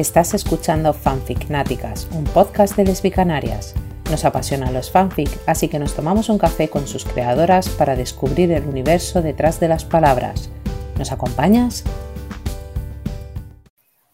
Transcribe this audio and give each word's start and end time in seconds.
Estás 0.00 0.32
escuchando 0.32 0.94
Fanficnáticas, 0.94 2.08
un 2.12 2.24
podcast 2.24 2.74
de 2.74 2.84
lesbicanarias. 2.84 3.74
Nos 4.10 4.24
apasionan 4.24 4.72
los 4.72 4.90
fanfic, 4.90 5.28
así 5.46 5.68
que 5.68 5.78
nos 5.78 5.94
tomamos 5.94 6.30
un 6.30 6.38
café 6.38 6.70
con 6.70 6.86
sus 6.86 7.04
creadoras 7.04 7.68
para 7.68 7.96
descubrir 7.96 8.50
el 8.50 8.64
universo 8.64 9.20
detrás 9.20 9.60
de 9.60 9.68
las 9.68 9.84
palabras. 9.84 10.48
¿Nos 10.96 11.12
acompañas? 11.12 11.84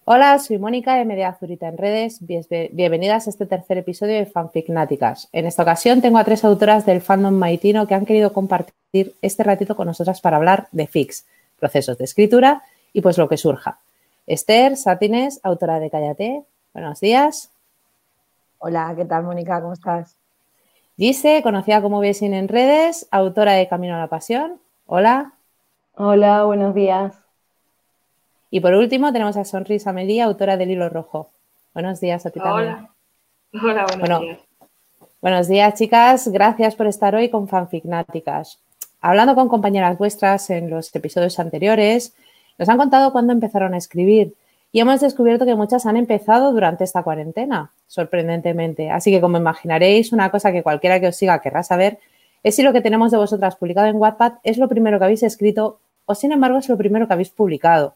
Hola, 0.05 0.37
soy 0.41 0.59
Mónica 0.59 0.97
de 0.97 1.05
Media 1.05 1.29
Azurita 1.29 1.69
en 1.69 1.79
redes. 1.79 2.19
Bienvenidas 2.21 3.29
a 3.29 3.31
este 3.31 3.47
tercer 3.47 3.79
episodio 3.79 4.15
de 4.15 4.27
Fanficnáticas. 4.27 5.29
En 5.31 5.47
esta 5.47 5.63
ocasión 5.63 6.03
tengo 6.03 6.19
a 6.19 6.25
tres 6.25 6.45
autoras 6.45 6.85
del 6.85 7.01
fandom 7.01 7.35
maitino 7.35 7.87
que 7.87 7.95
han 7.95 8.07
querido 8.07 8.33
compartir 8.33 9.15
este 9.23 9.45
ratito 9.45 9.77
con 9.77 9.87
nosotras 9.87 10.21
para 10.21 10.39
hablar 10.39 10.67
de 10.73 10.89
fics, 10.89 11.27
procesos 11.61 11.97
de 11.97 12.07
escritura 12.07 12.65
y 12.93 13.03
pues 13.03 13.19
lo 13.19 13.29
que 13.29 13.37
surja. 13.37 13.79
Esther 14.27 14.77
Satines, 14.77 15.41
autora 15.45 15.79
de 15.79 15.89
Cállate. 15.89 16.43
Buenos 16.73 17.01
días. 17.01 17.51
Hola, 18.59 18.93
¿qué 18.97 19.05
tal, 19.05 19.23
Mónica? 19.23 19.61
¿Cómo 19.61 19.73
estás? 19.73 20.17
Gise, 20.97 21.43
conocida 21.43 21.81
como 21.81 22.01
Biesin 22.01 22.35
en 22.35 22.49
redes, 22.49 23.07
autora 23.11 23.53
de 23.53 23.69
Camino 23.69 23.95
a 23.95 23.99
la 23.99 24.09
Pasión. 24.09 24.59
Hola. 24.87 25.33
Hola, 25.95 26.45
buenos 26.45 26.75
días. 26.75 27.15
Y 28.51 28.61
por 28.61 28.75
último 28.75 29.13
tenemos 29.13 29.37
a 29.37 29.45
Sonrisa 29.45 29.93
Melía, 29.93 30.25
autora 30.25 30.57
del 30.57 30.73
Hilo 30.73 30.89
Rojo. 30.89 31.31
Buenos 31.73 32.01
días 32.01 32.27
a 32.27 32.31
ti 32.31 32.41
también. 32.41 32.89
Hola, 33.53 33.87
buenos 33.99 34.21
días. 34.21 34.39
Buenos 35.23 35.49
días, 35.49 35.75
chicas. 35.75 36.29
Gracias 36.29 36.75
por 36.75 36.89
estar 36.89 37.15
hoy 37.15 37.29
con 37.29 37.47
Fanficnáticas. 37.47 38.59
Hablando 39.01 39.37
con 39.37 39.49
compañeras 39.49 39.97
vuestras 39.99 40.51
en 40.51 40.69
los 40.69 40.93
episodios 40.95 41.39
anteriores, 41.39 42.13
nos 42.59 42.69
han 42.69 42.79
contado 42.79 43.13
cuándo 43.13 43.33
empezaron 43.33 43.75
a 43.75 43.79
escribir 43.79 44.35
y 44.73 44.81
hemos 44.81 45.01
descubierto 45.01 45.47
que 45.47 45.55
muchas 45.55 45.87
han 45.87 45.97
empezado 45.97 46.53
durante 46.53 46.85
esta 46.85 47.03
cuarentena, 47.03 47.73
sorprendentemente. 47.87 48.91
Así 48.91 49.11
que, 49.11 49.21
como 49.21 49.39
imaginaréis, 49.39 50.13
una 50.13 50.31
cosa 50.31 50.53
que 50.53 50.63
cualquiera 50.63 51.01
que 51.01 51.09
os 51.09 51.17
siga 51.17 51.41
querrá 51.41 51.63
saber 51.63 51.99
es 52.43 52.57
si 52.57 52.63
lo 52.63 52.73
que 52.73 52.81
tenemos 52.81 53.11
de 53.11 53.17
vosotras 53.17 53.57
publicado 53.57 53.87
en 53.87 53.97
Wattpad 53.97 54.35
es 54.43 54.59
lo 54.59 54.69
primero 54.69 54.99
que 54.99 55.05
habéis 55.05 55.23
escrito 55.23 55.79
o, 56.05 56.15
sin 56.15 56.33
embargo, 56.33 56.59
es 56.59 56.69
lo 56.69 56.77
primero 56.77 57.07
que 57.07 57.15
habéis 57.15 57.31
publicado. 57.31 57.95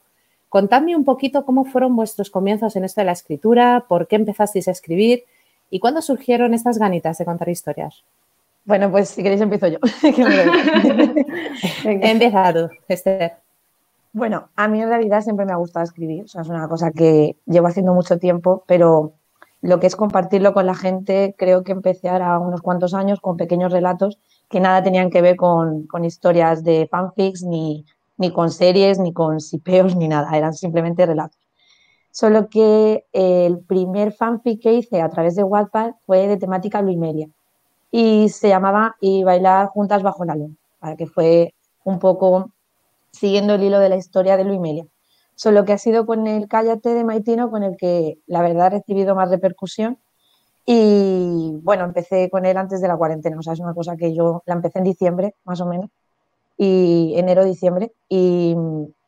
Contadme 0.49 0.97
un 0.97 1.05
poquito 1.05 1.45
cómo 1.45 1.65
fueron 1.65 1.95
vuestros 1.95 2.31
comienzos 2.31 2.75
en 2.75 2.85
esto 2.85 3.01
de 3.01 3.05
la 3.05 3.13
escritura, 3.13 3.85
por 3.89 4.09
qué 4.09 4.17
empezasteis 4.17 4.67
a 4.67 4.73
escribir 4.73 5.25
y 5.71 5.79
cuándo 5.79 6.03
surgieron 6.03 6.55
estas 6.55 6.79
ganitas 6.79 7.19
de 7.19 7.25
contar 7.25 7.49
historias. 7.49 8.03
Bueno, 8.65 8.91
pues 8.91 9.11
si 9.11 9.23
queréis 9.23 9.41
empiezo 9.41 9.69
yo. 9.69 9.79
Empieza 11.85 12.53
tú, 12.53 12.69
Esther. 12.89 13.35
Bueno, 14.13 14.51
a 14.57 14.67
mí 14.67 14.81
en 14.83 14.89
realidad 14.89 15.23
siempre 15.23 15.47
me 15.47 15.53
ha 15.53 15.57
gustado 15.57 15.85
escribir, 15.85 16.25
o 16.25 16.29
sea, 16.29 16.43
es 16.43 16.49
una 16.49 16.69
cosa 16.69 16.91
que 16.91 17.37
llevo 17.47 17.69
haciendo 17.69 17.95
mucho 17.95 18.19
tiempo, 18.19 18.65
pero 18.67 19.15
lo 19.61 19.79
que 19.79 19.87
es 19.87 19.95
compartirlo 19.95 20.53
con 20.53 20.67
la 20.67 20.75
gente, 20.75 21.35
creo 21.39 21.63
que 21.63 21.73
empecé 21.73 22.09
ahora 22.09 22.39
unos 22.41 22.61
cuantos 22.61 22.93
años 22.95 23.21
con 23.21 23.37
pequeños 23.37 23.73
relatos 23.73 24.19
que 24.49 24.59
nada 24.59 24.83
tenían 24.83 25.11
que 25.11 25.23
ver 25.23 25.37
con, 25.37 25.87
historias 26.03 26.65
de 26.65 26.89
fanfics, 26.91 27.45
ni, 27.45 27.85
ni, 28.17 28.33
con 28.33 28.51
series, 28.51 28.99
ni 28.99 29.13
con 29.13 29.39
sipeos, 29.39 29.95
ni 29.95 30.09
nada, 30.09 30.37
eran 30.37 30.55
simplemente 30.55 31.07
relatos. 31.07 31.39
Solo 32.11 32.49
que 32.49 33.07
el 33.13 33.61
primer 33.61 34.13
fanfic 34.13 34.61
que 34.63 34.73
hice 34.73 35.01
a 35.03 35.09
través 35.09 35.37
de 35.37 35.45
Wattpad 35.45 35.93
fue 36.05 36.27
de 36.27 36.37
temática 36.37 36.83
Luimelia 36.83 37.29
y 37.93 38.29
se 38.31 38.49
llamaba 38.49 38.97
Y 39.01 39.23
bailar 39.23 39.69
juntas 39.69 40.03
bajo 40.03 40.25
la 40.25 40.35
luna, 40.35 40.57
para 40.81 40.97
que 40.97 41.07
fue 41.07 41.55
un 41.85 42.01
poco 42.01 42.51
siguiendo 43.13 43.55
el 43.55 43.63
hilo 43.63 43.79
de 43.79 43.89
la 43.89 43.97
historia 43.97 44.37
de 44.37 44.45
Luis 44.45 44.61
Melia. 44.61 44.87
Solo 45.41 45.65
que 45.65 45.73
ha 45.73 45.79
sido 45.79 46.05
con 46.05 46.27
el 46.27 46.49
Cállate 46.49 46.91
de 46.91 47.03
Maitino 47.03 47.51
con 47.51 47.63
el 47.63 47.79
que 47.79 48.19
la 48.27 48.43
verdad 48.43 48.67
ha 48.67 48.71
recibido 48.71 49.15
más 49.15 49.31
repercusión. 49.31 49.99
Y 50.67 51.59
bueno, 51.63 51.85
empecé 51.85 52.29
con 52.29 52.45
él 52.45 52.59
antes 52.59 52.83
de 52.83 52.89
la 52.89 52.97
cuarentena, 52.99 53.39
o 53.39 53.43
sea, 53.43 53.55
es 53.55 53.61
una 53.61 53.73
cosa 53.73 53.97
que 53.97 54.15
yo 54.15 54.43
la 54.45 54.55
empecé 54.55 54.81
en 54.81 54.85
diciembre, 54.85 55.35
más 55.45 55.61
o 55.63 55.67
menos, 55.67 55.89
y 56.59 57.15
enero, 57.17 57.43
diciembre, 57.45 57.93
y, 58.07 58.55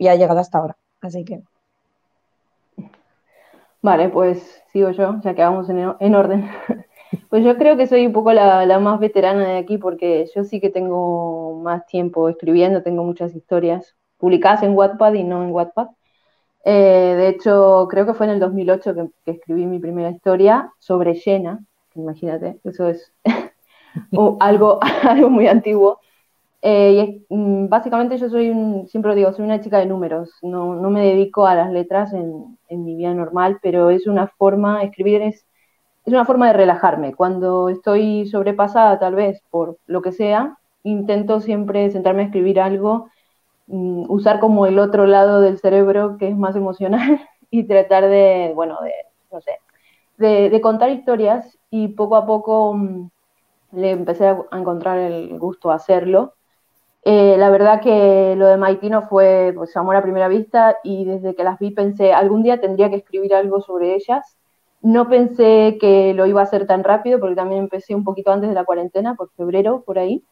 ha 0.08 0.14
llegado 0.14 0.40
hasta 0.40 0.56
ahora. 0.56 0.76
Así 1.02 1.22
que. 1.22 1.42
Vale, 3.82 4.08
pues 4.08 4.62
sigo 4.72 4.90
yo, 4.90 5.20
ya 5.22 5.34
que 5.34 5.42
vamos 5.42 5.68
en, 5.68 6.14
orden. 6.14 6.50
Pues 7.28 7.44
yo 7.44 7.58
creo 7.58 7.76
que 7.76 7.86
soy 7.86 8.06
un 8.06 8.14
poco 8.14 8.32
la, 8.32 8.78
más 8.78 8.98
veterana 8.98 9.46
de 9.46 9.58
aquí 9.58 9.76
porque 9.76 10.30
yo 10.34 10.44
sí 10.44 10.62
que 10.62 10.70
tengo 10.70 11.60
más 11.62 11.84
tiempo 11.84 12.30
escribiendo, 12.30 12.82
tengo 12.82 13.04
muchas 13.04 13.34
historias 13.34 13.94
publicadas 14.22 14.62
en 14.62 14.76
Wattpad 14.76 15.14
y 15.14 15.24
no 15.24 15.42
en 15.42 15.50
Wattpad. 15.50 15.88
Eh, 16.64 17.14
de 17.18 17.28
hecho, 17.28 17.88
creo 17.90 18.06
que 18.06 18.14
fue 18.14 18.26
en 18.26 18.34
el 18.34 18.38
2008 18.38 18.94
que, 18.94 19.32
escribí 19.32 19.66
mi 19.66 19.80
primera 19.80 20.10
historia 20.10 20.72
sobre 20.78 21.14
Llena, 21.14 21.58
imagínate, 21.96 22.60
eso 22.62 22.86
es 22.86 23.12
algo, 24.38 24.78
algo 25.02 25.28
muy 25.28 25.48
antiguo. 25.48 25.98
Eh, 26.62 27.24
y 27.28 27.34
mm, 27.34 27.68
básicamente 27.68 28.16
yo 28.16 28.30
soy, 28.30 28.50
un, 28.50 28.86
siempre 28.86 29.10
lo 29.10 29.16
digo, 29.16 29.32
soy 29.32 29.44
una 29.44 29.60
chica 29.60 29.78
de 29.78 29.86
números, 29.86 30.30
no, 30.42 30.76
no 30.76 30.90
me 30.90 31.04
dedico 31.04 31.44
a 31.44 31.56
las 31.56 31.72
letras 31.72 32.12
en, 32.12 32.56
en, 32.68 32.84
mi 32.84 32.94
vida 32.94 33.12
normal, 33.14 33.58
pero 33.60 33.90
es 33.90 34.06
una 34.06 34.28
forma, 34.28 34.84
escribir 34.84 35.20
es, 35.22 35.44
es 36.06 36.12
una 36.12 36.24
forma 36.24 36.46
de 36.46 36.52
relajarme. 36.52 37.12
Cuando 37.16 37.68
estoy 37.70 38.26
sobrepasada 38.28 39.00
tal 39.00 39.16
vez 39.16 39.42
por 39.50 39.78
lo 39.86 40.00
que 40.00 40.12
sea, 40.12 40.58
intento 40.84 41.40
siempre 41.40 41.90
sentarme 41.90 42.22
a 42.22 42.26
escribir 42.26 42.60
algo 42.60 43.08
Mm, 43.66 44.10
usar 44.10 44.40
como 44.40 44.66
el 44.66 44.78
otro 44.78 45.06
lado 45.06 45.40
del 45.40 45.58
cerebro 45.58 46.16
que 46.18 46.28
es 46.28 46.36
más 46.36 46.56
emocional 46.56 47.20
y 47.50 47.64
tratar 47.64 48.08
de, 48.08 48.52
bueno, 48.54 48.78
de, 48.82 48.92
no 49.30 49.40
sé, 49.40 49.58
de, 50.18 50.60
contar 50.60 50.90
historias 50.90 51.58
y 51.70 51.88
poco 51.88 52.16
a 52.16 52.26
poco 52.26 52.74
mm, 52.74 53.10
le 53.72 53.90
empecé 53.92 54.28
a, 54.28 54.38
encontrar 54.52 54.98
el 54.98 55.38
gusto 55.38 55.70
a 55.70 55.76
hacerlo. 55.76 56.34
Eh, 57.04 57.36
la 57.38 57.50
verdad 57.50 57.80
que 57.80 58.34
lo 58.36 58.46
de 58.46 58.56
Maitino 58.56 59.08
fue 59.08 59.52
pues, 59.56 59.76
amor 59.76 59.96
a 59.96 60.02
primera 60.02 60.28
vista 60.28 60.76
y 60.84 61.04
desde 61.04 61.34
que 61.34 61.44
las 61.44 61.58
vi 61.58 61.72
pensé, 61.72 62.12
algún 62.12 62.42
día 62.42 62.60
tendría 62.60 62.90
que 62.90 62.96
escribir 62.96 63.34
algo 63.34 63.60
sobre 63.62 63.94
ellas. 63.96 64.36
No 64.82 65.08
pensé 65.08 65.78
que 65.80 66.14
lo 66.14 66.26
iba 66.26 66.40
a 66.40 66.44
hacer 66.44 66.66
tan 66.66 66.84
rápido 66.84 67.20
porque 67.20 67.36
también 67.36 67.62
empecé 67.62 67.94
un 67.94 68.04
poquito 68.04 68.32
antes 68.32 68.48
de 68.50 68.54
la 68.54 68.64
cuarentena, 68.64 69.14
por 69.14 69.30
febrero, 69.32 69.82
por 69.84 69.98
ahí. 69.98 70.24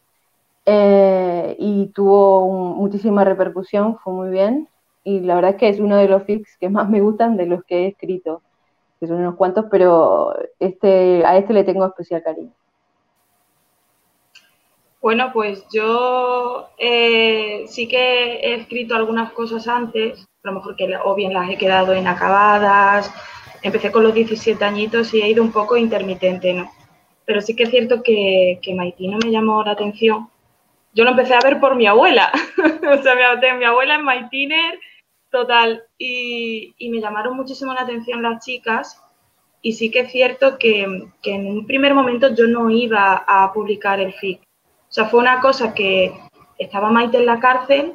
Eh, 0.65 1.55
y 1.59 1.87
tuvo 1.87 2.75
muchísima 2.75 3.23
repercusión, 3.23 3.97
fue 3.97 4.13
muy 4.13 4.29
bien. 4.29 4.67
Y 5.03 5.21
la 5.21 5.35
verdad 5.35 5.51
es 5.51 5.57
que 5.57 5.69
es 5.69 5.79
uno 5.79 5.97
de 5.97 6.07
los 6.07 6.23
fics 6.23 6.57
que 6.57 6.69
más 6.69 6.89
me 6.89 7.01
gustan 7.01 7.37
de 7.37 7.47
los 7.47 7.63
que 7.63 7.85
he 7.85 7.87
escrito, 7.87 8.41
que 8.99 9.07
son 9.07 9.17
unos 9.17 9.35
cuantos, 9.35 9.65
pero 9.71 10.33
este, 10.59 11.25
a 11.25 11.37
este 11.37 11.53
le 11.53 11.63
tengo 11.63 11.85
especial 11.85 12.21
cariño. 12.21 12.51
Bueno, 15.01 15.31
pues 15.33 15.65
yo 15.73 16.69
eh, 16.77 17.65
sí 17.67 17.87
que 17.87 18.35
he 18.35 18.53
escrito 18.53 18.93
algunas 18.93 19.31
cosas 19.31 19.67
antes, 19.67 20.27
a 20.43 20.47
lo 20.47 20.53
mejor 20.53 20.75
que 20.75 20.87
o 21.03 21.15
bien 21.15 21.33
las 21.33 21.49
he 21.49 21.57
quedado 21.57 21.95
inacabadas, 21.95 23.11
empecé 23.63 23.91
con 23.91 24.03
los 24.03 24.13
17 24.13 24.63
añitos 24.63 25.11
y 25.15 25.23
he 25.23 25.29
ido 25.29 25.43
un 25.43 25.51
poco 25.51 25.75
intermitente, 25.75 26.53
¿no? 26.53 26.69
Pero 27.25 27.41
sí 27.41 27.55
que 27.55 27.63
es 27.63 27.71
cierto 27.71 28.03
que, 28.03 28.59
que 28.61 28.75
Maitino 28.75 29.17
me 29.17 29.31
llamó 29.31 29.63
la 29.63 29.71
atención 29.71 30.29
yo 30.93 31.03
lo 31.03 31.11
empecé 31.11 31.33
a 31.33 31.41
ver 31.43 31.59
por 31.59 31.75
mi 31.75 31.87
abuela. 31.87 32.31
o 32.91 33.01
sea, 33.01 33.15
mi, 33.15 33.57
mi 33.57 33.65
abuela 33.65 33.95
en 33.95 34.05
My 34.05 34.29
total. 35.29 35.83
Y, 35.97 36.75
me 36.89 36.99
llamaron 36.99 37.35
muchísimo 37.35 37.73
la 37.73 37.81
atención 37.81 38.21
las 38.21 38.43
chicas. 38.43 39.01
Y 39.61 39.73
sí 39.73 39.91
que 39.91 40.01
es 40.01 40.11
cierto 40.11 40.57
que, 40.57 40.83
en 40.83 41.47
un 41.47 41.65
primer 41.65 41.93
momento 41.93 42.33
yo 42.33 42.47
no 42.47 42.69
iba 42.69 43.23
a 43.27 43.53
publicar 43.53 43.99
el 43.99 44.13
fic. 44.13 44.41
O 44.41 44.93
sea, 44.93 45.05
fue 45.05 45.19
una 45.19 45.39
cosa 45.39 45.73
que 45.73 46.13
estaba 46.57 46.89
Maite 46.89 47.17
en 47.17 47.25
la 47.25 47.39
cárcel 47.39 47.93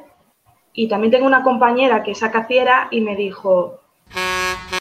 y 0.73 0.87
también 0.87 1.11
tengo 1.11 1.27
una 1.27 1.43
compañera 1.43 2.03
que 2.03 2.11
es 2.11 2.23
acaciera 2.23 2.87
y 2.89 3.01
me 3.01 3.15
dijo, 3.15 3.81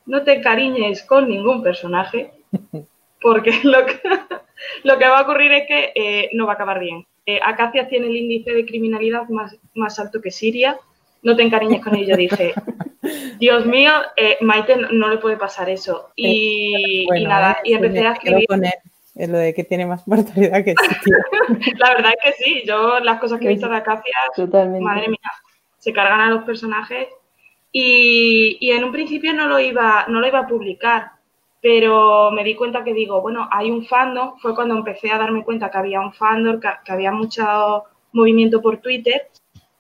no 0.06 0.22
te 0.22 0.34
encariñes 0.34 1.02
con 1.02 1.28
ningún 1.28 1.62
personaje 1.62 2.32
porque 3.20 3.60
lo 3.64 3.84
que, 3.84 4.00
lo 4.84 4.98
que 4.98 5.08
va 5.08 5.18
a 5.18 5.22
ocurrir 5.22 5.52
es 5.52 5.66
que 5.66 5.92
eh, 5.94 6.30
no 6.32 6.46
va 6.46 6.52
a 6.52 6.54
acabar 6.54 6.78
bien 6.78 7.04
eh, 7.26 7.40
Acacia 7.44 7.88
tiene 7.88 8.06
el 8.06 8.16
índice 8.16 8.52
de 8.52 8.64
criminalidad 8.64 9.28
más, 9.28 9.56
más 9.74 9.98
alto 9.98 10.20
que 10.22 10.30
Siria, 10.30 10.78
no 11.22 11.34
te 11.34 11.42
encariñes 11.42 11.82
con 11.82 11.96
ello. 11.96 12.16
Dije, 12.16 12.54
Dios 13.40 13.66
mío, 13.66 13.90
eh, 14.16 14.38
Maite 14.40 14.76
no, 14.76 15.08
le 15.08 15.18
puede 15.18 15.36
pasar 15.36 15.68
eso. 15.68 16.10
Y, 16.14 17.06
nada, 17.24 17.58
y 17.64 17.74
empecé 17.74 18.06
a 18.06 18.12
escribir. 18.12 18.46
en 19.16 19.32
lo 19.32 19.38
de 19.38 19.52
que 19.52 19.64
tiene 19.64 19.86
más 19.86 20.06
mortalidad 20.06 20.64
que 20.64 20.74
Siria. 20.80 21.18
La 21.78 21.94
verdad 21.94 22.12
es 22.16 22.36
que 22.36 22.44
sí, 22.44 22.62
yo 22.64 23.00
las 23.00 23.18
cosas 23.18 23.40
que 23.40 23.46
he 23.46 23.50
visto 23.50 23.68
de 23.68 23.76
Acacia, 23.76 24.14
madre 24.80 25.08
mía, 25.08 25.32
se 25.78 25.92
cargan 25.92 26.20
a 26.20 26.30
los 26.30 26.44
personajes. 26.44 27.08
Y, 27.72 28.56
y, 28.60 28.70
en 28.70 28.84
un 28.84 28.92
principio 28.92 29.34
no 29.34 29.48
lo 29.48 29.58
iba, 29.58 30.06
no 30.08 30.20
lo 30.20 30.26
iba 30.26 30.38
a 30.38 30.46
publicar, 30.46 31.15
pero 31.68 32.30
me 32.30 32.44
di 32.44 32.54
cuenta 32.54 32.84
que 32.84 32.94
digo, 32.94 33.20
bueno, 33.20 33.48
hay 33.50 33.72
un 33.72 33.84
fandom, 33.84 34.38
fue 34.38 34.54
cuando 34.54 34.76
empecé 34.76 35.10
a 35.10 35.18
darme 35.18 35.42
cuenta 35.42 35.68
que 35.68 35.78
había 35.78 36.00
un 36.00 36.12
fandom, 36.12 36.60
que, 36.60 36.92
había 36.92 37.10
mucho 37.10 37.82
movimiento 38.12 38.62
por 38.62 38.76
Twitter 38.76 39.26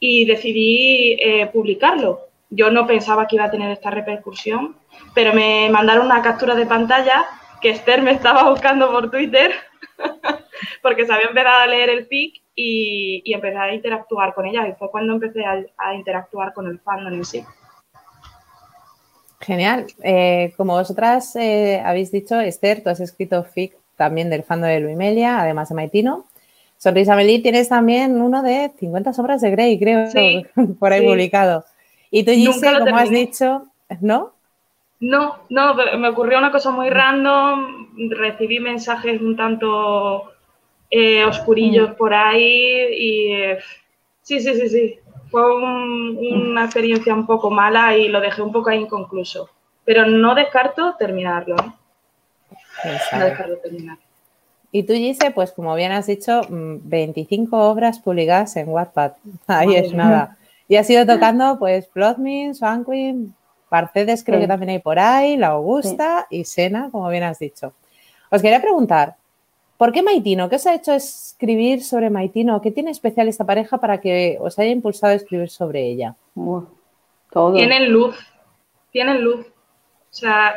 y 0.00 0.24
decidí 0.24 1.16
eh, 1.20 1.48
publicarlo. 1.52 2.22
yo 2.50 2.72
no 2.72 2.88
pensaba 2.88 3.28
que 3.28 3.36
iba 3.36 3.44
a 3.44 3.52
tener 3.52 3.70
esta 3.70 3.90
repercusión, 3.90 4.74
pero 5.14 5.32
me 5.32 5.70
mandaron 5.70 6.06
una 6.06 6.22
captura 6.22 6.56
de 6.56 6.66
pantalla 6.66 7.24
que 7.60 7.70
Esther 7.70 8.02
me 8.02 8.10
estaba 8.10 8.50
buscando 8.50 8.90
por 8.90 9.08
Twitter 9.08 9.52
porque 10.82 11.06
se 11.06 11.12
había 11.12 11.28
empezado 11.28 11.60
a 11.60 11.66
leer 11.68 11.90
el 11.90 12.06
fic 12.06 12.42
y, 12.56 13.22
y 13.24 13.32
a 13.32 13.72
interactuar 13.72 14.34
con 14.34 14.44
ella 14.46 14.66
y 14.66 14.72
fue 14.72 14.90
cuando 14.90 15.12
empecé 15.12 15.44
a, 15.44 15.94
interactuar 15.94 16.52
con 16.52 16.66
el 16.66 16.80
fandom 16.80 17.14
en 17.14 17.24
sí. 17.24 17.44
Genial. 19.40 19.86
Eh, 20.02 20.52
como 20.56 20.74
vosotras 20.74 21.36
eh, 21.36 21.82
habéis 21.84 22.10
dicho, 22.10 22.40
Esther, 22.40 22.82
tú 22.82 22.90
has 22.90 23.00
escrito 23.00 23.44
fic 23.44 23.76
también 23.96 24.30
del 24.30 24.42
fandom 24.42 24.70
de 24.70 24.80
Luimelia, 24.80 25.40
además 25.40 25.68
de 25.68 25.74
Maitino. 25.74 26.26
Sonrisa 26.78 27.16
Melí 27.16 27.40
tienes 27.40 27.68
también 27.68 28.20
uno 28.20 28.42
de 28.42 28.70
50 28.78 29.12
sombras 29.12 29.40
de 29.40 29.50
Grey, 29.50 29.78
creo, 29.78 30.06
por 30.78 30.92
ahí 30.92 31.06
publicado. 31.06 31.64
Y 32.10 32.24
tú, 32.24 32.32
Gise, 32.32 32.78
como 32.78 32.96
has 32.96 33.10
dicho, 33.10 33.66
¿no? 34.00 34.32
No, 35.00 35.36
no, 35.50 35.74
me 35.74 36.08
ocurrió 36.08 36.38
una 36.38 36.50
cosa 36.50 36.70
muy 36.70 36.88
random, 36.88 38.10
recibí 38.10 38.60
mensajes 38.60 39.20
un 39.20 39.36
tanto 39.36 40.32
eh, 40.90 41.24
oscurillos 41.24 41.90
mm. 41.90 41.94
por 41.94 42.14
ahí 42.14 42.88
y 42.94 43.30
sí, 44.22 44.40
sí, 44.40 44.54
sí, 44.54 44.68
sí, 44.68 44.98
fue 45.36 45.54
una 45.54 46.64
experiencia 46.64 47.12
un 47.12 47.26
poco 47.26 47.50
mala 47.50 47.94
y 47.94 48.08
lo 48.08 48.22
dejé 48.22 48.40
un 48.40 48.52
poco 48.52 48.70
inconcluso, 48.70 49.50
pero 49.84 50.06
no 50.06 50.34
descarto 50.34 50.94
terminarlo. 50.98 51.56
¿eh? 51.56 52.98
No 53.12 53.24
descarto 53.24 53.58
terminarlo. 53.58 54.02
Y 54.72 54.84
tú, 54.84 54.94
Gise, 54.94 55.32
pues 55.32 55.52
como 55.52 55.74
bien 55.74 55.92
has 55.92 56.06
dicho, 56.06 56.40
25 56.48 57.54
mm, 57.54 57.60
obras 57.60 57.98
publicadas 57.98 58.56
en 58.56 58.70
Wattpad. 58.70 59.12
Ahí 59.46 59.74
es 59.74 59.92
nada. 59.92 60.38
Y 60.68 60.76
has 60.76 60.88
ido 60.88 61.04
tocando, 61.04 61.58
pues, 61.58 61.86
Plotmin, 61.88 62.54
Swanquin, 62.54 63.34
Parcedes 63.68 64.24
creo 64.24 64.40
que 64.40 64.48
también 64.48 64.70
hay 64.70 64.78
por 64.78 64.98
ahí, 64.98 65.36
La 65.36 65.48
Augusta 65.48 66.26
y 66.30 66.44
Sena, 66.44 66.88
como 66.90 67.10
bien 67.10 67.24
has 67.24 67.38
dicho. 67.38 67.74
Os 68.30 68.40
quería 68.40 68.62
preguntar, 68.62 69.16
¿por 69.76 69.92
qué 69.92 70.02
Maitino? 70.02 70.48
¿Qué 70.48 70.56
os 70.56 70.66
ha 70.66 70.74
hecho 70.74 70.92
escribir 70.92 71.82
sobre 71.82 72.10
Maitino? 72.10 72.60
¿Qué 72.60 72.70
tiene 72.70 72.90
especial 72.90 73.28
esta 73.28 73.44
pareja 73.44 73.78
para 73.78 74.00
que 74.00 74.38
os 74.40 74.58
haya 74.58 74.70
impulsado 74.70 75.12
a 75.12 75.16
escribir 75.16 75.48
sobre 75.50 75.86
ella? 75.86 76.14
Tienen 77.54 77.92
luz, 77.92 78.16
tienen 78.90 79.22
luz. 79.22 79.46
O 79.46 80.18
sea, 80.18 80.56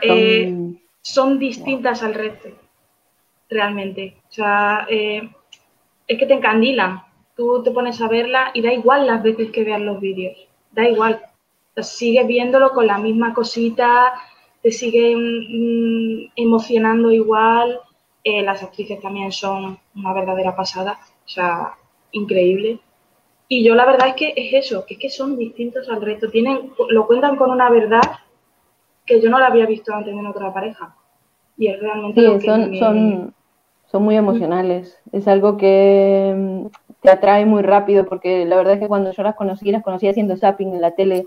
son, 1.01 1.33
eh, 1.33 1.37
distintas 1.39 2.01
al 2.03 2.13
resto, 2.13 2.49
realmente. 3.49 4.15
O 4.29 4.31
sea, 4.31 4.87
eh, 4.89 5.29
es 6.07 6.17
que 6.17 6.25
te 6.25 6.33
encandilan. 6.33 7.03
Tú 7.35 7.63
te 7.63 7.71
pones 7.71 8.01
a 8.01 8.07
verla 8.07 8.51
y 8.53 8.61
da 8.61 8.73
igual 8.73 9.07
las 9.07 9.23
veces 9.23 9.51
que 9.51 9.63
veas 9.63 9.81
los 9.81 9.99
vídeos, 9.99 10.37
da 10.71 10.87
igual 10.87 11.21
sigues 11.83 12.27
viéndolo 12.27 12.71
con 12.71 12.87
la 12.87 12.97
misma 12.97 13.33
cosita, 13.33 14.13
te 14.61 14.71
sigue 14.71 15.15
mm, 15.15 16.31
emocionando 16.35 17.11
igual. 17.11 17.79
Eh, 18.23 18.41
las 18.43 18.61
actrices 18.63 18.99
también 18.99 19.31
son 19.31 19.79
una 19.95 20.13
verdadera 20.13 20.55
pasada, 20.55 20.99
o 21.25 21.27
sea, 21.27 21.73
increíble. 22.11 22.79
Y 23.47 23.63
yo 23.63 23.75
la 23.75 23.85
verdad 23.85 24.09
es 24.09 24.15
que 24.15 24.33
es 24.35 24.65
eso, 24.65 24.85
que 24.85 24.95
es 24.95 24.99
que 24.99 25.09
son 25.09 25.37
distintos 25.37 25.89
al 25.89 26.01
resto. 26.01 26.29
Tienen, 26.29 26.71
lo 26.89 27.07
cuentan 27.07 27.35
con 27.35 27.49
una 27.49 27.69
verdad 27.69 28.01
que 29.05 29.19
yo 29.21 29.29
no 29.29 29.39
la 29.39 29.47
había 29.47 29.65
visto 29.65 29.93
antes 29.93 30.13
en 30.13 30.27
otra 30.27 30.53
pareja. 30.53 30.95
Y 31.57 31.67
es 31.67 31.79
realmente. 31.79 32.39
Sí, 32.39 32.45
son, 32.45 32.75
son, 32.77 33.33
son 33.87 34.03
muy 34.03 34.15
emocionales. 34.15 34.99
Es 35.11 35.27
algo 35.27 35.57
que 35.57 36.33
mm, 36.37 36.65
te 37.01 37.09
atrae 37.09 37.45
muy 37.45 37.63
rápido, 37.63 38.05
porque 38.05 38.45
la 38.45 38.57
verdad 38.57 38.73
es 38.73 38.79
que 38.79 38.87
cuando 38.87 39.11
yo 39.11 39.23
las 39.23 39.35
conocí, 39.35 39.71
las 39.71 39.83
conocí 39.83 40.07
haciendo 40.07 40.37
zapping 40.37 40.73
en 40.73 40.81
la 40.81 40.91
tele 40.91 41.25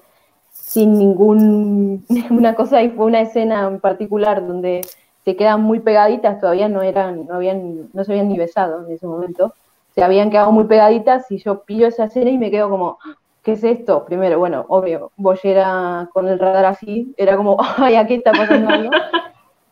sin 0.53 0.99
ningún, 0.99 2.05
ninguna 2.09 2.55
cosa 2.55 2.83
y 2.83 2.91
fue 2.91 3.07
una 3.07 3.21
escena 3.21 3.67
en 3.67 3.81
particular 3.81 4.47
donde 4.47 4.83
se 5.25 5.37
quedan 5.37 5.63
muy 5.63 5.81
pegaditas, 5.81 6.41
todavía 6.41 6.69
no 6.69 6.83
eran, 6.83 7.27
no 7.27 7.35
habían, 7.35 7.89
no 7.93 8.05
se 8.05 8.13
habían 8.13 8.29
ni 8.29 8.39
besado 8.39 8.87
en 8.87 8.93
ese 8.93 9.07
momento, 9.07 9.55
se 9.95 10.03
habían 10.03 10.31
quedado 10.31 10.53
muy 10.53 10.65
pegaditas 10.65 11.31
y 11.31 11.39
yo 11.39 11.63
pillo 11.63 11.87
esa 11.87 12.05
escena 12.05 12.31
y 12.31 12.39
me 12.39 12.51
quedo 12.51 12.71
como, 12.71 12.99
¿qué 13.43 13.53
es 13.53 13.65
esto? 13.65 14.05
Primero, 14.05 14.39
bueno, 14.39 14.65
obvio, 14.69 15.13
Boyera 15.17 16.09
con 16.13 16.29
el 16.29 16.39
radar 16.39 16.65
así, 16.65 17.15
era 17.17 17.37
como, 17.37 17.57
ay, 17.77 17.97
aquí 17.97 18.15
está 18.15 18.33
pasando 18.33 18.69
algo. 18.71 18.91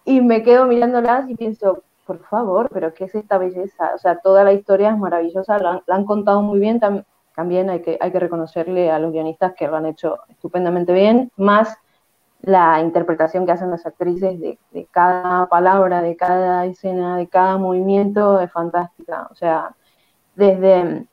Y 0.04 0.20
me 0.20 0.42
quedo 0.42 0.66
mirándolas 0.66 1.28
y 1.28 1.34
pienso, 1.34 1.82
por 2.06 2.18
favor, 2.20 2.68
pero 2.72 2.92
¿qué 2.94 3.04
es 3.04 3.14
esta 3.14 3.38
belleza? 3.38 3.92
O 3.94 3.98
sea, 3.98 4.16
toda 4.16 4.44
la 4.44 4.52
historia 4.52 4.90
es 4.90 4.98
maravillosa, 4.98 5.58
la, 5.58 5.82
la 5.86 5.94
han 5.94 6.04
contado 6.04 6.42
muy 6.42 6.58
bien, 6.58 6.80
también 6.80 7.04
también 7.40 7.70
hay 7.70 7.80
que, 7.80 7.96
hay 7.98 8.12
que 8.12 8.20
reconocerle 8.20 8.90
a 8.90 8.98
los 8.98 9.12
guionistas 9.12 9.54
que 9.54 9.66
lo 9.66 9.76
han 9.76 9.86
hecho 9.86 10.18
estupendamente 10.28 10.92
bien, 10.92 11.30
más 11.36 11.74
la 12.42 12.80
interpretación 12.80 13.44
que 13.44 13.52
hacen 13.52 13.70
las 13.70 13.86
actrices 13.86 14.40
de, 14.40 14.58
cada 14.90 15.46
palabra, 15.48 16.02
de 16.02 16.16
cada 16.16 16.64
escena, 16.66 17.16
de 17.16 17.28
cada 17.28 17.58
movimiento 17.58 18.40
es 18.40 18.50
fantástica. 18.50 19.28
O 19.30 19.34
sea, 19.34 19.74
desde 20.34 21.06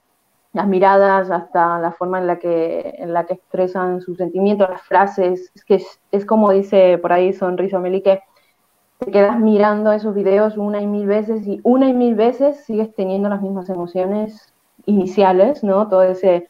las 0.53 0.67
miradas 0.67 1.29
hasta 1.29 1.79
la 1.79 1.91
forma 1.91 2.19
en 2.19 2.27
la 2.27 2.39
que, 2.39 2.95
en 2.97 3.13
la 3.13 3.25
que 3.25 3.33
expresan 3.33 4.01
sus 4.01 4.17
sentimientos, 4.17 4.69
las 4.69 4.81
frases, 4.81 5.51
es 5.53 5.65
que 5.65 5.83
es, 6.11 6.25
como 6.25 6.51
dice 6.51 6.97
por 6.97 7.13
ahí 7.13 7.33
Sonrisa 7.33 7.79
Meli, 7.79 8.01
que 8.01 8.21
te 8.99 9.11
quedas 9.11 9.37
mirando 9.37 9.91
esos 9.91 10.15
videos 10.15 10.57
una 10.57 10.81
y 10.81 10.87
mil 10.87 11.05
veces 11.07 11.45
y 11.45 11.59
una 11.63 11.87
y 11.89 11.93
mil 11.93 12.15
veces 12.15 12.63
sigues 12.65 12.95
teniendo 12.95 13.29
las 13.29 13.41
mismas 13.41 13.69
emociones 13.69 14.53
iniciales, 14.85 15.63
¿no? 15.63 15.87
Todo 15.89 16.03
ese, 16.03 16.47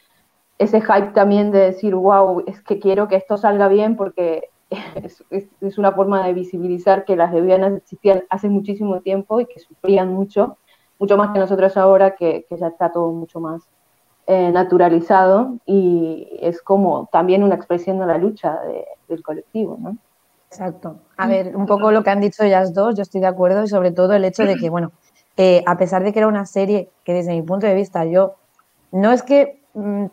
ese 0.58 0.80
hype 0.82 1.12
también 1.14 1.52
de 1.52 1.60
decir, 1.60 1.96
wow, 1.96 2.44
es 2.48 2.62
que 2.62 2.80
quiero 2.80 3.08
que 3.08 3.16
esto 3.16 3.38
salga 3.38 3.68
bien 3.68 3.98
porque 3.98 4.50
es, 4.70 5.78
una 5.78 5.92
forma 5.92 6.26
de 6.26 6.34
visibilizar 6.34 7.06
que 7.06 7.16
las 7.16 7.34
lesbianas 7.34 7.74
existían 7.74 8.24
hace 8.30 8.50
muchísimo 8.50 9.02
tiempo 9.02 9.40
y 9.40 9.46
que 9.46 9.60
sufrían 9.60 10.14
mucho, 10.14 10.58
mucho 11.00 11.18
más 11.18 11.32
que 11.32 11.40
nosotros 11.40 11.78
ahora, 11.78 12.16
que, 12.16 12.46
ya 12.50 12.68
está 12.68 12.92
todo 12.92 13.12
mucho 13.12 13.40
más 13.40 13.62
eh, 14.28 14.52
naturalizado 14.52 15.58
y 15.66 16.28
es 16.42 16.62
como 16.62 17.08
también 17.12 17.44
una 17.44 17.56
expresión 17.56 18.00
de 18.00 18.06
la 18.06 18.18
lucha 18.18 18.60
del 19.08 19.24
colectivo, 19.24 19.78
¿no? 19.80 19.98
Exacto. 20.50 20.98
A 21.18 21.28
ver, 21.28 21.56
un 21.56 21.66
poco 21.66 21.92
lo 21.92 22.04
que 22.04 22.10
han 22.10 22.22
dicho 22.22 22.44
ellas 22.44 22.74
dos, 22.74 22.96
yo 22.96 23.02
estoy 23.02 23.22
de 23.22 23.28
acuerdo 23.28 23.64
y 23.64 23.68
sobre 23.68 23.92
todo 23.92 24.14
el 24.14 24.24
hecho 24.24 24.44
de 24.44 24.56
que, 24.56 24.70
bueno, 24.70 24.92
eh, 25.36 25.62
a 25.66 25.78
pesar 25.78 26.04
de 26.04 26.14
que 26.14 26.20
era 26.20 26.28
una 26.28 26.46
serie 26.46 26.90
que 27.04 27.14
desde 27.14 27.34
mi 27.34 27.42
punto 27.42 27.68
de 27.68 27.76
vista 27.76 28.06
yo 28.06 28.36
no 28.92 29.12
es 29.12 29.24
que 29.24 29.62
mm, 29.74 30.06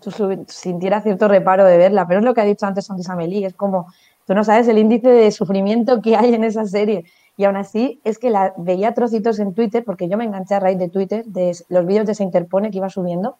sintiera 0.49 1.01
cierto 1.01 1.29
reparo 1.29 1.65
de 1.65 1.79
verla, 1.79 2.07
pero 2.07 2.21
es 2.21 2.27
lo 2.27 2.35
que 2.35 2.41
ha 2.41 2.45
dicho 2.45 2.67
antes 2.67 2.87
Sonrisa 2.87 3.15
Melí, 3.15 3.45
es 3.45 3.55
como, 3.55 3.87
tú 4.27 4.35
no 4.35 4.45
sabes 4.45 4.69
el 4.69 4.79
índice 4.79 5.09
de 5.09 5.31
sufrimiento 5.31 6.01
que 6.01 6.17
hay 6.17 6.35
en 6.35 6.45
esa 6.45 6.65
serie. 6.67 7.05
Y 7.37 7.45
aún 7.45 7.57
así 7.57 8.01
es 8.05 8.19
que 8.19 8.31
la 8.31 8.55
veía 8.57 8.95
trocitos 8.95 9.39
en 9.39 9.55
Twitter, 9.55 9.85
porque 9.85 10.09
yo 10.09 10.17
me 10.17 10.25
enganché 10.25 10.55
a 10.55 10.61
raíz 10.61 10.79
de 10.79 10.89
Twitter, 10.89 11.25
de 11.27 11.57
los 11.69 11.87
vídeos 11.87 12.07
de 12.07 12.15
Se 12.15 12.23
Interpone 12.23 12.71
que 12.71 12.79
iba 12.79 12.89
subiendo, 12.89 13.37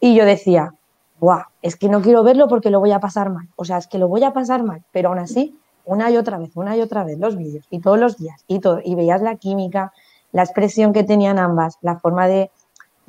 y 0.00 0.14
yo 0.14 0.24
decía, 0.24 0.74
guau, 1.20 1.42
es 1.62 1.76
que 1.76 1.88
no 1.88 2.00
quiero 2.00 2.22
verlo 2.22 2.48
porque 2.48 2.70
lo 2.70 2.80
voy 2.80 2.92
a 2.92 3.00
pasar 3.00 3.30
mal. 3.30 3.48
O 3.56 3.64
sea, 3.64 3.78
es 3.78 3.86
que 3.86 3.98
lo 3.98 4.08
voy 4.08 4.24
a 4.24 4.32
pasar 4.32 4.62
mal, 4.62 4.82
pero 4.92 5.08
aún 5.08 5.18
así, 5.18 5.56
una 5.84 6.10
y 6.10 6.16
otra 6.16 6.38
vez, 6.38 6.50
una 6.56 6.76
y 6.76 6.80
otra 6.80 7.04
vez, 7.04 7.18
los 7.18 7.36
vídeos, 7.36 7.66
y 7.70 7.80
todos 7.80 7.98
los 7.98 8.16
días, 8.18 8.44
y 8.46 8.60
todo, 8.60 8.80
y 8.84 8.94
veías 8.94 9.22
la 9.22 9.36
química, 9.36 9.92
la 10.32 10.42
expresión 10.42 10.92
que 10.92 11.04
tenían 11.04 11.38
ambas, 11.38 11.78
la 11.80 11.98
forma 11.98 12.28
de, 12.28 12.50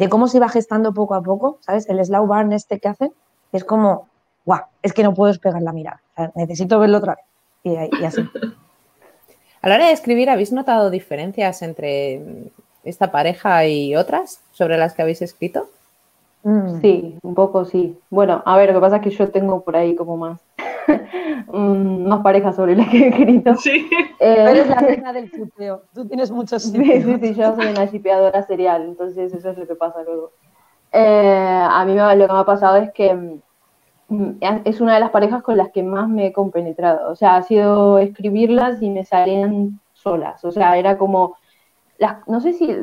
cómo 0.10 0.28
se 0.28 0.38
iba 0.38 0.48
gestando 0.48 0.94
poco 0.94 1.16
a 1.16 1.22
poco, 1.22 1.58
¿sabes? 1.62 1.90
El 1.90 2.04
slow 2.04 2.26
burn 2.26 2.54
este 2.54 2.80
que 2.80 2.88
hacen, 2.88 3.14
es 3.52 3.64
como, 3.64 4.08
guau, 4.46 4.62
es 4.82 4.94
que 4.94 5.04
no 5.04 5.14
puedo 5.14 5.28
despegar 5.28 5.62
la 5.62 5.74
mirada, 5.74 6.02
necesito 6.36 6.80
verlo 6.80 6.98
otra 6.98 7.16
vez. 7.16 7.26
Y, 7.64 8.06
así. 8.06 8.22
A 9.62 9.68
la 9.68 9.76
hora 9.76 9.88
de 9.88 9.92
escribir, 9.92 10.30
¿habéis 10.30 10.54
notado 10.54 10.90
diferencias 10.90 11.62
entre 11.62 12.22
esta 12.86 13.12
pareja 13.12 13.66
y 13.66 13.94
otras 13.96 14.40
sobre 14.52 14.78
las 14.78 14.94
que 14.94 15.02
habéis 15.02 15.22
escrito? 15.22 15.68
Mm. 16.44 16.80
Sí, 16.80 17.18
un 17.22 17.36
poco 17.36 17.66
sí. 17.66 18.00
Bueno, 18.10 18.42
a 18.46 18.58
ver, 18.58 18.70
lo 18.70 18.76
que 18.76 18.82
pasa 18.82 18.96
es 18.98 19.02
que 19.02 19.10
yo 19.10 19.30
tengo 19.30 19.62
por 19.62 19.76
ahí 19.76 19.96
como 19.96 20.16
más 20.16 20.40
más 21.48 22.22
parejas 22.22 22.56
sobre 22.56 22.76
las 22.76 22.88
que 22.90 22.98
he 23.00 23.08
escrito. 23.10 23.56
Sí. 23.56 23.90
Eh, 24.22 24.36
Eres 24.50 24.68
la 24.68 24.76
reina 24.76 25.14
del 25.14 25.32
chipeo. 25.32 25.84
Tú 25.94 26.06
tienes 26.06 26.30
muchos 26.30 26.64
Sí, 26.64 26.72
sí, 26.72 27.20
sí, 27.22 27.36
yo 27.36 27.56
soy 27.56 27.68
una 27.68 27.90
chipeadora 27.90 28.44
serial, 28.44 28.84
entonces 28.84 29.34
eso 29.34 29.52
es 29.52 29.58
lo 29.58 29.66
que 29.66 29.76
pasa 29.76 30.04
luego. 30.04 30.34
Eh, 30.92 31.64
a 31.70 31.86
mí 31.86 31.96
lo 31.96 32.28
que 32.28 32.34
me 32.34 32.40
ha 32.40 32.44
pasado 32.44 32.76
es 32.76 32.92
que 32.92 33.14
mm, 33.14 33.40
es 34.66 34.82
una 34.82 34.96
de 34.96 35.00
las 35.00 35.12
parejas 35.12 35.44
con 35.44 35.58
las 35.58 35.70
que 35.72 35.84
más 35.84 36.10
me 36.10 36.28
he 36.28 36.34
compenetrado. 36.34 37.12
O 37.12 37.16
sea, 37.16 37.36
ha 37.36 37.44
sido 37.44 38.00
escribirlas 38.00 38.82
y 38.82 38.89
me 38.89 39.06
salían 39.06 39.80
solas. 39.94 40.44
O 40.46 40.51
sea, 40.51 40.78
era 40.78 40.98
como, 40.98 41.38
las, 41.98 42.28
no 42.28 42.39
sé 42.42 42.54
si 42.54 42.75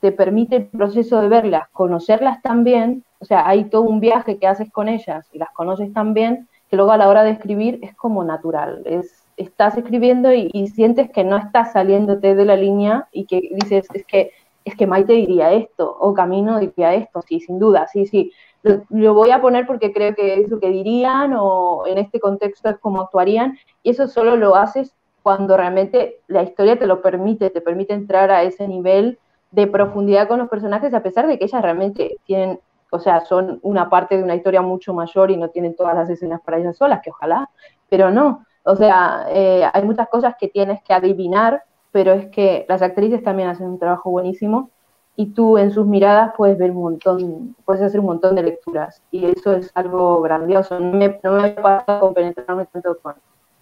te 0.00 0.12
permite 0.12 0.56
el 0.56 0.66
proceso 0.66 1.20
de 1.20 1.28
verlas, 1.28 1.68
conocerlas 1.70 2.42
también. 2.42 3.04
O 3.18 3.24
sea, 3.24 3.46
hay 3.48 3.64
todo 3.64 3.82
un 3.82 4.00
viaje 4.00 4.38
que 4.38 4.46
haces 4.46 4.70
con 4.70 4.88
ellas 4.88 5.28
y 5.32 5.38
las 5.38 5.50
conoces 5.50 5.92
también 5.92 6.48
que 6.72 6.76
luego 6.76 6.92
a 6.92 6.96
la 6.96 7.10
hora 7.10 7.22
de 7.22 7.32
escribir 7.32 7.78
es 7.82 7.94
como 7.94 8.24
natural. 8.24 8.82
Es, 8.86 9.26
estás 9.36 9.76
escribiendo 9.76 10.32
y, 10.32 10.68
sientes 10.68 11.10
que 11.10 11.22
no 11.22 11.36
estás 11.36 11.72
saliéndote 11.72 12.34
de 12.34 12.44
la 12.46 12.56
línea 12.56 13.08
y 13.12 13.26
que 13.26 13.50
dices, 13.52 13.86
es 13.92 14.06
que, 14.06 14.30
es 14.64 14.74
que 14.74 14.86
Maite 14.86 15.12
diría 15.12 15.52
esto, 15.52 15.94
o 16.00 16.14
Camino 16.14 16.58
diría 16.58 16.94
esto, 16.94 17.20
sí, 17.28 17.40
sin 17.40 17.58
duda, 17.58 17.86
sí, 17.88 18.06
sí. 18.06 18.32
Lo, 18.62 19.14
voy 19.14 19.30
a 19.30 19.40
poner 19.40 19.66
porque 19.66 19.92
creo 19.92 20.14
que 20.14 20.40
es 20.40 20.48
lo 20.48 20.60
que 20.60 20.68
dirían 20.68 21.34
o 21.36 21.84
en 21.86 21.98
este 21.98 22.20
contexto 22.20 22.68
es 22.68 22.78
como 22.78 23.00
actuarían, 23.00 23.58
y 23.82 23.90
eso 23.90 24.06
solo 24.06 24.36
lo 24.36 24.54
haces 24.56 24.94
cuando 25.22 25.56
realmente 25.56 26.20
la 26.26 26.42
historia 26.42 26.78
te 26.78 26.86
lo 26.86 27.00
permite, 27.00 27.50
te 27.50 27.60
permite 27.60 27.94
entrar 27.94 28.30
a 28.30 28.42
ese 28.42 28.66
nivel 28.66 29.18
de 29.50 29.66
profundidad 29.66 30.28
con 30.28 30.38
los 30.38 30.48
personajes, 30.48 30.94
a 30.94 31.02
pesar 31.02 31.26
de 31.26 31.38
que 31.38 31.44
ellas 31.44 31.62
realmente 31.62 32.16
tienen, 32.24 32.60
o 32.90 32.98
sea, 32.98 33.20
son 33.20 33.60
una 33.62 33.88
parte 33.88 34.16
de 34.16 34.24
una 34.24 34.34
historia 34.34 34.62
mucho 34.62 34.94
mayor 34.94 35.30
y 35.30 35.36
no 35.36 35.50
tienen 35.50 35.76
todas 35.76 35.94
las 35.94 36.08
escenas 36.10 36.40
para 36.40 36.58
ellas 36.58 36.76
solas, 36.76 37.00
que 37.02 37.10
ojalá, 37.10 37.48
pero 37.88 38.10
no. 38.10 38.44
O 38.64 38.76
sea, 38.76 39.26
eh, 39.28 39.68
hay 39.72 39.82
muchas 39.84 40.08
cosas 40.08 40.34
que 40.38 40.48
tienes 40.48 40.82
que 40.82 40.94
adivinar, 40.94 41.64
pero 41.90 42.12
es 42.12 42.28
que 42.28 42.64
las 42.68 42.80
actrices 42.80 43.22
también 43.22 43.48
hacen 43.48 43.66
un 43.66 43.78
trabajo 43.78 44.10
buenísimo 44.10 44.70
y 45.16 45.26
tú 45.26 45.58
en 45.58 45.70
sus 45.70 45.86
miradas 45.86 46.32
puedes 46.36 46.58
ver 46.58 46.70
un 46.70 46.82
montón, 46.82 47.56
puedes 47.64 47.82
hacer 47.82 48.00
un 48.00 48.06
montón 48.06 48.34
de 48.34 48.42
lecturas 48.42 49.02
y 49.10 49.26
eso 49.26 49.52
es 49.52 49.70
algo 49.74 50.20
grandioso. 50.22 50.80
No 50.80 50.96
me, 50.96 51.20
no 51.22 51.32
me 51.32 51.50
pasa 51.50 52.00
con 52.00 52.14
penetrarme 52.14 52.66
tanto 52.66 52.96
con, 53.02 53.14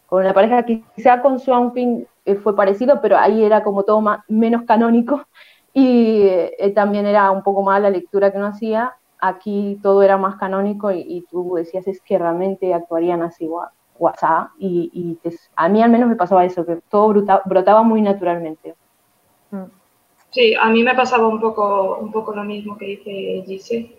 con 0.06 0.22
una 0.22 0.32
pareja, 0.32 0.64
quizá 0.64 1.20
con 1.20 1.38
Swan 1.38 1.72
Ping 1.72 2.04
eh, 2.24 2.36
fue 2.36 2.54
parecido, 2.54 3.00
pero 3.00 3.16
ahí 3.18 3.42
era 3.44 3.62
como 3.62 3.82
todo 3.82 4.00
más, 4.00 4.20
menos 4.28 4.62
canónico 4.62 5.22
y 5.72 6.22
eh, 6.22 6.72
también 6.74 7.06
era 7.06 7.30
un 7.30 7.42
poco 7.42 7.62
más 7.62 7.80
la 7.82 7.90
lectura 7.90 8.30
que 8.30 8.38
uno 8.38 8.48
hacía. 8.48 8.94
Aquí 9.22 9.78
todo 9.82 10.02
era 10.02 10.16
más 10.16 10.36
canónico 10.36 10.90
y, 10.92 11.26
tú 11.30 11.54
decías 11.56 11.86
es 11.86 12.00
que 12.00 12.16
realmente 12.16 12.72
actuarían 12.72 13.22
así 13.22 13.46
WhatsApp 13.98 14.48
y, 14.58 14.90
y 14.94 15.18
a 15.56 15.68
mí 15.68 15.82
al 15.82 15.90
menos 15.90 16.08
me 16.08 16.16
pasaba 16.16 16.46
eso, 16.46 16.64
que 16.64 16.76
todo 16.88 17.12
brotaba 17.44 17.82
muy 17.82 18.00
naturalmente. 18.00 18.74
Mm. 19.50 19.79
Sí, 20.30 20.54
a 20.54 20.68
mí 20.70 20.82
me 20.84 20.94
pasaba 20.94 21.26
un 21.26 21.40
poco, 21.40 21.98
un 21.98 22.12
poco 22.12 22.32
lo 22.34 22.44
mismo 22.44 22.78
que 22.78 22.86
dice 22.86 23.42
Gise, 23.46 23.90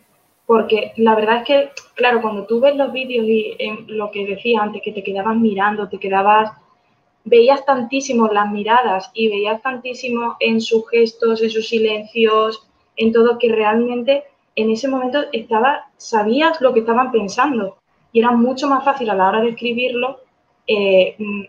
porque 0.45 0.93
la 0.97 1.15
verdad 1.15 1.38
es 1.38 1.43
que, 1.45 1.69
claro, 1.95 2.21
cuando 2.21 2.45
tú 2.45 2.59
ves 2.61 2.75
los 2.75 2.91
vídeos 2.93 3.25
y 3.25 3.55
en 3.59 3.97
lo 3.97 4.11
que 4.11 4.25
decía 4.25 4.61
antes, 4.61 4.81
que 4.81 4.93
te 4.93 5.03
quedabas 5.03 5.35
mirando, 5.38 5.89
te 5.89 5.97
quedabas, 6.00 6.51
veías 7.25 7.65
tantísimo 7.65 8.27
las 8.29 8.50
miradas 8.50 9.11
y 9.13 9.27
veías 9.27 9.61
tantísimo 9.61 10.38
en 10.39 10.61
sus 10.61 10.89
gestos, 10.89 11.41
en 11.41 11.50
sus 11.50 11.67
silencios, 11.67 12.67
en 12.95 13.11
todo, 13.11 13.38
que 13.38 13.50
realmente 13.50 14.23
en 14.55 14.71
ese 14.71 14.88
momento 14.88 15.19
estaba, 15.33 15.89
sabías 15.97 16.61
lo 16.61 16.73
que 16.73 16.81
estaban 16.81 17.11
pensando. 17.11 17.77
Y 18.13 18.19
era 18.19 18.31
mucho 18.31 18.67
más 18.67 18.83
fácil 18.85 19.09
a 19.09 19.15
la 19.15 19.29
hora 19.29 19.41
de 19.41 19.50
escribirlo 19.50 20.19
eh, 20.67 21.15
mm, 21.17 21.41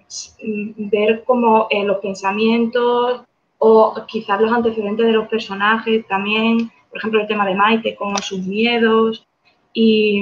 mm, 0.43 0.91
ver 0.91 1.23
como 1.25 1.67
eh, 1.71 1.85
los 1.85 1.99
pensamientos, 1.99 3.23
o 3.65 3.95
quizás 4.09 4.41
los 4.41 4.53
antecedentes 4.53 5.07
de 5.07 5.13
los 5.13 5.29
personajes 5.29 6.05
también, 6.09 6.73
por 6.91 6.99
ejemplo, 6.99 7.21
el 7.21 7.29
tema 7.29 7.47
de 7.47 7.55
Maite, 7.55 7.95
como 7.95 8.19
sus 8.19 8.45
miedos, 8.45 9.25
y, 9.73 10.21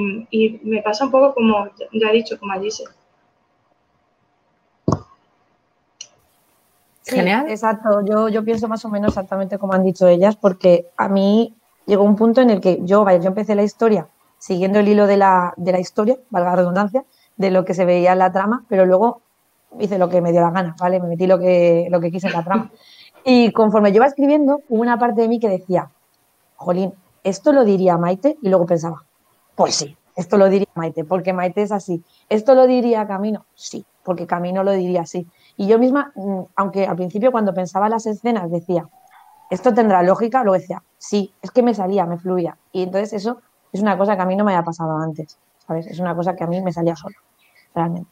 me 0.61 0.83
pasa 0.83 1.05
un 1.05 1.11
poco 1.11 1.33
como 1.33 1.67
ya 1.91 2.09
he 2.09 2.13
dicho, 2.13 2.39
como 2.39 2.57
dice. 2.59 2.83
Genial. 7.03 7.49
exacto, 7.49 8.05
yo, 8.05 8.29
yo 8.29 8.45
pienso 8.45 8.67
más 8.67 8.85
o 8.85 8.89
menos 8.89 9.09
exactamente 9.09 9.57
como 9.57 9.73
han 9.73 9.83
dicho 9.83 10.07
ellas, 10.07 10.35
porque 10.35 10.85
a 10.95 11.09
mí 11.09 11.55
llegó 11.87 12.03
un 12.03 12.15
punto 12.15 12.41
en 12.41 12.51
el 12.51 12.61
que 12.61 12.77
yo, 12.83 13.03
yo 13.09 13.27
empecé 13.27 13.55
la 13.55 13.63
historia 13.63 14.07
siguiendo 14.37 14.77
el 14.77 14.87
hilo 14.87 15.07
de 15.07 15.17
la, 15.17 15.55
de 15.57 15.71
la 15.71 15.79
historia, 15.79 16.17
valga 16.29 16.51
la 16.51 16.55
redundancia, 16.57 17.05
de 17.37 17.49
lo 17.49 17.65
que 17.65 17.73
se 17.73 17.85
veía 17.85 18.13
en 18.13 18.19
la 18.19 18.31
trama, 18.31 18.65
pero 18.69 18.85
luego 18.85 19.21
hice 19.79 19.97
lo 19.97 20.09
que 20.09 20.21
me 20.21 20.31
dio 20.31 20.41
la 20.41 20.51
gana, 20.51 20.75
¿vale? 20.79 20.99
Me 20.99 21.07
metí 21.07 21.25
lo 21.25 21.39
que, 21.39 21.87
lo 21.89 21.99
que 21.99 22.11
quise 22.11 22.27
en 22.27 22.33
la 22.33 22.43
trama. 22.43 22.69
Y 23.23 23.51
conforme 23.51 23.91
yo 23.91 23.97
iba 23.97 24.07
escribiendo, 24.07 24.61
hubo 24.69 24.81
una 24.81 24.97
parte 24.97 25.21
de 25.21 25.27
mí 25.27 25.39
que 25.39 25.49
decía, 25.49 25.89
Jolín, 26.55 26.93
esto 27.23 27.53
lo 27.53 27.63
diría 27.63 27.97
Maite, 27.97 28.37
y 28.41 28.49
luego 28.49 28.65
pensaba, 28.65 29.03
pues 29.55 29.75
sí, 29.75 29.95
esto 30.15 30.37
lo 30.37 30.49
diría 30.49 30.67
Maite, 30.75 31.03
porque 31.03 31.33
Maite 31.33 31.61
es 31.61 31.71
así. 31.71 32.03
¿Esto 32.29 32.55
lo 32.55 32.67
diría 32.67 33.07
Camino? 33.07 33.45
Sí, 33.55 33.85
porque 34.03 34.27
Camino 34.27 34.63
lo 34.63 34.71
diría 34.71 35.01
así. 35.01 35.27
Y 35.57 35.67
yo 35.67 35.79
misma, 35.79 36.11
mm, 36.15 36.41
aunque 36.55 36.85
al 36.87 36.95
principio 36.95 37.31
cuando 37.31 37.53
pensaba 37.53 37.89
las 37.89 38.05
escenas 38.05 38.49
decía, 38.49 38.87
esto 39.49 39.73
tendrá 39.73 40.01
lógica, 40.01 40.43
luego 40.43 40.59
decía, 40.59 40.81
sí, 40.97 41.33
es 41.41 41.51
que 41.51 41.61
me 41.61 41.73
salía, 41.73 42.05
me 42.05 42.17
fluía. 42.17 42.57
Y 42.71 42.83
entonces 42.83 43.13
eso 43.13 43.41
es 43.71 43.81
una 43.81 43.97
cosa 43.97 44.15
que 44.15 44.21
a 44.21 44.25
mí 44.25 44.35
no 44.35 44.43
me 44.43 44.53
había 44.53 44.65
pasado 44.65 44.97
antes, 44.97 45.37
¿sabes? 45.67 45.87
Es 45.87 45.99
una 45.99 46.15
cosa 46.15 46.35
que 46.35 46.43
a 46.43 46.47
mí 46.47 46.61
me 46.61 46.73
salía 46.73 46.95
solo, 46.95 47.15
realmente. 47.75 48.09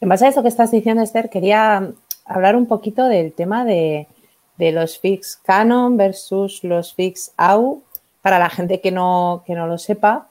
En 0.00 0.08
base 0.08 0.26
a 0.26 0.28
eso 0.28 0.42
que 0.42 0.48
estás 0.48 0.70
diciendo, 0.70 1.02
Esther, 1.02 1.30
quería 1.30 1.92
hablar 2.24 2.56
un 2.56 2.66
poquito 2.66 3.06
del 3.06 3.32
tema 3.32 3.64
de, 3.64 4.06
los 4.58 4.98
fix 4.98 5.40
canon 5.42 5.96
versus 5.96 6.62
los 6.62 6.94
fix 6.94 7.32
AU. 7.36 7.82
Para 8.20 8.38
la 8.38 8.48
gente 8.48 8.80
que 8.80 8.92
no, 8.92 9.42
que 9.44 9.54
no 9.54 9.66
lo 9.66 9.78
sepa, 9.78 10.28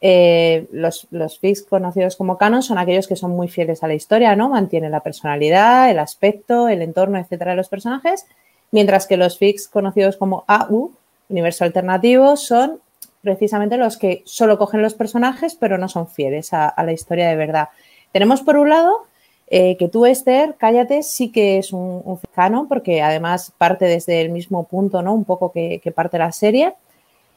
eh, 0.00 0.68
los, 0.70 1.08
los 1.10 1.40
fix 1.40 1.62
conocidos 1.62 2.14
como 2.14 2.38
canon 2.38 2.62
son 2.62 2.78
aquellos 2.78 3.08
que 3.08 3.16
son 3.16 3.32
muy 3.32 3.48
fieles 3.48 3.82
a 3.82 3.88
la 3.88 3.94
historia, 3.94 4.36
¿no? 4.36 4.48
Mantienen 4.48 4.92
la 4.92 5.00
personalidad, 5.00 5.90
el 5.90 5.98
aspecto, 5.98 6.68
el 6.68 6.82
entorno, 6.82 7.18
etcétera, 7.18 7.52
de 7.52 7.56
los 7.56 7.68
personajes, 7.68 8.26
mientras 8.70 9.08
que 9.08 9.16
los 9.16 9.38
fix 9.38 9.66
conocidos 9.66 10.16
como 10.16 10.44
AU, 10.46 10.92
universo 11.28 11.64
alternativo, 11.64 12.36
son 12.36 12.78
precisamente 13.22 13.76
los 13.76 13.96
que 13.96 14.22
solo 14.24 14.58
cogen 14.58 14.82
los 14.82 14.94
personajes, 14.94 15.56
pero 15.56 15.78
no 15.78 15.88
son 15.88 16.06
fieles 16.06 16.52
a 16.52 16.74
la 16.84 16.92
historia 16.92 17.28
de 17.28 17.36
verdad. 17.36 17.70
Tenemos 18.12 18.42
por 18.42 18.56
un 18.56 18.68
lado 18.68 19.06
eh, 19.54 19.76
que 19.76 19.88
tú, 19.88 20.06
Esther, 20.06 20.54
cállate, 20.56 21.02
sí 21.02 21.30
que 21.30 21.58
es 21.58 21.74
un, 21.74 22.02
un 22.04 22.68
porque 22.68 23.02
además 23.02 23.52
parte 23.58 23.84
desde 23.84 24.22
el 24.22 24.30
mismo 24.30 24.64
punto, 24.64 25.02
¿no? 25.02 25.12
Un 25.12 25.24
poco 25.24 25.52
que, 25.52 25.80
parte 25.94 26.18
la 26.18 26.32
serie. 26.32 26.74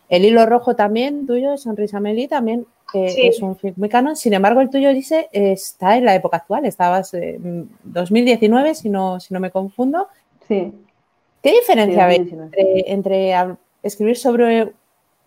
El 0.08 0.24
hilo 0.24 0.46
rojo 0.46 0.78
también, 0.78 1.28
tuyo, 1.28 1.58
Sonrisa 1.58 2.00
Meli, 2.00 2.28
también 2.30 2.66
eh, 2.94 3.28
es 3.28 3.42
un 3.42 3.58
muy 3.76 3.90
canon. 3.90 4.16
Sin 4.16 4.34
embargo, 4.34 4.62
el 4.62 4.70
tuyo, 4.70 4.94
dice, 4.94 5.28
está 5.32 5.98
en 5.98 6.06
la 6.06 6.16
época 6.16 6.38
actual. 6.38 6.66
Estabas 6.66 7.14
en 7.16 7.70
2019, 7.84 8.76
si 8.76 8.90
no, 8.90 9.20
si 9.20 9.34
no 9.34 9.42
me 9.42 9.52
confundo. 9.52 10.08
Sí. 10.48 10.72
¿Qué 11.42 11.52
diferencia 11.52 12.08
ves 12.08 12.22
entre, 12.56 13.34
escribir 13.84 14.18
sobre 14.18 14.72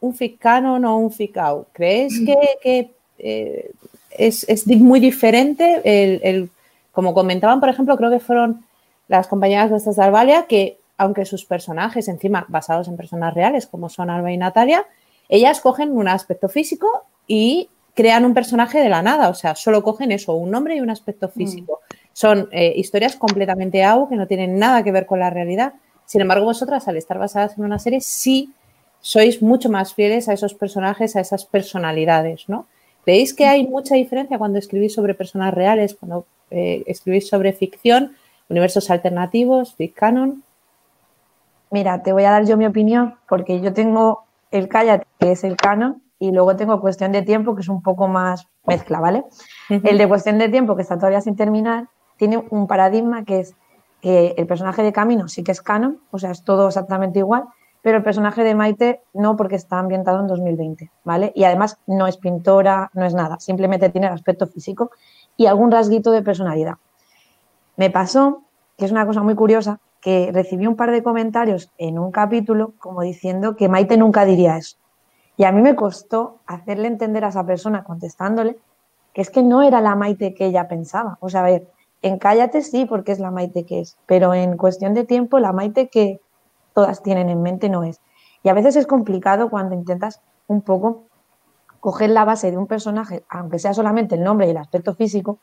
un 0.00 0.14
fic 0.14 0.38
canon 0.38 0.84
o 0.84 0.96
un 0.96 1.10
fic 1.10 1.36
out? 1.36 1.68
¿Crees 1.72 2.14
que, 2.62 2.92
eh, 3.18 3.72
es, 4.10 4.66
muy 4.66 5.00
diferente 5.00 5.82
el 5.84 6.50
como 6.98 7.14
comentaban, 7.14 7.60
por 7.60 7.68
ejemplo, 7.68 7.96
creo 7.96 8.10
que 8.10 8.18
fueron 8.18 8.64
las 9.06 9.28
compañeras 9.28 9.70
de 9.70 9.92
de 9.92 10.02
Albalia, 10.02 10.46
que 10.48 10.80
aunque 10.96 11.26
sus 11.26 11.44
personajes, 11.44 12.08
encima 12.08 12.44
basados 12.48 12.88
en 12.88 12.96
personas 12.96 13.34
reales, 13.34 13.68
como 13.68 13.88
son 13.88 14.10
Alba 14.10 14.32
y 14.32 14.36
Natalia, 14.36 14.84
ellas 15.28 15.60
cogen 15.60 15.96
un 15.96 16.08
aspecto 16.08 16.48
físico 16.48 17.04
y 17.28 17.68
crean 17.94 18.24
un 18.24 18.34
personaje 18.34 18.80
de 18.80 18.88
la 18.88 19.00
nada, 19.00 19.28
o 19.28 19.34
sea, 19.34 19.54
solo 19.54 19.84
cogen 19.84 20.10
eso, 20.10 20.34
un 20.34 20.50
nombre 20.50 20.74
y 20.74 20.80
un 20.80 20.90
aspecto 20.90 21.28
mm. 21.28 21.38
físico. 21.38 21.78
Son 22.12 22.48
eh, 22.50 22.72
historias 22.74 23.14
completamente 23.14 23.84
AU 23.84 24.08
que 24.08 24.16
no 24.16 24.26
tienen 24.26 24.58
nada 24.58 24.82
que 24.82 24.90
ver 24.90 25.06
con 25.06 25.20
la 25.20 25.30
realidad. 25.30 25.74
Sin 26.04 26.20
embargo, 26.20 26.46
vosotras, 26.46 26.88
al 26.88 26.96
estar 26.96 27.20
basadas 27.20 27.56
en 27.56 27.62
una 27.62 27.78
serie, 27.78 28.00
sí 28.00 28.52
sois 29.00 29.40
mucho 29.40 29.70
más 29.70 29.94
fieles 29.94 30.28
a 30.28 30.32
esos 30.32 30.54
personajes, 30.54 31.14
a 31.14 31.20
esas 31.20 31.44
personalidades, 31.44 32.48
¿no? 32.48 32.66
¿Veis 33.08 33.32
que 33.32 33.46
hay 33.46 33.66
mucha 33.66 33.94
diferencia 33.94 34.36
cuando 34.36 34.58
escribís 34.58 34.92
sobre 34.92 35.14
personas 35.14 35.54
reales, 35.54 35.94
cuando 35.94 36.26
eh, 36.50 36.82
escribís 36.86 37.26
sobre 37.26 37.54
ficción, 37.54 38.12
universos 38.50 38.90
alternativos, 38.90 39.74
fic 39.76 39.94
canon? 39.94 40.42
Mira, 41.70 42.02
te 42.02 42.12
voy 42.12 42.24
a 42.24 42.30
dar 42.32 42.44
yo 42.44 42.58
mi 42.58 42.66
opinión 42.66 43.14
porque 43.26 43.62
yo 43.62 43.72
tengo 43.72 44.24
el 44.50 44.68
Cállate, 44.68 45.06
que 45.18 45.32
es 45.32 45.42
el 45.42 45.56
canon, 45.56 46.02
y 46.18 46.32
luego 46.32 46.54
tengo 46.56 46.82
Cuestión 46.82 47.12
de 47.12 47.22
Tiempo, 47.22 47.54
que 47.54 47.62
es 47.62 47.70
un 47.70 47.80
poco 47.80 48.08
más 48.08 48.46
mezcla, 48.66 49.00
¿vale? 49.00 49.24
El 49.70 49.96
de 49.96 50.06
Cuestión 50.06 50.36
de 50.36 50.50
Tiempo, 50.50 50.76
que 50.76 50.82
está 50.82 50.96
todavía 50.96 51.22
sin 51.22 51.34
terminar, 51.34 51.88
tiene 52.18 52.44
un 52.50 52.66
paradigma 52.66 53.24
que 53.24 53.40
es 53.40 53.54
que 54.02 54.34
el 54.36 54.46
personaje 54.46 54.82
de 54.82 54.92
Camino 54.92 55.28
sí 55.28 55.42
que 55.42 55.52
es 55.52 55.62
canon, 55.62 55.98
o 56.10 56.18
sea, 56.18 56.32
es 56.32 56.44
todo 56.44 56.68
exactamente 56.68 57.20
igual, 57.20 57.44
pero 57.82 57.98
el 57.98 58.02
personaje 58.02 58.44
de 58.44 58.54
Maite 58.54 59.02
no, 59.14 59.36
porque 59.36 59.56
está 59.56 59.78
ambientado 59.78 60.20
en 60.20 60.26
2020, 60.26 60.90
¿vale? 61.04 61.32
Y 61.34 61.44
además 61.44 61.78
no 61.86 62.06
es 62.06 62.16
pintora, 62.16 62.90
no 62.94 63.04
es 63.04 63.14
nada, 63.14 63.38
simplemente 63.40 63.88
tiene 63.88 64.08
el 64.08 64.12
aspecto 64.12 64.46
físico 64.46 64.90
y 65.36 65.46
algún 65.46 65.70
rasguito 65.70 66.10
de 66.10 66.22
personalidad. 66.22 66.74
Me 67.76 67.90
pasó, 67.90 68.42
que 68.76 68.84
es 68.84 68.92
una 68.92 69.06
cosa 69.06 69.22
muy 69.22 69.34
curiosa, 69.34 69.80
que 70.00 70.30
recibí 70.32 70.66
un 70.66 70.76
par 70.76 70.90
de 70.90 71.02
comentarios 71.02 71.70
en 71.78 71.98
un 71.98 72.12
capítulo 72.12 72.74
como 72.78 73.02
diciendo 73.02 73.56
que 73.56 73.68
Maite 73.68 73.96
nunca 73.96 74.24
diría 74.24 74.56
eso. 74.56 74.76
Y 75.36 75.44
a 75.44 75.52
mí 75.52 75.62
me 75.62 75.76
costó 75.76 76.38
hacerle 76.46 76.88
entender 76.88 77.24
a 77.24 77.28
esa 77.28 77.46
persona 77.46 77.84
contestándole 77.84 78.58
que 79.12 79.22
es 79.22 79.30
que 79.30 79.42
no 79.42 79.62
era 79.62 79.80
la 79.80 79.94
Maite 79.94 80.34
que 80.34 80.46
ella 80.46 80.68
pensaba. 80.68 81.18
O 81.20 81.28
sea, 81.28 81.40
a 81.40 81.44
ver, 81.44 81.68
en 82.02 82.18
Cállate 82.18 82.62
sí, 82.62 82.84
porque 82.84 83.12
es 83.12 83.18
la 83.18 83.30
Maite 83.30 83.64
que 83.64 83.80
es, 83.80 83.96
pero 84.06 84.34
en 84.34 84.56
cuestión 84.56 84.94
de 84.94 85.04
tiempo 85.04 85.38
la 85.38 85.52
Maite 85.52 85.88
que 85.88 86.20
todas 86.78 87.02
tienen 87.02 87.28
en 87.28 87.42
mente 87.42 87.68
no 87.68 87.82
es. 87.82 88.00
Y 88.44 88.50
a 88.50 88.54
veces 88.54 88.76
es 88.76 88.86
complicado 88.86 89.50
cuando 89.50 89.74
intentas 89.74 90.20
un 90.46 90.62
poco 90.62 91.06
coger 91.80 92.10
la 92.10 92.24
base 92.24 92.52
de 92.52 92.56
un 92.56 92.68
personaje, 92.68 93.24
aunque 93.28 93.58
sea 93.58 93.74
solamente 93.74 94.14
el 94.14 94.22
nombre 94.22 94.46
y 94.46 94.50
el 94.50 94.58
aspecto 94.58 94.94
físico, 94.94 95.40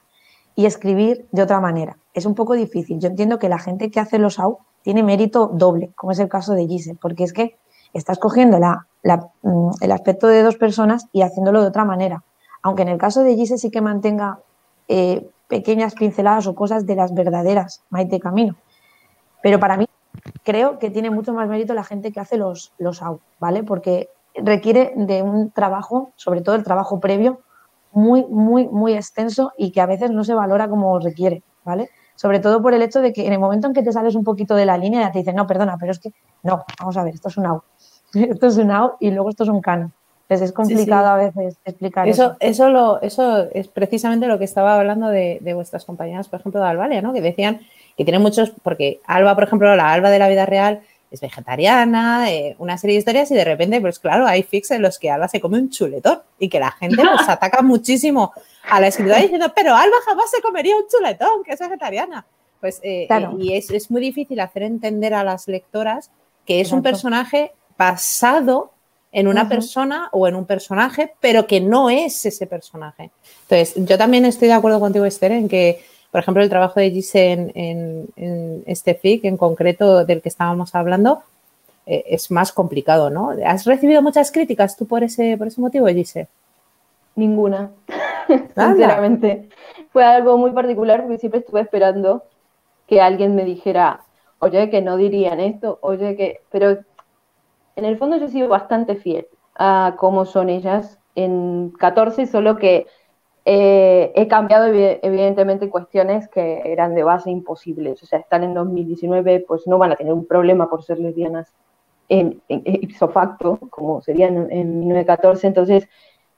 y 0.55 0.65
escribir 0.65 1.27
de 1.33 1.41
otra 1.41 1.59
manera. 1.59 1.97
Es 2.13 2.25
un 2.25 2.35
poco 2.35 2.53
difícil. 2.53 3.01
Yo 3.01 3.09
entiendo 3.09 3.37
que 3.37 3.49
la 3.49 3.59
gente 3.59 3.91
que 3.91 3.99
hace 3.99 4.17
los 4.17 4.39
AU 4.39 4.59
tiene 4.81 5.03
mérito 5.03 5.47
doble, 5.51 5.91
como 5.97 6.13
es 6.13 6.19
el 6.19 6.29
caso 6.29 6.53
de 6.53 6.67
Giselle, 6.67 6.97
porque 7.01 7.25
es 7.25 7.33
que 7.33 7.57
estás 7.91 8.17
cogiendo 8.17 8.57
mm, 8.57 9.69
el 9.81 9.91
aspecto 9.91 10.27
de 10.27 10.41
dos 10.41 10.55
personas 10.55 11.07
y 11.11 11.21
haciéndolo 11.23 11.61
de 11.61 11.67
otra 11.67 11.83
manera. 11.83 12.23
Aunque 12.61 12.83
en 12.83 12.87
el 12.87 12.97
caso 12.97 13.23
de 13.23 13.35
Gise 13.35 13.57
sí 13.57 13.69
que 13.71 13.81
mantenga 13.81 14.39
eh, 14.87 15.29
pequeñas 15.49 15.95
pinceladas 15.95 16.47
o 16.47 16.55
cosas 16.55 16.85
de 16.85 16.95
las 16.95 17.13
verdaderas 17.13 17.83
Maite 17.89 18.21
Camino. 18.21 18.55
Pero 19.43 19.59
para 19.59 19.75
mí 19.75 19.85
creo 20.43 20.79
que 20.79 20.89
tiene 20.89 21.09
mucho 21.09 21.33
más 21.33 21.47
mérito 21.47 21.73
la 21.73 21.83
gente 21.83 22.11
que 22.11 22.19
hace 22.19 22.37
los, 22.37 22.73
los 22.77 23.01
out, 23.01 23.21
¿vale? 23.39 23.63
Porque 23.63 24.09
requiere 24.35 24.93
de 24.95 25.21
un 25.21 25.51
trabajo, 25.51 26.11
sobre 26.15 26.41
todo 26.41 26.55
el 26.55 26.63
trabajo 26.63 26.99
previo, 26.99 27.41
muy, 27.91 28.25
muy, 28.25 28.67
muy 28.67 28.93
extenso 28.93 29.53
y 29.57 29.71
que 29.71 29.81
a 29.81 29.85
veces 29.85 30.11
no 30.11 30.23
se 30.23 30.33
valora 30.33 30.67
como 30.67 30.99
requiere, 30.99 31.43
¿vale? 31.63 31.89
Sobre 32.15 32.39
todo 32.39 32.61
por 32.61 32.73
el 32.73 32.81
hecho 32.81 33.01
de 33.01 33.13
que 33.13 33.25
en 33.25 33.33
el 33.33 33.39
momento 33.39 33.67
en 33.67 33.73
que 33.73 33.83
te 33.83 33.91
sales 33.91 34.15
un 34.15 34.23
poquito 34.23 34.55
de 34.55 34.65
la 34.65 34.77
línea 34.77 35.01
ya 35.01 35.11
te 35.11 35.19
dicen, 35.19 35.35
no, 35.35 35.47
perdona, 35.47 35.77
pero 35.79 35.91
es 35.91 35.99
que 35.99 36.11
no, 36.43 36.63
vamos 36.79 36.97
a 36.97 37.03
ver, 37.03 37.13
esto 37.13 37.29
es 37.29 37.37
un 37.37 37.45
out, 37.45 37.63
esto 38.13 38.47
es 38.47 38.57
un 38.57 38.71
out 38.71 38.93
y 38.99 39.11
luego 39.11 39.29
esto 39.29 39.43
es 39.43 39.49
un 39.49 39.61
canon. 39.61 39.93
Entonces 40.27 40.49
es 40.49 40.55
complicado 40.55 41.05
a 41.05 41.17
veces 41.17 41.59
explicar 41.65 42.07
eso. 42.07 42.35
Eso, 42.39 42.69
lo, 42.69 42.99
eso 43.01 43.47
es 43.51 43.67
precisamente 43.67 44.25
lo 44.25 44.39
que 44.39 44.45
estaba 44.45 44.75
hablando 44.75 45.09
de, 45.09 45.39
vuestras 45.53 45.85
compañeras, 45.85 46.29
por 46.29 46.39
ejemplo, 46.39 46.59
de 46.61 46.67
Albalia, 46.67 47.03
¿no? 47.03 47.13
Que 47.13 47.21
decían 47.21 47.61
que 47.97 48.03
tienen 48.03 48.21
muchos, 48.21 48.51
porque 48.63 48.99
Alba, 49.05 49.35
por 49.35 49.45
ejemplo, 49.45 49.75
la 49.75 49.91
Alba 49.91 50.09
de 50.09 50.19
la 50.19 50.27
vida 50.27 50.45
real 50.45 50.81
es 51.11 51.21
vegetariana, 51.21 52.31
eh, 52.31 52.55
una 52.59 52.77
serie 52.77 52.95
de 52.95 52.99
historias 52.99 53.31
y 53.31 53.35
de 53.35 53.45
repente, 53.45 53.79
pues 53.79 53.99
claro, 53.99 54.25
hay 54.25 54.43
fix 54.43 54.71
en 54.71 54.81
los 54.81 54.99
que 54.99 55.09
Alba 55.09 55.27
se 55.27 55.39
come 55.39 55.57
un 55.57 55.69
chuletón 55.69 56.21
y 56.39 56.49
que 56.49 56.59
la 56.59 56.71
gente 56.71 56.97
pues 56.97 57.27
ataca 57.29 57.61
muchísimo 57.61 58.33
a 58.69 58.81
la 58.81 58.87
escritora 58.87 59.19
diciendo, 59.19 59.51
pero 59.55 59.75
Alba 59.75 59.95
jamás 60.05 60.29
se 60.29 60.41
comería 60.41 60.75
un 60.75 60.83
chuletón, 60.87 61.43
que 61.43 61.53
es 61.53 61.59
vegetariana. 61.59 62.25
Pues, 62.59 62.79
eh, 62.83 63.07
y 63.37 63.53
es, 63.53 63.91
muy 63.91 64.01
difícil 64.01 64.39
hacer 64.39 64.63
entender 64.63 65.13
a 65.13 65.23
las 65.23 65.47
lectoras 65.47 66.09
que 66.45 66.61
es 66.61 66.71
un 66.71 66.81
personaje 66.81 67.51
basado 67.77 68.71
en 69.11 69.27
una 69.27 69.47
persona 69.47 70.09
o 70.11 70.27
en 70.27 70.35
un 70.35 70.45
personaje, 70.45 71.13
pero 71.21 71.47
que 71.47 71.61
no 71.61 71.89
es 71.89 72.25
ese 72.25 72.47
personaje. 72.47 73.11
Entonces, 73.43 73.73
yo 73.85 73.97
también 73.97 74.25
estoy 74.25 74.47
de 74.47 74.55
acuerdo 74.55 74.79
contigo, 74.79 75.05
Esther, 75.05 75.31
en 75.31 75.47
que 75.47 75.85
por 76.15 76.21
ejemplo, 76.21 76.41
el 76.41 76.49
trabajo 76.49 76.79
de 76.79 76.91
Gise 76.91 77.51
en, 77.55 78.63
este 78.67 78.95
FIC 78.95 79.25
en 79.25 79.35
concreto 79.35 80.05
del 80.05 80.21
que 80.21 80.29
estábamos 80.29 80.73
hablando 80.73 81.23
eh, 81.85 82.05
es 82.07 82.31
más 82.31 82.53
complicado, 82.53 83.09
¿no? 83.09 83.33
¿Has 83.45 83.65
recibido 83.65 84.01
muchas 84.01 84.31
críticas 84.31 84.77
tú 84.77 84.87
por 84.87 85.03
ese, 85.03 85.37
por 85.37 85.47
ese 85.47 85.59
motivo, 85.59 85.87
Gise? 85.87 86.29
Ninguna, 87.15 87.69
sinceramente. 88.55 89.49
Fue 89.91 90.05
algo 90.05 90.37
muy 90.37 90.51
particular 90.51 91.01
porque 91.01 91.17
siempre 91.17 91.41
estuve 91.41 91.59
esperando 91.59 92.23
que 92.87 93.01
alguien 93.01 93.35
me 93.35 93.43
dijera, 93.43 93.99
oye, 94.39 94.69
que 94.69 94.81
no 94.81 94.95
dirían 94.95 95.41
esto, 95.41 95.79
oye, 95.81 96.15
que... 96.15 96.39
Pero 96.49 96.77
en 97.75 97.83
el 97.83 97.97
fondo 97.97 98.15
yo 98.15 98.27
he 98.27 98.31
sido 98.31 98.47
bastante 98.47 98.95
fiel 98.95 99.27
a 99.57 99.95
cómo 99.97 100.23
son 100.23 100.47
ellas 100.47 100.97
en 101.15 101.73
14, 101.77 102.25
solo 102.25 102.55
que 102.55 102.87
eh, 103.47 104.11
he 104.15 104.27
cambiado 104.27 104.65
evidentemente 104.65 105.69
cuestiones 105.69 106.27
que 106.27 106.63
eran 106.65 106.95
de 106.95 107.03
base 107.03 107.29
imposibles. 107.29 108.01
O 108.01 108.07
sea, 108.07 108.17
están 108.17 108.43
en 108.43 108.55
2019, 108.55 109.45
pues 109.47 109.67
no 109.67 109.77
van 109.77 109.91
a 109.91 109.95
tener 109.95 110.13
un 110.13 110.25
problema 110.25 110.67
por 110.67 110.83
ser 110.83 110.99
lesbianas 110.99 111.53
en, 112.09 112.41
ipso 112.47 113.07
facto, 113.09 113.59
como 113.69 114.01
serían 114.01 114.51
en, 114.51 114.79
1914. 114.79 115.45
Entonces, 115.45 115.87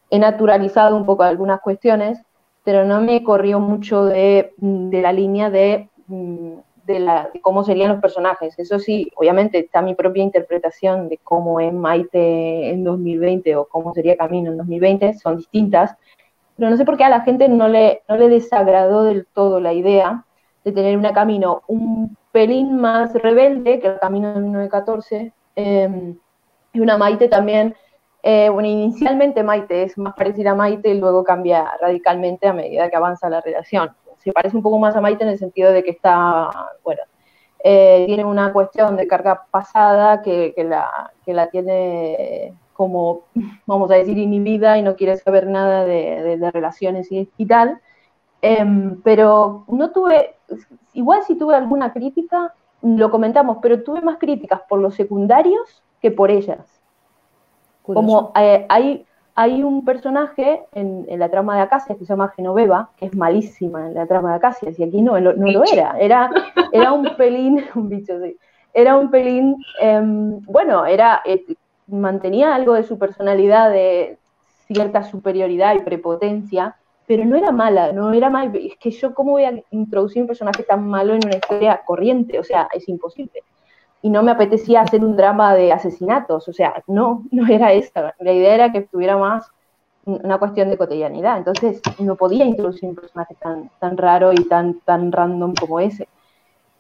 he 0.10 0.20
naturalizado 0.20 0.98
un 0.98 1.06
poco 1.06 1.24
algunas 1.24 1.62
cuestiones, 1.62 2.20
pero 2.66 2.84
no 2.84 3.00
me 3.00 3.24
corrió 3.24 3.62
mucho 3.62 4.04
de, 4.04 4.54
la 4.60 5.14
línea 5.14 5.50
de, 5.50 5.88
de, 6.08 7.00
la, 7.00 7.30
de, 7.34 7.40
cómo 7.40 7.64
serían 7.64 7.90
los 7.90 8.02
personajes. 8.02 8.60
Eso 8.60 8.80
sí, 8.80 9.10
obviamente 9.16 9.60
está 9.60 9.82
mi 9.82 9.96
propia 9.96 10.24
interpretación 10.24 11.08
de 11.08 11.20
cómo 11.24 11.62
es 11.62 11.72
Maite 11.72 12.70
en 12.70 12.84
2020 12.84 13.56
o 13.56 13.66
cómo 13.66 13.94
sería 13.94 14.18
Camino 14.18 14.52
en 14.52 14.58
2020, 14.58 15.14
son 15.14 15.38
distintas 15.38 15.96
pero 16.58 16.70
no 16.70 16.78
sé 16.78 16.86
por 16.86 16.98
qué 16.98 17.04
a 17.04 17.10
la 17.10 17.22
gente 17.22 17.48
no 17.48 17.68
le, 17.68 18.02
no 18.10 18.18
le 18.18 18.30
desagradó 18.30 19.04
del 19.04 19.26
todo 19.28 19.60
la 19.60 19.74
idea 19.74 20.26
de 20.64 20.72
tener 20.72 20.98
una 20.98 21.14
camino 21.14 21.62
un 21.68 22.18
pelín 22.32 22.78
más 22.78 23.14
rebelde 23.14 23.80
que 23.80 23.88
el 23.88 24.00
camino 24.00 24.34
de 24.34 24.40
1914 24.42 25.34
em, 25.56 26.18
y 26.74 26.80
una 26.80 26.98
Maite 26.98 27.30
también. 27.30 27.76
Eh, 28.24 28.50
bueno, 28.50 28.68
inicialmente 28.68 29.44
Maite 29.44 29.84
es 29.84 29.98
más 29.98 30.14
parecida 30.16 30.52
a 30.52 30.56
Maite 30.56 30.90
y 30.90 31.00
luego 31.00 31.24
cambia 31.24 31.66
radicalmente 31.80 32.48
a 32.48 32.54
medida 32.54 32.90
que 32.90 32.96
avanza 32.96 33.30
la 33.30 33.42
relación. 33.42 33.96
Se 34.18 34.34
parece 34.34 34.58
un 34.58 34.64
poco 34.64 34.80
más 34.80 34.96
a 34.96 35.02
Maite 35.02 35.24
en 35.24 35.30
el 35.30 35.38
sentido 35.38 35.72
de 35.72 35.84
que 35.84 35.92
está, 35.92 36.50
bueno, 36.84 37.02
eh, 37.64 38.04
tiene 38.08 38.26
una 38.26 38.52
cuestión 38.52 38.98
de 38.98 39.08
carga 39.08 39.46
pasada 39.50 40.22
que, 40.22 40.54
que, 40.56 40.64
la, 40.64 41.12
que 41.26 41.34
la 41.34 41.50
tiene 41.50 42.54
como, 42.78 43.24
vamos 43.66 43.92
a 43.92 43.96
decir, 43.96 44.18
inhibida 44.18 44.78
y 44.78 44.84
no 44.84 44.96
quiere 44.96 45.18
saber 45.18 45.48
nada 45.48 45.84
de, 45.84 46.52
relaciones 46.54 47.10
y, 47.12 47.46
tal. 47.46 47.82
Em, 48.42 49.02
pero 49.02 49.66
no 49.68 49.90
tuve, 49.92 50.36
igual 50.94 51.24
si 51.24 51.36
tuve 51.36 51.56
alguna 51.56 51.92
crítica, 51.92 52.54
lo 52.84 53.10
comentamos, 53.10 53.58
pero 53.62 53.84
tuve 53.84 54.02
más 54.02 54.18
críticas 54.18 54.62
por 54.70 54.80
los 54.80 54.96
secundarios 54.96 55.84
que 56.02 56.12
por 56.12 56.30
ellas. 56.30 56.80
Como 57.82 58.32
eh, 58.36 58.66
hay, 58.70 59.06
hay 59.34 59.64
un 59.64 59.86
personaje 59.86 60.64
en, 60.74 61.08
la 61.18 61.30
trama 61.30 61.56
de 61.56 61.62
Acacias 61.62 61.98
que 61.98 62.06
se 62.06 62.14
llama 62.14 62.34
Genoveva, 62.36 62.90
que 62.98 63.06
es 63.06 63.16
malísima 63.16 63.88
en 63.88 63.94
la 63.94 64.06
trama 64.06 64.32
de 64.32 64.36
Acacias, 64.36 64.78
y 64.78 64.84
aquí 64.84 65.02
no, 65.02 65.20
no, 65.20 65.32
lo 65.34 65.64
era. 65.64 65.98
Era, 66.00 66.30
era 66.72 66.92
un 66.92 67.16
pelín, 67.16 67.64
un 67.76 67.90
bicho, 67.90 68.20
sí. 68.22 68.38
Era 68.74 68.96
un 68.98 69.10
pelín, 69.10 69.56
em, 69.82 70.40
bueno, 70.42 70.86
era, 70.86 71.22
eh, 71.26 71.44
mantenía 71.88 72.54
algo 72.54 72.74
de 72.74 72.84
su 72.84 72.98
personalidad, 72.98 73.72
de 73.72 74.18
cierta 74.68 75.04
superioridad 75.04 75.76
y 75.76 75.80
prepotencia, 75.80 76.76
pero 77.06 77.26
no 77.26 77.38
era 77.38 77.52
mala, 77.52 77.94
no 77.94 78.12
era 78.14 78.30
mal. 78.30 78.54
Es 78.56 78.78
que 78.78 78.92
yo, 78.92 79.14
¿cómo 79.14 79.32
voy 79.32 79.44
a 79.44 79.64
introducir 79.72 80.22
un 80.22 80.28
personaje 80.28 80.64
tan 80.64 80.88
malo 80.88 81.14
en 81.14 81.26
una 81.26 81.38
historia 81.38 81.82
corriente? 81.86 82.40
O 82.40 82.44
sea, 82.44 82.68
es 82.74 82.88
imposible. 82.90 83.44
Y 84.02 84.10
no 84.10 84.24
me 84.24 84.32
apetecía 84.32 84.82
hacer 84.82 85.04
un 85.04 85.16
drama 85.16 85.56
de 85.56 85.72
asesinatos, 85.72 86.48
o 86.48 86.54
sea, 86.54 86.84
no, 86.88 87.24
no 87.32 87.48
era 87.48 87.72
esta. 87.74 88.14
La 88.20 88.34
idea 88.34 88.54
era 88.54 88.72
que 88.72 88.82
tuviera 88.82 89.18
más 89.18 89.50
una 90.06 90.38
cuestión 90.38 90.70
de 90.70 90.78
cotidianidad. 90.78 91.38
Entonces, 91.38 91.82
no 92.00 92.16
podía 92.16 92.46
introducir 92.46 92.90
un 92.90 92.96
personaje 92.96 93.36
tan, 93.36 93.70
tan 93.80 93.98
raro 93.98 94.32
y 94.32 94.44
tan, 94.46 94.80
tan 94.82 95.12
random 95.12 95.54
como 95.56 95.80
ese 95.80 96.08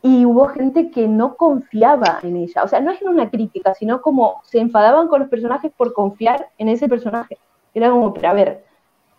y 0.07 0.25
hubo 0.25 0.47
gente 0.47 0.89
que 0.89 1.05
no 1.09 1.35
confiaba 1.35 2.19
en 2.23 2.37
ella. 2.37 2.63
O 2.63 2.67
sea, 2.69 2.79
no 2.79 2.91
es 2.91 3.01
una 3.01 3.29
crítica, 3.29 3.73
sino 3.73 4.01
como 4.01 4.41
se 4.45 4.59
enfadaban 4.59 5.09
con 5.09 5.19
los 5.19 5.29
personajes 5.29 5.69
por 5.75 5.91
confiar 5.91 6.47
en 6.57 6.69
ese 6.69 6.87
personaje. 6.87 7.37
Era 7.73 7.89
como, 7.89 8.13
pero 8.13 8.29
a 8.29 8.33
ver, 8.33 8.63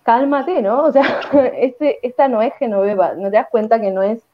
cálmate, 0.02 0.62
¿no? 0.62 0.84
O 0.84 0.92
sea, 0.92 1.20
este, 1.58 2.06
esta 2.06 2.28
no 2.28 2.40
es 2.40 2.54
Genoveva, 2.54 3.12
no 3.12 3.30
te 3.30 3.36
das 3.36 3.48
cuenta 3.50 3.78
que 3.82 3.90
no 3.90 4.02
es, 4.02 4.26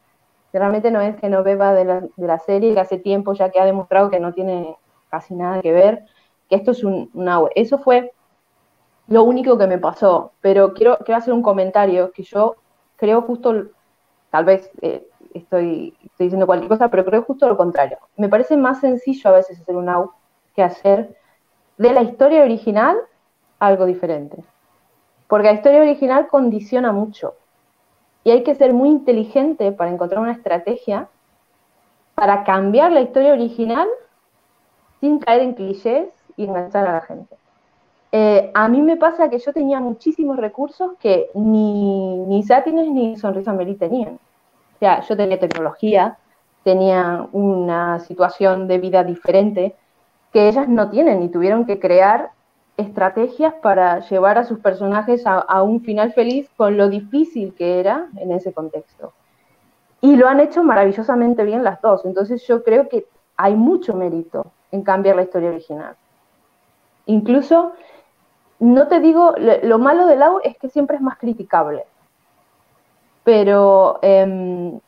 realmente 0.52 0.92
no 0.92 1.00
es 1.00 1.18
Genoveva 1.18 1.74
de 1.74 1.84
la, 1.84 2.00
de 2.00 2.26
la 2.26 2.38
serie, 2.38 2.72
que 2.72 2.80
hace 2.80 2.98
tiempo 2.98 3.32
ya 3.32 3.50
que 3.50 3.58
ha 3.58 3.64
demostrado 3.64 4.08
que 4.08 4.20
no 4.20 4.32
tiene 4.32 4.76
casi 5.10 5.34
nada 5.34 5.60
que 5.60 5.72
ver, 5.72 6.04
que 6.48 6.54
esto 6.54 6.70
es 6.70 6.84
un, 6.84 7.10
una... 7.14 7.40
Eso 7.56 7.78
fue 7.78 8.12
lo 9.08 9.24
único 9.24 9.58
que 9.58 9.66
me 9.66 9.78
pasó, 9.78 10.30
pero 10.40 10.72
quiero, 10.72 10.98
quiero 10.98 11.18
hacer 11.18 11.34
un 11.34 11.42
comentario 11.42 12.12
que 12.12 12.22
yo 12.22 12.54
creo 12.94 13.22
justo, 13.22 13.64
tal 14.30 14.44
vez... 14.44 14.70
Eh, 14.82 15.08
estoy, 15.35 15.94
estoy 16.03 16.27
diciendo 16.27 16.47
cualquier 16.47 16.68
cosa, 16.68 16.88
pero 16.88 17.05
creo 17.05 17.23
justo 17.23 17.49
lo 17.49 17.57
contrario. 17.57 17.99
Me 18.16 18.29
parece 18.29 18.57
más 18.57 18.81
sencillo 18.81 19.31
a 19.31 19.35
veces 19.35 19.61
hacer 19.61 19.77
un 19.77 19.88
out 19.88 20.12
que 20.55 20.62
hacer 20.62 21.16
de 21.77 21.92
la 21.92 22.03
historia 22.03 22.42
original 22.42 22.97
algo 23.59 23.85
diferente. 23.85 24.42
Porque 25.27 25.49
la 25.49 25.55
historia 25.55 25.81
original 25.81 26.29
condiciona 26.29 26.92
mucho. 26.92 27.35
Y 28.23 28.31
hay 28.31 28.42
que 28.42 28.55
ser 28.55 28.73
muy 28.73 28.88
inteligente 28.88 29.73
para 29.73 29.90
encontrar 29.90 30.20
una 30.20 30.33
estrategia 30.33 31.09
para 32.14 32.44
cambiar 32.44 32.92
la 32.92 33.01
historia 33.01 33.33
original 33.33 33.88
sin 35.01 35.18
caer 35.18 35.42
en 35.42 35.55
clichés 35.55 36.09
y 36.37 36.44
enganchar 36.44 36.87
a 36.87 36.92
la 36.92 37.01
gente. 37.01 37.37
Eh, 38.12 38.53
a 38.55 38.68
mí 38.68 38.81
me 38.81 38.97
pasa 38.97 39.29
que 39.29 39.40
yo 39.40 39.53
tenía 39.53 39.81
muchísimos 39.81 40.37
recursos 40.37 40.92
que 41.01 41.31
ni, 41.35 42.18
ni 42.18 42.44
ni 42.44 43.16
Sonrisa 43.16 43.53
Mary 43.53 43.75
tenían 43.75 44.20
yo 45.01 45.16
tenía 45.16 45.38
tecnología, 45.38 46.18
tenía 46.62 47.29
una 47.33 48.01
situación 48.01 48.68
de 48.68 48.79
vida 48.79 49.05
diferente 49.05 49.77
que 50.33 50.49
ellas 50.49 50.68
no 50.68 50.90
tienen 50.90 51.23
y 51.23 51.29
tuvieron 51.29 51.64
que 51.66 51.79
crear 51.79 52.31
estrategias 52.77 53.55
para 53.62 54.01
llevar 54.01 54.37
a 54.37 54.44
sus 54.44 54.59
personajes 54.59 55.23
a, 55.27 55.62
un 55.62 55.81
final 55.83 56.12
feliz 56.12 56.51
con 56.57 56.77
lo 56.77 56.88
difícil 56.88 57.55
que 57.55 57.79
era 57.79 58.09
en 58.16 58.33
ese 58.33 58.53
contexto. 58.53 59.12
Y 60.01 60.16
lo 60.16 60.27
han 60.29 60.40
hecho 60.40 60.64
maravillosamente 60.64 61.44
bien 61.44 61.62
las 61.62 61.81
dos. 61.81 62.05
Entonces 62.05 62.44
yo 62.47 62.64
creo 62.64 62.88
que 62.88 63.07
hay 63.37 63.55
mucho 63.55 63.94
mérito 63.94 64.47
en 64.73 64.83
cambiar 64.83 65.16
la 65.16 65.23
historia 65.23 65.51
original. 65.51 65.94
Incluso, 67.07 67.73
no 68.59 68.88
te 68.88 68.99
digo, 68.99 69.35
lo 69.62 69.79
malo 69.79 70.07
del 70.07 70.18
Lau 70.18 70.40
es 70.42 70.57
que 70.59 70.68
siempre 70.68 70.97
es 70.97 71.03
más 71.03 71.16
criticable 71.16 71.85
pero 73.24 73.98
em, 74.02 74.78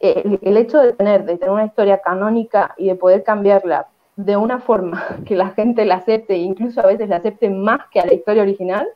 el, 0.00 0.56
hecho 0.56 0.78
de 0.78 0.92
tener, 0.94 1.24
de 1.24 1.36
tener 1.36 1.52
una 1.52 1.66
historia 1.66 1.98
canónica 1.98 2.74
y 2.76 2.88
de 2.88 2.94
poder 2.94 3.22
cambiarla 3.22 3.86
de 4.16 4.36
una 4.36 4.60
forma 4.60 5.18
que 5.26 5.36
la 5.36 5.50
gente 5.50 5.84
la 5.84 5.96
acepte, 5.96 6.36
incluso 6.36 6.80
a 6.80 6.86
veces 6.86 7.08
la 7.08 7.16
acepte 7.16 7.48
más 7.50 7.80
que 7.90 8.00
a 8.00 8.06
la 8.06 8.14
historia 8.14 8.42
original, 8.42 8.88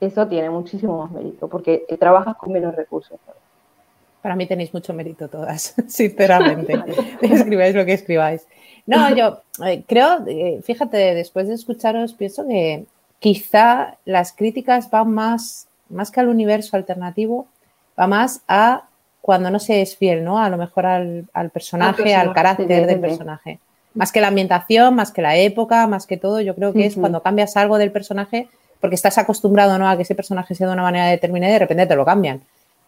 eso 0.00 0.26
tiene 0.26 0.48
muchísimo 0.50 1.02
más 1.02 1.12
mérito, 1.12 1.48
porque 1.48 1.84
trabajas 1.98 2.36
con 2.36 2.52
menos 2.52 2.74
recursos. 2.74 3.18
Para 4.22 4.36
mí 4.36 4.46
tenéis 4.46 4.72
mucho 4.74 4.92
mérito 4.92 5.28
todas, 5.28 5.74
sinceramente. 5.88 6.74
escribáis 7.20 7.74
lo 7.74 7.84
que 7.84 7.94
escribáis. 7.94 8.46
No, 8.86 9.14
yo 9.14 9.40
eh, 9.64 9.84
creo, 9.86 10.24
eh, 10.26 10.60
fíjate, 10.62 11.14
después 11.14 11.48
de 11.48 11.54
escucharos, 11.54 12.14
pienso 12.14 12.46
que 12.46 12.86
quizá 13.18 13.98
las 14.04 14.32
críticas 14.32 14.90
van 14.90 15.10
más, 15.12 15.68
más 15.90 16.10
que 16.10 16.20
al 16.20 16.28
universo 16.28 16.76
alternativo, 16.76 17.46
va 17.98 18.06
más 18.06 18.42
a 18.48 18.84
cuando 19.20 19.50
no 19.50 19.58
se 19.58 19.82
es 19.82 19.96
fiel, 19.96 20.24
¿no? 20.24 20.38
A 20.38 20.48
lo 20.48 20.56
mejor 20.56 20.86
al, 20.86 21.26
personaje, 21.52 22.14
al 22.14 22.32
carácter 22.32 22.86
del 22.86 23.00
personaje. 23.00 23.58
Más 23.94 24.12
que 24.12 24.20
la 24.20 24.28
ambientación, 24.28 24.94
más 24.94 25.12
que 25.12 25.20
la 25.20 25.36
época, 25.36 25.86
más 25.86 26.06
que 26.06 26.16
todo, 26.16 26.40
yo 26.40 26.54
creo 26.54 26.72
que 26.72 26.86
es 26.86 26.94
cuando 26.94 27.22
cambias 27.22 27.56
algo 27.56 27.76
del 27.76 27.92
personaje, 27.92 28.48
porque 28.80 28.94
estás 28.94 29.18
acostumbrado 29.18 29.78
¿no? 29.78 29.88
a 29.88 29.96
que 29.96 30.02
ese 30.02 30.14
personaje 30.14 30.54
sea 30.54 30.68
de 30.68 30.72
una 30.72 30.82
manera 30.82 31.06
determinada 31.06 31.50
y 31.50 31.54
de 31.54 31.58
repente 31.58 31.86
te 31.86 31.96
lo 31.96 32.04
cambian. 32.04 32.40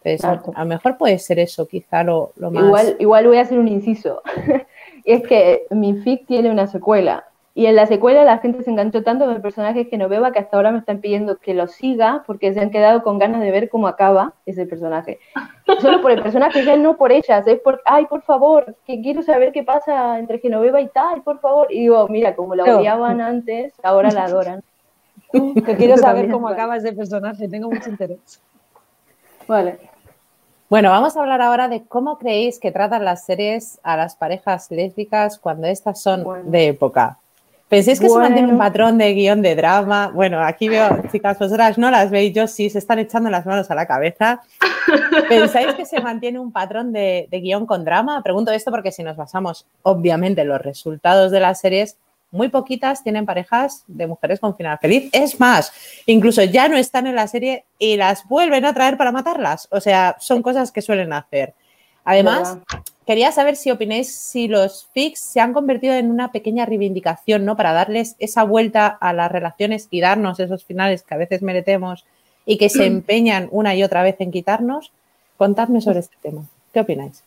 Entonces, 0.03 0.53
a, 0.55 0.59
lo 0.59 0.65
mejor 0.65 0.97
puede 0.97 1.19
ser 1.19 1.39
eso, 1.39 1.67
quizá 1.67 2.03
lo, 2.03 2.33
más. 2.37 2.63
Igual, 2.63 2.95
igual 2.99 3.27
voy 3.27 3.37
a 3.37 3.41
hacer 3.41 3.59
un 3.59 3.67
inciso. 3.67 4.21
es 5.05 5.23
que 5.23 5.63
mi 5.69 5.93
fic 6.01 6.25
tiene 6.25 6.49
una 6.49 6.67
secuela 6.67 7.25
y 7.55 7.67
en 7.67 7.75
la 7.75 7.85
secuela 7.85 8.23
la 8.23 8.39
gente 8.39 8.63
se 8.63 8.71
enganchó 8.71 9.03
tanto 9.03 9.25
con 9.25 9.35
el 9.35 9.41
personaje 9.41 9.85
Genoveva 9.85 10.31
que 10.31 10.39
hasta 10.39 10.57
ahora 10.57 10.71
me 10.71 10.79
están 10.79 11.01
pidiendo 11.01 11.37
que 11.37 11.53
lo 11.53 11.67
siga 11.67 12.23
porque 12.25 12.51
se 12.51 12.59
han 12.59 12.71
quedado 12.71 13.03
con 13.03 13.19
ganas 13.19 13.41
de 13.41 13.51
ver 13.51 13.69
cómo 13.69 13.87
acaba 13.87 14.33
ese 14.47 14.65
personaje. 14.65 15.19
Solo 15.79 16.01
por 16.01 16.11
el 16.11 16.23
personaje, 16.23 16.65
ya 16.65 16.75
no 16.77 16.97
por 16.97 17.11
ellas, 17.11 17.45
es 17.45 17.59
por, 17.59 17.81
ay, 17.85 18.07
por 18.07 18.23
favor, 18.23 18.75
que 18.87 19.01
quiero 19.01 19.21
saber 19.21 19.51
qué 19.51 19.61
pasa 19.61 20.17
entre 20.17 20.39
Genoveva 20.39 20.81
y 20.81 20.87
tal, 20.87 21.21
por 21.21 21.39
favor. 21.39 21.67
Y 21.69 21.81
digo, 21.81 22.07
mira, 22.07 22.35
como 22.35 22.55
la 22.55 22.63
odiaban 22.63 23.21
antes, 23.21 23.73
ahora 23.83 24.11
la 24.11 24.23
adoran. 24.25 24.63
Que 25.65 25.75
quiero 25.75 25.97
saber 25.97 26.29
cómo 26.29 26.47
acaba 26.47 26.77
ese 26.77 26.93
personaje, 26.93 27.47
tengo 27.47 27.67
mucho 27.67 27.89
interés. 27.89 28.39
Vale. 29.47 29.79
Bueno, 30.69 30.91
vamos 30.91 31.17
a 31.17 31.21
hablar 31.21 31.41
ahora 31.41 31.67
de 31.67 31.83
cómo 31.83 32.19
creéis 32.19 32.59
que 32.59 32.71
tratan 32.71 33.03
las 33.03 33.25
series 33.25 33.79
a 33.81 33.97
las 33.97 34.15
parejas 34.15 34.69
lésbicas 34.69 35.39
cuando 35.39 35.65
estas 35.65 36.01
son 36.01 36.51
de 36.51 36.67
época. 36.67 37.17
¿Pensáis 37.69 37.99
que 37.99 38.07
se 38.07 38.17
mantiene 38.19 38.51
un 38.51 38.57
patrón 38.57 38.97
de 38.97 39.13
guion 39.13 39.41
de 39.41 39.55
drama? 39.55 40.11
Bueno, 40.13 40.41
aquí 40.41 40.69
veo, 40.69 41.01
chicas, 41.11 41.39
vosotras 41.39 41.77
no 41.77 41.89
las 41.89 42.11
veis, 42.11 42.33
yo 42.33 42.47
sí, 42.47 42.69
se 42.69 42.77
están 42.77 42.99
echando 42.99 43.29
las 43.29 43.45
manos 43.45 43.71
a 43.71 43.75
la 43.75 43.87
cabeza. 43.87 44.41
¿Pensáis 45.29 45.73
que 45.73 45.85
se 45.85 45.99
mantiene 45.99 46.39
un 46.39 46.51
patrón 46.51 46.93
de, 46.93 47.27
guion 47.31 47.65
con 47.65 47.83
drama? 47.83 48.21
Pregunto 48.21 48.51
esto 48.51 48.69
porque 48.69 48.91
si 48.91 49.01
nos 49.01 49.17
basamos, 49.17 49.65
obviamente, 49.81 50.41
en 50.41 50.49
los 50.49 50.61
resultados 50.61 51.31
de 51.31 51.39
las 51.39 51.59
series, 51.59 51.97
muy 52.29 52.49
poquitas 52.49 53.03
tienen 53.03 53.25
parejas 53.25 53.83
de 53.87 54.07
mujeres 54.07 54.39
con 54.39 54.55
final 54.55 54.77
feliz. 54.79 55.09
Es 55.11 55.39
más, 55.39 55.71
incluso 56.05 56.43
ya 56.43 56.67
no 56.67 56.77
están 56.77 57.07
en 57.07 57.15
la 57.15 57.27
serie 57.27 57.65
y 57.79 57.95
las 57.95 58.27
vuelven 58.27 58.65
a 58.65 58.73
traer 58.73 58.97
para 58.97 59.11
matarlas. 59.11 59.67
O 59.71 59.79
sea, 59.79 60.15
son 60.19 60.41
cosas 60.41 60.71
que 60.71 60.81
suelen 60.81 61.13
hacer. 61.13 61.53
Además, 62.03 62.57
quería 63.05 63.31
saber 63.31 63.55
si 63.55 63.71
opináis 63.71 64.15
si 64.15 64.47
los 64.47 64.87
FIX 64.93 65.19
se 65.19 65.39
han 65.39 65.53
convertido 65.53 65.93
en 65.95 66.11
una 66.11 66.31
pequeña 66.31 66.65
reivindicación, 66.65 67.45
¿no? 67.45 67.55
Para 67.55 67.73
darles 67.73 68.15
esa 68.19 68.43
vuelta 68.43 68.87
a 68.87 69.13
las 69.13 69.31
relaciones 69.31 69.87
y 69.91 70.01
darnos 70.01 70.39
esos 70.39 70.63
finales 70.63 71.03
que 71.03 71.13
a 71.13 71.17
veces 71.17 71.41
merecemos 71.41 72.05
y 72.45 72.57
que 72.57 72.69
se 72.69 72.85
empeñan 72.87 73.47
una 73.51 73.75
y 73.75 73.83
otra 73.83 74.03
vez 74.03 74.15
en 74.19 74.31
quitarnos. 74.31 74.91
Contadme 75.37 75.81
sobre 75.81 75.99
este 75.99 76.15
tema. 76.21 76.43
¿Qué 76.73 76.79
opináis? 76.81 77.23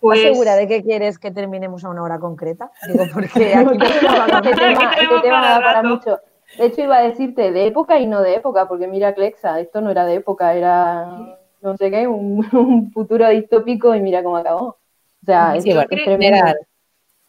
Pues... 0.00 0.20
¿Estás 0.20 0.32
segura 0.32 0.56
de 0.56 0.68
que 0.68 0.82
quieres 0.82 1.18
que 1.18 1.30
terminemos 1.30 1.84
a 1.84 1.88
una 1.88 2.02
hora 2.02 2.18
concreta? 2.18 2.70
Digo, 2.86 3.04
porque 3.12 3.54
aquí 3.54 3.78
este 3.78 5.20
tema, 5.22 5.60
para 5.62 5.82
mucho. 5.82 6.20
De 6.58 6.66
hecho, 6.66 6.82
iba 6.82 6.98
a 6.98 7.02
decirte 7.02 7.50
de 7.50 7.66
época 7.66 7.98
y 7.98 8.06
no 8.06 8.22
de 8.22 8.36
época, 8.36 8.68
porque 8.68 8.86
mira, 8.86 9.14
Clexa, 9.14 9.58
esto 9.58 9.80
no 9.80 9.90
era 9.90 10.06
de 10.06 10.14
época, 10.14 10.54
era 10.54 11.38
no 11.66 11.76
sé 11.76 11.90
qué, 11.90 12.06
un, 12.06 12.90
futuro 12.94 13.28
distópico 13.28 13.94
y 13.94 14.00
mira 14.00 14.22
cómo 14.22 14.36
acabó. 14.36 14.78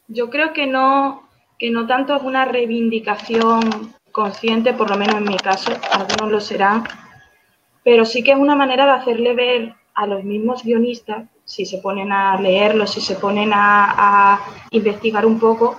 Yo 0.07 0.29
creo 0.29 0.53
que 0.53 0.67
no, 0.67 1.27
que 1.57 1.69
no 1.69 1.87
tanto 1.87 2.15
es 2.15 2.21
una 2.21 2.45
reivindicación 2.45 3.93
consciente, 4.11 4.73
por 4.73 4.89
lo 4.89 4.97
menos 4.97 5.15
en 5.15 5.25
mi 5.25 5.37
caso, 5.37 5.71
algunos 5.91 6.31
lo 6.31 6.39
serán, 6.39 6.83
pero 7.83 8.05
sí 8.05 8.23
que 8.23 8.31
es 8.31 8.37
una 8.37 8.55
manera 8.55 8.85
de 8.85 8.91
hacerle 8.91 9.33
ver 9.33 9.73
a 9.93 10.05
los 10.07 10.23
mismos 10.23 10.63
guionistas, 10.63 11.25
si 11.43 11.65
se 11.65 11.79
ponen 11.79 12.11
a 12.11 12.39
leerlo, 12.39 12.85
si 12.87 13.01
se 13.01 13.15
ponen 13.15 13.51
a, 13.53 14.35
a 14.35 14.39
investigar 14.71 15.25
un 15.25 15.39
poco, 15.39 15.77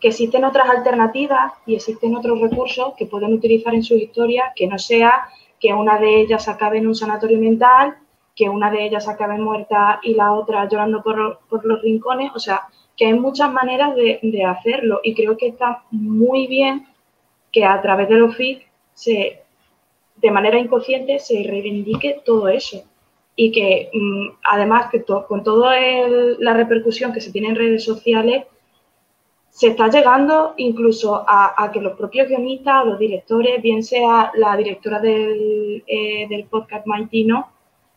que 0.00 0.08
existen 0.08 0.44
otras 0.44 0.68
alternativas 0.68 1.52
y 1.64 1.76
existen 1.76 2.16
otros 2.16 2.40
recursos 2.40 2.94
que 2.96 3.06
pueden 3.06 3.32
utilizar 3.32 3.74
en 3.74 3.84
sus 3.84 3.98
historias 3.98 4.52
que 4.56 4.66
no 4.66 4.78
sea 4.78 5.28
que 5.60 5.72
una 5.72 5.98
de 5.98 6.22
ellas 6.22 6.48
acabe 6.48 6.78
en 6.78 6.88
un 6.88 6.94
sanatorio 6.94 7.38
mental, 7.38 7.96
que 8.42 8.48
una 8.48 8.72
de 8.72 8.84
ellas 8.84 9.08
acabe 9.08 9.38
muerta 9.38 10.00
y 10.02 10.14
la 10.14 10.32
otra 10.32 10.68
llorando 10.68 11.00
por, 11.00 11.64
los 11.64 11.82
rincones. 11.82 12.32
O 12.34 12.40
sea, 12.40 12.62
que 12.96 13.06
hay 13.06 13.14
muchas 13.14 13.52
maneras 13.52 13.94
de, 13.94 14.44
hacerlo 14.44 15.00
y 15.04 15.14
creo 15.14 15.36
que 15.36 15.46
está 15.46 15.84
muy 15.92 16.48
bien 16.48 16.88
que 17.52 17.64
a 17.64 17.80
través 17.80 18.08
de 18.08 18.16
los 18.16 18.34
FIC 18.34 18.66
se, 18.94 19.42
de 20.16 20.30
manera 20.32 20.58
inconsciente 20.58 21.20
se 21.20 21.44
reivindique 21.44 22.20
todo 22.24 22.48
eso 22.48 22.82
y 23.36 23.52
que 23.52 23.90
mm, 23.92 24.38
además 24.42 24.90
que 24.90 25.04
con 25.04 25.44
toda 25.44 25.76
la 26.40 26.54
repercusión 26.54 27.12
que 27.12 27.20
se 27.20 27.30
tiene 27.30 27.50
en 27.50 27.56
redes 27.56 27.84
sociales 27.84 28.44
se 29.50 29.68
está 29.68 29.88
llegando 29.88 30.54
incluso 30.56 31.24
a, 31.28 31.70
que 31.72 31.80
los 31.80 31.96
propios 31.96 32.26
guionistas, 32.26 32.86
los 32.86 32.98
directores, 32.98 33.62
bien 33.62 33.84
sea 33.84 34.32
la 34.34 34.56
directora 34.56 34.98
del, 34.98 35.84
eh, 35.86 36.26
del 36.28 36.44
podcast 36.46 36.86
Maitino, 36.86 37.51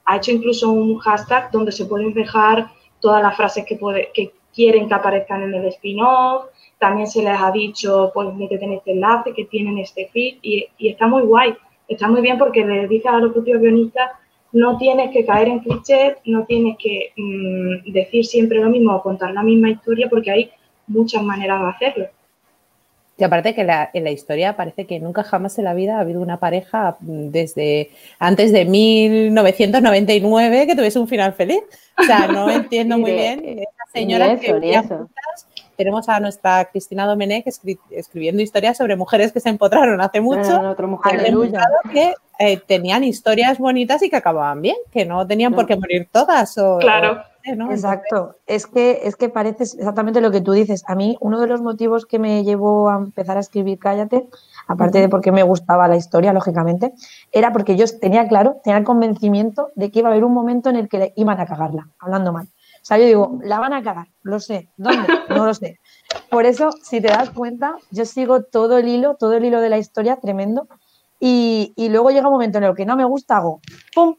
ha 0.05 0.17
hecho 0.17 0.31
incluso 0.31 0.71
un 0.71 0.97
hashtag 0.97 1.51
donde 1.51 1.71
se 1.71 1.85
pueden 1.85 2.13
dejar 2.13 2.67
todas 2.99 3.21
las 3.21 3.35
frases 3.35 3.65
que, 3.65 3.75
puede, 3.75 4.09
que 4.13 4.33
quieren 4.53 4.87
que 4.87 4.93
aparezcan 4.93 5.43
en 5.43 5.53
el 5.53 5.65
spin-off. 5.65 6.45
También 6.79 7.07
se 7.07 7.23
les 7.23 7.39
ha 7.39 7.51
dicho, 7.51 8.11
pues 8.13 8.33
métete 8.33 8.65
en 8.65 8.73
este 8.73 8.91
enlace, 8.91 9.33
que 9.33 9.45
tienen 9.45 9.77
este 9.77 10.07
feed 10.07 10.37
y, 10.41 10.67
está 10.79 11.07
muy 11.07 11.23
guay. 11.23 11.55
Está 11.87 12.07
muy 12.07 12.21
bien 12.21 12.37
porque 12.37 12.65
le 12.65 12.87
dices 12.87 13.11
a 13.11 13.19
los 13.19 13.33
propios 13.33 13.61
guionistas, 13.61 14.11
no 14.51 14.77
tienes 14.77 15.11
que 15.11 15.25
caer 15.25 15.49
en 15.49 15.59
clichés, 15.59 16.17
no 16.25 16.45
tienes 16.45 16.77
que 16.77 17.11
mm, 17.15 17.91
decir 17.91 18.25
siempre 18.25 18.59
lo 18.59 18.69
mismo 18.69 18.95
o 18.95 19.03
contar 19.03 19.33
la 19.33 19.43
misma 19.43 19.69
historia 19.69 20.07
porque 20.09 20.31
hay 20.31 20.51
muchas 20.87 21.21
maneras 21.23 21.61
de 21.61 21.67
hacerlo. 21.67 22.05
Y 23.17 23.23
aparte 23.23 23.55
que 23.55 23.61
en 23.61 24.03
la 24.03 24.11
historia 24.11 24.57
parece 24.57 24.85
que 24.85 24.99
nunca 24.99 25.23
jamás 25.23 25.57
en 25.57 25.63
la 25.63 25.73
vida 25.73 25.95
ha 25.97 26.01
habido 26.01 26.21
una 26.21 26.37
pareja 26.37 26.97
desde 26.99 27.91
antes 28.19 28.51
de 28.51 28.65
1999 28.65 30.67
que 30.67 30.75
tuviese 30.75 30.99
un 30.99 31.07
final 31.07 31.31
feliz. 31.31 31.61
O 31.97 32.03
sea, 32.03 32.27
no 32.27 32.49
entiendo 32.51 32.97
muy 32.97 33.13
bien 33.13 33.41
esa 33.45 33.85
señora 33.93 34.37
que 34.37 34.51
tenemos 35.77 36.07
a 36.09 36.19
nuestra 36.19 36.65
Cristina 36.65 37.05
Domenech 37.05 37.45
escribiendo 37.91 38.41
historias 38.41 38.77
sobre 38.77 38.95
mujeres 38.95 39.31
que 39.31 39.39
se 39.39 39.49
empotraron 39.49 39.99
hace 40.01 40.21
mucho. 40.21 40.75
que 41.91 42.13
eh, 42.39 42.57
tenían 42.65 43.03
historias 43.03 43.59
bonitas 43.59 44.01
y 44.03 44.09
que 44.09 44.17
acababan 44.17 44.61
bien, 44.61 44.77
que 44.91 45.05
no 45.05 45.25
tenían 45.25 45.53
por 45.53 45.65
qué 45.65 45.75
morir 45.75 46.07
todas. 46.11 46.57
O, 46.57 46.79
claro. 46.79 47.23
Exacto. 47.45 48.37
Es 48.47 48.65
que, 48.65 49.01
es 49.03 49.15
que 49.15 49.29
parece 49.29 49.63
exactamente 49.63 50.19
lo 50.19 50.31
que 50.31 50.41
tú 50.41 50.53
dices. 50.53 50.83
A 50.87 50.95
mí, 50.95 51.17
uno 51.21 51.39
de 51.39 51.47
los 51.47 51.61
motivos 51.61 52.05
que 52.05 52.17
me 52.17 52.43
llevó 52.43 52.89
a 52.89 52.97
empezar 52.97 53.37
a 53.37 53.39
escribir 53.39 53.77
Cállate, 53.77 54.27
aparte 54.67 54.99
de 54.99 55.09
porque 55.09 55.31
me 55.31 55.43
gustaba 55.43 55.87
la 55.87 55.95
historia, 55.95 56.33
lógicamente, 56.33 56.93
era 57.31 57.53
porque 57.53 57.75
yo 57.75 57.85
tenía 57.99 58.27
claro, 58.27 58.57
tenía 58.63 58.79
el 58.79 58.83
convencimiento 58.83 59.69
de 59.75 59.91
que 59.91 59.99
iba 59.99 60.09
a 60.09 60.11
haber 60.11 60.23
un 60.23 60.33
momento 60.33 60.69
en 60.69 60.75
el 60.75 60.89
que 60.89 61.13
iban 61.15 61.39
a 61.39 61.45
cagarla, 61.45 61.87
hablando 61.99 62.33
mal. 62.33 62.47
O 62.47 62.87
sea, 62.87 62.97
yo 62.97 63.05
digo, 63.05 63.39
la 63.43 63.59
van 63.59 63.73
a 63.73 63.83
cagar, 63.83 64.07
lo 64.23 64.39
sé. 64.39 64.69
¿Dónde? 64.77 65.07
No 65.29 65.45
lo 65.45 65.53
sé. 65.53 65.79
Por 66.29 66.45
eso, 66.45 66.71
si 66.83 67.01
te 67.01 67.07
das 67.07 67.29
cuenta, 67.29 67.75
yo 67.91 68.05
sigo 68.05 68.43
todo 68.43 68.77
el 68.77 68.87
hilo, 68.87 69.15
todo 69.15 69.33
el 69.33 69.45
hilo 69.45 69.61
de 69.61 69.69
la 69.69 69.77
historia, 69.77 70.17
tremendo. 70.17 70.67
Y, 71.19 71.73
y 71.75 71.89
luego 71.89 72.09
llega 72.09 72.27
un 72.27 72.33
momento 72.33 72.57
en 72.57 72.65
el 72.65 72.75
que 72.75 72.85
no 72.85 72.95
me 72.95 73.05
gusta, 73.05 73.37
hago 73.37 73.61
¡pum! 73.93 74.15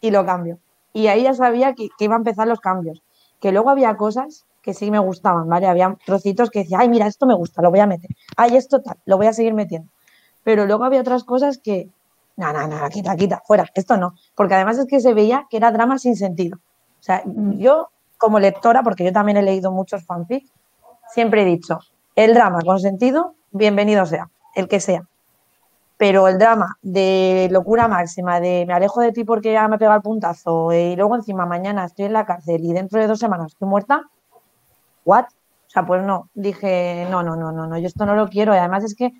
y 0.00 0.10
lo 0.10 0.24
cambio 0.24 0.58
y 0.96 1.08
ahí 1.08 1.24
ya 1.24 1.34
sabía 1.34 1.74
que, 1.74 1.90
iba 1.98 2.14
a 2.14 2.16
empezar 2.16 2.48
los 2.48 2.58
cambios. 2.58 3.02
Que 3.38 3.52
luego 3.52 3.68
había 3.68 3.98
cosas 3.98 4.46
que 4.62 4.72
sí 4.72 4.90
me 4.90 4.98
gustaban, 4.98 5.46
¿vale? 5.46 5.66
Había 5.66 5.94
trocitos 6.06 6.48
que 6.48 6.60
decía, 6.60 6.78
ay, 6.80 6.88
mira, 6.88 7.06
esto 7.06 7.26
me 7.26 7.34
gusta, 7.34 7.60
lo 7.60 7.70
voy 7.70 7.80
a 7.80 7.86
meter. 7.86 8.08
Ay, 8.34 8.56
esto 8.56 8.80
tal, 8.80 8.96
lo 9.04 9.18
voy 9.18 9.26
a 9.26 9.34
seguir 9.34 9.52
metiendo. 9.52 9.90
Pero 10.42 10.64
luego 10.64 10.84
había 10.84 11.02
otras 11.02 11.22
cosas 11.24 11.58
que, 11.58 11.90
no, 12.36 12.50
no, 12.50 12.66
no, 12.66 12.88
quita, 12.88 13.14
quita, 13.14 13.42
fuera, 13.46 13.66
esto 13.74 13.98
no. 13.98 14.14
Porque 14.34 14.54
además 14.54 14.78
es 14.78 14.86
que 14.86 15.00
se 15.00 15.12
veía 15.12 15.46
que 15.50 15.58
era 15.58 15.70
drama 15.70 15.98
sin 15.98 16.16
sentido. 16.16 16.56
O 16.56 17.02
sea, 17.02 17.22
yo 17.26 17.90
como 18.16 18.40
lectora, 18.40 18.82
porque 18.82 19.04
yo 19.04 19.12
también 19.12 19.36
he 19.36 19.42
leído 19.42 19.72
muchos 19.72 20.02
fanfics, 20.06 20.50
siempre 21.10 21.42
he 21.42 21.44
dicho, 21.44 21.78
el 22.14 22.32
drama 22.32 22.60
con 22.64 22.80
sentido, 22.80 23.34
bienvenido 23.50 24.06
sea, 24.06 24.30
el 24.54 24.66
que 24.66 24.80
sea 24.80 25.06
pero 25.96 26.28
el 26.28 26.38
drama 26.38 26.76
de 26.82 27.48
locura 27.50 27.88
máxima, 27.88 28.40
de 28.40 28.64
me 28.66 28.74
alejo 28.74 29.00
de 29.00 29.12
ti 29.12 29.24
porque 29.24 29.52
ya 29.52 29.66
me 29.68 29.78
pega 29.78 29.94
el 29.94 30.02
puntazo 30.02 30.72
y 30.72 30.94
luego 30.96 31.16
encima 31.16 31.46
mañana 31.46 31.84
estoy 31.84 32.06
en 32.06 32.12
la 32.12 32.26
cárcel 32.26 32.64
y 32.64 32.72
dentro 32.72 33.00
de 33.00 33.06
dos 33.06 33.18
semanas 33.18 33.52
estoy 33.52 33.68
muerta, 33.68 34.02
¿what? 35.04 35.24
O 35.24 35.70
sea, 35.70 35.86
pues 35.86 36.04
no, 36.04 36.28
dije, 36.34 37.06
no, 37.10 37.22
no, 37.22 37.36
no, 37.36 37.52
no, 37.52 37.66
no, 37.66 37.78
yo 37.78 37.86
esto 37.86 38.06
no 38.06 38.14
lo 38.14 38.28
quiero. 38.28 38.54
Y 38.54 38.58
además 38.58 38.84
es 38.84 38.94
que 38.94 39.12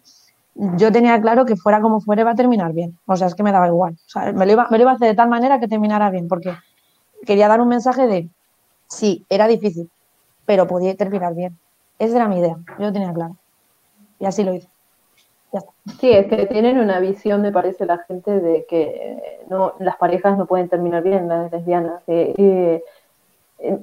yo 0.54 0.92
tenía 0.92 1.20
claro 1.20 1.44
que 1.44 1.56
fuera 1.56 1.80
como 1.80 2.00
fuera 2.00 2.22
iba 2.22 2.30
a 2.30 2.34
terminar 2.34 2.72
bien. 2.72 2.98
O 3.06 3.16
sea, 3.16 3.26
es 3.26 3.34
que 3.34 3.42
me 3.42 3.52
daba 3.52 3.66
igual. 3.66 3.94
O 3.94 4.08
sea, 4.08 4.32
me 4.32 4.46
lo 4.46 4.52
iba, 4.52 4.66
me 4.70 4.78
lo 4.78 4.82
iba 4.84 4.92
a 4.92 4.94
hacer 4.94 5.08
de 5.08 5.14
tal 5.14 5.28
manera 5.28 5.60
que 5.60 5.68
terminara 5.68 6.10
bien, 6.10 6.28
porque 6.28 6.56
quería 7.26 7.48
dar 7.48 7.60
un 7.60 7.68
mensaje 7.68 8.06
de, 8.06 8.28
sí, 8.86 9.24
era 9.28 9.48
difícil, 9.48 9.90
pero 10.44 10.66
podía 10.66 10.94
terminar 10.96 11.34
bien. 11.34 11.58
Esa 11.98 12.16
era 12.16 12.28
mi 12.28 12.38
idea, 12.38 12.56
yo 12.78 12.86
lo 12.86 12.92
tenía 12.92 13.12
claro. 13.12 13.36
Y 14.18 14.26
así 14.26 14.44
lo 14.44 14.54
hice. 14.54 14.68
Sí, 16.00 16.10
es 16.10 16.26
que 16.26 16.46
tienen 16.46 16.78
una 16.78 17.00
visión, 17.00 17.42
me 17.42 17.52
parece, 17.52 17.86
la 17.86 17.98
gente 17.98 18.40
de 18.40 18.66
que 18.68 19.40
no, 19.48 19.74
las 19.78 19.96
parejas 19.96 20.36
no 20.36 20.46
pueden 20.46 20.68
terminar 20.68 21.02
bien, 21.02 21.28
las 21.28 21.50
lesbianas. 21.52 22.02
Eh, 22.06 22.82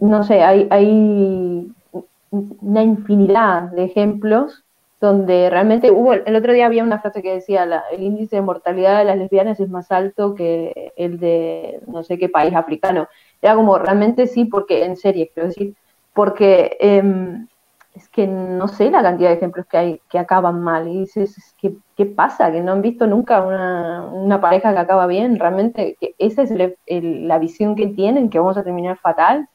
no 0.02 0.24
sé, 0.24 0.44
hay, 0.44 0.68
hay 0.70 1.72
una 2.32 2.84
infinidad 2.84 3.64
de 3.72 3.86
ejemplos 3.86 4.64
donde 5.00 5.50
realmente 5.50 5.92
hubo, 5.92 6.14
el 6.14 6.36
otro 6.36 6.54
día 6.54 6.66
había 6.66 6.84
una 6.84 7.00
frase 7.00 7.22
que 7.22 7.34
decía, 7.34 7.68
el 7.92 8.04
índice 8.04 8.38
de 8.38 8.42
mortalidad 8.42 9.00
de 9.00 9.04
las 9.04 9.18
lesbianas 9.18 9.60
es 9.60 9.70
más 9.70 9.92
alto 9.92 10.34
que 10.34 10.94
el 10.96 11.20
de 11.20 11.82
no 11.88 12.04
sé 12.04 12.18
qué 12.18 12.30
país 12.30 12.56
africano. 12.56 13.10
Era 13.42 13.56
como, 13.56 13.78
realmente 13.78 14.28
sí, 14.28 14.46
porque, 14.46 14.86
en 14.86 14.96
serio, 14.96 15.28
quiero 15.34 15.50
decir, 15.50 15.76
porque 16.14 16.78
em, 16.80 17.48
es 17.94 18.10
que 18.10 18.26
no 18.28 18.68
sé 18.68 18.90
la 18.90 19.04
cantidad 19.04 19.30
de 19.30 19.36
ejemplos 19.36 19.68
que 19.68 19.78
hay 19.78 20.02
que 20.10 20.18
acaban 20.18 20.62
mal. 20.62 20.88
Y 20.88 21.02
dices, 21.02 21.56
¿qué, 21.60 21.76
qué 21.96 22.06
pasa? 22.06 22.52
Que 22.52 22.62
no 22.62 22.72
han 22.72 22.82
visto 22.82 23.06
nunca 23.06 23.42
una, 23.42 24.06
una 24.12 24.42
pareja 24.42 24.74
que 24.74 24.80
acaba 24.80 25.06
bien. 25.08 25.38
Realmente, 25.38 25.96
que 26.00 26.16
esa 26.18 26.42
es 26.44 26.52
la 26.88 27.40
visión 27.40 27.76
que 27.76 27.88
tienen, 27.88 28.30
que 28.30 28.40
vamos 28.40 28.58
a 28.58 28.64
terminar 28.64 28.98
fatal. 28.98 29.48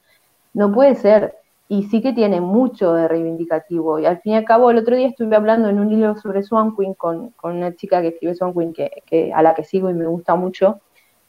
No 0.53 0.71
puede 0.71 0.95
ser. 0.95 1.35
Y 1.67 1.83
sí 1.83 2.01
que 2.01 2.13
tiene 2.13 2.41
mucho 2.41 2.93
de 2.93 3.07
reivindicativo. 3.07 3.99
Y 3.99 4.05
al 4.05 4.19
fin 4.21 4.33
y 4.33 4.35
al 4.37 4.45
cabo, 4.45 4.71
el 4.71 4.77
otro 4.77 4.95
día 4.95 5.07
estuve 5.07 5.35
hablando 5.35 5.69
en 5.69 5.79
un 5.79 5.89
libro 5.89 6.15
sobre 6.15 6.41
Swan 6.41 6.75
Queen 6.75 6.93
con, 6.93 7.31
con 7.31 7.57
una 7.57 7.75
chica 7.75 8.01
que 8.01 8.07
escribe 8.09 8.35
Swan 8.35 8.53
Queen, 8.53 8.73
que, 8.73 9.03
que, 9.05 9.33
a 9.33 9.43
la 9.43 9.53
que 9.53 9.63
sigo 9.63 9.89
y 9.89 9.93
me 9.93 10.07
gusta 10.07 10.35
mucho. 10.35 10.79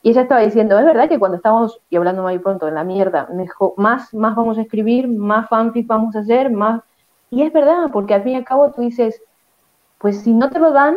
Y 0.02 0.10
ella 0.10 0.22
estaba 0.22 0.40
diciendo, 0.40 0.78
es 0.78 0.84
verdad 0.86 1.08
que 1.08 1.18
cuando 1.18 1.36
estamos, 1.36 1.80
y 1.90 1.96
hablando 1.96 2.22
muy 2.22 2.38
pronto, 2.38 2.68
en 2.68 2.74
la 2.74 2.84
mierda, 2.84 3.28
mejor, 3.34 3.74
más, 3.76 4.14
más 4.14 4.34
vamos 4.34 4.56
a 4.56 4.62
escribir, 4.62 5.08
más 5.08 5.48
fanfic 5.48 5.86
vamos 5.86 6.16
a 6.16 6.20
hacer, 6.20 6.50
más 6.50 6.80
y 7.30 7.42
es 7.42 7.52
verdad, 7.52 7.90
porque 7.92 8.14
al 8.14 8.22
fin 8.22 8.32
y 8.32 8.36
al 8.36 8.44
cabo 8.44 8.72
tú 8.72 8.82
dices, 8.82 9.22
pues 9.98 10.22
si 10.22 10.32
no 10.32 10.50
te 10.50 10.58
lo 10.58 10.72
dan, 10.72 10.96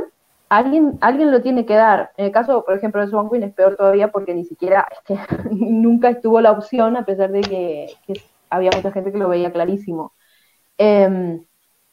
alguien, 0.50 0.98
alguien 1.02 1.32
lo 1.32 1.42
tiene 1.42 1.66
que 1.66 1.76
dar. 1.76 2.12
En 2.18 2.26
el 2.26 2.32
caso, 2.32 2.64
por 2.66 2.76
ejemplo, 2.76 3.02
de 3.02 3.08
Swan 3.08 3.30
Queen 3.30 3.44
es 3.44 3.54
peor 3.54 3.76
todavía 3.76 4.12
porque 4.12 4.34
ni 4.34 4.46
siquiera, 4.46 4.88
es 4.92 5.00
que 5.06 5.18
nunca 5.52 6.10
estuvo 6.10 6.42
la 6.42 6.52
opción, 6.52 6.98
a 6.98 7.06
pesar 7.06 7.32
de 7.32 7.42
que, 7.42 7.88
había 8.50 8.70
mucha 8.76 8.92
gente 8.92 9.12
que 9.12 9.18
lo 9.18 9.30
veía 9.30 9.52
clarísimo. 9.52 10.14
Em, 10.78 11.44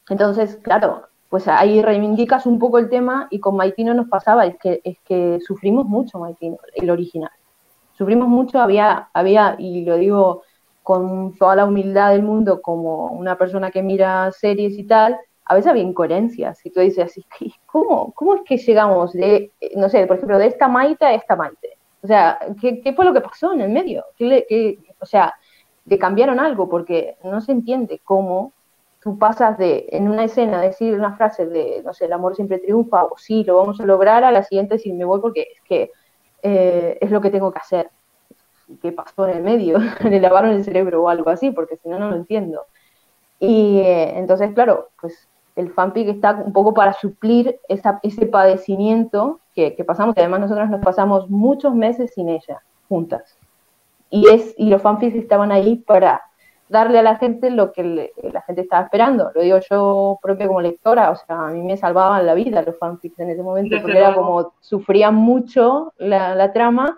entonces, 0.09 0.57
claro, 0.57 1.07
pues 1.29 1.47
ahí 1.47 1.81
reivindicas 1.81 2.45
un 2.45 2.59
poco 2.59 2.77
el 2.77 2.89
tema 2.89 3.27
y 3.31 3.39
con 3.39 3.55
Maitino 3.55 3.93
nos 3.93 4.07
pasaba, 4.09 4.45
es 4.45 4.57
que, 4.57 4.81
es 4.83 4.97
que 5.05 5.39
sufrimos 5.41 5.85
mucho 5.85 6.19
Maitino, 6.19 6.57
el 6.75 6.89
original. 6.89 7.31
Sufrimos 7.97 8.27
mucho, 8.27 8.59
había, 8.59 9.09
había, 9.13 9.55
y 9.57 9.85
lo 9.85 9.95
digo 9.97 10.43
con 10.83 11.37
toda 11.37 11.55
la 11.55 11.65
humildad 11.65 12.11
del 12.11 12.23
mundo 12.23 12.61
como 12.61 13.07
una 13.07 13.37
persona 13.37 13.71
que 13.71 13.83
mira 13.83 14.31
series 14.31 14.77
y 14.77 14.83
tal, 14.85 15.17
a 15.45 15.55
veces 15.55 15.69
había 15.69 15.83
incoherencias. 15.83 16.65
Y 16.65 16.71
tú 16.71 16.79
dices 16.79 17.05
así, 17.05 17.25
¿cómo, 17.65 18.13
cómo 18.13 18.35
es 18.35 18.41
que 18.45 18.57
llegamos 18.57 19.13
de, 19.13 19.51
no 19.75 19.89
sé, 19.89 20.07
por 20.07 20.17
ejemplo, 20.17 20.37
de 20.37 20.47
esta 20.47 20.67
Maite 20.67 21.05
a 21.05 21.13
esta 21.13 21.35
Maite? 21.35 21.77
O 22.03 22.07
sea, 22.07 22.39
¿qué, 22.59 22.81
qué 22.81 22.93
fue 22.93 23.05
lo 23.05 23.13
que 23.13 23.21
pasó 23.21 23.53
en 23.53 23.61
el 23.61 23.69
medio? 23.69 24.05
¿Qué, 24.17 24.79
o 24.99 25.05
sea, 25.05 25.33
le 25.85 25.99
cambiaron 25.99 26.39
algo 26.39 26.67
porque 26.69 27.17
no 27.23 27.41
se 27.41 27.51
entiende 27.51 28.01
cómo 28.03 28.53
tú 29.01 29.17
pasas 29.17 29.57
de, 29.57 29.87
en 29.91 30.07
una 30.07 30.23
escena, 30.23 30.61
decir 30.61 30.93
una 30.93 31.15
frase 31.15 31.47
de, 31.47 31.81
no 31.83 31.93
sé, 31.93 32.05
el 32.05 32.13
amor 32.13 32.35
siempre 32.35 32.59
triunfa, 32.59 33.03
o 33.05 33.17
sí, 33.17 33.43
lo 33.43 33.57
vamos 33.57 33.79
a 33.81 33.85
lograr, 33.85 34.23
a 34.23 34.31
la 34.31 34.43
siguiente 34.43 34.77
si 34.77 34.93
me 34.93 35.05
voy 35.05 35.19
porque 35.19 35.47
es 35.55 35.61
que 35.63 35.91
eh, 36.43 36.97
es 37.01 37.11
lo 37.11 37.19
que 37.21 37.29
tengo 37.31 37.51
que 37.51 37.59
hacer 37.59 37.89
qué 38.81 38.91
pasó 38.91 39.27
en 39.27 39.37
el 39.37 39.43
medio, 39.43 39.77
le 40.03 40.19
lavaron 40.19 40.51
el 40.51 40.63
cerebro 40.63 41.03
o 41.03 41.09
algo 41.09 41.29
así, 41.29 41.51
porque 41.51 41.77
si 41.77 41.89
no, 41.89 41.99
no 41.99 42.09
lo 42.09 42.15
entiendo. 42.15 42.65
Y 43.39 43.79
eh, 43.79 44.17
entonces, 44.17 44.53
claro, 44.53 44.89
pues 44.99 45.27
el 45.55 45.71
fanfic 45.71 46.07
está 46.07 46.33
un 46.33 46.53
poco 46.53 46.73
para 46.73 46.93
suplir 46.93 47.59
esa, 47.67 47.99
ese 48.03 48.25
padecimiento 48.25 49.39
que, 49.53 49.71
pasamos, 49.85 50.15
que 50.15 50.21
además 50.21 50.41
nosotros 50.41 50.69
nos 50.69 50.81
pasamos 50.81 51.29
muchos 51.29 51.73
meses 51.73 52.11
sin 52.13 52.29
ella, 52.29 52.61
juntas. 52.87 53.37
Y, 54.09 54.29
es, 54.29 54.53
y 54.57 54.69
los 54.69 54.81
fanfics 54.81 55.15
estaban 55.15 55.51
ahí 55.51 55.77
para 55.77 56.21
darle 56.69 56.99
a 56.99 57.03
la 57.03 57.17
gente 57.17 57.49
lo 57.49 57.73
que 57.73 58.11
la 58.31 58.41
gente 58.43 58.61
estaba 58.61 58.83
esperando. 58.83 59.31
Lo 59.35 59.41
digo 59.41 59.59
yo 59.69 60.19
propio 60.21 60.47
como 60.47 60.61
lectora, 60.61 61.11
o 61.11 61.15
sea, 61.15 61.47
a 61.47 61.51
mí 61.51 61.61
me 61.61 61.77
salvaban 61.77 62.25
la 62.25 62.33
vida 62.33 62.61
los 62.61 62.77
fanfics 62.77 63.19
en 63.19 63.29
ese 63.29 63.43
momento, 63.43 63.75
porque 63.81 63.97
era 63.97 64.13
como 64.13 64.53
sufrían 64.61 65.15
mucho 65.15 65.93
la, 65.97 66.33
la 66.35 66.53
trama 66.53 66.97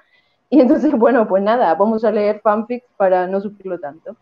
y 0.54 0.62
entonces, 0.62 0.92
bueno, 0.98 1.28
pues 1.28 1.42
nada, 1.42 1.74
vamos 1.74 2.04
a 2.06 2.12
leer 2.12 2.40
fanfics 2.42 2.86
para 2.96 3.26
no 3.26 3.42
sufrirlo 3.42 3.80
tanto. 3.80 4.16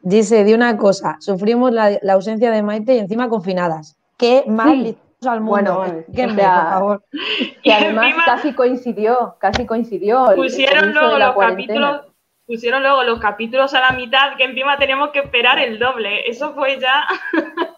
Dice, 0.00 0.42
de 0.42 0.54
una 0.54 0.78
cosa, 0.78 1.16
sufrimos 1.20 1.72
la, 1.72 1.98
ausencia 2.10 2.50
de 2.50 2.62
Maite 2.62 2.94
y 2.94 2.98
encima 2.98 3.28
confinadas. 3.28 3.98
Qué 4.16 4.44
mal 4.46 4.96
al 5.26 5.40
mundo. 5.40 5.76
Bueno, 5.76 6.04
qué 6.14 6.26
por 6.26 6.36
favor. 6.36 7.04
Y 7.62 7.70
además 7.70 8.14
casi 8.26 8.54
coincidió, 8.54 9.36
casi 9.38 9.66
coincidió. 9.66 10.26
Pusieron 10.36 10.92
luego 10.92 11.18
los 11.18 11.36
capítulos 11.36 12.00
pusieron 12.46 12.82
luego 12.82 13.02
los 13.04 13.20
capítulos 13.20 13.72
a 13.72 13.80
la 13.80 13.92
mitad, 13.92 14.36
que 14.36 14.44
encima 14.44 14.76
teníamos 14.76 15.10
que 15.10 15.20
esperar 15.20 15.58
el 15.58 15.78
doble. 15.78 16.28
Eso 16.28 16.52
fue 16.52 16.78
ya. 16.78 17.04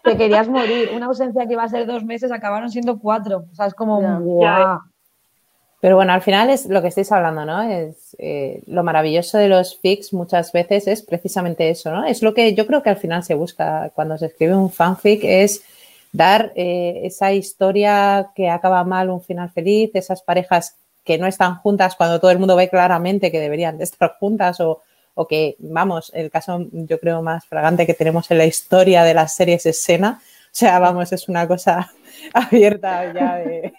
Te 0.03 0.17
querías 0.17 0.47
morir. 0.49 0.91
Una 0.93 1.05
ausencia 1.05 1.45
que 1.45 1.53
iba 1.53 1.63
a 1.63 1.69
ser 1.69 1.85
dos 1.85 2.03
meses 2.03 2.31
acabaron 2.31 2.69
siendo 2.69 2.99
cuatro. 2.99 3.45
O 3.49 3.55
sea, 3.55 3.67
es 3.67 3.73
como. 3.73 4.01
Pero 5.87 5.95
bueno, 5.95 6.11
al 6.11 6.21
final 6.21 6.49
es 6.49 6.65
lo 6.65 6.81
que 6.81 6.89
estáis 6.89 7.13
hablando, 7.13 7.45
¿no? 7.45 7.61
Es 7.61 8.13
eh, 8.19 8.61
lo 8.67 8.83
maravilloso 8.83 9.37
de 9.37 9.47
los 9.47 9.77
fics 9.79 10.11
muchas 10.11 10.51
veces 10.51 10.85
es 10.85 11.01
precisamente 11.01 11.69
eso, 11.69 11.93
¿no? 11.93 12.03
Es 12.03 12.21
lo 12.21 12.33
que 12.33 12.53
yo 12.53 12.67
creo 12.67 12.83
que 12.83 12.89
al 12.89 12.97
final 12.97 13.23
se 13.23 13.35
busca 13.35 13.89
cuando 13.95 14.17
se 14.17 14.25
escribe 14.25 14.53
un 14.53 14.69
fanfic, 14.69 15.21
es 15.23 15.63
dar 16.11 16.51
eh, 16.57 16.99
esa 17.05 17.31
historia 17.31 18.31
que 18.35 18.49
acaba 18.49 18.83
mal, 18.83 19.09
un 19.09 19.21
final 19.21 19.49
feliz, 19.49 19.91
esas 19.93 20.21
parejas 20.21 20.75
que 21.05 21.17
no 21.17 21.25
están 21.25 21.55
juntas 21.55 21.95
cuando 21.95 22.19
todo 22.19 22.31
el 22.31 22.39
mundo 22.39 22.57
ve 22.57 22.67
claramente 22.67 23.31
que 23.31 23.39
deberían 23.39 23.77
de 23.77 23.85
estar 23.85 24.17
juntas 24.19 24.59
o, 24.59 24.81
o 25.13 25.25
que, 25.25 25.55
vamos, 25.59 26.11
el 26.13 26.29
caso 26.29 26.67
yo 26.69 26.99
creo 26.99 27.21
más 27.21 27.45
fragante 27.45 27.87
que 27.87 27.93
tenemos 27.93 28.29
en 28.29 28.39
la 28.39 28.45
historia 28.45 29.05
de 29.05 29.13
las 29.13 29.37
series 29.37 29.65
escena, 29.65 30.19
o 30.19 30.49
sea, 30.51 30.79
vamos, 30.79 31.13
es 31.13 31.29
una 31.29 31.47
cosa 31.47 31.93
abierta 32.33 33.13
ya 33.13 33.35
de 33.37 33.73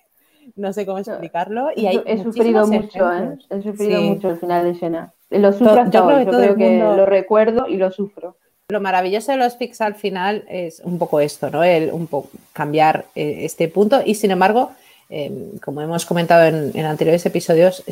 no 0.59 0.73
sé 0.73 0.85
cómo 0.85 0.99
explicarlo. 0.99 1.69
Y 1.75 1.87
hay 1.87 2.03
he 2.05 2.23
sufrido 2.23 2.67
mucho, 2.67 3.13
¿eh? 3.13 3.39
He 3.49 3.63
sufrido 3.63 4.03
mucho 4.03 4.31
el 4.31 4.37
final 4.37 4.65
de 4.65 4.71
escena. 4.71 5.13
Lo 5.31 5.53
sufro 5.53 5.81
hasta 5.81 5.99
yo 5.99 6.07
creo, 6.07 6.19
que, 6.19 6.25
yo 6.25 6.33
creo 6.33 6.57
que 6.57 6.79
lo 6.79 7.07
recuerdo 7.07 7.69
y 7.69 7.77
lo 7.77 7.91
sufro. 7.91 8.37
Lo 8.69 8.81
maravilloso 8.81 9.33
de 9.33 9.39
los 9.39 9.57
fics 9.57 9.81
al 9.81 9.95
final 9.95 10.45
es 10.49 10.81
un 10.81 10.99
poco 10.99 11.21
esto, 11.21 11.51
¿no? 11.51 11.65
El 11.65 11.91
un 11.93 12.07
poco 12.07 12.31
cambiar 12.53 13.07
eh, 13.15 13.41
este 13.43 13.69
punto 13.69 14.03
y 14.05 14.15
sin 14.15 14.31
embargo, 14.31 14.73
em, 15.09 15.59
como 15.59 15.81
hemos 15.81 16.05
comentado 16.05 16.45
en, 16.45 16.85
anteriores 16.85 17.25
episodios, 17.25 17.83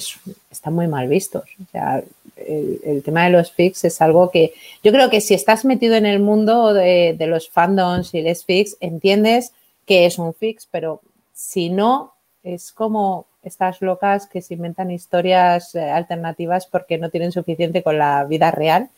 están 0.50 0.74
muy 0.74 0.86
mal 0.86 1.08
vistos. 1.08 1.44
O 1.62 1.70
sea, 1.70 2.02
el, 2.36 3.02
tema 3.02 3.24
de 3.24 3.30
los 3.30 3.52
fics 3.52 3.84
es 3.84 4.02
algo 4.02 4.30
que 4.30 4.52
yo 4.82 4.92
creo 4.92 5.08
que 5.08 5.22
si 5.22 5.32
estás 5.32 5.64
metido 5.64 5.94
en 5.94 6.04
el 6.04 6.20
mundo 6.20 6.74
de, 6.74 7.14
de 7.18 7.26
los 7.26 7.48
fandoms 7.48 8.12
y 8.12 8.20
les 8.20 8.44
fics, 8.44 8.76
entiendes 8.80 9.52
que 9.86 10.04
es 10.04 10.18
un 10.18 10.34
fix, 10.34 10.68
pero 10.70 11.00
si 11.32 11.70
no, 11.70 12.15
es 12.46 12.70
como 12.72 13.26
estas 13.42 13.82
locas 13.82 14.26
que 14.26 14.40
se 14.40 14.54
inventan 14.54 14.90
historias 14.90 15.74
eh, 15.74 15.90
alternativas 15.90 16.66
porque 16.66 16.96
no 16.96 17.10
tienen 17.10 17.32
suficiente 17.32 17.82
con 17.82 17.98
la 17.98 18.24
vida 18.24 18.50
real 18.50 18.88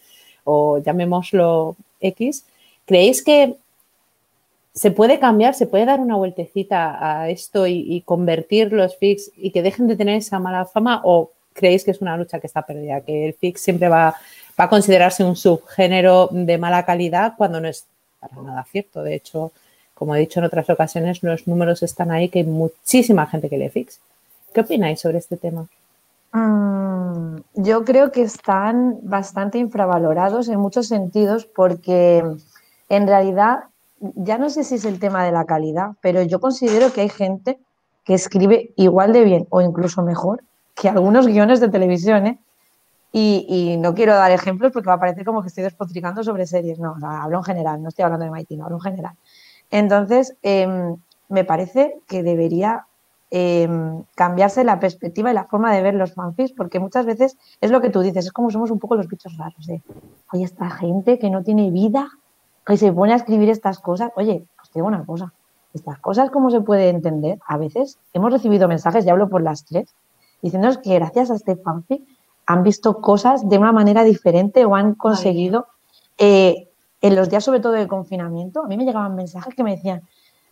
o 0.45 0.79
llamémoslo 0.79 1.77
X. 2.01 2.45
¿Creéis 2.85 3.23
que 3.25 3.57
se 4.75 4.91
puede 4.91 5.19
cambiar, 5.19 5.55
se 5.55 5.67
puede 5.67 5.87
dar 5.87 5.99
una 5.99 6.17
vueltecita 6.17 6.99
a 7.01 7.31
esto 7.31 7.67
y, 7.67 8.03
convertir 8.05 8.73
los 8.73 8.97
fix 8.97 9.33
y 9.37 9.51
que 9.51 9.63
dejen 9.63 9.89
de 9.89 9.97
tener 9.97 10.17
esa 10.17 10.39
mala 10.39 10.67
fama 10.67 11.01
o 11.05 11.33
creéis 11.53 11.85
que 11.85 11.91
es 11.91 12.01
una 12.01 12.17
lucha 12.17 12.39
que 12.39 12.47
está 12.47 12.63
perdida, 12.63 13.01
que 13.01 13.27
el 13.27 13.35
fix 13.35 13.63
siempre 13.63 13.89
va, 13.89 14.15
va 14.61 14.65
a 14.65 14.69
considerarse 14.69 15.25
un 15.25 15.37
subgénero 15.37 16.29
de 16.31 16.59
mala 16.59 16.85
calidad 16.85 17.35
cuando 17.37 17.61
no 17.61 17.69
es 17.69 17.87
para 18.21 18.43
nada 18.43 18.65
cierto? 18.71 19.03
De 19.03 19.15
hecho, 19.15 19.53
como 19.99 20.15
he 20.15 20.21
dicho 20.21 20.39
en 20.39 20.47
otras 20.47 20.71
ocasiones, 20.71 21.23
los 21.23 21.49
números 21.49 21.83
están 21.83 22.11
ahí, 22.11 22.29
que 22.29 22.41
hay 22.41 22.45
muchísima 22.45 23.27
gente 23.27 23.49
que 23.49 23.59
le 23.59 23.69
fix. 23.69 24.01
¿Qué 24.55 24.61
opináis 24.61 25.01
sobre 25.01 25.19
este 25.19 25.37
tema? 25.37 25.67
Mm, 26.33 27.39
yo 27.55 27.85
creo 27.85 28.13
que 28.13 28.23
están 28.23 28.99
bastante 29.03 29.59
infravalorados 29.59 30.49
en 30.49 30.61
muchos 30.61 30.87
sentidos 30.87 31.47
porque 31.47 32.23
en 32.89 33.07
realidad 33.07 33.65
ya 34.01 34.39
no 34.39 34.51
sé 34.51 34.63
si 34.63 34.77
es 34.77 34.85
el 34.85 35.01
tema 35.01 35.25
de 35.25 35.33
la 35.33 35.45
calidad, 35.45 35.93
pero 36.01 36.23
yo 36.23 36.41
considero 36.41 36.93
que 36.93 37.01
hay 37.01 37.09
gente 37.09 37.59
que 38.05 38.15
escribe 38.15 38.71
igual 38.77 39.13
de 39.13 39.25
bien 39.25 39.47
o 39.51 39.61
incluso 39.61 40.03
mejor 40.03 40.43
que 40.75 40.89
algunos 40.89 41.27
guiones 41.27 41.61
de 41.61 41.69
televisión. 41.69 42.27
¿eh? 42.27 42.39
Y, 43.13 43.77
no 43.81 43.95
quiero 43.95 44.15
dar 44.15 44.31
ejemplos 44.31 44.73
porque 44.73 44.87
va 44.87 44.95
a 44.95 45.01
parecer 45.01 45.25
como 45.25 45.43
que 45.43 45.49
estoy 45.49 45.65
despotricando 45.65 46.23
sobre 46.23 46.47
series. 46.47 46.79
No, 46.79 46.97
hablo 47.03 47.39
en 47.39 47.45
general, 47.45 47.83
no 47.83 47.89
estoy 47.89 48.05
hablando 48.05 48.25
de 48.25 48.31
Mighty, 48.31 48.57
no, 48.57 48.65
hablo 48.65 48.77
en 48.77 48.83
general. 48.83 49.15
Entonces, 49.71 50.35
em, 50.43 50.97
me 51.29 51.45
parece 51.45 51.99
que 52.07 52.23
debería 52.23 52.87
em, 53.31 54.05
cambiarse 54.15 54.65
la 54.65 54.81
perspectiva 54.81 55.31
y 55.31 55.35
la 55.35 55.45
forma 55.45 55.75
de 55.75 55.83
ver 55.83 55.95
los 55.95 56.15
fanfics, 56.15 56.53
porque 56.53 56.81
muchas 56.81 57.05
veces 57.05 57.37
es 57.61 57.71
lo 57.71 57.83
que 57.83 57.91
tú 57.91 58.01
dices, 58.01 58.25
es 58.25 58.33
como 58.33 58.51
somos 58.51 58.71
un 58.71 58.79
poco 58.79 58.97
los 58.97 59.07
bichos 59.07 59.37
raros. 59.37 59.67
De, 59.67 59.83
Oye, 60.33 60.45
esta 60.45 60.71
gente 60.71 61.19
que 61.19 61.29
no 61.29 61.43
tiene 61.43 61.71
vida, 61.71 62.09
que 62.67 62.79
se 62.79 62.93
pone 62.93 63.13
a 63.13 63.17
escribir 63.17 63.51
estas 63.51 63.81
cosas. 63.81 64.13
Oye, 64.17 64.47
pues 64.57 64.71
te 64.71 64.79
digo 64.79 64.87
una 64.87 65.05
cosa, 65.05 65.33
estas 65.75 65.99
cosas, 65.99 66.31
¿cómo 66.31 66.51
se 66.51 66.61
puede 66.61 66.89
entender? 66.89 67.39
A 67.47 67.57
veces 67.59 67.99
hemos 68.13 68.33
recibido 68.33 68.69
mensajes, 68.69 69.05
ya 69.05 69.13
hablo 69.13 69.29
por 69.29 69.43
las 69.43 69.65
tres, 69.65 69.95
diciéndonos 70.43 70.79
que 70.79 70.95
gracias 70.95 71.31
a 71.31 71.35
este 71.35 71.57
fanfic 71.57 72.03
han 72.47 72.63
visto 72.63 73.01
cosas 73.01 73.49
de 73.49 73.59
una 73.59 73.73
manera 73.73 74.05
diferente 74.05 74.65
o 74.65 74.75
han 74.75 74.95
conseguido, 74.95 75.67
eh, 76.17 76.68
en 77.01 77.17
los 77.17 77.31
días 77.31 77.45
sobre 77.45 77.61
todo 77.61 77.73
de 77.73 77.87
confinamiento, 77.87 78.63
a 78.63 78.67
mí 78.67 78.77
me 78.77 78.85
llegaban 78.85 79.15
mensajes 79.15 79.55
que 79.55 79.63
me 79.63 79.77
decían, 79.77 80.03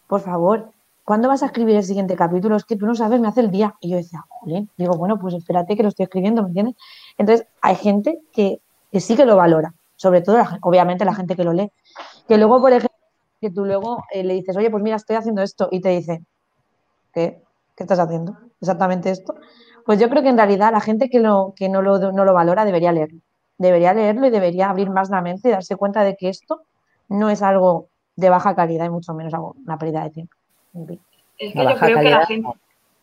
por 0.07 0.21
favor, 0.21 0.71
¿cuándo 1.05 1.29
vas 1.29 1.43
a 1.43 1.47
escribir 1.47 1.77
el 1.77 1.85
siguiente 1.85 2.17
capítulo? 2.17 2.57
Es 2.57 2.65
que 2.65 2.77
tú 2.77 2.87
no 2.87 2.95
sabes, 2.95 3.21
me 3.21 3.29
hace 3.29 3.41
el 3.41 3.51
día. 3.51 3.75
Y 3.81 3.91
yo 3.91 3.97
decía, 3.97 4.25
jolín, 4.29 4.71
digo, 4.77 4.97
bueno, 4.97 5.19
pues 5.19 5.35
espérate 5.35 5.77
que 5.77 5.83
lo 5.83 5.89
estoy 5.89 6.05
escribiendo, 6.05 6.43
¿me 6.43 6.49
entiendes? 6.49 6.77
Entonces, 7.19 7.47
hay 7.61 7.77
gente 7.77 8.21
que, 8.33 8.61
sí 8.93 9.17
que 9.17 9.25
lo 9.25 9.37
valora, 9.37 9.75
sobre 9.97 10.21
todo, 10.23 10.39
obviamente, 10.63 11.05
la 11.05 11.15
gente 11.15 11.37
que 11.37 11.45
lo 11.45 11.53
lee. 11.53 11.71
Que 12.29 12.39
luego, 12.39 12.61
por 12.61 12.71
ejemplo, 12.71 12.97
que 13.41 13.51
tú 13.51 13.65
luego 13.65 14.05
eh, 14.13 14.25
le 14.25 14.35
dices, 14.35 14.57
oye, 14.57 14.71
pues 14.71 14.83
mira, 14.83 14.97
estoy 14.97 15.17
haciendo 15.17 15.43
esto, 15.43 15.69
y 15.71 15.81
te 15.81 15.91
dice, 15.91 16.23
¿qué? 17.13 17.43
¿Qué 17.77 17.83
estás 17.83 17.99
haciendo? 17.99 18.37
Exactamente 18.61 19.11
esto. 19.11 19.35
Pues 19.85 20.01
yo 20.01 20.09
creo 20.09 20.23
que 20.23 20.31
en 20.31 20.37
realidad 20.37 20.73
la 20.73 20.81
gente 20.81 21.11
que, 21.11 21.21
no 21.21 21.55
lo 21.83 22.35
valora 22.35 22.65
debería 22.65 22.93
leerlo. 22.93 23.21
Debería 23.59 23.95
leerlo 23.95 24.27
y 24.27 24.31
debería 24.31 24.69
abrir 24.69 24.91
más 24.91 25.11
la 25.11 25.23
mente 25.23 25.49
y 25.49 25.53
darse 25.53 25.77
cuenta 25.77 26.05
de 26.05 26.17
que 26.17 26.29
esto 26.29 26.63
no 27.09 27.31
es 27.31 27.43
algo 27.43 27.89
de 28.17 28.31
baja 28.31 28.55
calidad 28.55 28.87
y 28.87 28.91
mucho 28.91 29.15
menos 29.15 29.33
una 29.65 29.79
pérdida 29.79 30.05
de 30.05 30.11
tiempo. 30.11 30.37
Es 31.39 31.53
que 31.53 31.63
yo 31.63 31.77
creo 31.79 32.01
que 32.01 32.11
la 32.11 32.27
gente, 32.27 32.49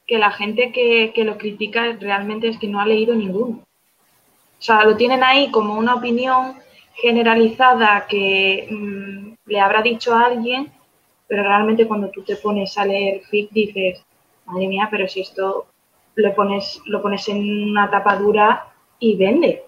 que, 0.08 0.18
la 0.18 0.32
gente 0.32 0.72
que, 0.72 1.24
lo 1.24 1.38
critica 1.38 1.98
realmente 2.00 2.48
es 2.48 2.58
que 2.60 2.68
no 2.68 2.80
ha 2.80 2.86
leído 2.86 3.16
ninguno. 3.16 3.60
O 4.60 4.66
sea, 4.66 4.84
lo 4.84 4.96
tienen 4.96 5.24
ahí 5.24 5.52
como 5.52 5.76
una 5.76 5.96
opinión 5.96 6.56
generalizada 6.96 8.06
que 8.08 8.68
mm, 8.70 9.50
le 9.50 9.60
habrá 9.60 9.82
dicho 9.82 10.13
a 10.13 10.26
alguien, 10.26 10.72
pero 11.28 11.44
realmente 11.44 11.88
cuando 11.88 12.10
tú 12.10 12.24
te 12.24 12.36
pones 12.36 12.78
a 12.78 12.86
leer 12.86 13.22
fic 13.22 13.50
dices, 13.52 14.04
madre 14.46 14.68
mía, 14.68 14.88
pero 14.89 15.08
si 15.08 15.22
esto 15.22 15.66
lo 16.16 16.36
pones, 16.36 16.82
lo 16.86 17.02
pones 17.02 17.28
en 17.28 17.72
una 17.72 17.89
tapa 17.89 18.16
dura 18.16 18.68
y 19.00 19.16
vende. 19.16 19.63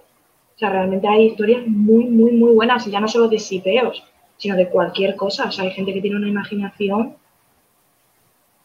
O 0.56 0.58
sea, 0.58 0.70
realmente 0.70 1.08
hay 1.08 1.26
historias 1.26 1.68
muy, 1.68 2.06
muy, 2.06 2.32
muy 2.32 2.52
buenas, 2.54 2.88
y 2.88 2.92
ya 2.92 3.00
no 3.00 3.08
solo 3.08 3.28
de 3.28 3.40
sipeos, 3.40 4.04
sino 4.38 4.56
de 4.56 4.70
cualquier 4.70 5.16
cosa. 5.16 5.50
O 5.50 5.52
sea, 5.52 5.66
hay 5.66 5.72
gente 5.72 5.94
que 5.94 6.02
tiene 6.02 6.16
una 6.16 6.30
imaginación 6.30 7.16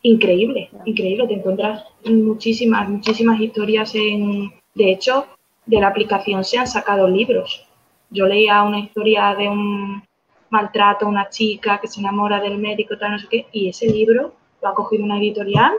increíble, 0.03 0.70
increíble. 0.85 1.26
Te 1.26 1.35
encuentras 1.35 1.85
muchísimas, 2.05 2.88
muchísimas 2.88 3.40
historias 3.40 3.94
en... 3.94 4.53
De 4.72 4.92
hecho, 4.92 5.26
de 5.66 5.81
la 5.81 5.88
aplicación 5.88 6.44
se 6.44 6.59
han 6.59 6.68
sacado 6.68 7.09
libros. 7.09 7.66
Yo 8.09 8.26
leía 8.26 8.62
una 8.62 8.79
historia 8.79 9.35
de 9.35 9.48
un 9.48 10.03
maltrato 10.48 11.07
a 11.07 11.09
una 11.09 11.29
chica 11.29 11.81
que 11.81 11.88
se 11.88 12.00
enamora 12.00 12.40
del 12.40 12.59
médico, 12.59 12.96
tal, 12.96 13.12
no 13.12 13.18
sé 13.18 13.26
qué, 13.29 13.46
y 13.53 13.68
ese 13.68 13.87
libro 13.87 14.33
lo 14.62 14.68
ha 14.68 14.74
cogido 14.74 15.05
una 15.05 15.18
editorial 15.18 15.72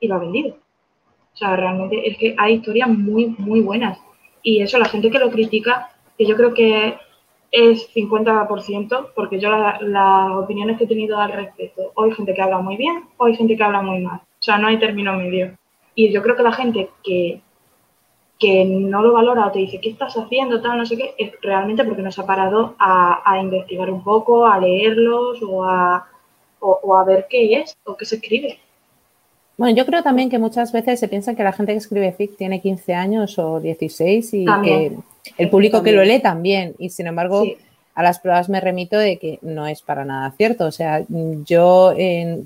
y 0.00 0.08
lo 0.08 0.16
ha 0.16 0.18
vendido. 0.18 0.56
O 1.34 1.36
sea, 1.36 1.54
realmente 1.54 2.08
es 2.08 2.18
que 2.18 2.34
hay 2.36 2.54
historias 2.54 2.88
muy, 2.88 3.34
muy 3.38 3.60
buenas. 3.60 3.98
Y 4.46 4.62
eso, 4.62 4.78
la 4.78 4.88
gente 4.88 5.10
que 5.10 5.18
lo 5.18 5.28
critica, 5.28 5.90
que 6.16 6.24
yo 6.24 6.36
creo 6.36 6.54
que 6.54 6.96
es 7.50 7.92
50%, 7.92 9.08
porque 9.12 9.40
yo 9.40 9.50
las 9.50 10.30
opiniones 10.36 10.78
que 10.78 10.84
he 10.84 10.86
tenido 10.86 11.18
al 11.18 11.32
respecto, 11.32 11.90
o 11.96 12.04
hay 12.04 12.12
gente 12.12 12.32
que 12.32 12.42
habla 12.42 12.58
muy 12.58 12.76
bien, 12.76 13.06
o 13.16 13.24
hay 13.24 13.34
gente 13.34 13.56
que 13.56 13.64
habla 13.64 13.82
muy 13.82 13.98
mal. 13.98 14.20
O 14.20 14.42
sea, 14.42 14.56
no 14.56 14.68
hay 14.68 14.78
término 14.78 15.14
medio. 15.14 15.58
Y 15.96 16.12
yo 16.12 16.22
creo 16.22 16.36
que 16.36 16.44
la 16.44 16.52
gente 16.52 16.90
que, 17.02 17.40
que 18.38 18.64
no 18.64 19.02
lo 19.02 19.14
valora 19.14 19.48
o 19.48 19.50
te 19.50 19.58
dice, 19.58 19.80
¿qué 19.80 19.88
estás 19.88 20.16
haciendo? 20.16 20.62
Tal, 20.62 20.78
no 20.78 20.86
sé 20.86 20.96
qué, 20.96 21.16
es 21.18 21.32
realmente 21.42 21.82
porque 21.82 22.02
nos 22.02 22.16
ha 22.20 22.24
parado 22.24 22.76
a, 22.78 23.40
investigar 23.42 23.90
un 23.90 24.04
poco, 24.04 24.46
a 24.46 24.60
leerlos 24.60 25.42
o 25.42 25.64
a, 25.64 26.06
o 26.60 26.94
a 26.94 27.04
ver 27.04 27.26
qué 27.28 27.54
es 27.54 27.76
o 27.84 27.96
qué 27.96 28.04
se 28.04 28.14
escribe. 28.14 28.60
Bueno, 29.56 29.74
yo 29.74 29.86
creo 29.86 30.02
también 30.02 30.28
que 30.28 30.38
muchas 30.38 30.70
veces 30.70 31.00
se 31.00 31.08
piensa 31.08 31.34
que 31.34 31.42
la 31.42 31.52
gente 31.52 31.72
que 31.72 31.78
escribe 31.78 32.12
fic 32.12 32.36
tiene 32.36 32.60
15 32.60 32.94
años 32.94 33.38
o 33.38 33.58
16 33.58 34.34
y 34.34 34.44
que 34.62 34.92
el 35.38 35.50
público 35.50 35.82
que 35.82 35.92
lo 35.92 36.04
lee 36.04 36.20
también. 36.20 36.74
Y 36.78 36.90
sin 36.90 37.06
embargo, 37.06 37.42
a 37.94 38.02
las 38.02 38.18
pruebas 38.18 38.50
me 38.50 38.60
remito 38.60 38.98
de 38.98 39.18
que 39.18 39.38
no 39.40 39.66
es 39.66 39.80
para 39.80 40.04
nada 40.04 40.30
cierto. 40.32 40.66
O 40.66 40.72
sea, 40.72 41.04
yo 41.08 41.94
he 41.96 42.44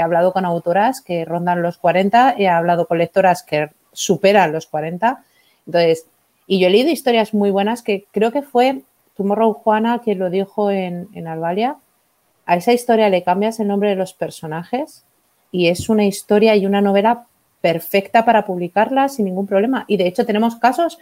hablado 0.00 0.32
con 0.32 0.44
autoras 0.44 1.00
que 1.00 1.24
rondan 1.24 1.62
los 1.62 1.78
40, 1.78 2.34
he 2.36 2.48
hablado 2.48 2.88
con 2.88 2.98
lectoras 2.98 3.44
que 3.44 3.70
superan 3.92 4.52
los 4.52 4.66
40. 4.66 5.24
Entonces, 5.66 6.06
y 6.48 6.58
yo 6.58 6.66
he 6.66 6.70
leído 6.70 6.90
historias 6.90 7.34
muy 7.34 7.52
buenas 7.52 7.82
que 7.82 8.06
creo 8.10 8.32
que 8.32 8.42
fue 8.42 8.80
Tomorrow 9.16 9.52
Juana 9.52 10.00
quien 10.02 10.18
lo 10.18 10.28
dijo 10.28 10.72
en, 10.72 11.08
en 11.14 11.28
Albalia. 11.28 11.76
A 12.46 12.56
esa 12.56 12.72
historia 12.72 13.10
le 13.10 13.22
cambias 13.22 13.60
el 13.60 13.68
nombre 13.68 13.90
de 13.90 13.96
los 13.96 14.12
personajes 14.12 15.04
y 15.50 15.68
es 15.68 15.88
una 15.88 16.04
historia 16.04 16.56
y 16.56 16.66
una 16.66 16.80
novela 16.80 17.26
perfecta 17.60 18.24
para 18.24 18.44
publicarla 18.44 19.08
sin 19.08 19.24
ningún 19.24 19.46
problema. 19.46 19.84
Y 19.88 19.96
de 19.96 20.06
hecho 20.06 20.24
tenemos 20.24 20.56
casos 20.56 20.98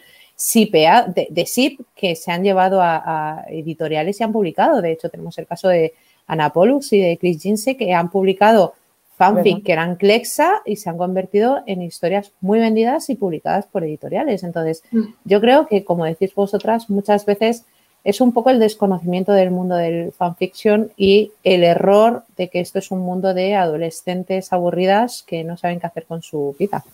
de, 0.54 1.26
de 1.30 1.46
SIP 1.46 1.80
que 1.94 2.14
se 2.16 2.30
han 2.30 2.42
llevado 2.42 2.80
a, 2.82 3.44
editoriales 3.48 4.20
y 4.20 4.24
han 4.24 4.32
publicado. 4.32 4.82
De 4.82 4.92
hecho 4.92 5.08
tenemos 5.08 5.38
el 5.38 5.46
caso 5.46 5.68
de 5.68 5.94
Ana 6.26 6.52
Pollux 6.52 6.92
y 6.92 7.00
de 7.00 7.18
Chris 7.18 7.42
Jinse 7.42 7.76
que 7.76 7.92
han 7.94 8.10
publicado 8.10 8.74
fanfic 9.16 9.64
que 9.64 9.72
eran 9.72 9.96
Clexa 9.96 10.60
y 10.66 10.76
se 10.76 10.90
han 10.90 10.98
convertido 10.98 11.62
en 11.66 11.80
historias 11.80 12.32
muy 12.42 12.58
vendidas 12.58 13.08
y 13.08 13.14
publicadas 13.14 13.66
por 13.66 13.82
editoriales. 13.82 14.42
Entonces, 14.42 14.82
mm. 14.90 15.04
yo 15.24 15.40
creo 15.40 15.66
que, 15.66 15.84
como 15.84 16.04
decís 16.04 16.34
vosotras, 16.34 16.90
muchas 16.90 17.24
veces 17.24 17.64
es 18.06 18.20
un 18.20 18.30
poco 18.30 18.50
el 18.50 18.60
desconocimiento 18.60 19.32
del 19.32 19.50
mundo 19.50 19.74
del 19.74 20.12
fanfiction 20.12 20.92
y 20.96 21.32
el 21.42 21.64
error 21.64 22.22
de 22.36 22.48
que 22.48 22.60
esto 22.60 22.78
es 22.78 22.92
un 22.92 23.00
mundo 23.00 23.34
de 23.34 23.56
adolescentes 23.56 24.52
aburridas 24.52 25.24
que 25.26 25.42
no 25.42 25.56
saben 25.56 25.80
qué 25.80 25.88
hacer 25.88 26.06
con 26.06 26.22
su 26.22 26.54
vida. 26.56 26.84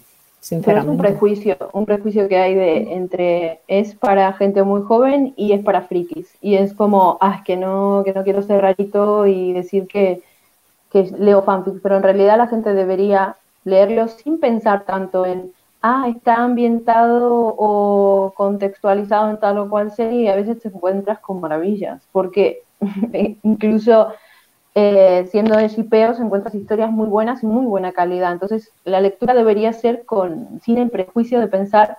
Sinceramente. 0.41 0.89
es 0.89 0.91
un 0.91 0.97
prejuicio, 0.97 1.57
un 1.75 1.85
prejuicio 1.85 2.29
que 2.29 2.39
hay 2.39 2.55
de 2.55 2.95
entre 2.95 3.61
es 3.69 3.95
para 3.95 4.33
gente 4.33 4.63
muy 4.63 4.81
joven 4.81 5.35
y 5.37 5.53
es 5.53 5.63
para 5.63 5.83
frikis. 5.83 6.35
Y 6.41 6.55
es 6.55 6.73
como, 6.73 7.19
ah, 7.21 7.43
que 7.45 7.59
no, 7.59 8.03
que 8.07 8.15
no 8.15 8.25
quiero 8.25 8.43
ser 8.43 8.63
rarito 8.63 9.27
y 9.27 9.53
decir 9.53 9.87
que, 9.87 10.23
que 10.91 11.11
leo 11.19 11.43
fanfics, 11.43 11.81
pero 11.83 11.99
en 11.99 12.05
realidad 12.05 12.39
la 12.39 12.49
gente 12.49 12.73
debería 12.73 13.37
leerlo 13.65 14.09
sin 14.09 14.41
pensar 14.41 14.87
tanto 14.87 15.27
en 15.27 15.53
ah, 15.83 16.07
está 16.09 16.37
ambientado 16.37 17.55
o 17.59 18.33
contextualizado 18.37 19.31
en 19.31 19.39
tal 19.41 19.59
o 19.59 19.69
cual 19.69 19.91
serie 19.93 20.23
y 20.23 20.29
a 20.29 20.37
veces 20.37 20.61
te 20.61 20.69
encuentras 20.69 21.19
con 21.21 21.41
maravillas, 21.41 22.07
porque 22.13 22.63
incluso 23.43 24.13
eh, 24.75 25.27
siendo 25.31 25.57
de 25.57 25.69
shipeos 25.69 26.19
encuentras 26.21 26.55
historias 26.55 26.91
muy 26.91 27.09
buenas 27.09 27.43
y 27.43 27.47
muy 27.47 27.67
buena 27.67 27.93
calidad. 27.93 28.33
Entonces, 28.33 28.73
la 28.85 29.01
lectura 29.01 29.35
debería 29.35 29.73
ser 29.73 30.05
con, 30.05 30.61
sin 30.63 30.79
el 30.79 30.91
prejuicio 30.91 31.41
de 31.41 31.49
pensar 31.49 31.99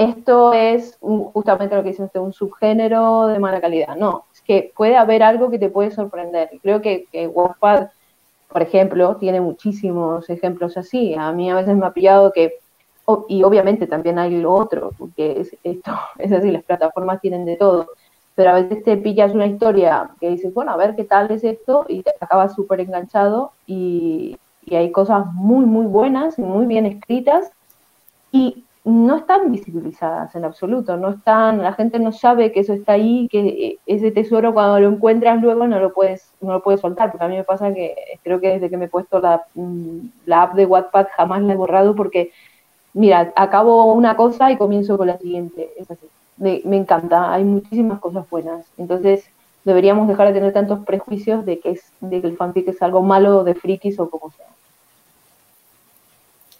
esto 0.00 0.54
es 0.54 0.98
justamente 1.34 1.76
lo 1.76 1.82
que 1.82 1.90
dice 1.90 2.08
un 2.14 2.32
subgénero 2.32 3.26
de 3.26 3.38
mala 3.38 3.60
calidad. 3.60 3.96
No, 3.96 4.24
es 4.32 4.40
que 4.40 4.72
puede 4.74 4.96
haber 4.96 5.22
algo 5.22 5.50
que 5.50 5.58
te 5.58 5.68
puede 5.68 5.90
sorprender. 5.90 6.48
Creo 6.62 6.80
que, 6.80 7.04
que 7.12 7.28
por 7.28 8.62
ejemplo, 8.62 9.16
tiene 9.16 9.42
muchísimos 9.42 10.30
ejemplos 10.30 10.78
así. 10.78 11.14
A 11.14 11.32
mí 11.32 11.50
a 11.50 11.54
veces 11.54 11.76
me 11.76 11.84
ha 11.84 11.92
pillado 11.92 12.32
que 12.32 12.59
y 13.28 13.42
obviamente 13.42 13.86
también 13.86 14.18
hay 14.18 14.40
lo 14.40 14.52
otro, 14.52 14.92
porque 14.98 15.40
es, 15.40 15.56
esto 15.62 15.92
es 16.18 16.32
así, 16.32 16.50
las 16.50 16.64
plataformas 16.64 17.20
tienen 17.20 17.44
de 17.44 17.56
todo, 17.56 17.88
pero 18.34 18.50
a 18.50 18.54
veces 18.54 18.82
te 18.84 18.96
pillas 18.96 19.34
una 19.34 19.46
historia 19.46 20.10
que 20.20 20.30
dices, 20.30 20.54
bueno, 20.54 20.72
a 20.72 20.76
ver 20.76 20.96
qué 20.96 21.04
tal 21.04 21.30
es 21.30 21.44
esto, 21.44 21.84
y 21.88 22.02
te 22.02 22.12
acabas 22.20 22.54
súper 22.54 22.80
enganchado, 22.80 23.52
y, 23.66 24.36
hay 24.70 24.92
cosas 24.92 25.26
muy, 25.34 25.66
muy 25.66 25.86
buenas 25.86 26.38
y 26.38 26.42
muy 26.42 26.64
bien 26.66 26.86
escritas, 26.86 27.50
y 28.30 28.64
no 28.84 29.16
están 29.16 29.50
visibilizadas 29.50 30.34
en 30.36 30.44
absoluto, 30.44 30.96
no 30.96 31.10
están, 31.10 31.60
la 31.60 31.72
gente 31.72 31.98
no 31.98 32.12
sabe 32.12 32.52
que 32.52 32.60
eso 32.60 32.72
está 32.72 32.92
ahí, 32.92 33.28
que 33.30 33.78
ese 33.86 34.12
tesoro 34.12 34.54
cuando 34.54 34.78
lo 34.78 34.88
encuentras 34.88 35.42
luego 35.42 35.66
no 35.66 35.80
lo 35.80 35.92
puedes, 35.92 36.32
no 36.40 36.52
lo 36.52 36.62
puedes 36.62 36.80
soltar, 36.80 37.10
porque 37.10 37.24
a 37.24 37.28
mí 37.28 37.36
me 37.36 37.44
pasa 37.44 37.74
que 37.74 37.94
creo 38.22 38.40
que 38.40 38.50
desde 38.50 38.70
que 38.70 38.76
me 38.76 38.84
he 38.84 38.88
puesto 38.88 39.20
la, 39.20 39.42
mm, 39.54 39.98
la 40.26 40.42
app 40.42 40.54
de 40.54 40.66
Wattpad 40.66 41.08
jamás 41.16 41.42
la 41.42 41.52
he 41.52 41.56
borrado 41.56 41.94
porque 41.96 42.30
mira, 42.94 43.32
acabo 43.36 43.92
una 43.92 44.16
cosa 44.16 44.50
y 44.50 44.56
comienzo 44.56 44.96
con 44.98 45.08
la 45.08 45.18
siguiente. 45.18 45.70
Es 45.76 45.90
así. 45.90 46.06
Me, 46.36 46.62
encanta, 46.76 47.32
hay 47.32 47.44
muchísimas 47.44 48.00
cosas 48.00 48.28
buenas. 48.30 48.64
Entonces, 48.78 49.24
deberíamos 49.64 50.08
dejar 50.08 50.28
de 50.28 50.34
tener 50.34 50.52
tantos 50.52 50.84
prejuicios 50.86 51.44
de 51.44 51.60
que, 51.60 51.72
es, 51.72 51.92
de 52.00 52.20
que 52.20 52.26
el 52.26 52.36
fanfic 52.36 52.68
es 52.68 52.82
algo 52.82 53.02
malo 53.02 53.44
de 53.44 53.54
frikis 53.54 53.98
o 54.00 54.08
como 54.08 54.30
sea. 54.30 54.46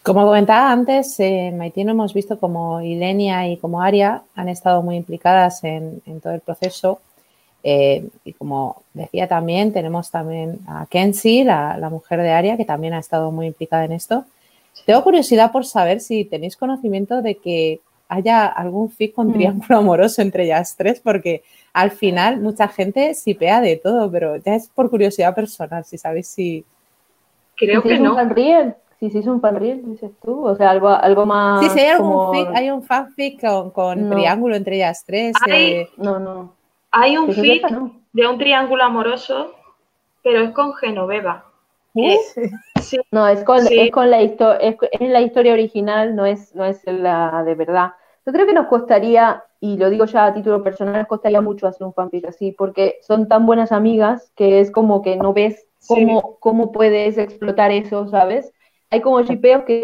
Como 0.03 0.25
comentaba 0.25 0.71
antes, 0.71 1.19
en 1.19 1.61
hemos 1.61 2.13
visto 2.15 2.39
como 2.39 2.81
Ilenia 2.81 3.47
y 3.47 3.57
como 3.57 3.81
Aria 3.81 4.23
han 4.33 4.49
estado 4.49 4.81
muy 4.81 4.95
implicadas 4.95 5.63
en, 5.63 6.01
todo 6.21 6.33
el 6.33 6.41
proceso. 6.41 7.01
Eh, 7.63 8.07
y 8.25 8.33
como 8.33 8.81
decía 8.95 9.27
también, 9.27 9.71
tenemos 9.71 10.09
también 10.09 10.59
a 10.67 10.87
Kenzie, 10.87 11.43
la, 11.43 11.89
mujer 11.91 12.21
de 12.21 12.31
Aria, 12.31 12.57
que 12.57 12.65
también 12.65 12.95
ha 12.95 12.99
estado 12.99 13.31
muy 13.31 13.45
implicada 13.45 13.85
en 13.85 13.91
esto. 13.91 14.25
Tengo 14.85 15.03
curiosidad 15.03 15.51
por 15.51 15.65
saber 15.65 15.99
si 15.99 16.25
tenéis 16.25 16.57
conocimiento 16.57 17.21
de 17.21 17.35
que 17.35 17.81
haya 18.07 18.45
algún 18.45 18.89
fic 18.89 19.13
con 19.13 19.29
mm. 19.29 19.33
triángulo 19.33 19.77
amoroso 19.77 20.21
entre 20.21 20.43
ellas 20.43 20.75
tres, 20.77 20.99
porque 20.99 21.43
al 21.73 21.91
final 21.91 22.41
mucha 22.41 22.67
gente 22.67 23.13
sipea 23.13 23.61
de 23.61 23.77
todo, 23.77 24.11
pero 24.11 24.35
ya 24.37 24.55
es 24.55 24.67
por 24.69 24.89
curiosidad 24.89 25.33
personal, 25.33 25.85
si 25.85 25.97
sabéis 25.97 26.27
si... 26.27 26.65
Creo 27.55 27.81
que 27.83 27.99
no 27.99 28.15
si 29.01 29.09
se 29.09 29.17
hizo 29.17 29.31
un 29.31 29.41
fanfic, 29.41 29.81
dices 29.81 30.11
tú, 30.23 30.45
o 30.45 30.55
sea, 30.55 30.69
algo, 30.69 30.89
algo 30.89 31.25
más. 31.25 31.59
Sí, 31.63 31.69
sí, 31.71 31.79
hay 31.79 31.87
algún 31.87 32.35
fic, 32.35 32.55
hay 32.55 32.69
un 32.69 32.83
fanfic 32.83 33.41
con, 33.73 34.09
triángulo 34.11 34.55
entre 34.55 34.75
ellas 34.75 35.03
tres. 35.03 35.33
Eh. 35.47 35.89
No, 35.97 36.19
no. 36.19 36.53
Hay 36.91 37.17
un 37.17 37.33
fic 37.33 37.65
de 38.13 38.27
un 38.27 38.37
triángulo 38.37 38.83
amoroso, 38.83 39.55
pero 40.21 40.43
es 40.43 40.51
con 40.51 40.75
Genoveva. 40.75 41.45
¿Sí? 42.81 42.99
No, 43.11 43.27
es 43.27 43.43
con, 43.43 43.59
es 43.69 43.91
con 43.91 44.09
la 44.09 44.21
historia, 44.21 44.59
es, 44.59 44.77
la 44.99 45.21
historia 45.21 45.53
original, 45.53 46.15
no 46.15 46.25
es, 46.25 46.53
no 46.55 46.65
es 46.65 46.81
la 46.85 47.43
de 47.43 47.55
verdad. 47.55 47.91
Yo 48.25 48.33
creo 48.33 48.45
que 48.45 48.53
nos 48.53 48.67
costaría, 48.67 49.43
y 49.59 49.77
lo 49.77 49.89
digo 49.89 50.05
ya 50.05 50.25
a 50.25 50.33
título 50.33 50.63
personal, 50.63 50.99
nos 50.99 51.07
costaría 51.07 51.41
mucho 51.41 51.67
hacer 51.67 51.85
un 51.85 51.93
fanfic 51.93 52.27
así, 52.27 52.51
porque 52.51 52.99
son 53.01 53.27
tan 53.27 53.45
buenas 53.45 53.71
amigas 53.71 54.31
que 54.35 54.59
es 54.59 54.71
como 54.71 55.01
que 55.01 55.15
no 55.15 55.33
ves 55.33 55.67
cómo, 55.87 56.37
cómo 56.39 56.71
puedes 56.71 57.17
explotar 57.17 57.71
eso, 57.71 58.07
¿sabes? 58.07 58.51
hay 58.91 59.01
como 59.01 59.21
shipeos 59.23 59.63
que 59.63 59.83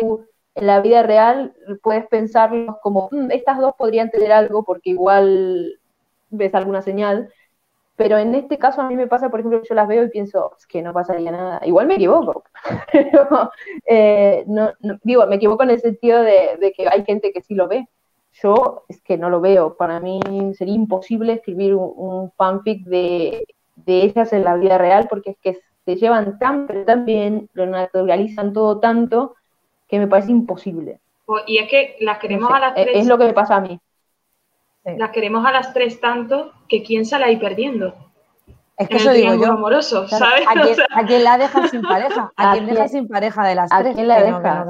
en 0.56 0.68
la 0.68 0.82
vida 0.82 1.02
real 1.02 1.56
puedes 1.82 2.06
pensarlos 2.08 2.76
como, 2.84 3.10
mm, 3.12 3.32
estas 3.32 3.58
dos 3.58 3.74
podrían 3.78 4.12
tener 4.12 4.32
algo 4.32 4.64
porque 4.64 4.92
igual 4.92 5.80
ves 6.30 6.54
alguna 6.54 6.82
señal, 6.82 7.32
pero 7.98 8.18
en 8.18 8.34
este 8.36 8.58
caso 8.58 8.80
a 8.80 8.88
mí 8.88 8.96
me 8.96 9.08
pasa, 9.08 9.30
por 9.30 9.40
ejemplo, 9.40 9.62
yo 9.68 9.76
las 9.76 9.88
veo 9.88 10.04
y 10.04 10.10
pienso, 10.10 10.54
es 10.58 10.66
que 10.68 10.82
no 10.82 10.94
pasaría 10.94 11.32
nada, 11.32 11.60
igual 11.66 11.88
me 11.88 11.96
equivoco, 11.96 12.44
pero 12.94 13.52
eh, 13.86 14.46
no, 14.48 14.72
digo, 15.04 15.26
me 15.28 15.36
equivoco 15.36 15.64
en 15.64 15.72
el 15.72 15.82
sentido 15.82 16.22
de, 16.22 16.74
que 16.76 16.88
hay 16.88 17.04
gente 17.04 17.34
que 17.34 17.42
sí 17.42 17.56
lo 17.56 17.68
ve, 17.68 17.88
yo 18.34 18.84
es 18.88 19.02
que 19.02 19.18
no 19.18 19.30
lo 19.30 19.42
veo, 19.42 19.76
para 19.76 20.00
mí 20.00 20.20
sería 20.56 20.76
imposible 20.76 21.34
escribir 21.34 21.74
un, 21.74 22.32
fanfic 22.38 22.86
de, 22.86 23.48
de 23.76 24.04
ellas 24.04 24.32
en 24.32 24.44
la 24.44 24.56
vida 24.56 24.78
real 24.78 25.08
porque 25.10 25.32
es 25.32 25.38
que 25.40 25.58
se 25.86 25.96
llevan 25.96 26.38
tan, 26.38 26.68
tan 26.86 27.06
bien, 27.06 27.50
lo 27.54 27.66
naturalizan 27.66 28.54
todo 28.54 28.80
tanto, 28.80 29.36
que 29.88 29.98
me 29.98 30.08
parece 30.08 30.32
imposible. 30.32 31.00
Y 31.46 31.58
es 31.58 31.70
que 31.70 31.96
las 32.02 32.20
queremos 32.20 32.52
a 32.52 32.60
las 32.60 32.76
tres. 32.76 32.90
Es 32.94 33.08
lo 33.08 33.18
que 33.18 33.26
me 33.26 33.34
pasa 33.34 33.56
a 33.56 33.62
mí. 33.62 33.80
Las 34.98 35.12
queremos 35.12 35.46
a 35.46 35.52
las 35.52 35.74
tres 35.74 36.00
tanto 36.00 36.52
que 36.70 36.84
quién 36.84 37.06
sale 37.06 37.26
ahí 37.26 37.38
perdiendo. 37.38 37.94
Es 38.78 38.90
que 38.90 38.98
eso 38.98 39.12
digo 39.12 39.34
yo. 39.34 39.54
amoroso, 39.54 40.08
¿sabes? 40.08 40.46
¿a 40.48 41.04
quién, 41.04 41.24
la 41.24 41.40
dejan 41.40 41.68
sin 41.68 41.82
pareja? 41.82 42.32
¿A, 42.36 42.52
quién 42.52 42.68
deja 42.68 42.88
sin 42.88 43.08
pareja 43.08 43.48
de 43.48 43.56
las 43.56 43.72
tres? 43.72 43.92
¿A 43.92 43.94
quién 43.96 44.08
la 44.08 44.22
deja? 44.22 44.66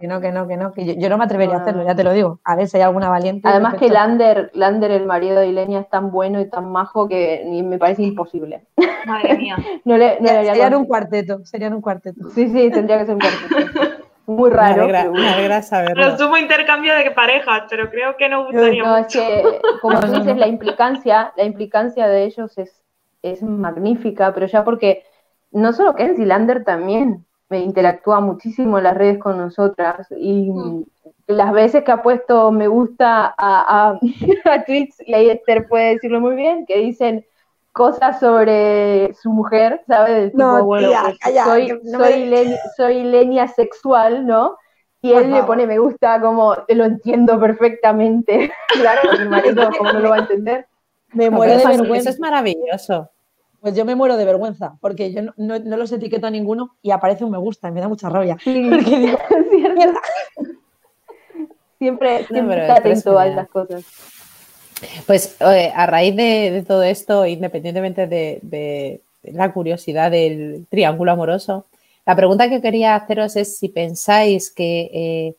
Que 0.00 0.08
no, 0.08 0.20
que 0.20 0.32
no, 0.32 0.48
que 0.48 0.56
no, 0.56 0.72
que 0.72 0.96
yo, 0.96 1.08
no 1.08 1.16
me 1.16 1.24
atrevería 1.24 1.54
a 1.54 1.60
hacerlo, 1.60 1.84
ya 1.84 1.94
te 1.94 2.02
lo 2.02 2.12
digo. 2.12 2.40
A 2.42 2.56
ver 2.56 2.66
si 2.66 2.78
hay 2.78 2.82
alguna 2.82 3.08
valiente. 3.08 3.46
Además 3.48 3.74
que 3.74 3.88
Lander, 3.88 4.50
Lander, 4.54 4.90
el 4.90 5.06
marido 5.06 5.38
de 5.38 5.46
Ilenia, 5.46 5.78
es 5.78 5.88
tan 5.88 6.10
bueno 6.10 6.40
y 6.40 6.50
tan 6.50 6.72
majo 6.72 7.06
que 7.06 7.44
me 7.64 7.78
parece 7.78 8.02
imposible. 8.02 8.66
Madre 9.06 9.38
mía. 9.38 9.56
no 9.84 9.96
le, 9.96 10.18
serían 10.18 10.74
un 10.74 10.84
cuarteto, 10.84 11.44
serían 11.44 11.72
un 11.72 11.82
cuarteto. 11.82 12.30
Sí, 12.30 12.48
sí, 12.48 12.68
tendría 12.68 12.98
que 12.98 13.06
ser 13.06 13.14
un 13.14 13.20
cuarteto. 13.20 13.80
Muy 14.26 14.50
raro. 14.50 14.86
Me 15.12 15.28
alegra, 15.28 15.62
saberlo. 15.62 15.94
Pero 15.96 16.18
sumo 16.18 16.36
intercambio 16.36 16.94
de 16.94 17.10
parejas, 17.10 17.64
pero 17.68 17.90
creo 17.90 18.16
que 18.16 18.28
no 18.28 18.44
gustaría 18.46 18.82
No, 18.82 18.96
es 18.96 19.06
que, 19.08 19.60
como 19.80 20.00
tú 20.00 20.06
dices, 20.12 20.36
la 20.36 20.46
implicancia, 20.46 21.32
la 21.36 21.44
implicancia 21.44 22.06
de 22.06 22.24
ellos 22.24 22.56
es 22.56 22.82
es 23.22 23.42
magnífica, 23.42 24.34
pero 24.34 24.46
ya 24.46 24.64
porque 24.64 25.04
no 25.52 25.72
solo 25.72 25.94
Kenzie 25.94 26.26
Lander 26.26 26.64
también 26.64 27.24
me 27.48 27.60
interactúa 27.60 28.20
muchísimo 28.20 28.78
en 28.78 28.84
las 28.84 28.96
redes 28.96 29.18
con 29.18 29.38
nosotras 29.38 30.06
y 30.16 30.50
mm. 30.50 30.84
las 31.28 31.52
veces 31.52 31.84
que 31.84 31.92
ha 31.92 32.02
puesto 32.02 32.50
me 32.50 32.66
gusta 32.66 33.34
a, 33.36 33.98
a, 33.98 33.98
tweets, 34.66 35.02
y 35.06 35.14
ahí 35.14 35.30
Esther 35.30 35.68
puede 35.68 35.94
decirlo 35.94 36.20
muy 36.20 36.34
bien, 36.34 36.66
que 36.66 36.78
dicen 36.78 37.24
cosas 37.72 38.20
sobre 38.20 39.14
su 39.14 39.30
mujer, 39.30 39.82
¿sabes? 39.86 40.34
no, 40.34 40.64
bueno, 40.64 40.90
pues, 41.22 41.34
soy, 41.44 42.56
soy, 42.76 43.02
leña 43.04 43.48
sexual, 43.48 44.26
¿no? 44.26 44.56
Y 45.00 45.12
él 45.12 45.32
le 45.32 45.42
pone 45.42 45.66
me 45.66 45.78
gusta 45.78 46.20
como, 46.20 46.54
te 46.64 46.76
lo 46.76 46.84
entiendo 46.84 47.40
perfectamente. 47.40 48.52
claro, 48.80 49.18
mi 49.18 49.28
marido 49.28 49.68
como 49.76 49.92
no 49.92 50.00
lo 50.00 50.10
va 50.10 50.16
a 50.16 50.20
entender. 50.20 50.66
Me 51.12 51.28
muero 51.28 51.58
de 51.58 51.66
vergüenza. 51.66 51.96
Eso 51.96 52.10
es 52.10 52.20
maravilloso. 52.20 53.10
Pues 53.60 53.74
yo 53.74 53.84
me 53.84 53.94
muero 53.94 54.16
de 54.16 54.24
vergüenza, 54.24 54.76
porque 54.80 55.12
yo 55.12 55.22
no, 55.36 55.58
los 55.58 55.92
etiqueto 55.92 56.26
a 56.26 56.30
ninguno 56.30 56.76
y 56.82 56.90
aparece 56.90 57.24
un 57.24 57.30
me 57.30 57.38
gusta 57.38 57.68
y 57.68 57.72
me 57.72 57.80
da 57.80 57.88
mucha 57.88 58.08
rabia. 58.08 58.36
Porque 58.44 58.98
digo, 58.98 59.18
siempre, 61.78 62.24
siempre 62.26 62.60
está 62.60 62.74
atento 62.74 63.18
a 63.18 63.26
estas 63.26 63.48
cosas. 63.48 64.21
Pues 65.06 65.36
a 65.40 65.86
raíz 65.86 66.16
de, 66.16 66.64
todo 66.66 66.82
esto, 66.82 67.26
independientemente 67.26 68.06
de, 68.06 69.00
la 69.22 69.52
curiosidad 69.52 70.10
del 70.10 70.66
triángulo 70.68 71.12
amoroso, 71.12 71.66
la 72.04 72.16
pregunta 72.16 72.48
que 72.48 72.60
quería 72.60 72.96
haceros 72.96 73.36
es 73.36 73.56
si 73.58 73.68
pensáis 73.68 74.50
que 74.50 74.90
eh, 74.92 75.34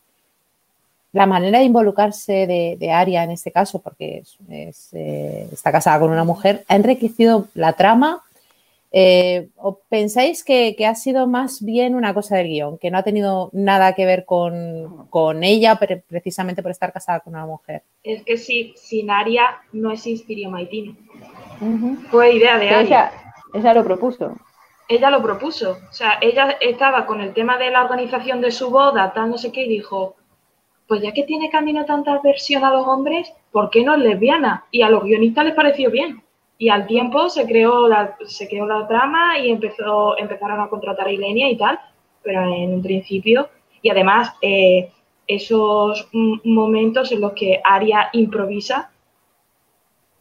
la 1.11 1.25
manera 1.25 1.59
de 1.59 1.65
involucrarse 1.65 2.47
de, 2.47 2.91
Aria 2.91 3.23
en 3.23 3.31
este 3.31 3.51
caso, 3.51 3.79
porque 3.79 4.23
eh, 4.49 5.47
está 5.51 5.71
casada 5.71 5.99
con 5.99 6.11
una 6.11 6.23
mujer, 6.23 6.65
ha 6.67 6.75
enriquecido 6.75 7.47
la 7.53 7.73
trama. 7.73 8.22
Eh, 8.95 9.49
¿O 9.55 9.79
pensáis 9.89 10.43
que, 10.43 10.75
ha 10.87 10.93
sido 10.93 11.25
más 11.25 11.65
bien 11.65 11.95
una 11.95 12.13
cosa 12.13 12.37
del 12.37 12.47
guion, 12.47 12.77
que 12.77 12.91
no 12.91 12.99
ha 12.99 13.03
tenido 13.03 13.49
nada 13.51 13.95
que 13.95 14.05
ver 14.05 14.23
con, 14.23 15.43
ella 15.43 15.79
precisamente 16.07 16.61
por 16.61 16.69
estar 16.69 16.93
casada 16.93 17.19
con 17.21 17.33
una 17.33 17.47
mujer? 17.47 17.81
Es 18.03 18.23
que 18.23 18.37
si, 18.37 18.73
sin 18.77 19.09
Aria 19.09 19.61
no 19.71 19.91
existiría 19.91 20.47
Maitino. 20.47 20.95
Fue 22.11 22.35
idea 22.35 22.59
de 22.59 22.69
Aria. 22.69 23.11
Ella, 23.53 23.73
lo 23.73 23.83
propuso 23.83 24.35
ella 24.89 25.09
lo 25.09 25.23
propuso. 25.23 25.77
O 25.89 25.93
sea, 25.93 26.19
ella 26.21 26.57
estaba 26.59 27.07
con 27.07 27.19
el 27.19 27.33
tema 27.33 27.57
de 27.57 27.71
la 27.71 27.83
organización 27.83 28.41
de 28.41 28.51
su 28.51 28.69
boda, 28.69 29.11
tal, 29.13 29.31
no 29.31 29.37
sé 29.39 29.51
qué, 29.51 29.63
y 29.63 29.69
dijo, 29.69 30.17
pues 30.87 31.01
ya 31.01 31.13
que 31.13 31.23
tiene 31.23 31.49
camino 31.49 31.85
tanta 31.85 32.19
versión 32.21 32.63
a 32.63 32.71
los 32.71 32.87
hombres, 32.87 33.33
¿por 33.51 33.69
qué 33.69 33.83
no 33.83 33.95
es 33.95 34.01
lesbiana? 34.01 34.65
Y 34.69 34.83
a 34.83 34.89
los 34.89 35.03
guionistas 35.03 35.45
les 35.45 35.55
pareció 35.55 35.89
bien. 35.89 36.22
Y 36.57 36.69
al 36.69 36.85
tiempo 36.87 37.29
se 37.29 37.45
creó 37.45 37.87
la, 37.87 38.15
se 38.25 38.47
creó 38.47 38.65
la 38.65 38.87
trama 38.87 39.39
y 39.39 39.51
empezó, 39.51 40.17
empezaron 40.17 40.61
a 40.61 40.69
contratar 40.69 41.07
a 41.07 41.11
Ilenia 41.11 41.49
y 41.49 41.57
tal, 41.57 41.79
pero 42.21 42.43
en 42.43 42.75
un 42.75 42.81
principio, 42.81 43.49
y 43.81 43.89
además 43.89 44.33
eh, 44.41 44.91
esos 45.27 46.09
momentos 46.43 47.11
en 47.11 47.21
los 47.21 47.33
que 47.33 47.61
Aria 47.63 48.09
improvisa, 48.13 48.91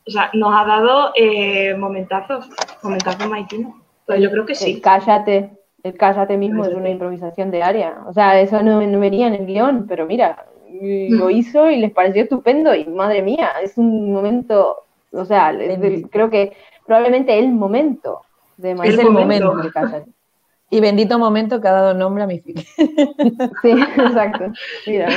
o 0.07 0.11
sea, 0.11 0.31
nos 0.35 0.53
ha 0.55 0.65
dado 0.65 1.13
eh, 1.15 1.75
momentazos, 1.77 2.49
momentazos 2.83 3.29
maitino. 3.29 3.81
Pues 4.07 4.21
yo 4.21 4.31
creo 4.31 4.45
que 4.45 4.55
sí. 4.55 4.81
cállate, 4.81 5.51
el 5.85 5.97
cállate 5.97 6.37
mismo 6.37 6.65
es 6.65 6.75
una 6.75 6.91
improvisación 6.91 7.51
de 7.53 7.63
Aria. 7.63 7.99
O 8.09 8.13
sea, 8.13 8.41
eso 8.41 8.63
no, 8.63 8.81
no 8.85 9.01
venía 9.01 9.29
en 9.29 9.35
el 9.35 9.47
guion, 9.47 9.87
pero 9.87 10.07
mira, 10.07 10.45
lo 10.81 11.31
hizo 11.31 11.71
y 11.71 11.77
les 11.77 11.93
pareció 11.93 12.23
estupendo 12.23 12.75
y 12.75 12.85
madre 12.87 13.23
mía, 13.23 13.53
es 13.63 13.79
un 13.79 14.13
momento, 14.13 14.85
o 15.13 15.25
sea, 15.25 15.57
creo 16.11 16.31
que 16.31 16.53
probablemente 16.87 17.39
el 17.39 17.49
momento 17.49 18.23
de 18.57 18.73
Es 18.85 18.99
el 18.99 19.11
momento. 19.11 19.55
Y 20.71 20.81
bendito 20.81 21.19
momento 21.19 21.61
que 21.61 21.69
ha 21.69 21.73
dado 21.73 21.95
nombre 21.95 22.25
a 22.25 22.27
mi 22.27 22.41
fic. 22.41 22.67
sí, 23.63 23.71
exacto. 23.71 24.53
Mira, 24.87 25.09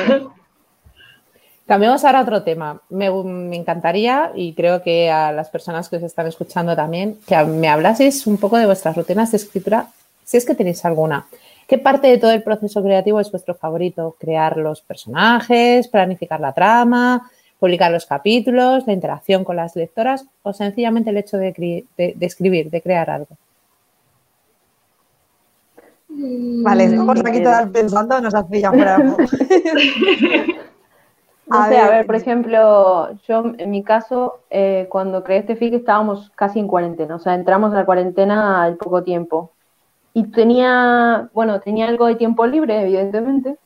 Cambiamos 1.66 2.04
ahora 2.06 2.20
a 2.20 2.22
otro 2.24 2.43
tema. 2.43 2.82
Me, 2.89 3.10
me, 3.10 3.56
encantaría, 3.56 4.32
y 4.36 4.54
creo 4.54 4.84
que 4.84 5.10
a 5.10 5.32
las 5.32 5.50
personas 5.50 5.89
que 5.89 5.96
os 5.96 6.04
están 6.04 6.28
escuchando 6.28 6.76
también, 6.76 7.18
que 7.26 7.41
me 7.46 7.70
hablaseis 7.70 8.28
un 8.28 8.38
poco 8.38 8.58
de 8.58 8.68
vuestras 8.68 8.96
rutinas 8.96 9.32
de 9.32 9.38
escritura, 9.38 9.88
si 10.24 10.38
es 10.38 10.46
que 10.46 10.54
tenéis 10.54 10.86
alguna. 10.86 11.26
¿Qué 11.68 11.80
parte 11.80 12.08
de 12.08 12.20
todo 12.20 12.32
el 12.32 12.43
proceso 12.43 12.84
creativo 12.84 13.20
es 13.20 13.32
vuestro 13.32 13.56
favorito? 13.56 14.16
¿Crear 14.20 14.58
los 14.58 14.82
personajes, 14.82 15.88
planificar 15.88 16.39
la 16.39 16.54
trama, 16.54 17.32
publicar 17.66 17.91
los 17.91 18.05
capítulos, 18.05 18.86
la 18.86 18.93
interacción 18.93 19.43
con 19.43 19.55
las 19.55 19.76
lectoras 19.76 20.28
o 20.43 20.53
sencillamente 20.53 21.09
el 21.09 21.18
hecho 21.18 21.39
de, 21.39 21.84
escribir, 22.20 22.70
de 22.70 22.80
crear 22.80 23.09
algo? 23.09 23.36
Vale, 26.07 26.89
mm, 26.89 26.97
vamos 26.97 27.26
aquí 27.26 27.41
todas 27.41 27.68
pensando, 27.72 28.22
nos 28.22 28.36
pillado 28.43 28.76
fuera. 28.76 28.97
a, 31.49 31.70
ver, 31.70 31.80
a 31.80 31.89
ver, 31.89 32.05
por 32.05 32.16
ejemplo, 32.16 33.09
yo 33.28 33.45
en 33.57 33.72
mi 33.72 33.82
caso, 33.82 34.41
eh, 34.51 34.86
cuando 34.91 35.24
creé 35.24 35.39
este 35.39 35.55
fic 35.55 35.74
estábamos 35.74 36.32
casi 36.36 36.59
en 36.59 36.68
cuarentena, 36.68 37.16
o 37.16 37.20
sea, 37.20 37.34
entramos 37.34 37.74
a 37.74 37.78
la 37.78 37.86
cuarentena 37.86 38.61
al 38.61 38.76
poco 38.78 39.01
tiempo 39.01 39.53
y 40.13 40.26
tenía, 40.26 41.32
bueno, 41.34 41.59
tenía 41.61 41.88
algo 41.88 42.05
de 42.05 42.13
tiempo 42.13 42.45
libre, 42.45 42.80
evidentemente, 42.84 43.57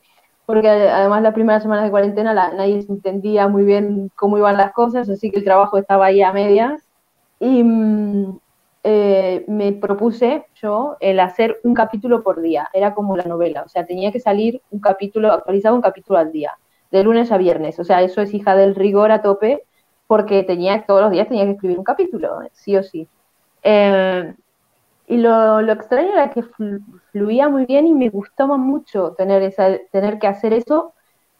porque 0.50 0.68
además 0.68 1.22
las 1.22 1.32
primeras 1.32 1.62
semanas 1.62 1.84
de 1.84 1.92
cuarentena 1.92 2.34
nadie 2.34 2.84
entendía 2.88 3.46
muy 3.46 3.62
bien 3.62 4.10
cómo 4.16 4.36
iban 4.36 4.56
las 4.56 4.72
cosas, 4.72 5.08
así 5.08 5.30
que 5.30 5.38
el 5.38 5.44
trabajo 5.44 5.78
estaba 5.78 6.06
ahí 6.06 6.22
a 6.22 6.32
medias. 6.32 6.82
Y 7.38 7.62
mm, 7.62 8.36
eh, 8.82 9.44
me 9.46 9.70
propuse 9.74 10.46
yo 10.60 10.96
el 10.98 11.20
hacer 11.20 11.60
un 11.62 11.72
capítulo 11.72 12.24
por 12.24 12.40
día, 12.40 12.68
era 12.72 12.94
como 12.94 13.16
la 13.16 13.22
novela, 13.26 13.62
o 13.62 13.68
sea, 13.68 13.86
tenía 13.86 14.10
que 14.10 14.18
salir 14.18 14.60
un 14.72 14.80
capítulo, 14.80 15.30
actualizado 15.30 15.76
un 15.76 15.82
capítulo 15.82 16.18
al 16.18 16.32
día, 16.32 16.58
de 16.90 17.04
lunes 17.04 17.30
a 17.30 17.38
viernes, 17.38 17.78
o 17.78 17.84
sea, 17.84 18.02
eso 18.02 18.20
es 18.20 18.34
hija 18.34 18.56
del 18.56 18.74
rigor 18.74 19.12
a 19.12 19.22
tope, 19.22 19.62
porque 20.08 20.42
tenía 20.42 20.84
todos 20.84 21.00
los 21.00 21.12
días 21.12 21.28
tenía 21.28 21.44
que 21.44 21.52
escribir 21.52 21.78
un 21.78 21.84
capítulo, 21.84 22.40
sí 22.52 22.76
o 22.76 22.82
sí. 22.82 23.06
Eh, 23.62 24.34
y 25.10 25.16
lo, 25.16 25.60
lo, 25.60 25.72
extraño 25.72 26.12
era 26.12 26.30
que 26.30 26.44
fluía 27.10 27.48
muy 27.48 27.66
bien 27.66 27.84
y 27.88 27.92
me 27.92 28.10
gustaba 28.10 28.56
mucho 28.56 29.14
tener, 29.18 29.42
esa, 29.42 29.76
tener 29.90 30.20
que 30.20 30.28
hacer 30.28 30.52
eso, 30.52 30.94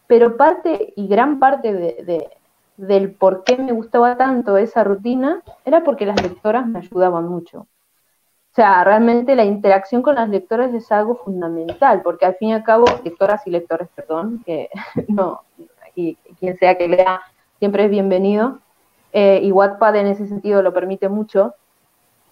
pero 0.07 0.35
parte 0.35 0.91
y 0.97 1.07
gran 1.07 1.39
parte 1.39 1.73
de, 1.73 2.29
del 2.75 3.13
por 3.13 3.45
qué 3.45 3.55
me 3.55 3.71
gustaba 3.71 4.17
tanto 4.17 4.57
esa 4.57 4.83
rutina 4.83 5.41
era 5.63 5.85
porque 5.85 6.05
las 6.05 6.21
lectoras 6.21 6.67
me 6.67 6.79
ayudaban 6.79 7.29
mucho. 7.29 7.59
O 7.59 8.53
sea, 8.53 8.83
realmente 8.83 9.37
la 9.37 9.45
interacción 9.45 10.01
con 10.01 10.15
las 10.15 10.27
lectoras 10.27 10.73
es 10.73 10.91
algo 10.91 11.15
fundamental, 11.15 12.01
porque 12.01 12.25
al 12.25 12.35
fin 12.35 12.49
y 12.49 12.53
al 12.53 12.65
cabo, 12.65 12.83
lectoras 13.05 13.47
y 13.47 13.51
lectores, 13.51 13.87
perdón, 13.95 14.43
que 14.45 14.69
no, 15.07 15.43
y 15.95 16.15
quien 16.41 16.57
sea 16.57 16.77
que 16.77 16.89
lea 16.89 17.21
siempre 17.59 17.85
es 17.85 17.89
bienvenido, 17.89 18.59
eh, 19.13 19.39
y 19.41 19.53
Wattpad 19.53 19.95
en 19.95 20.07
ese 20.07 20.27
sentido 20.27 20.61
lo 20.61 20.73
permite 20.73 21.07
mucho, 21.07 21.55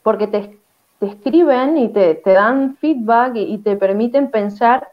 porque 0.03 0.27
te, 0.27 0.58
te 0.99 1.07
escriben 1.07 1.77
y 1.77 1.89
te, 1.89 2.15
te 2.15 2.33
dan 2.33 2.75
feedback 2.77 3.33
y, 3.35 3.57
te 3.59 3.77
permiten 3.77 4.29
pensar, 4.29 4.89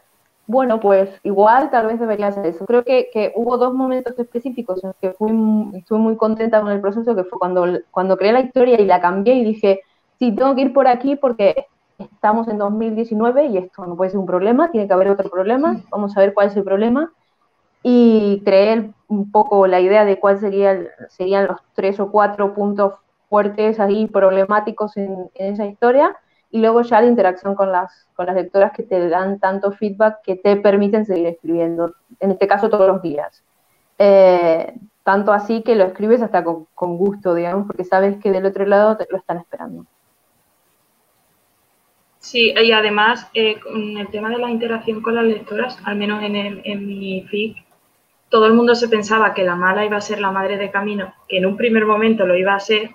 bueno, 0.47 0.79
pues 0.79 1.09
igual 1.23 1.69
tal 1.69 1.87
vez 1.87 1.99
debería 1.99 2.27
hacer 2.27 2.45
eso. 2.45 2.65
Creo 2.65 2.83
que, 2.83 3.09
que 3.11 3.33
hubo 3.35 3.57
dos 3.57 3.73
momentos 3.73 4.17
específicos 4.17 4.81
en 4.83 4.89
los 4.89 4.95
que 5.01 5.11
fui, 5.11 5.31
estuve 5.77 5.99
muy 5.99 6.15
contenta 6.15 6.61
con 6.61 6.71
el 6.71 6.79
proceso, 6.79 7.15
que 7.15 7.25
fue 7.25 7.37
cuando, 7.37 7.65
cuando 7.91 8.17
creé 8.17 8.31
la 8.31 8.39
historia 8.39 8.79
y 8.79 8.85
la 8.85 9.01
cambié 9.01 9.35
y 9.35 9.43
dije, 9.43 9.81
sí, 10.17 10.33
tengo 10.33 10.55
que 10.55 10.61
ir 10.61 10.73
por 10.73 10.87
aquí 10.87 11.17
porque 11.17 11.67
estamos 11.97 12.47
en 12.47 12.57
2019 12.57 13.47
y 13.47 13.57
esto 13.57 13.85
no 13.85 13.97
puede 13.97 14.11
ser 14.11 14.19
un 14.19 14.25
problema, 14.25 14.71
tiene 14.71 14.87
que 14.87 14.93
haber 14.93 15.09
otro 15.09 15.29
problema, 15.29 15.81
vamos 15.91 16.15
a 16.15 16.21
ver 16.21 16.33
cuál 16.33 16.47
es 16.47 16.55
el 16.55 16.63
problema. 16.63 17.11
Y 17.83 18.41
creé 18.43 18.91
un 19.07 19.31
poco 19.31 19.67
la 19.67 19.79
idea 19.79 20.03
de 20.03 20.19
cuál 20.19 20.39
sería, 20.39 20.77
serían 21.09 21.47
los 21.47 21.61
tres 21.73 21.99
o 21.99 22.11
cuatro 22.11 22.53
puntos 22.53 22.93
fuertes 23.29 23.79
ahí 23.79 24.07
problemáticos 24.07 24.97
en, 24.97 25.29
esa 25.35 25.65
historia 25.65 26.15
y 26.49 26.59
luego 26.59 26.81
ya 26.81 27.01
la 27.01 27.07
interacción 27.07 27.55
con 27.55 27.71
las, 27.71 28.07
con 28.15 28.25
las 28.25 28.35
lectoras 28.35 28.71
que 28.71 28.83
te 28.83 29.09
dan 29.09 29.39
tanto 29.39 29.71
feedback 29.71 30.21
que 30.23 30.35
te 30.35 30.55
permiten 30.55 31.05
seguir 31.05 31.27
escribiendo, 31.27 31.93
en 32.19 32.31
este 32.31 32.47
caso 32.47 32.69
todos 32.69 32.87
los 32.87 33.01
días. 33.01 33.43
Eh, 33.99 34.73
tanto 35.03 35.31
así 35.33 35.61
que 35.63 35.75
lo 35.75 35.85
escribes 35.85 36.21
hasta 36.21 36.43
con, 36.43 36.97
gusto, 36.97 37.33
digamos, 37.33 37.67
porque 37.67 37.83
sabes 37.83 38.17
que 38.17 38.31
del 38.31 38.45
otro 38.45 38.65
lado 38.65 38.97
te 38.97 39.07
lo 39.09 39.17
están 39.17 39.37
esperando. 39.37 39.85
Sí, 42.19 42.53
y 42.53 42.71
además, 42.71 43.29
eh, 43.33 43.59
con 43.59 43.97
el 43.97 44.09
tema 44.09 44.29
de 44.29 44.37
la 44.37 44.49
interacción 44.49 45.01
con 45.01 45.15
las 45.15 45.23
lectoras, 45.23 45.79
al 45.85 45.95
menos 45.95 46.21
en, 46.23 46.35
en 46.35 46.87
mi 46.87 47.21
fic, 47.23 47.57
todo 48.29 48.47
el 48.47 48.53
mundo 48.53 48.75
se 48.75 48.89
pensaba 48.89 49.33
que 49.33 49.43
la 49.43 49.55
mala 49.55 49.85
iba 49.85 49.97
a 49.97 50.01
ser 50.01 50.19
la 50.19 50.31
madre 50.31 50.57
de 50.57 50.71
camino, 50.71 51.13
que 51.27 51.37
en 51.37 51.45
un 51.45 51.55
primer 51.55 51.85
momento 51.85 52.25
lo 52.25 52.35
iba 52.35 52.53
a 52.53 52.59
ser, 52.59 52.91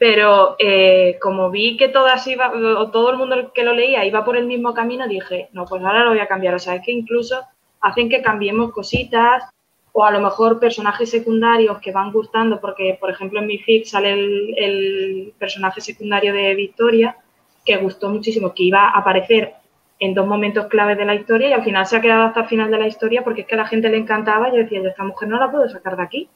pero 0.00 0.56
eh, 0.58 1.18
como 1.20 1.50
vi 1.50 1.76
que 1.76 1.88
todas 1.88 2.26
iba, 2.26 2.50
o 2.50 2.90
todo 2.90 3.10
el 3.10 3.18
mundo 3.18 3.52
que 3.52 3.64
lo 3.64 3.74
leía 3.74 4.06
iba 4.06 4.24
por 4.24 4.34
el 4.34 4.46
mismo 4.46 4.72
camino, 4.72 5.06
dije, 5.06 5.50
no, 5.52 5.66
pues 5.66 5.84
ahora 5.84 6.04
lo 6.04 6.10
voy 6.12 6.20
a 6.20 6.26
cambiar. 6.26 6.54
O 6.54 6.58
sea, 6.58 6.76
es 6.76 6.82
que 6.82 6.90
incluso 6.90 7.44
hacen 7.82 8.08
que 8.08 8.22
cambiemos 8.22 8.72
cositas 8.72 9.44
o 9.92 10.02
a 10.02 10.10
lo 10.10 10.20
mejor 10.20 10.58
personajes 10.58 11.10
secundarios 11.10 11.80
que 11.80 11.92
van 11.92 12.12
gustando, 12.12 12.62
porque 12.62 12.96
por 12.98 13.10
ejemplo 13.10 13.40
en 13.40 13.46
mi 13.46 13.58
fic 13.58 13.84
sale 13.84 14.12
el, 14.56 15.34
personaje 15.38 15.82
secundario 15.82 16.32
de 16.32 16.54
Victoria, 16.54 17.18
que 17.66 17.76
gustó 17.76 18.08
muchísimo, 18.08 18.54
que 18.54 18.62
iba 18.62 18.88
a 18.88 18.98
aparecer 19.00 19.52
en 19.98 20.14
dos 20.14 20.26
momentos 20.26 20.68
claves 20.68 20.96
de 20.96 21.04
la 21.04 21.14
historia 21.14 21.50
y 21.50 21.52
al 21.52 21.62
final 21.62 21.84
se 21.84 21.98
ha 21.98 22.00
quedado 22.00 22.22
hasta 22.22 22.40
el 22.40 22.48
final 22.48 22.70
de 22.70 22.78
la 22.78 22.86
historia 22.86 23.22
porque 23.22 23.42
es 23.42 23.46
que 23.46 23.54
a 23.54 23.58
la 23.58 23.66
gente 23.66 23.90
le 23.90 23.98
encantaba 23.98 24.48
y 24.48 24.52
yo 24.52 24.58
decía, 24.62 24.80
esta 24.80 25.04
mujer 25.04 25.28
no 25.28 25.38
la 25.38 25.50
puedo 25.50 25.68
sacar 25.68 25.98
de 25.98 26.04
aquí 26.04 26.30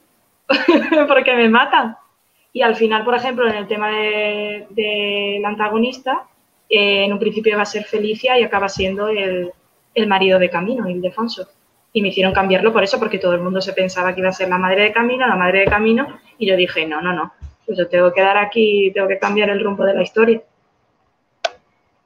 porque 1.07 1.33
me 1.35 1.49
matan. 1.49 1.97
Y 2.55 2.61
al 2.61 2.77
final, 2.77 3.03
por 3.03 3.13
ejemplo, 3.13 3.45
en 3.49 3.55
el 3.55 3.67
tema 3.67 3.89
del 3.89 4.67
de, 4.69 5.43
antagonista, 5.45 6.23
eh, 6.69 7.03
en 7.03 7.11
un 7.11 7.19
principio 7.19 7.57
va 7.57 7.63
a 7.63 7.65
ser 7.65 7.83
Felicia 7.83 8.39
y 8.39 8.43
acaba 8.43 8.69
siendo 8.69 9.09
el, 9.09 9.51
marido 10.07 10.39
de 10.39 10.49
Camino, 10.49 10.85
el 10.85 10.95
Ildefonso. 10.95 11.49
Y 11.91 12.01
me 12.01 12.07
hicieron 12.07 12.31
cambiarlo 12.31 12.71
por 12.71 12.81
eso, 12.81 12.97
porque 12.97 13.19
todo 13.19 13.33
el 13.33 13.41
mundo 13.41 13.59
se 13.59 13.73
pensaba 13.73 14.15
que 14.15 14.21
iba 14.21 14.29
a 14.29 14.31
ser 14.31 14.47
la 14.47 14.57
madre 14.57 14.83
de 14.83 14.93
Camino, 14.93 15.27
la 15.27 15.35
madre 15.35 15.59
de 15.59 15.65
Camino, 15.65 16.07
y 16.37 16.47
yo 16.47 16.55
dije, 16.55 16.87
no, 16.87 17.01
no, 17.01 17.11
no, 17.11 17.33
pues 17.65 17.77
yo 17.77 17.89
tengo 17.89 18.13
que 18.13 18.21
dar 18.21 18.37
aquí, 18.37 18.89
tengo 18.93 19.09
que 19.09 19.19
cambiar 19.19 19.49
el 19.49 19.61
rumbo 19.61 19.83
de 19.83 19.93
la 19.93 20.03
historia. 20.03 20.41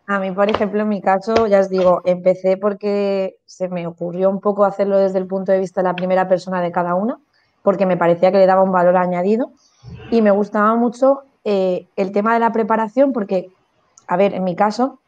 A 0.07 0.17
mí, 0.17 0.31
por 0.31 0.49
ejemplo, 0.49 0.81
en 0.81 0.89
mi 0.89 0.99
caso, 0.99 1.45
ya 1.45 1.59
os 1.59 1.69
digo, 1.69 2.01
empecé 2.05 2.57
porque 2.57 3.35
se 3.45 3.69
me 3.69 3.85
ocurrió 3.85 4.31
un 4.31 4.41
poco 4.41 4.65
hacerlo 4.65 4.97
desde 4.97 5.19
el 5.19 5.27
punto 5.27 5.51
de 5.51 5.59
vista 5.59 5.81
de 5.81 5.89
la 5.89 5.95
primera 5.95 6.27
persona 6.27 6.59
de 6.59 6.71
cada 6.71 6.95
una, 6.95 7.19
porque 7.61 7.85
me 7.85 7.97
parecía 7.97 8.31
que 8.31 8.39
le 8.39 8.47
daba 8.47 8.63
un 8.63 8.71
valor 8.71 8.97
añadido 8.97 9.51
y 10.11 10.21
me 10.21 10.31
gustaba 10.31 10.75
mucho 10.75 11.23
eh, 11.43 11.87
el 11.95 12.11
tema 12.11 12.33
de 12.33 12.39
la 12.39 12.51
preparación 12.51 13.13
porque, 13.13 13.49
a 14.07 14.17
ver, 14.17 14.33
en 14.33 14.43
mi 14.43 14.55
caso, 14.55 14.99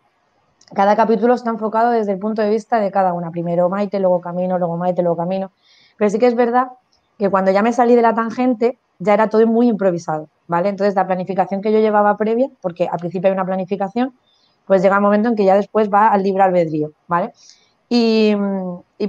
cada 0.74 0.96
capítulo 0.96 1.34
está 1.34 1.50
enfocado 1.50 1.92
desde 1.92 2.14
el 2.14 2.20
punto 2.20 2.42
de 2.42 2.50
vista 2.50 2.80
de 2.80 2.92
cada 2.92 3.14
una. 3.14 3.32
Primero 3.32 3.70
Maite, 3.70 4.00
luego 4.00 4.22
Camino, 4.22 4.58
luego 4.58 4.78
Maite, 4.78 5.02
luego 5.02 5.18
Camino. 5.18 5.52
Pero 5.98 6.10
sí 6.10 6.20
que 6.20 6.28
es 6.28 6.36
verdad 6.36 6.70
que 7.18 7.30
cuando 7.30 7.52
ya 7.52 7.62
me 7.62 7.74
salí 7.74 7.96
de 7.96 8.02
la 8.02 8.16
tangente, 8.16 8.78
ya 9.00 9.14
era 9.14 9.30
todo 9.30 9.46
muy 9.48 9.68
improvisado, 9.68 10.30
¿vale? 10.48 10.70
Entonces, 10.70 10.96
la 10.96 11.06
planificación 11.06 11.62
que 11.62 11.72
yo 11.72 11.80
llevaba 11.80 12.18
previa, 12.18 12.50
porque 12.62 12.88
al 12.88 13.00
principio 13.00 13.28
hay 13.30 13.34
una 13.34 13.46
planificación, 13.46 14.14
pues 14.66 14.82
llega 14.82 14.96
el 14.96 15.02
momento 15.02 15.30
en 15.30 15.36
que 15.36 15.44
ya 15.44 15.56
después 15.56 15.92
va 15.92 16.08
al 16.08 16.24
libre 16.24 16.44
albedrío, 16.44 16.92
¿vale? 17.08 17.34
Y, 17.90 18.34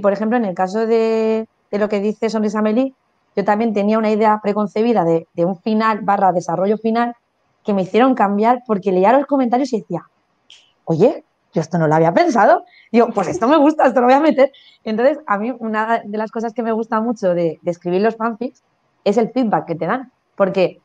por 0.01 0.11
ejemplo, 0.11 0.37
en 0.37 0.45
el 0.45 0.55
caso 0.55 0.85
de, 0.85 1.47
de 1.71 1.77
lo 1.79 1.87
que 1.87 2.01
dice 2.01 2.29
Sonrisa 2.29 2.61
Melí, 2.61 2.93
yo 3.35 3.43
también 3.43 3.73
tenía 3.73 3.97
una 3.97 4.11
idea 4.11 4.39
preconcebida 4.41 5.03
de, 5.03 5.27
un 5.37 5.57
final 5.57 6.01
barra 6.01 6.31
desarrollo 6.31 6.77
final 6.77 7.15
que 7.63 7.73
me 7.73 7.83
hicieron 7.83 8.13
cambiar 8.15 8.63
porque 8.67 8.91
leía 8.91 9.13
los 9.17 9.25
comentarios 9.25 9.71
y 9.73 9.81
decía, 9.81 10.03
oye, 10.85 11.23
yo 11.53 11.61
esto 11.61 11.77
no 11.77 11.87
lo 11.87 11.95
había 11.95 12.13
pensado. 12.13 12.65
Digo, 12.91 13.07
pues 13.13 13.27
esto 13.27 13.47
me 13.47 13.57
gusta, 13.57 13.87
esto 13.87 14.01
lo 14.01 14.07
voy 14.07 14.15
a 14.15 14.19
meter. 14.19 14.51
Entonces, 14.83 15.19
a 15.27 15.37
mí 15.37 15.55
una 15.59 16.01
de 16.03 16.17
las 16.17 16.31
cosas 16.31 16.53
que 16.53 16.63
me 16.63 16.71
gusta 16.71 16.99
mucho 16.99 17.33
de, 17.33 17.59
escribir 17.65 18.01
los 18.01 18.15
fanfics 18.15 18.63
es 19.03 19.17
el 19.17 19.31
feedback 19.31 19.65
que 19.65 19.75
te 19.75 19.85
dan. 19.85 20.11
Porque 20.35 20.81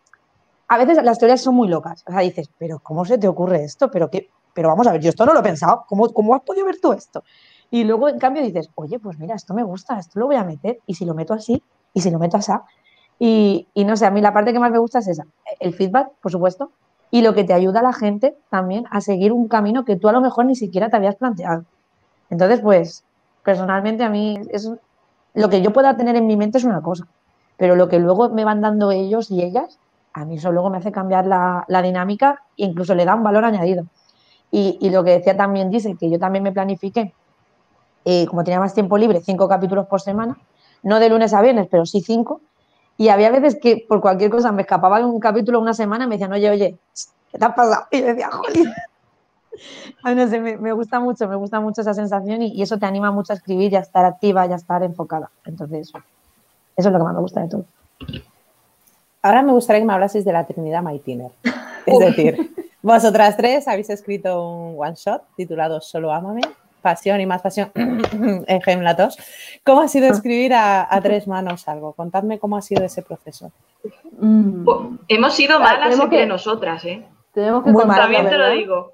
a 0.68 0.78
veces 0.78 1.02
las 1.02 1.18
teorías 1.18 1.40
son 1.40 1.54
muy 1.54 1.68
locas. 1.68 2.04
O 2.06 2.12
sea, 2.12 2.20
dices, 2.20 2.50
pero 2.58 2.80
¿cómo 2.80 3.04
se 3.04 3.18
te 3.18 3.26
ocurre 3.26 3.64
esto? 3.64 3.90
Pero, 3.90 4.10
qué? 4.10 4.28
pero 4.52 4.68
vamos 4.68 4.86
a 4.86 4.92
ver, 4.92 5.00
yo 5.00 5.08
esto 5.08 5.24
no 5.24 5.32
lo 5.32 5.40
he 5.40 5.42
pensado. 5.42 5.84
¿Cómo, 5.88 6.08
¿Cómo 6.12 6.34
has 6.34 6.42
podido 6.42 6.66
ver 6.66 6.78
tú 6.80 6.92
esto? 6.92 7.24
Y 7.70 7.84
luego, 7.84 8.08
en 8.08 8.18
cambio, 8.18 8.42
dices, 8.42 8.70
oye, 8.74 8.98
pues 8.98 9.18
mira, 9.18 9.34
esto 9.34 9.54
me 9.54 9.62
gusta, 9.62 9.98
esto 9.98 10.20
lo 10.20 10.26
voy 10.26 10.36
a 10.36 10.44
meter. 10.44 10.80
Y 10.86 10.94
si 10.94 11.04
lo 11.04 11.14
meto 11.14 11.34
así, 11.34 11.62
y 11.92 12.00
si 12.00 12.10
lo 12.10 12.18
meto 12.18 12.36
así. 12.36 12.52
Y, 13.18 13.68
y 13.74 13.84
no 13.84 13.96
sé, 13.96 14.06
a 14.06 14.10
mí 14.10 14.20
la 14.20 14.32
parte 14.32 14.52
que 14.52 14.60
más 14.60 14.70
me 14.70 14.78
gusta 14.78 15.00
es 15.00 15.08
esa, 15.08 15.26
el 15.60 15.74
feedback, 15.74 16.10
por 16.22 16.30
supuesto, 16.30 16.70
y 17.10 17.22
lo 17.22 17.34
que 17.34 17.44
te 17.44 17.52
ayuda 17.52 17.80
a 17.80 17.82
la 17.82 17.92
gente 17.92 18.36
también 18.50 18.84
a 18.90 19.00
seguir 19.00 19.32
un 19.32 19.48
camino 19.48 19.84
que 19.84 19.96
tú 19.96 20.08
a 20.08 20.12
lo 20.12 20.20
mejor 20.20 20.44
ni 20.44 20.54
siquiera 20.54 20.90
te 20.90 20.96
habías 20.96 21.16
planteado. 21.16 21.64
Entonces, 22.30 22.60
pues, 22.60 23.04
personalmente 23.42 24.04
a 24.04 24.10
mí 24.10 24.38
lo 25.34 25.48
que 25.48 25.62
yo 25.62 25.72
pueda 25.72 25.96
tener 25.96 26.16
en 26.16 26.26
mi 26.26 26.36
mente 26.36 26.58
es 26.58 26.64
una 26.64 26.82
cosa, 26.82 27.06
pero 27.56 27.76
lo 27.76 27.88
que 27.88 27.98
luego 27.98 28.28
me 28.30 28.44
van 28.44 28.60
dando 28.60 28.90
ellos 28.90 29.30
y 29.30 29.42
ellas, 29.42 29.78
a 30.12 30.24
mí 30.24 30.36
eso 30.36 30.52
luego 30.52 30.70
me 30.70 30.78
hace 30.78 30.92
cambiar 30.92 31.26
la, 31.26 31.64
la 31.68 31.82
dinámica 31.82 32.42
e 32.56 32.64
incluso 32.64 32.94
le 32.94 33.04
da 33.04 33.14
un 33.14 33.22
valor 33.22 33.44
añadido. 33.44 33.84
Y, 34.50 34.78
y, 34.80 34.90
lo 34.90 35.04
que 35.04 35.10
decía 35.10 35.36
también 35.36 35.70
dice 35.70 35.94
que 35.96 36.08
yo 36.08 36.18
también 36.18 36.42
me 36.42 36.52
planifiqué, 36.52 37.12
eh, 38.06 38.26
como 38.26 38.44
tenía 38.44 38.60
más 38.60 38.72
tiempo 38.72 38.96
libre, 38.96 39.20
cinco 39.20 39.46
capítulos 39.46 39.86
por 39.86 40.00
semana, 40.00 40.38
no 40.82 41.00
de 41.00 41.08
lunes 41.08 41.34
a 41.34 41.42
viernes, 41.42 41.68
pero 41.70 41.86
sí 41.86 42.00
cinco. 42.00 42.40
Y 42.96 43.10
había 43.10 43.30
veces 43.30 43.58
que 43.60 43.84
por 43.88 44.00
cualquier 44.00 44.30
cosa 44.30 44.50
me 44.52 44.62
escapaba 44.62 44.98
un 45.04 45.20
capítulo 45.20 45.60
una 45.60 45.74
semana 45.74 46.04
y 46.04 46.08
me 46.08 46.14
decían, 46.16 46.32
oye, 46.32 46.50
oye, 46.50 46.78
¿qué 47.30 47.38
te 47.38 47.44
ha 47.44 47.54
pasado? 47.54 47.86
Y 47.90 48.00
yo 48.00 48.06
decía, 48.06 48.30
joder. 48.30 48.74
no 50.16 50.28
sé, 50.28 50.40
me, 50.40 50.72
gusta 50.72 51.00
mucho, 51.00 51.28
me 51.28 51.36
gusta 51.36 51.60
mucho 51.60 51.80
esa 51.80 51.94
sensación 51.94 52.42
y, 52.42 52.60
eso 52.60 52.78
te 52.78 52.86
anima 52.86 53.10
mucho 53.10 53.32
a 53.32 53.36
escribir 53.36 53.72
y 53.72 53.76
a 53.76 53.80
estar 53.80 54.04
activa 54.04 54.46
y 54.46 54.52
a 54.52 54.56
estar 54.56 54.82
enfocada. 54.82 55.30
Entonces, 55.44 55.90
eso 56.76 56.88
es 56.88 56.92
lo 56.92 56.98
que 56.98 57.04
más 57.04 57.14
me 57.14 57.20
gusta 57.20 57.40
de 57.40 57.48
todo. 57.48 57.64
Ahora 59.22 59.42
me 59.42 59.52
gustaría 59.52 59.80
que 59.80 59.86
me 59.86 59.92
hablaseis 59.92 60.24
de 60.24 60.32
la 60.32 60.46
Trinidad 60.46 60.82
Maitiner. 60.82 61.30
Es 61.86 61.98
decir, 62.00 62.54
vosotras 62.82 63.38
tres 63.38 63.66
habéis 63.66 63.88
escrito 63.88 64.46
un 64.46 64.74
one 64.78 64.94
shot 64.94 65.22
titulado 65.36 65.80
Solo 65.80 66.12
Ámame 66.12 66.42
pasión 66.78 67.20
y 67.20 67.26
más 67.26 67.42
pasión 67.42 67.70
en 67.74 68.60
¿Cómo 69.64 69.80
ha 69.80 69.88
sido 69.88 70.10
escribir 70.10 70.54
a, 70.54 70.88
tres 71.02 71.26
manos 71.26 71.68
algo? 71.68 71.92
Contadme 71.92 72.38
cómo 72.38 72.56
ha 72.56 72.62
sido 72.62 72.84
ese 72.84 73.02
proceso. 73.02 73.52
Mm. 74.18 74.66
Hemos 75.08 75.34
sido 75.34 75.56
ah, 75.56 75.60
malas 75.60 75.98
entre 75.98 76.26
nosotras, 76.26 76.84
¿eh? 76.84 77.04
Tenemos 77.32 77.64
que 77.64 77.72
También 77.72 78.28
te 78.28 78.38
lo 78.38 78.50
digo. 78.50 78.92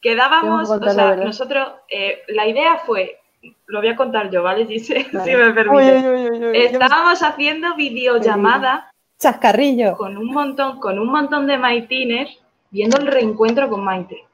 Quedábamos, 0.00 0.70
o 0.70 0.90
sea, 0.90 1.16
nosotros, 1.16 1.68
eh, 1.88 2.22
la 2.28 2.46
idea 2.46 2.78
fue 2.84 3.18
lo 3.66 3.80
voy 3.80 3.88
a 3.88 3.96
contar 3.96 4.30
yo, 4.30 4.42
¿vale, 4.42 4.66
Gise? 4.66 5.06
Si 5.24 5.34
me 5.34 5.52
permite. 5.52 6.66
Estábamos 6.66 7.22
haciendo 7.22 7.74
videollamada. 7.74 8.92
Chascarrillo. 9.18 9.96
Con 9.96 10.16
un 10.16 10.26
montón, 10.26 10.78
con 10.80 10.98
un 10.98 11.08
montón 11.08 11.46
de 11.46 11.58
maitines 11.58 12.38
viendo 12.72 12.96
el 12.96 13.06
reencuentro 13.06 13.68
con 13.68 13.84
Maite. 13.84 14.24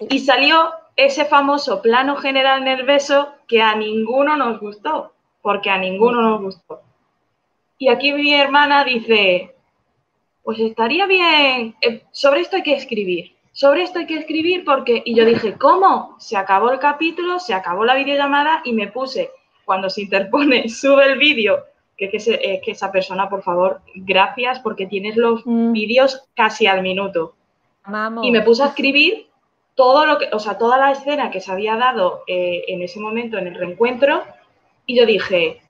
Y 0.00 0.18
salió 0.20 0.72
ese 0.98 1.26
famoso 1.26 1.80
plano 1.80 2.16
general 2.16 2.64
beso 2.84 3.28
que 3.46 3.62
a 3.62 3.76
ninguno 3.76 4.36
nos 4.36 4.58
gustó, 4.58 5.12
porque 5.40 5.70
a 5.70 5.78
ninguno 5.78 6.20
nos 6.20 6.42
gustó. 6.42 6.80
Y 7.78 7.88
aquí 7.88 8.12
mi 8.12 8.34
hermana 8.34 8.82
dice, 8.82 9.54
pues 10.42 10.58
estaría 10.58 11.06
bien, 11.06 11.76
eh, 11.80 12.02
sobre 12.10 12.40
esto 12.40 12.56
hay 12.56 12.64
que 12.64 12.74
escribir, 12.74 13.36
sobre 13.52 13.84
esto 13.84 14.00
hay 14.00 14.06
que 14.06 14.18
escribir 14.18 14.64
porque, 14.64 15.00
y 15.04 15.14
yo 15.14 15.24
dije, 15.24 15.52
¿cómo? 15.56 16.16
Se 16.18 16.36
acabó 16.36 16.72
el 16.72 16.80
capítulo, 16.80 17.38
se 17.38 17.54
acabó 17.54 17.84
la 17.84 17.94
videollamada 17.94 18.62
y 18.64 18.72
me 18.72 18.88
puse, 18.88 19.30
cuando 19.64 19.88
se 19.90 20.02
interpone, 20.02 20.68
sube 20.68 21.04
el 21.04 21.16
vídeo, 21.16 21.64
que, 21.96 22.10
que, 22.10 22.16
eh, 22.26 22.60
que, 22.64 22.72
esa 22.72 22.90
persona, 22.90 23.28
por 23.28 23.44
favor, 23.44 23.82
gracias 23.94 24.58
porque 24.58 24.86
tienes 24.86 25.16
los 25.16 25.46
mm. 25.46 25.70
vídeos 25.70 26.24
casi 26.34 26.66
al 26.66 26.82
minuto. 26.82 27.34
Y 28.22 28.32
me 28.32 28.42
puse 28.42 28.64
a 28.64 28.66
escribir 28.66 29.27
todo 29.78 30.06
lo 30.06 30.18
que, 30.18 30.28
o 30.32 30.40
sea, 30.40 30.58
toda 30.58 30.76
la 30.76 30.90
escena 30.90 31.30
que 31.30 31.40
se 31.40 31.52
había 31.52 31.76
dado 31.76 32.24
eh, 32.26 32.64
en 32.66 32.82
ese 32.82 32.98
momento 32.98 33.38
en 33.38 33.46
el 33.46 33.54
reencuentro 33.54 34.24
y 34.86 34.98
yo 34.98 35.06
dije, 35.06 35.62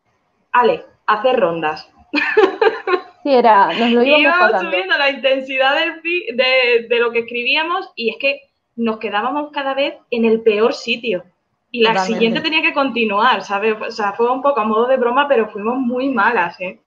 Ale, 0.51 0.83
hacer 1.07 1.39
rondas. 1.39 1.89
Sí, 3.25 3.35
era, 3.35 3.67
nos 3.77 3.91
lo 3.91 4.03
íbamos, 4.05 4.61
subiendo 4.61 4.97
la 4.97 5.11
intensidad 5.11 5.75
de, 5.75 6.87
de, 6.89 6.99
lo 7.01 7.11
que 7.11 7.19
escribíamos 7.19 7.91
y 7.97 8.11
es 8.11 8.17
que 8.19 8.43
nos 8.77 8.99
quedábamos 8.99 9.51
cada 9.51 9.75
vez 9.75 9.97
en 10.13 10.25
el 10.25 10.41
peor 10.41 10.73
sitio. 10.73 11.25
Y 11.73 11.83
la 11.83 11.99
siguiente 11.99 12.41
tenía 12.41 12.63
que 12.63 12.73
continuar, 12.73 13.43
¿sabes? 13.43 13.75
O 13.87 13.91
sea, 13.91 14.13
fue 14.13 14.33
un 14.33 14.41
poco 14.41 14.61
a 14.61 14.65
modo 14.65 14.87
de 14.87 14.97
broma, 14.97 15.27
pero 15.27 15.51
fuimos 15.51 15.79
muy 15.79 16.09
malas, 16.11 16.59
¿eh? 16.61 16.81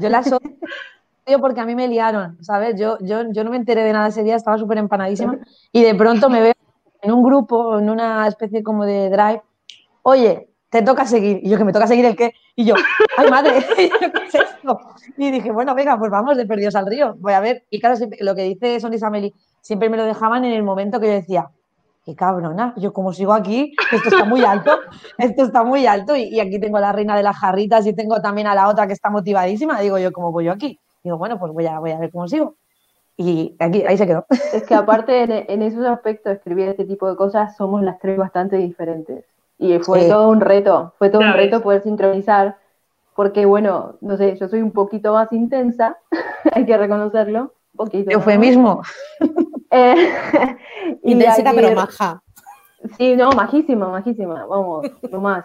Yo 0.00 0.08
la 0.08 0.20
porque 1.40 1.60
a 1.60 1.64
mí 1.64 1.76
me 1.76 1.86
liaron, 1.86 2.42
¿sabes? 2.42 2.74
Yo, 2.78 2.98
yo, 3.00 3.30
yo 3.30 3.44
no 3.44 3.50
me 3.50 3.56
enteré 3.56 3.84
de 3.84 3.92
nada 3.92 4.08
ese 4.08 4.24
día, 4.24 4.34
estaba 4.34 4.58
súper 4.58 4.78
empanadísima 4.78 5.38
y 5.72 5.84
de 5.84 5.94
pronto 5.94 6.28
me 6.28 6.42
veo 6.42 6.57
en 7.02 7.12
un 7.12 7.22
grupo, 7.22 7.78
en 7.78 7.90
una 7.90 8.26
especie 8.26 8.62
como 8.62 8.84
de 8.84 9.10
drive, 9.10 9.42
oye, 10.02 10.48
te 10.70 10.82
toca 10.82 11.06
seguir. 11.06 11.40
Y 11.42 11.50
yo, 11.50 11.58
que 11.58 11.64
me 11.64 11.72
toca 11.72 11.86
seguir 11.86 12.04
el 12.04 12.16
qué. 12.16 12.32
Y 12.56 12.64
yo, 12.64 12.74
ay 13.16 13.30
madre, 13.30 13.64
¿qué 13.76 13.84
es 14.26 14.34
esto? 14.34 14.80
Y 15.16 15.30
dije, 15.30 15.50
bueno, 15.50 15.74
venga, 15.74 15.98
pues 15.98 16.10
vamos 16.10 16.36
de 16.36 16.46
perdidos 16.46 16.74
al 16.76 16.86
río, 16.86 17.14
voy 17.18 17.32
a 17.32 17.40
ver. 17.40 17.64
Y 17.70 17.80
claro, 17.80 17.96
lo 18.20 18.34
que 18.34 18.42
dice 18.42 18.80
Sonisa 18.80 19.10
Meli, 19.10 19.34
siempre 19.60 19.88
me 19.88 19.96
lo 19.96 20.04
dejaban 20.04 20.44
en 20.44 20.52
el 20.52 20.62
momento 20.62 21.00
que 21.00 21.06
yo 21.06 21.12
decía, 21.12 21.50
qué 22.04 22.14
cabrona, 22.14 22.74
yo 22.76 22.92
como 22.92 23.12
sigo 23.12 23.32
aquí, 23.32 23.74
esto 23.92 24.08
está 24.08 24.24
muy 24.24 24.42
alto, 24.42 24.78
esto 25.18 25.44
está 25.44 25.62
muy 25.62 25.86
alto. 25.86 26.16
Y, 26.16 26.22
y, 26.22 26.40
aquí 26.40 26.58
tengo 26.58 26.78
a 26.78 26.80
la 26.80 26.92
reina 26.92 27.16
de 27.16 27.22
las 27.22 27.36
jarritas 27.36 27.86
y 27.86 27.94
tengo 27.94 28.20
también 28.20 28.46
a 28.46 28.54
la 28.54 28.68
otra 28.68 28.86
que 28.86 28.92
está 28.92 29.10
motivadísima. 29.10 29.80
Digo 29.80 29.98
yo, 29.98 30.12
¿cómo 30.12 30.32
voy 30.32 30.46
yo 30.46 30.52
aquí? 30.52 30.78
Digo, 31.02 31.18
bueno, 31.18 31.38
pues 31.38 31.52
voy 31.52 31.66
a, 31.66 31.78
voy 31.78 31.92
a 31.92 31.98
ver 31.98 32.10
cómo 32.10 32.26
sigo. 32.28 32.56
Y 33.20 33.56
aquí, 33.58 33.84
ahí 33.84 33.98
se 33.98 34.06
quedó. 34.06 34.26
Es 34.52 34.62
que 34.62 34.76
aparte 34.76 35.52
en, 35.52 35.62
esos 35.62 35.84
aspectos, 35.84 36.32
escribir 36.32 36.68
este 36.68 36.84
tipo 36.84 37.10
de 37.10 37.16
cosas, 37.16 37.56
somos 37.56 37.82
las 37.82 37.98
tres 37.98 38.16
bastante 38.16 38.56
diferentes. 38.58 39.24
Y 39.58 39.76
fue 39.80 40.08
todo 40.08 40.30
un 40.30 40.40
reto, 40.40 40.94
fue 40.98 41.10
todo 41.10 41.22
un 41.22 41.32
reto 41.32 41.60
poder 41.60 41.82
sincronizar, 41.82 42.58
porque 43.16 43.44
bueno, 43.44 43.96
no 44.02 44.16
sé, 44.16 44.36
yo 44.36 44.48
soy 44.48 44.62
un 44.62 44.70
poquito 44.70 45.14
más 45.14 45.32
intensa, 45.32 45.98
hay 46.52 46.64
que 46.64 46.78
reconocerlo. 46.78 47.54
Poquito, 47.74 48.08
yo 48.08 48.20
fue 48.20 48.38
mismo. 48.38 48.82
Eh, 49.72 49.94
Intensita 51.02 51.50
pero 51.52 51.74
maja. 51.74 52.22
Sí, 52.96 53.16
no, 53.16 53.32
majísima, 53.32 53.88
majísima, 53.88 54.46
vamos, 54.46 54.86
no 55.10 55.20
más. 55.20 55.44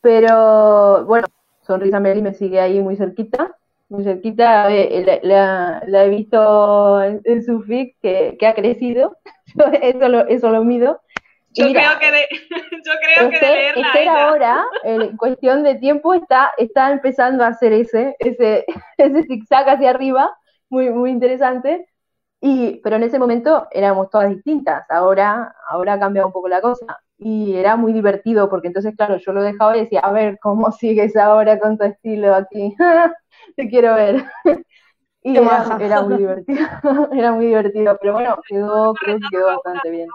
Pero 0.00 1.04
bueno, 1.04 1.28
Sonrisa 1.60 2.00
Meli 2.00 2.20
me 2.20 2.34
sigue 2.34 2.58
ahí 2.58 2.80
muy 2.80 2.96
cerquita 2.96 3.56
muy 3.92 4.04
cerquita, 4.04 4.74
eh, 4.74 5.20
la, 5.22 5.82
he 5.84 6.08
visto 6.08 7.02
en, 7.02 7.42
su 7.42 7.62
feed 7.62 7.90
que, 8.00 8.38
ha 8.46 8.54
crecido, 8.54 9.18
eso 9.82 10.08
lo, 10.08 10.26
eso 10.26 10.50
lo 10.50 10.64
mido. 10.64 11.02
Yo 11.54 11.66
creo 11.70 11.98
que 12.00 12.10
de, 12.10 12.26
yo 12.82 12.92
creo 13.02 13.28
que 13.28 13.38
de 13.38 13.52
leerla 13.52 13.86
Esther 13.88 14.08
ahora, 14.08 14.64
en 14.84 15.16
cuestión 15.18 15.62
de 15.62 15.74
tiempo, 15.74 16.14
está, 16.14 16.50
está 16.56 16.90
empezando 16.90 17.44
a 17.44 17.48
hacer 17.48 17.74
ese, 17.74 18.16
ese, 18.20 18.64
ese 18.96 19.22
zigzag 19.24 19.68
hacia 19.68 19.90
arriba, 19.90 20.34
muy, 20.70 20.88
muy 20.88 21.10
interesante. 21.10 21.86
Y, 22.40 22.80
pero 22.82 22.96
en 22.96 23.02
ese 23.02 23.18
momento 23.18 23.68
éramos 23.70 24.08
todas 24.08 24.30
distintas, 24.30 24.90
ahora, 24.90 25.54
ahora 25.68 25.92
ha 25.92 26.00
cambiado 26.00 26.28
un 26.28 26.32
poco 26.32 26.48
la 26.48 26.62
cosa. 26.62 27.02
Y 27.18 27.54
era 27.54 27.76
muy 27.76 27.92
divertido, 27.92 28.48
porque 28.48 28.68
entonces, 28.68 28.96
claro, 28.96 29.18
yo 29.18 29.32
lo 29.34 29.42
dejaba 29.42 29.76
y 29.76 29.80
decía, 29.80 30.00
a 30.00 30.10
ver, 30.10 30.38
¿cómo 30.40 30.72
sigues 30.72 31.14
ahora 31.16 31.58
con 31.58 31.76
tu 31.76 31.84
estilo 31.84 32.34
aquí? 32.34 32.74
te 33.56 33.68
quiero 33.68 33.94
ver. 33.94 34.24
Y 35.24 35.36
era, 35.36 36.02
muy 36.02 36.18
divertido, 36.18 36.58
era 37.12 37.30
muy 37.30 37.46
divertido, 37.46 37.96
pero 38.00 38.14
bueno, 38.14 38.36
quedó, 38.44 38.92
creo 38.94 39.18
que 39.18 39.26
quedó 39.30 39.46
bastante 39.46 39.88
bien. 39.88 40.08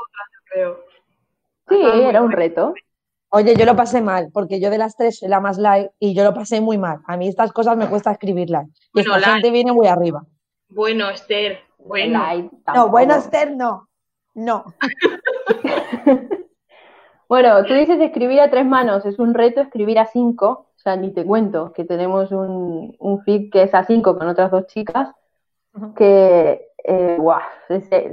Sí, 1.70 1.82
era 1.82 2.22
un 2.22 2.30
reto. 2.34 2.74
Oye, 3.30 3.56
yo 3.56 3.66
lo 3.66 3.74
pasé 3.74 4.02
mal, 4.02 4.30
porque 4.34 4.60
yo 4.60 4.70
de 4.70 4.78
las 4.78 4.98
tres 4.98 5.20
soy 5.20 5.30
la 5.30 5.40
más 5.40 5.58
light 5.58 5.92
y 5.98 6.14
yo 6.14 6.26
lo 6.26 6.34
pasé 6.34 6.60
muy 6.60 6.78
mal. 6.78 7.00
A 7.06 7.16
mí 7.16 7.30
estas 7.30 7.54
cosas 7.54 7.78
me 7.78 7.88
cuesta 7.88 8.12
escribirlas. 8.12 8.68
Y 8.94 9.04
la 9.04 9.20
gente 9.20 9.50
viene 9.50 9.72
muy 9.72 9.88
arriba. 9.88 10.26
Bueno, 10.68 11.10
Esther, 11.10 11.60
bueno. 11.78 12.52
no, 12.74 12.90
bueno, 12.90 13.16
Esther, 13.16 13.56
no. 13.56 13.88
No. 14.34 14.66
bueno, 17.30 17.64
tú 17.66 17.74
dices 17.74 18.00
escribir 18.00 18.42
a 18.42 18.50
tres 18.50 18.66
manos, 18.66 19.06
es 19.06 19.20
un 19.20 19.34
reto 19.34 19.62
escribir 19.62 20.00
a 20.00 20.06
cinco, 20.06 20.67
ni 20.96 21.12
te 21.14 21.26
cuento, 21.26 21.74
que 21.74 21.84
tenemos 21.84 22.32
un, 22.32 22.96
un 23.00 23.24
feed 23.24 23.52
que 23.52 23.64
es 23.64 23.74
a 23.74 23.84
cinco 23.84 24.18
con 24.18 24.28
otras 24.28 24.52
dos 24.52 24.68
chicas, 24.68 25.10
que 25.96 26.68
eh, 26.84 27.18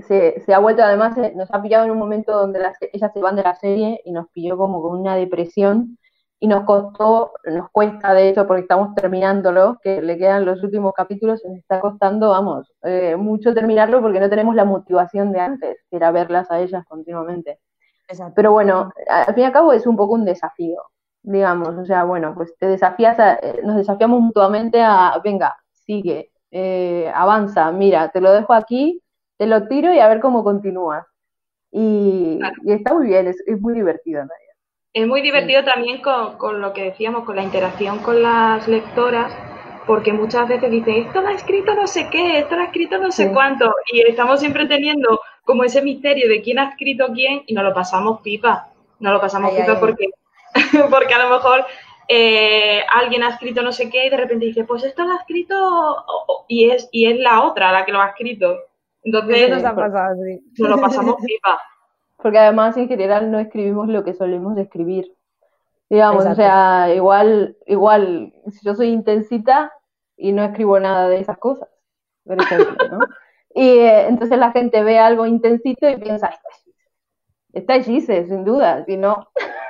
se, 0.07 0.41
se, 0.41 0.55
ha 0.55 0.59
vuelto, 0.59 0.83
además, 0.83 1.17
eh, 1.19 1.33
nos 1.35 1.53
ha 1.53 1.63
pillado 1.63 1.85
en 1.85 1.93
un 1.93 1.99
momento 1.99 2.33
donde 2.33 2.59
las, 2.59 2.77
ellas 2.93 3.13
se 3.13 3.21
van 3.21 3.37
de 3.37 3.43
la 3.43 3.55
serie 3.55 4.01
y 4.05 4.13
nos 4.13 4.29
pilló 4.31 4.57
como 4.57 4.83
con 4.83 4.99
una 4.99 5.17
depresión 5.17 5.99
y 6.41 6.49
nos 6.49 6.65
costó, 6.65 7.33
nos 7.45 7.71
cuesta 7.71 8.13
de 8.13 8.29
hecho 8.29 8.47
porque 8.47 8.63
estamos 8.63 8.95
terminándolo, 8.95 9.79
que 9.83 10.03
le 10.03 10.19
quedan 10.19 10.45
los 10.45 10.63
últimos 10.63 10.93
capítulos, 10.93 11.43
nos 11.47 11.57
está 11.57 11.81
costando, 11.81 12.31
vamos, 12.31 12.73
eh, 12.83 13.17
mucho 13.17 13.55
terminarlo 13.55 14.01
porque 14.03 14.21
no 14.21 14.29
tenemos 14.29 14.55
la 14.55 14.65
motivación 14.65 15.33
de 15.33 15.41
antes, 15.41 15.79
que 15.91 15.97
era 15.97 16.11
verlas 16.11 16.51
a 16.51 16.61
ellas 16.61 16.85
continuamente. 16.87 17.61
Pero 18.35 18.53
bueno, 18.53 18.93
al 19.09 19.35
fin 19.35 19.45
y 19.45 19.47
al 19.47 19.53
cabo 19.53 19.73
es 19.73 19.87
un 19.87 19.97
poco 19.97 20.15
un 20.15 20.27
desafío 20.27 20.83
digamos, 21.25 21.71
o 21.77 21.85
sea, 21.87 22.05
bueno, 22.05 22.35
pues 22.35 22.55
te 22.59 22.67
desafías, 22.67 23.19
eh, 23.19 23.61
nos 23.65 23.77
desafiamos 23.77 24.21
mutuamente 24.21 24.81
a, 24.83 25.21
venga, 25.25 25.57
sigue, 25.73 26.31
eh, 26.51 27.11
avanza, 27.15 27.73
mira, 27.73 28.11
te 28.11 28.21
lo 28.21 28.31
dejo 28.33 28.53
aquí, 28.53 29.01
te 29.39 29.47
lo 29.47 29.67
tiro 29.67 29.93
y 29.93 29.99
a 29.99 30.09
ver 30.09 30.21
cómo 30.21 30.45
continúas. 30.45 31.05
Y, 31.73 32.39
está 32.67 32.95
muy 32.95 33.09
bien, 33.09 33.27
es, 33.27 33.43
muy 33.61 33.75
divertido 33.75 34.21
en 34.21 34.29
realidad. 34.29 34.55
Es 34.93 35.09
muy 35.09 35.23
divertido 35.23 35.65
también 35.65 36.01
con, 36.03 36.37
con, 36.37 36.61
lo 36.61 36.73
que 36.73 36.85
decíamos, 36.85 37.25
con 37.25 37.37
la 37.37 37.43
interacción 37.43 37.99
con 38.01 38.23
las 38.23 38.69
lectoras, 38.69 39.33
porque 39.87 40.13
muchas 40.13 40.47
veces 40.47 40.71
dicen, 40.71 41.07
esto 41.07 41.23
lo 41.23 41.29
ha 41.29 41.33
escrito 41.33 41.75
no 41.75 41.87
sé 41.87 42.09
qué, 42.11 42.39
esto 42.39 42.55
lo 42.55 42.63
ha 42.63 42.67
escrito 42.67 42.99
no 42.99 43.11
sé 43.11 43.33
cuánto, 43.33 43.75
y 43.93 44.03
estamos 44.03 44.41
siempre 44.41 44.67
teniendo 44.67 45.21
como 45.45 45.65
ese 45.65 45.83
misterio 45.83 46.29
de 46.29 46.43
quién 46.43 46.59
ha 46.59 46.69
escrito 46.69 47.09
quién 47.13 47.43
y 47.47 47.55
nos 47.55 47.65
lo 47.65 47.75
pasamos 47.75 48.21
pipa, 48.21 48.69
nos 49.01 49.13
lo 49.15 49.21
pasamos 49.21 49.53
pipa 49.53 49.81
porque 49.81 50.11
porque 50.91 51.15
a 51.15 51.25
lo 51.25 51.31
mejor 51.31 51.65
eh, 52.09 52.83
alguien 52.95 53.23
ha 53.23 53.31
escrito 53.31 53.63
no 53.63 53.73
sé 53.73 53.91
qué 53.91 54.07
y 54.07 54.11
de 54.11 54.17
repente 54.17 54.47
dice, 54.47 54.65
pues 54.65 54.85
esto 54.85 55.05
lo 55.05 55.13
ha 55.13 55.17
escrito 55.17 56.05
y 56.49 56.71
es, 56.71 56.89
y 56.93 57.07
es 57.07 57.19
la 57.19 57.43
otra 57.43 57.73
la 57.73 57.85
que 57.85 57.93
lo 57.93 58.01
ha 58.01 58.09
escrito. 58.09 58.57
Entonces, 59.03 59.51
nos, 59.51 59.65
ha 59.65 59.75
pasado, 59.75 60.17
lo 60.57 60.81
pasamos 60.81 61.17
pipa. 61.25 61.61
Porque 62.17 62.39
además 62.39 62.77
en 62.77 62.89
general 62.89 63.31
no 63.31 63.39
escribimos 63.39 63.89
lo 63.89 64.03
que 64.03 64.15
solemos 64.15 64.57
escribir. 64.57 65.13
Digamos, 65.91 66.25
o 66.25 66.35
sea, 66.35 66.93
igual, 66.95 67.57
igual, 67.67 68.33
si 68.51 68.65
yo 68.65 68.75
soy 68.75 68.89
intensita 68.89 69.73
y 70.17 70.33
no 70.33 70.43
escribo 70.43 70.81
nada 70.81 71.09
de 71.09 71.21
esas 71.21 71.37
cosas, 71.39 71.69
por 72.25 72.41
ejemplo, 72.41 72.89
¿no? 72.91 72.99
Y 73.57 73.69
eh, 73.69 74.09
entonces 74.09 74.37
la 74.37 74.51
gente 74.51 74.83
ve 74.83 74.99
algo 74.99 75.27
intensito 75.27 75.89
y 75.89 75.97
piensa, 75.97 76.37
está 77.53 77.81
Gise, 77.81 78.27
sin 78.27 78.45
duda, 78.45 78.85
si 78.85 78.97
no, 78.97 79.29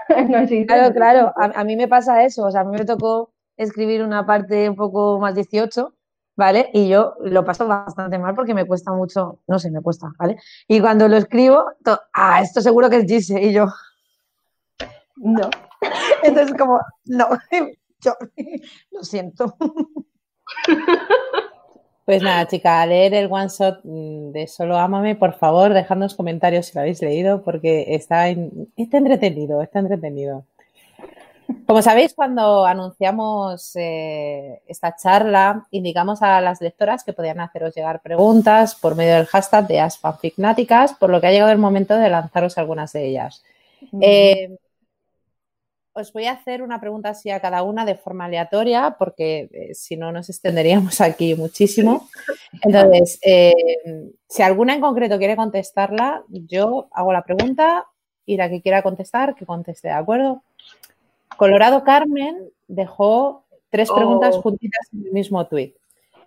Claro, 0.67 0.95
claro, 0.95 1.33
a, 1.37 1.65
mí 1.65 1.77
me 1.77 1.89
pasa 1.89 2.25
eso, 2.25 2.45
o 2.45 2.51
sea, 2.51 2.61
a 2.63 2.65
mí 2.65 2.77
me 2.77 2.85
tocó 2.85 3.33
escribir 3.57 4.03
una 4.03 4.27
parte 4.27 4.69
un 4.69 4.77
poco 4.77 5.19
más 5.19 5.35
18, 5.35 5.95
¿vale? 6.37 6.71
Y 6.73 6.89
yo 6.89 7.15
lo 7.21 7.45
paso 7.45 7.67
bastante 7.67 8.19
mal 8.19 8.35
porque 8.35 8.55
me 8.55 8.67
cuesta 8.67 8.93
mucho, 8.93 9.41
no 9.47 9.59
sé, 9.59 9.71
me 9.71 9.81
cuesta, 9.81 10.13
¿vale? 10.19 10.37
Y 10.69 10.81
cuando 10.81 11.09
lo 11.09 11.17
escribo, 11.17 11.65
ah, 12.13 12.43
esto 12.43 12.61
seguro 12.61 12.91
que 12.91 12.97
es 12.97 13.07
Gise, 13.07 13.41
y 13.41 13.53
yo, 13.53 13.67
no. 15.17 15.49
Entonces, 16.23 16.55
como, 16.59 16.81
no, 17.07 17.29
yo 18.01 18.15
lo 18.91 19.03
siento. 19.03 19.57
Pues 22.05 22.23
nada, 22.23 22.47
chica, 22.47 22.83
a 22.83 22.87
leer 22.87 23.15
el 23.15 23.33
one 23.33 23.49
shot 23.49 23.81
mm, 23.83 24.33
de 24.33 24.47
Solo 24.47 24.77
Ámame, 24.77 25.17
por 25.17 25.35
favor, 25.35 25.73
dejadnos 25.73 26.15
comentarios 26.15 26.67
si 26.67 26.75
lo 26.75 26.83
habéis 26.83 27.01
leído, 27.01 27.43
porque 27.43 27.95
está, 27.95 28.29
está 28.29 28.99
entretenido, 28.99 29.63
está 29.63 29.79
entretenido. 29.79 30.45
Como 31.67 31.81
sabéis, 31.81 32.13
cuando 32.15 32.67
anunciamos 32.67 33.75
eh, 33.77 34.61
esta 34.67 34.97
charla, 34.97 35.67
indicamos 35.71 36.23
a 36.23 36.41
las 36.43 36.61
lectoras 36.61 37.05
que 37.05 37.15
podían 37.15 37.41
haceros 37.41 37.75
llegar 37.75 38.03
preguntas 38.03 38.75
por 38.75 38.97
medio 38.97 39.15
del 39.15 39.27
hashtag 39.27 39.67
de 39.67 39.81
AsFanficnáticas, 39.81 40.95
por 40.95 41.09
lo 41.09 41.21
que 41.21 41.29
ha 41.29 41.33
llegado 41.33 41.53
el 41.53 41.59
momento 41.59 41.97
de 41.97 42.11
lanzaros 42.11 42.59
algunas 42.59 42.93
de 42.93 43.07
ellas. 43.07 43.43
Eh, 44.01 44.57
os 45.95 46.13
voy 46.13 46.27
a 46.27 46.33
hacer 46.33 46.63
una 46.63 46.81
pregunta 46.81 47.11
así 47.11 47.31
a 47.31 47.41
cada 47.41 47.63
una 47.63 47.85
de 47.85 47.95
forma 47.95 48.25
aleatoria, 48.25 48.97
porque 48.99 49.49
eh, 49.53 49.75
si 49.75 49.97
no 49.97 50.13
nos 50.13 50.29
extenderíamos 50.29 51.01
aquí 51.01 51.35
muchísimo. 51.35 52.09
Entonces, 52.63 53.19
si 54.29 54.43
alguna 54.43 54.75
en 54.75 54.81
concreto 54.81 55.19
quiere 55.19 55.37
contestarla, 55.37 56.25
yo 56.29 56.89
hago 56.91 57.13
la 57.13 57.23
pregunta 57.23 57.87
y 58.27 58.37
la 58.37 58.51
que 58.51 58.61
quiera 58.61 58.83
contestar, 58.83 59.35
que 59.35 59.47
conteste, 59.47 59.89
¿de 59.89 59.95
acuerdo? 59.95 60.43
Colorado 61.37 61.85
Carmen 61.85 62.51
dejó 62.69 63.45
tres 63.71 63.91
preguntas 63.91 64.37
oh. 64.37 64.43
juntitas 64.43 64.89
en 64.93 65.07
el 65.07 65.13
mismo 65.13 65.47
tuit. 65.47 65.77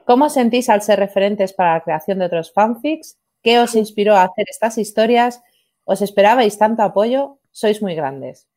¿Cómo 0.06 0.30
sentís 0.30 0.70
al 0.70 0.82
ser 0.82 1.00
referentes 1.00 1.54
para 1.54 1.74
la 1.74 1.82
creación 1.82 2.20
de 2.20 2.26
otros 2.26 2.54
fanfics? 2.54 3.18
¿Qué 3.42 3.60
os 3.60 3.76
inspiró 3.76 4.16
a 4.16 4.24
hacer 4.24 4.46
estas 4.50 4.78
historias? 4.78 5.42
¿Os 5.84 6.02
esperabais 6.02 6.58
tanto 6.58 6.84
apoyo? 6.84 7.40
Sois 7.52 7.82
muy 7.82 7.96
grandes. 7.96 8.48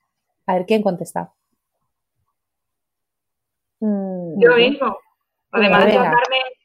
A 0.50 0.54
ver, 0.54 0.66
¿quién 0.66 0.82
contesta? 0.82 1.32
Mm, 3.78 4.40
yo 4.40 4.56
mismo. 4.56 4.98
Además, 5.52 5.94
yo 5.94 6.02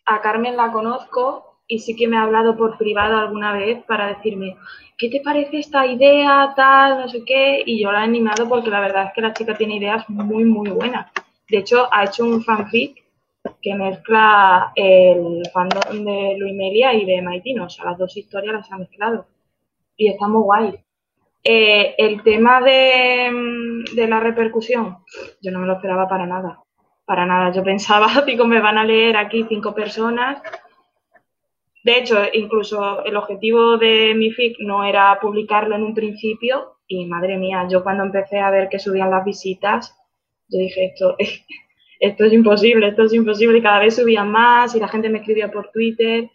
a 0.08 0.22
Carmen 0.22 0.58
la 0.58 0.72
conozco 0.72 1.60
y 1.68 1.78
sí 1.78 1.96
que 1.96 2.08
me 2.08 2.18
ha 2.18 2.24
hablado 2.24 2.58
por 2.58 2.80
privado 2.80 3.16
alguna 3.16 3.54
vez 3.54 3.84
para 3.86 4.08
decirme, 4.08 4.58
¿qué 4.98 5.10
te 5.10 5.22
parece 5.22 5.60
esta 5.60 5.86
idea, 5.86 6.54
tal, 6.56 7.02
no 7.02 7.08
sé 7.08 7.24
qué? 7.26 7.62
Y 7.64 7.84
yo 7.84 7.92
la 7.92 8.02
he 8.02 8.04
animado 8.06 8.50
porque 8.50 8.72
la 8.72 8.80
verdad 8.80 9.06
es 9.06 9.14
que 9.14 9.22
la 9.22 9.34
chica 9.34 9.56
tiene 9.56 9.78
ideas 9.78 10.10
muy, 10.10 10.46
muy 10.46 10.72
buenas. 10.72 11.12
De 11.48 11.58
hecho, 11.60 11.88
ha 11.92 12.06
hecho 12.06 12.26
un 12.26 12.44
fanfic 12.44 13.04
que 13.62 13.76
mezcla 13.76 14.72
el 14.74 15.44
fandom 15.54 16.04
de 16.04 16.38
Luis 16.40 16.56
Melia 16.56 16.92
y 16.96 17.06
de 17.06 17.22
Maitino, 17.22 17.66
o 17.66 17.70
sea, 17.70 17.86
las 17.86 18.00
dos 18.00 18.18
historias 18.18 18.56
las 18.56 18.72
ha 18.72 18.80
mezclado. 18.80 19.28
Y 19.96 20.10
está 20.10 20.28
muy 20.28 20.42
guay. 20.42 20.85
Eh, 21.48 21.96
el 21.98 22.24
tema 22.24 22.60
de, 22.60 23.86
de 23.93 24.08
la 24.08 24.20
repercusión, 24.20 24.98
yo 25.41 25.52
no 25.52 25.60
me 25.60 25.68
lo 25.68 25.74
esperaba 25.74 26.10
para 26.10 26.26
nada. 26.26 26.64
Para 27.06 27.26
nada. 27.26 27.52
Yo 27.52 27.64
pensaba, 27.64 28.08
digo, 28.26 28.46
me 28.46 28.60
van 28.60 28.80
a 28.80 28.84
leer 28.84 29.16
aquí 29.16 29.46
cinco 29.48 29.74
personas 29.74 30.41
de 31.86 32.00
hecho, 32.00 32.18
incluso 32.34 33.06
el 33.06 33.16
objetivo 33.16 33.78
de 33.78 34.16
mi 34.16 34.32
fic 34.32 34.58
no 34.60 34.84
era 34.84 35.20
publicarlo 35.22 35.76
en 35.76 35.84
un 35.84 35.93
principio 35.93 36.78
y 36.88 37.06
madre 37.06 37.38
mía, 37.38 37.68
yo 37.70 37.84
cuando 37.84 38.04
empecé 38.04 38.39
a 38.39 38.50
ver 38.50 38.70
que 38.70 38.80
subían 38.80 39.12
las 39.12 39.24
visitas, 39.24 39.96
yo 40.50 40.58
dije, 40.58 40.86
esto, 40.86 41.16
esto 42.00 42.26
es 42.26 42.34
imposible, 42.34 42.88
esto 42.88 43.04
es 43.04 43.14
imposible 43.14 43.60
y 43.60 43.62
cada 43.62 43.82
vez 43.82 43.98
subían 43.98 44.32
más 44.32 44.76
y 44.76 44.80
la 44.80 44.88
gente 44.88 45.10
me 45.10 45.20
escribía 45.20 45.52
por 45.52 45.70
Twitter 45.70 46.28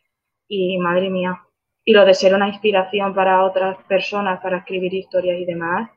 y 0.46 0.78
madre 0.78 1.10
mía. 1.10 1.42
Y 1.90 1.92
lo 1.92 2.04
de 2.04 2.14
ser 2.14 2.32
una 2.36 2.46
inspiración 2.46 3.12
para 3.12 3.42
otras 3.42 3.76
personas 3.88 4.40
para 4.40 4.58
escribir 4.58 4.94
historias 4.94 5.40
y 5.40 5.44
demás, 5.44 5.90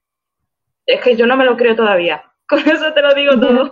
es 0.87 0.99
que 1.01 1.15
yo 1.15 1.27
no 1.27 1.37
me 1.37 1.45
lo 1.45 1.55
creo 1.55 1.75
todavía. 1.75 2.23
Con 2.49 2.61
eso 2.61 2.91
te 2.93 3.01
lo 3.03 3.13
digo 3.13 3.39
todo. 3.39 3.71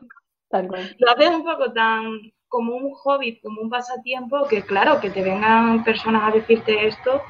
Lo 1.00 1.12
haces 1.12 1.30
un 1.30 1.44
poco 1.44 1.74
tan 1.74 2.20
como 2.48 2.76
un 2.76 2.94
hobby, 2.94 3.40
como 3.40 3.60
un 3.62 3.72
pasatiempo, 3.72 4.48
que 4.48 4.62
claro, 4.62 5.02
que 5.02 5.10
te 5.10 5.24
vengan 5.24 5.84
personas 5.84 6.22
a 6.30 6.36
decirte 6.36 6.86
esto, 6.86 7.24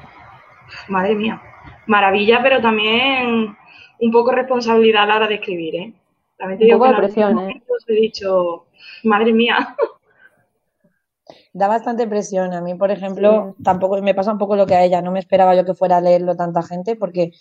madre 0.88 1.14
mía, 1.14 1.40
maravilla, 1.86 2.42
pero 2.42 2.60
también 2.60 3.56
un 3.98 4.12
poco 4.12 4.32
responsabilidad 4.32 5.04
a 5.04 5.06
la 5.06 5.16
hora 5.16 5.26
de 5.26 5.36
escribir, 5.36 5.74
¿eh? 5.74 5.94
También 6.36 6.58
te 6.58 6.66
digo 6.66 6.84
que 6.84 6.92
presión, 6.92 7.38
¿eh? 7.48 7.62
he 7.86 7.92
dicho, 7.94 8.66
madre 9.04 9.32
mía. 9.32 9.74
Da 11.52 11.68
bastante 11.68 12.06
presión. 12.06 12.54
A 12.54 12.60
mí, 12.60 12.74
por 12.74 12.90
ejemplo, 12.90 13.54
tampoco 13.62 14.00
me 14.00 14.14
pasa 14.14 14.32
un 14.32 14.38
poco 14.38 14.56
lo 14.56 14.66
que 14.66 14.74
a 14.74 14.84
ella. 14.84 15.02
No 15.02 15.12
me 15.12 15.18
esperaba 15.18 15.54
yo 15.54 15.64
que 15.64 15.74
fuera 15.74 15.98
a 15.98 16.00
leerlo 16.00 16.34
tanta 16.34 16.62
gente 16.62 16.96
porque 16.96 17.32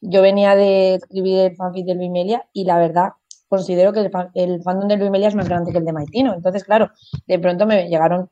yo 0.00 0.20
venía 0.20 0.56
de 0.56 0.94
escribir 0.96 1.38
el 1.40 1.56
fanfic 1.56 1.86
de 1.86 1.94
Luis 1.94 2.10
Melia 2.10 2.44
y 2.52 2.64
la 2.64 2.78
verdad 2.78 3.10
considero 3.48 3.92
que 3.92 4.00
el, 4.34 4.62
fandom 4.62 4.88
de 4.88 4.96
Luis 4.96 5.10
Melia 5.10 5.28
es 5.28 5.34
más 5.34 5.48
grande 5.48 5.72
que 5.72 5.78
el 5.78 5.84
de 5.84 5.92
Maitino. 5.92 6.34
Entonces, 6.34 6.64
claro, 6.64 6.90
de 7.26 7.38
pronto 7.38 7.66
me 7.66 7.86
llegaron 7.88 8.30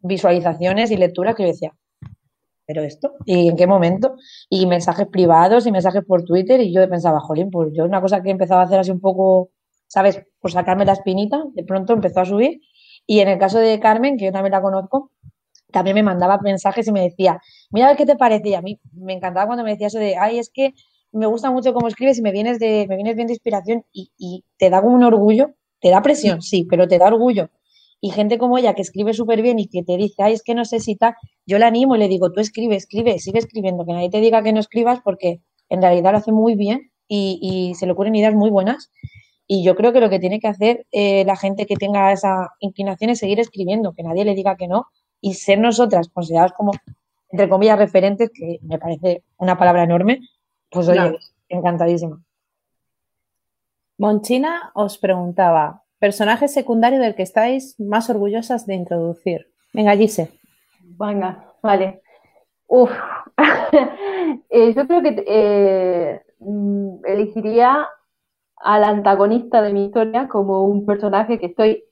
visualizaciones 0.00 0.90
y 0.90 0.96
lecturas 0.96 1.34
que 1.34 1.42
yo 1.42 1.48
decía, 1.48 1.72
¿pero 2.66 2.82
esto? 2.82 3.14
¿Y 3.26 3.48
en 3.48 3.56
qué 3.56 3.66
momento? 3.66 4.14
Y 4.48 4.66
mensajes 4.66 5.06
privados 5.08 5.66
y 5.66 5.72
mensajes 5.72 6.04
por 6.04 6.24
Twitter 6.24 6.60
y 6.60 6.72
yo 6.72 6.88
pensaba, 6.88 7.20
jolín, 7.20 7.50
pues 7.50 7.70
yo 7.74 7.84
una 7.84 8.00
cosa 8.00 8.22
que 8.22 8.30
empezaba 8.30 8.62
a 8.62 8.64
hacer 8.64 8.78
así 8.78 8.90
un 8.90 9.00
poco, 9.00 9.50
¿sabes? 9.86 10.22
Por 10.40 10.52
sacarme 10.52 10.84
la 10.84 10.92
espinita, 10.92 11.42
de 11.54 11.64
pronto 11.64 11.92
empezó 11.92 12.20
a 12.20 12.24
subir. 12.24 12.60
Y 13.06 13.20
en 13.20 13.28
el 13.28 13.38
caso 13.38 13.58
de 13.58 13.78
Carmen, 13.80 14.16
que 14.16 14.26
yo 14.26 14.32
también 14.32 14.52
la 14.52 14.62
conozco, 14.62 15.10
también 15.72 15.94
me 15.94 16.02
mandaba 16.02 16.38
mensajes 16.38 16.86
y 16.86 16.92
me 16.92 17.02
decía, 17.02 17.40
mira 17.70 17.96
qué 17.96 18.06
te 18.06 18.16
parece. 18.16 18.50
Y 18.50 18.54
a 18.54 18.62
mí 18.62 18.80
me 18.92 19.14
encantaba 19.14 19.46
cuando 19.46 19.64
me 19.64 19.72
decía 19.72 19.88
eso 19.88 19.98
de, 19.98 20.16
ay, 20.16 20.38
es 20.38 20.50
que 20.50 20.74
me 21.12 21.26
gusta 21.26 21.50
mucho 21.50 21.74
cómo 21.74 21.88
escribes 21.88 22.18
y 22.18 22.22
me 22.22 22.32
vienes, 22.32 22.58
de, 22.58 22.86
me 22.88 22.96
vienes 22.96 23.16
bien 23.16 23.26
de 23.26 23.34
inspiración 23.34 23.84
y, 23.92 24.44
te 24.56 24.70
da 24.70 24.80
como 24.80 24.94
un 24.94 25.04
orgullo, 25.04 25.54
te 25.80 25.90
da 25.90 26.00
presión, 26.02 26.42
sí, 26.42 26.66
pero 26.68 26.88
te 26.88 26.98
da 26.98 27.06
orgullo. 27.06 27.50
Y 28.00 28.10
gente 28.10 28.38
como 28.38 28.58
ella 28.58 28.74
que 28.74 28.82
escribe 28.82 29.12
súper 29.12 29.42
bien 29.42 29.58
y 29.58 29.68
que 29.68 29.82
te 29.82 29.96
dice, 29.96 30.22
ay, 30.22 30.32
es 30.32 30.42
que 30.42 30.54
no 30.54 30.64
sé 30.64 30.80
si 30.80 30.96
tal, 30.96 31.14
yo 31.46 31.58
la 31.58 31.68
animo 31.68 31.94
y 31.94 31.98
le 31.98 32.08
digo, 32.08 32.32
tú 32.32 32.40
escribe, 32.40 32.76
escribe, 32.76 33.18
sigue 33.18 33.38
escribiendo, 33.38 33.84
que 33.84 33.92
nadie 33.92 34.10
te 34.10 34.20
diga 34.20 34.42
que 34.42 34.52
no 34.52 34.60
escribas 34.60 35.00
porque 35.04 35.40
en 35.68 35.82
realidad 35.82 36.12
lo 36.12 36.18
hace 36.18 36.32
muy 36.32 36.56
bien 36.56 36.90
y, 37.06 37.74
se 37.76 37.86
le 37.86 37.92
ocurren 37.92 38.14
ideas 38.14 38.34
muy 38.34 38.50
buenas. 38.50 38.90
Y 39.46 39.64
yo 39.64 39.74
creo 39.74 39.92
que 39.92 40.00
lo 40.00 40.08
que 40.08 40.20
tiene 40.20 40.40
que 40.40 40.48
hacer 40.48 40.86
eh, 40.92 41.24
la 41.24 41.36
gente 41.36 41.66
que 41.66 41.76
tenga 41.76 42.12
esa 42.12 42.50
inclinación 42.60 43.10
es 43.10 43.18
seguir 43.18 43.40
escribiendo, 43.40 43.92
que 43.92 44.02
nadie 44.02 44.24
le 44.24 44.34
diga 44.34 44.56
que 44.56 44.68
no 44.68 44.86
y 45.20 45.34
ser 45.34 45.58
nosotras 45.58 46.08
consideradas 46.12 46.52
como, 46.52 46.72
entre 47.30 47.48
comillas, 47.48 47.78
referentes, 47.78 48.30
que 48.34 48.58
me 48.62 48.78
parece 48.78 49.22
una 49.38 49.56
palabra 49.56 49.84
enorme, 49.84 50.20
pues 50.70 50.88
oye, 50.88 51.18
encantadísima. 51.48 52.20
Monchina 53.98 54.72
os 54.74 54.98
preguntaba, 54.98 55.84
personaje 55.98 56.48
secundario 56.48 56.98
del 56.98 57.14
que 57.14 57.22
estáis 57.22 57.78
más 57.78 58.10
orgullosas 58.10 58.66
de 58.66 58.74
introducir. 58.74 59.46
Venga, 59.72 59.96
Gise. 59.96 60.32
Venga, 60.98 61.54
vale. 61.62 62.02
Uf. 62.66 62.90
Eh, 64.48 64.72
yo 64.74 64.86
creo 64.86 65.02
que 65.02 65.24
eh, 65.26 66.22
mm, 66.38 67.04
elegiría 67.06 67.86
al 68.62 68.84
antagonista 68.84 69.62
de 69.62 69.72
mi 69.72 69.86
historia 69.86 70.28
como 70.28 70.64
un 70.64 70.86
personaje 70.86 71.38
que 71.38 71.46
estoy 71.46 71.84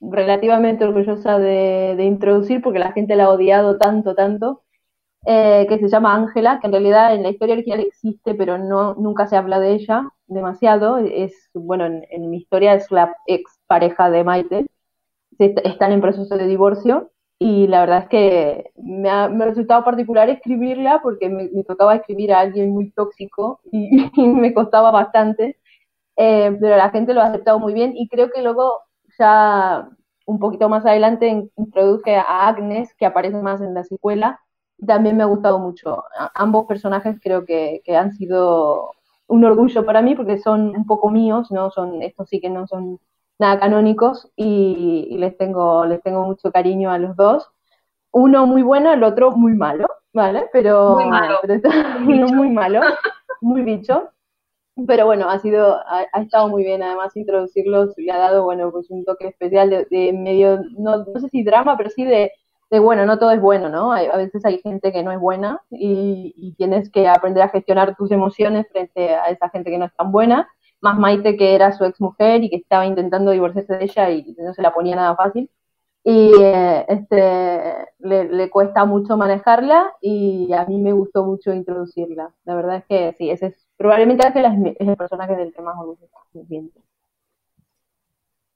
relativamente 0.00 0.84
orgullosa 0.84 1.38
de, 1.38 1.94
de, 1.96 2.04
introducir 2.04 2.62
porque 2.62 2.78
la 2.78 2.92
gente 2.92 3.16
la 3.16 3.24
ha 3.24 3.30
odiado 3.30 3.78
tanto, 3.78 4.14
tanto, 4.14 4.64
eh, 5.26 5.64
que 5.68 5.78
se 5.78 5.88
llama 5.88 6.14
Ángela, 6.14 6.60
que 6.60 6.66
en 6.66 6.72
realidad 6.72 7.14
en 7.14 7.22
la 7.22 7.30
historia 7.30 7.54
original 7.54 7.80
existe, 7.80 8.34
pero 8.34 8.58
no, 8.58 8.94
nunca 8.94 9.26
se 9.26 9.36
habla 9.36 9.58
de 9.58 9.72
ella 9.72 10.10
demasiado. 10.26 10.98
Es, 10.98 11.48
bueno, 11.54 11.86
en, 11.86 12.30
mi 12.30 12.38
historia 12.38 12.74
es 12.74 12.90
la 12.90 13.14
ex 13.26 13.58
pareja 13.66 14.10
de 14.10 14.22
Maite. 14.22 14.66
están 15.38 15.92
en 15.92 16.02
proceso 16.02 16.36
de 16.36 16.46
divorcio 16.46 17.10
y 17.38 17.66
la 17.68 17.80
verdad 17.80 18.02
es 18.02 18.08
que 18.08 18.70
me 18.76 19.08
ha, 19.08 19.28
resultado 19.28 19.82
particular 19.82 20.28
escribirla 20.28 21.00
porque 21.02 21.30
me, 21.30 21.48
tocaba 21.64 21.96
escribir 21.96 22.32
a 22.32 22.40
alguien 22.40 22.70
muy 22.72 22.90
tóxico 22.92 23.60
y, 23.72 24.10
me 24.20 24.52
costaba 24.52 24.90
bastante, 24.90 25.58
eh, 26.16 26.56
pero 26.60 26.76
la 26.76 26.90
gente 26.90 27.14
lo 27.14 27.20
ha 27.20 27.26
aceptado 27.26 27.58
muy 27.58 27.74
bien 27.74 27.92
y 27.96 28.08
creo 28.08 28.30
que 28.30 28.42
luego 28.42 28.82
ya 29.18 29.88
un 30.26 30.38
poquito 30.38 30.68
más 30.68 30.86
adelante 30.86 31.50
introduje 31.56 32.16
a 32.16 32.48
Agnes, 32.48 32.94
que 32.96 33.06
aparece 33.06 33.40
más 33.42 33.60
en 33.60 33.74
la 33.74 33.84
secuela, 33.84 34.40
también 34.86 35.16
me 35.16 35.22
ha 35.22 35.26
gustado 35.26 35.58
mucho. 35.58 36.04
ambos 36.34 36.66
personajes 36.66 37.18
creo 37.22 37.44
que, 37.44 37.82
han 37.96 38.12
sido 38.12 38.90
un 39.26 39.44
orgullo 39.44 39.84
para 39.86 40.02
mí 40.02 40.14
porque 40.14 40.38
son 40.38 40.76
un 40.76 40.86
poco 40.86 41.10
míos, 41.10 41.50
¿no? 41.50 41.70
Son, 41.70 42.02
estos 42.02 42.28
sí 42.28 42.40
que 42.40 42.50
no 42.50 42.66
son 42.66 42.98
nada 43.38 43.58
canónicos 43.58 44.30
y, 44.36 45.16
les 45.18 45.36
tengo, 45.36 45.84
les 45.86 46.02
tengo 46.02 46.24
mucho 46.24 46.52
cariño 46.52 46.90
a 46.90 46.98
los 46.98 47.16
dos. 47.16 47.50
Uno 48.12 48.46
muy 48.46 48.62
bueno, 48.62 48.92
el 48.92 49.02
otro 49.02 49.32
muy 49.32 49.52
malo, 49.54 49.86
¿vale? 50.12 50.48
Pero 50.52 50.94
muy 50.94 51.06
malo, 51.06 51.38
muy, 52.00 52.50
malo, 52.50 52.80
muy 53.40 53.62
bicho. 53.62 54.10
Pero 54.86 55.06
bueno, 55.06 55.28
ha 55.30 55.38
sido, 55.38 55.80
ha, 55.86 56.02
estado 56.20 56.48
muy 56.48 56.64
bien 56.64 56.82
además 56.82 57.16
introducirlos, 57.16 57.94
le 57.96 58.10
ha 58.10 58.18
dado, 58.18 58.42
bueno, 58.44 58.72
pues 58.72 58.90
un 58.90 59.04
toque 59.04 59.28
especial 59.28 59.70
de, 59.70 60.12
medio, 60.12 60.62
no, 60.76 61.04
no 61.04 61.20
sé 61.20 61.28
si 61.28 61.44
drama, 61.44 61.76
pero 61.76 61.90
sí 61.90 62.04
de, 62.04 62.32
bueno, 62.80 63.06
no 63.06 63.18
todo 63.18 63.30
es 63.30 63.40
bueno, 63.40 63.68
¿no? 63.68 63.92
a 63.92 64.16
veces 64.16 64.44
hay 64.44 64.58
gente 64.58 64.92
que 64.92 65.02
no 65.02 65.12
es 65.12 65.20
buena 65.20 65.60
y, 65.70 66.54
tienes 66.56 66.90
que 66.90 67.08
aprender 67.08 67.42
a 67.42 67.48
gestionar 67.48 67.96
tus 67.96 68.10
emociones 68.10 68.66
frente 68.70 69.14
a 69.14 69.26
esa 69.28 69.48
gente 69.50 69.70
que 69.70 69.78
no 69.78 69.86
es 69.86 69.94
tan 69.96 70.12
buena. 70.12 70.48
Más 70.80 70.98
Maite, 70.98 71.36
que 71.36 71.54
era 71.54 71.72
su 71.72 71.84
ex 71.84 72.00
mujer 72.00 72.44
y 72.44 72.50
que 72.50 72.56
estaba 72.56 72.86
intentando 72.86 73.30
divorciarse 73.30 73.76
de 73.76 73.84
ella 73.84 74.10
y 74.10 74.36
no 74.38 74.52
se 74.54 74.62
la 74.62 74.72
ponía 74.74 74.96
nada 74.96 75.16
fácil. 75.16 75.50
Y 76.04 76.32
eh, 76.38 76.84
este, 76.88 77.86
le, 78.00 78.50
cuesta 78.50 78.84
mucho 78.84 79.16
manejarla 79.16 79.94
y 80.02 80.52
a 80.52 80.66
mí 80.66 80.78
me 80.78 80.92
gustó 80.92 81.24
mucho 81.24 81.52
introducirla. 81.54 82.34
La 82.44 82.54
verdad 82.54 82.76
es 82.76 82.84
que 82.86 83.14
sí, 83.14 83.30
ese 83.30 83.46
es 83.46 83.63
probablemente 83.76 84.26
es 84.78 84.88
el 84.88 84.96
personaje 84.96 85.36
del 85.36 85.52
tema 85.52 85.74
más 85.74 85.84
orgulloso. 85.84 86.80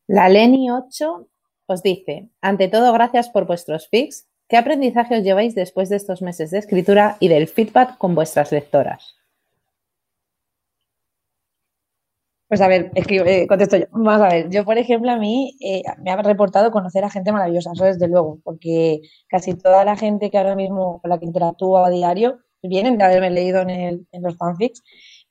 La 0.07 0.29
Leni 0.29 0.71
8 0.71 1.29
os 1.67 1.83
dice, 1.83 2.31
ante 2.41 2.69
todo, 2.69 2.93
gracias 2.93 3.29
por 3.29 3.47
vuestros 3.47 3.89
fix. 3.89 4.27
¿Qué 4.49 4.57
aprendizaje 4.57 5.19
os 5.19 5.23
lleváis 5.23 5.55
después 5.55 5.91
de 5.91 5.97
estos 5.97 6.23
meses 6.23 6.51
de 6.51 6.59
escritura 6.59 7.19
y 7.21 7.29
del 7.29 7.47
feedback 7.47 7.99
con 7.99 8.15
vuestras 8.15 8.51
lectoras? 8.51 9.19
Pues 12.49 12.63
a 12.63 12.69
ver, 12.69 12.91
eh, 12.95 13.47
contesto 13.47 13.77
yo. 13.77 13.85
Vamos 13.91 14.23
a 14.23 14.29
ver, 14.29 14.49
yo 14.49 14.65
por 14.65 14.79
ejemplo 14.79 15.11
a 15.11 15.19
mí 15.19 15.55
eh, 15.61 15.83
me 16.03 16.11
ha 16.11 16.17
reportado 16.23 16.71
conocer 16.71 17.05
a 17.05 17.11
gente 17.11 17.31
maravillosa, 17.31 17.73
eso 17.75 17.85
desde 17.85 18.09
luego, 18.09 18.39
porque 18.43 19.03
casi 19.29 19.53
toda 19.53 19.85
la 19.85 19.97
gente 19.97 20.31
que 20.31 20.39
ahora 20.39 20.57
mismo 20.57 21.01
con 21.03 21.11
la 21.11 21.19
que 21.19 21.27
interactúo 21.27 21.77
a 21.77 21.91
diario 21.91 22.41
vienen 22.63 22.99
de 22.99 23.05
haberme 23.05 23.31
leído 23.31 23.63
en, 23.63 24.07
los 24.13 24.37
fanfics 24.37 24.83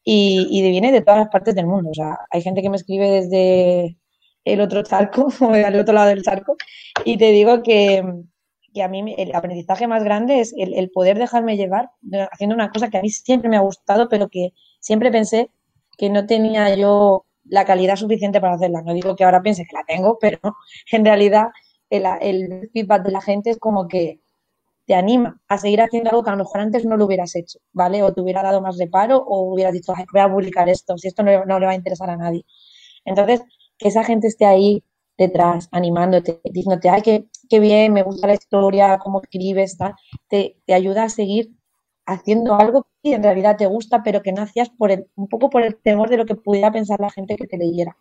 y, 0.03 0.47
y 0.49 0.69
viene 0.69 0.91
de 0.91 1.01
todas 1.01 1.19
las 1.19 1.29
partes 1.29 1.55
del 1.55 1.67
mundo. 1.67 1.89
O 1.91 1.93
sea, 1.93 2.17
hay 2.31 2.41
gente 2.41 2.61
que 2.61 2.69
me 2.69 2.77
escribe 2.77 3.09
desde 3.09 3.97
el 4.45 4.61
otro 4.61 4.83
charco 4.83 5.27
o 5.41 5.53
al 5.53 5.79
otro 5.79 5.93
lado 5.93 6.09
del 6.09 6.23
charco 6.23 6.55
y 7.05 7.17
te 7.17 7.31
digo 7.31 7.61
que, 7.63 8.03
a 8.81 8.87
mí 8.87 9.15
el 9.17 9.33
aprendizaje 9.33 9.87
más 9.87 10.03
grande 10.03 10.39
es 10.39 10.53
el, 10.55 10.75
el 10.75 10.91
poder 10.91 11.17
dejarme 11.17 11.57
llevar 11.57 11.89
haciendo 12.31 12.55
una 12.55 12.69
cosa 12.69 12.89
que 12.89 12.99
a 12.99 13.01
mí 13.01 13.09
siempre 13.09 13.49
me 13.49 13.57
ha 13.57 13.61
gustado, 13.61 14.07
pero 14.07 14.29
que 14.29 14.51
siempre 14.79 15.09
pensé 15.09 15.49
que 15.97 16.11
no 16.11 16.27
tenía 16.27 16.75
yo 16.75 17.25
la 17.49 17.65
calidad 17.65 17.95
suficiente 17.95 18.39
para 18.39 18.53
hacerla. 18.53 18.81
No 18.83 18.93
digo 18.93 19.15
que 19.15 19.23
ahora 19.23 19.41
piense 19.41 19.65
que 19.65 19.75
la 19.75 19.83
tengo, 19.85 20.17
pero 20.19 20.39
en 20.91 21.05
realidad 21.05 21.47
el, 21.89 22.69
feedback 22.73 23.03
de 23.03 23.11
la 23.11 23.21
gente 23.21 23.49
es 23.49 23.57
como 23.57 23.87
que 23.87 24.19
te 24.87 24.95
anima 24.95 25.39
a 25.49 25.57
seguir 25.57 25.81
haciendo 25.81 26.09
algo 26.09 26.23
que 26.23 26.29
a 26.29 26.33
lo 26.35 26.43
mejor 26.43 26.61
antes 26.61 26.85
no 26.85 26.95
lo 26.95 27.05
hubieras 27.05 27.35
hecho, 27.35 27.59
¿vale? 27.73 28.01
O 28.03 28.13
te 28.13 28.21
hubiera 28.21 28.41
dado 28.41 28.61
más 28.61 28.77
reparo 28.77 29.17
o 29.17 29.41
hubieras 29.51 29.73
dicho, 29.73 29.93
voy 30.13 30.21
a 30.21 30.31
publicar 30.31 30.69
esto, 30.69 30.97
si 30.97 31.09
esto 31.09 31.23
no, 31.23 31.59
le 31.59 31.65
va 31.65 31.71
a 31.73 31.75
interesar 31.75 32.09
a 32.09 32.15
nadie. 32.15 32.45
Entonces, 33.03 33.41
que 33.77 33.89
esa 33.89 34.05
gente 34.05 34.27
esté 34.27 34.45
ahí 34.45 34.83
detrás, 35.17 35.67
animándote, 35.71 36.39
diciéndote, 36.45 36.89
ay, 36.89 37.01
qué, 37.01 37.59
bien, 37.59 37.91
me 37.91 38.03
gusta 38.03 38.27
la 38.27 38.35
historia, 38.35 38.97
cómo 38.99 39.21
escribes, 39.21 39.77
tal, 39.77 39.93
te, 40.29 40.57
ayuda 40.73 41.03
a 41.03 41.09
seguir 41.09 41.51
haciendo 42.05 42.55
algo 42.55 42.87
que 43.03 43.13
en 43.15 43.23
realidad 43.23 43.57
te 43.57 43.65
gusta, 43.65 44.03
pero 44.03 44.21
que 44.21 44.31
no 44.31 44.43
hacías 44.43 44.69
por 44.69 44.91
un 45.15 45.27
poco 45.27 45.49
por 45.49 45.63
el 45.63 45.75
temor 45.75 46.09
de 46.09 46.17
lo 46.17 46.25
que 46.25 46.35
pudiera 46.35 46.71
pensar 46.71 47.01
la 47.01 47.09
gente 47.09 47.35
que 47.35 47.47
te 47.47 47.57
leyera. 47.57 47.97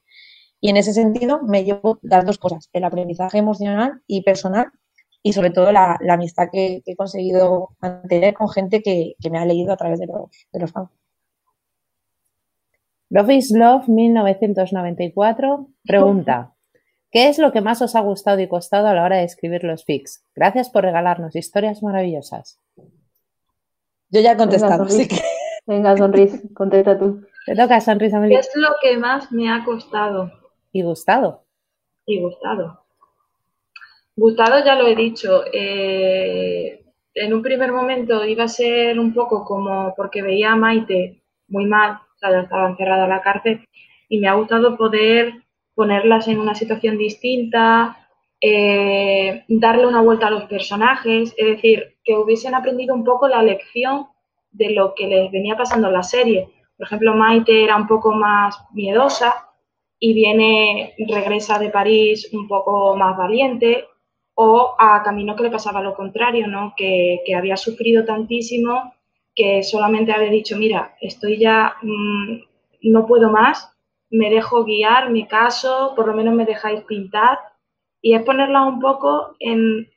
Y 0.60 0.70
en 0.70 0.76
ese 0.76 0.92
sentido 0.92 1.42
me 1.42 1.64
llevo 1.64 1.98
las 2.02 2.24
dos 2.24 2.38
cosas, 2.38 2.70
el 2.72 2.84
aprendizaje 2.84 3.38
emocional 3.38 4.02
y 4.06 4.22
personal 4.22 4.70
y 5.26 5.32
sobre 5.32 5.50
todo 5.50 5.72
la, 5.72 5.98
amistad 6.08 6.50
que, 6.52 6.82
he 6.86 6.94
conseguido 6.94 7.70
mantener 7.80 8.32
con 8.32 8.48
gente 8.48 8.80
que, 8.80 9.16
me 9.28 9.38
ha 9.38 9.44
leído 9.44 9.72
a 9.72 9.76
través 9.76 9.98
de 9.98 10.06
los, 10.06 10.30
de 10.52 10.60
los 10.60 10.70
fans. 10.70 10.88
Love 13.10 13.30
is 13.30 13.50
Love 13.50 13.88
1994 13.88 15.68
pregunta, 15.84 16.54
¿qué 17.10 17.28
es 17.28 17.38
lo 17.38 17.50
que 17.50 17.60
más 17.60 17.82
os 17.82 17.96
ha 17.96 18.00
gustado 18.02 18.38
y 18.38 18.46
costado 18.46 18.86
a 18.86 18.94
la 18.94 19.02
hora 19.02 19.16
de 19.16 19.24
escribir 19.24 19.64
los 19.64 19.84
fics? 19.84 20.24
Gracias 20.32 20.70
por 20.70 20.84
regalarnos 20.84 21.34
historias 21.34 21.82
maravillosas. 21.82 22.60
Yo 24.10 24.20
ya 24.20 24.32
he 24.32 24.36
contestado, 24.36 24.84
Venga, 24.84 24.94
así 24.94 25.08
que... 25.08 25.16
Venga, 25.66 25.96
sonrisa, 25.96 26.38
contesta 26.54 26.96
tú. 26.96 27.26
Te 27.46 27.56
toca, 27.56 27.80
sonrisa. 27.80 28.22
¿Qué 28.22 28.34
es 28.36 28.50
lo 28.54 28.68
que 28.80 28.96
más 28.96 29.32
me 29.32 29.50
ha 29.50 29.64
costado? 29.64 30.30
Y 30.70 30.82
gustado. 30.82 31.42
Y 32.06 32.20
gustado. 32.22 32.85
Gustado 34.16 34.64
ya 34.64 34.74
lo 34.76 34.86
he 34.86 34.96
dicho. 34.96 35.44
Eh, 35.52 36.82
en 37.14 37.34
un 37.34 37.42
primer 37.42 37.72
momento 37.72 38.24
iba 38.24 38.44
a 38.44 38.48
ser 38.48 38.98
un 38.98 39.12
poco 39.12 39.44
como 39.44 39.94
porque 39.94 40.22
veía 40.22 40.52
a 40.52 40.56
Maite 40.56 41.22
muy 41.48 41.66
mal, 41.66 41.92
o 41.92 42.18
sea, 42.18 42.30
ya 42.30 42.40
estaba 42.40 42.68
encerrada 42.68 43.04
en 43.04 43.10
la 43.10 43.22
cárcel, 43.22 43.66
y 44.08 44.18
me 44.18 44.28
ha 44.28 44.34
gustado 44.34 44.76
poder 44.76 45.34
ponerlas 45.74 46.28
en 46.28 46.38
una 46.40 46.54
situación 46.54 46.98
distinta, 46.98 48.08
eh, 48.40 49.44
darle 49.48 49.86
una 49.86 50.02
vuelta 50.02 50.28
a 50.28 50.30
los 50.30 50.44
personajes, 50.44 51.34
es 51.36 51.46
decir, 51.46 51.96
que 52.04 52.16
hubiesen 52.16 52.54
aprendido 52.54 52.94
un 52.94 53.04
poco 53.04 53.28
la 53.28 53.42
lección 53.42 54.06
de 54.50 54.70
lo 54.70 54.94
que 54.94 55.06
les 55.06 55.30
venía 55.30 55.56
pasando 55.56 55.88
en 55.88 55.94
la 55.94 56.02
serie. 56.02 56.48
Por 56.76 56.86
ejemplo, 56.86 57.14
Maite 57.14 57.64
era 57.64 57.76
un 57.76 57.86
poco 57.86 58.12
más 58.12 58.58
miedosa 58.72 59.50
y 59.98 60.14
viene, 60.14 60.94
regresa 61.08 61.58
de 61.58 61.70
París 61.70 62.30
un 62.32 62.48
poco 62.48 62.96
más 62.96 63.16
valiente, 63.16 63.84
o 64.38 64.74
a 64.78 65.02
Camino 65.02 65.34
que 65.34 65.44
le 65.44 65.50
pasaba 65.50 65.80
lo 65.80 65.94
contrario, 65.94 66.46
¿no? 66.46 66.74
Que, 66.76 67.22
había 67.36 67.56
sufrido 67.56 68.04
tantísimo 68.04 68.92
que 69.34 69.62
solamente 69.62 70.12
había 70.12 70.30
dicho, 70.30 70.56
mira, 70.56 70.94
estoy 71.00 71.38
ya, 71.38 71.74
mm, 71.82 72.90
no 72.92 73.06
puedo 73.06 73.30
más, 73.30 73.72
me 74.10 74.30
dejo 74.30 74.64
guiar, 74.64 75.10
me 75.10 75.26
caso, 75.26 75.92
por 75.96 76.06
lo 76.06 76.14
menos 76.14 76.34
me 76.34 76.44
dejáis 76.44 76.82
pintar 76.82 77.38
y 78.00 78.14
es 78.14 78.22
ponerlas 78.22 78.66
un 78.68 78.80
poco 78.80 79.36
en 79.40 79.88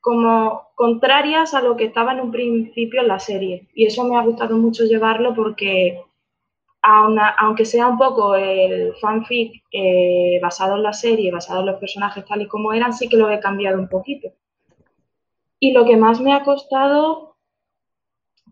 como 0.00 0.68
contrarias 0.74 1.52
a 1.54 1.62
lo 1.62 1.76
que 1.76 1.84
estaba 1.84 2.12
en 2.12 2.20
un 2.20 2.30
principio 2.30 3.02
en 3.02 3.08
la 3.08 3.18
serie. 3.18 3.68
Y 3.74 3.86
eso 3.86 4.04
me 4.04 4.16
ha 4.16 4.22
gustado 4.22 4.56
mucho 4.56 4.84
llevarlo 4.84 5.34
porque 5.34 6.00
aunque 6.86 7.64
sea 7.64 7.88
un 7.88 7.98
poco 7.98 8.36
el 8.36 8.94
fanfic 9.00 9.64
eh, 9.72 10.38
basado 10.40 10.76
en 10.76 10.82
la 10.84 10.92
serie, 10.92 11.32
basado 11.32 11.60
en 11.60 11.66
los 11.66 11.80
personajes 11.80 12.24
tal 12.24 12.42
y 12.42 12.48
como 12.48 12.72
eran, 12.72 12.92
sí 12.92 13.08
que 13.08 13.16
lo 13.16 13.30
he 13.30 13.40
cambiado 13.40 13.78
un 13.78 13.88
poquito. 13.88 14.28
Y 15.58 15.72
lo 15.72 15.84
que 15.84 15.96
más 15.96 16.20
me 16.20 16.32
ha 16.32 16.44
costado, 16.44 17.36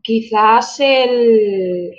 quizás 0.03 0.81
el, 0.81 1.95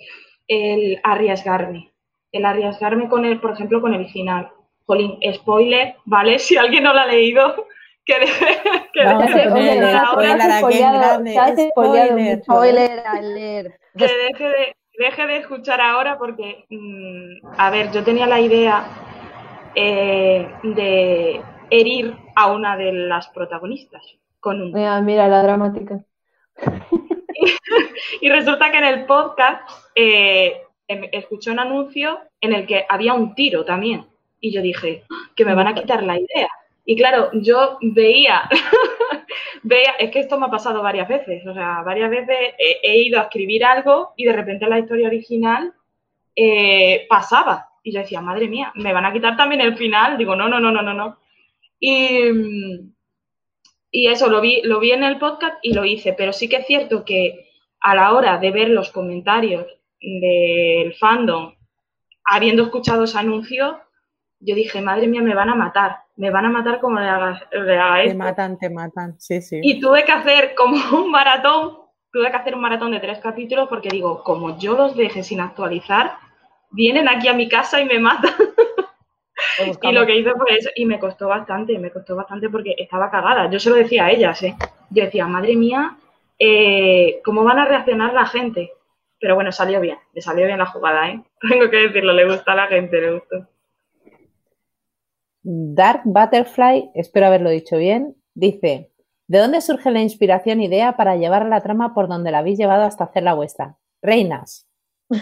el 0.48 1.00
arriesgarme. 1.04 1.94
El 2.32 2.46
arriesgarme 2.46 3.08
con 3.08 3.24
el, 3.24 3.40
por 3.40 3.52
ejemplo, 3.52 3.80
con 3.80 3.94
el 3.94 4.10
final. 4.10 4.52
Jolín, 4.86 5.18
spoiler, 5.34 5.96
¿vale? 6.06 6.40
Si 6.40 6.58
alguien 6.58 6.84
no 6.84 6.94
lo 6.94 7.00
ha 7.00 7.06
leído, 7.06 7.68
que 8.06 8.20
deje, 8.20 8.46
que 8.94 9.04
deje 9.04 9.40
de 9.40 9.50
Que 13.98 14.06
deje 14.06 14.44
de, 14.44 14.76
deje 14.98 15.28
de 15.28 15.38
escuchar 15.38 15.82
ahora 15.82 16.18
porque, 16.18 16.66
mm, 16.70 17.48
a 17.58 17.70
ver, 17.70 17.92
yo 17.92 18.04
tenía 18.04 18.28
la 18.28 18.40
idea 18.40 18.86
eh, 19.76 20.48
de 20.64 21.42
herir 21.70 22.16
a 22.36 22.52
una 22.52 22.78
de 22.78 22.92
las 22.94 23.28
protagonistas 23.30 24.04
con 24.40 24.62
un... 24.62 24.72
Mira, 24.72 25.02
mira 25.02 25.28
la 25.28 25.44
dramática. 25.44 26.04
y, 28.22 28.30
resulta 28.30 28.72
que 28.72 28.78
en 28.78 28.86
el 28.86 29.06
podcast 29.06 29.70
eh, 29.96 30.62
em, 30.88 31.10
escuché 31.12 31.52
un 31.52 31.60
anuncio 31.60 32.20
en 32.40 32.54
el 32.54 32.66
que 32.66 32.86
había 32.88 33.14
un 33.14 33.36
tiro 33.36 33.66
también 33.66 34.06
y 34.46 34.52
yo 34.52 34.62
dije, 34.62 35.04
que 35.36 35.46
me 35.46 35.56
van 35.56 35.68
a 35.68 35.74
quitar 35.74 36.04
la 36.04 36.18
idea. 36.20 36.50
Y 36.86 36.96
claro, 36.96 37.30
yo 37.34 37.80
veía, 37.82 38.48
veía, 39.64 39.92
es 40.00 40.12
que 40.12 40.20
esto 40.20 40.40
me 40.40 40.48
ha 40.48 40.50
pasado 40.50 40.82
varias 40.82 41.08
veces, 41.08 41.46
o 41.48 41.54
sea, 41.54 41.82
varias 41.84 42.10
veces 42.10 42.54
he, 42.58 42.98
ido 42.98 43.20
a 43.20 43.24
escribir 43.24 43.66
algo 43.66 44.14
y 44.16 44.26
de 44.26 44.34
repente 44.34 44.68
la 44.68 44.80
historia 44.80 45.08
original 45.08 45.74
eh, 46.36 47.06
pasaba. 47.10 47.70
Y 47.84 47.92
yo 47.92 48.00
decía, 48.00 48.22
madre 48.22 48.48
mía, 48.48 48.72
me 48.76 48.94
van 48.94 49.06
a 49.06 49.14
quitar 49.14 49.38
también 49.38 49.62
el 49.62 49.78
final. 49.78 50.18
Digo, 50.18 50.36
no, 50.36 50.50
no, 50.50 50.60
no, 50.60 50.72
no, 50.72 50.82
no, 50.82 50.94
no. 50.94 51.20
Y, 51.80 52.32
y 53.92 54.08
eso 54.08 54.28
lo 54.28 54.42
vi, 54.42 54.62
lo 54.64 54.80
vi 54.80 54.92
en 54.92 55.04
el 55.04 55.20
podcast 55.20 55.58
y 55.62 55.74
lo 55.74 55.86
hice, 55.86 56.14
pero 56.14 56.34
sí 56.34 56.50
que 56.50 56.58
es 56.58 56.66
cierto 56.66 57.06
que 57.06 57.50
a 57.80 57.94
la 57.94 58.14
hora 58.14 58.40
de 58.40 58.52
ver 58.52 58.70
los 58.70 58.92
comentarios 58.92 59.68
del 60.02 60.94
fandom, 60.96 61.54
habiendo 62.24 62.64
escuchado 62.64 63.04
ese 63.04 63.20
anuncio, 63.20 63.80
yo 64.40 64.56
dije, 64.56 64.82
madre 64.82 65.08
mía, 65.08 65.22
me 65.22 65.36
van 65.36 65.50
a 65.50 65.56
matar, 65.56 66.05
me 66.18 66.30
van 66.30 66.46
a 66.46 66.50
matar 66.50 66.80
como 66.80 67.00
le 67.00 67.08
haga, 67.08 67.42
Te 68.04 68.14
matan, 68.14 68.58
te 68.58 68.70
matan, 68.70 69.20
sí, 69.20 69.42
sí. 69.42 69.60
Y 69.62 69.80
tuve 69.80 70.06
que 70.06 70.12
hacer 70.12 70.56
como 70.56 70.78
un 71.04 71.12
maratón, 71.12 71.78
tuve 72.12 72.32
que 72.32 72.38
hacer 72.38 72.56
un 72.56 72.62
maratón 72.62 72.92
de 72.92 73.00
tres 73.00 73.20
capítulos 73.20 73.68
porque 73.68 73.90
digo, 73.90 74.24
como 74.24 74.58
yo 74.58 74.76
los 74.76 74.96
deje 74.96 75.24
sin 75.24 75.42
actualizar, 75.42 76.18
vienen 76.72 77.08
aquí 77.08 77.28
a 77.28 77.34
mi 77.34 77.50
casa 77.50 77.82
y 77.82 77.86
me 77.86 78.00
matan. 78.00 78.34
y 79.82 79.92
lo 79.92 80.06
que 80.06 80.16
hice 80.16 80.32
fue 80.32 80.58
eso, 80.58 80.70
y 80.76 80.86
me 80.86 81.00
costó 81.00 81.28
bastante, 81.28 81.78
me 81.80 81.92
costó 81.92 82.16
bastante 82.16 82.50
porque 82.50 82.76
estaba 82.78 83.12
cagada. 83.12 83.50
Yo 83.50 83.60
se 83.60 83.70
lo 83.70 83.76
decía 83.76 84.06
a 84.06 84.12
ellas, 84.12 84.42
¿eh? 84.44 84.56
Yo 84.90 85.04
decía, 85.04 85.28
madre 85.28 85.56
mía, 85.56 85.98
eh, 86.40 87.22
¿cómo 87.24 87.44
van 87.44 87.60
a 87.60 87.66
reaccionar 87.66 88.14
la 88.14 88.26
gente? 88.26 88.72
Pero 89.20 89.36
bueno, 89.36 89.52
salió 89.52 89.80
bien, 89.82 89.98
le 90.14 90.22
salió 90.22 90.46
bien 90.46 90.60
la 90.60 90.66
jugada, 90.66 91.10
¿eh? 91.10 91.22
Tengo 91.50 91.70
que 91.70 91.88
decirlo, 91.88 92.14
le 92.14 92.26
gusta 92.26 92.54
a 92.54 92.56
la 92.56 92.68
gente, 92.68 93.02
le 93.02 93.12
gustó. 93.14 93.48
Dark 95.48 96.02
Butterfly, 96.06 96.90
espero 96.96 97.28
haberlo 97.28 97.52
dicho 97.52 97.78
bien, 97.78 98.16
dice, 98.34 98.92
¿de 99.28 99.38
dónde 99.38 99.62
surge 99.62 99.92
la 99.92 100.02
inspiración 100.02 100.60
idea 100.60 100.98
para 100.98 101.18
llevar 101.18 101.46
la 101.46 101.62
trama 101.62 101.94
por 101.94 102.08
donde 102.08 102.32
la 102.32 102.40
habéis 102.40 102.58
llevado 102.58 102.84
hasta 102.84 103.04
hacer 103.04 103.22
la 103.22 103.36
vuestra? 103.36 103.78
Reinas. 104.02 104.68
Te 105.08 105.18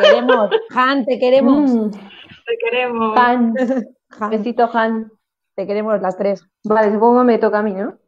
queremos, 0.00 0.50
Han, 0.72 1.04
te 1.04 1.18
queremos. 1.18 1.70
Mm. 1.70 1.90
Te 1.90 2.58
queremos. 2.62 3.18
Han. 3.18 3.54
Besito, 4.30 4.70
Han. 4.72 5.10
Te 5.56 5.66
queremos 5.66 6.00
las 6.00 6.16
tres. 6.16 6.46
Vale, 6.62 6.92
supongo 6.92 7.20
que 7.20 7.26
me 7.26 7.38
toca 7.38 7.58
a 7.58 7.62
mí, 7.62 7.72
¿no? 7.72 7.98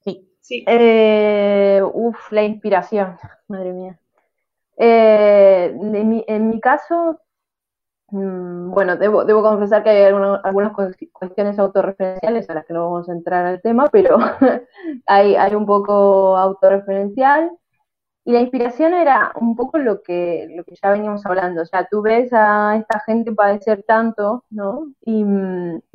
Sí. 0.00 0.30
sí. 0.40 0.62
Eh, 0.66 1.80
uf, 1.82 2.32
la 2.32 2.42
inspiración, 2.42 3.16
madre 3.48 3.72
mía. 3.72 3.98
Eh, 4.76 5.74
en, 5.74 6.08
mi, 6.10 6.22
en 6.28 6.50
mi 6.50 6.60
caso, 6.60 7.18
bueno, 8.08 8.96
debo, 8.96 9.24
debo 9.24 9.42
confesar 9.42 9.82
que 9.82 9.90
hay 9.90 10.04
algunas 10.04 10.72
cuestiones 11.12 11.58
autorreferenciales 11.58 12.48
a 12.48 12.54
las 12.54 12.64
que 12.64 12.72
no 12.72 12.84
vamos 12.90 13.08
a 13.08 13.12
entrar 13.12 13.44
al 13.46 13.60
tema, 13.60 13.88
pero 13.90 14.18
hay, 15.06 15.34
hay 15.34 15.54
un 15.54 15.66
poco 15.66 16.36
autorreferencial. 16.36 17.50
Y 18.24 18.32
la 18.32 18.40
inspiración 18.40 18.92
era 18.92 19.32
un 19.36 19.54
poco 19.54 19.78
lo 19.78 20.02
que, 20.02 20.48
lo 20.56 20.64
que 20.64 20.74
ya 20.82 20.90
veníamos 20.90 21.24
hablando. 21.24 21.62
O 21.62 21.66
sea, 21.66 21.86
tú 21.88 22.02
ves 22.02 22.32
a 22.32 22.76
esta 22.76 23.00
gente 23.06 23.32
padecer 23.32 23.84
tanto, 23.86 24.44
¿no? 24.50 24.88
Y, 25.02 25.24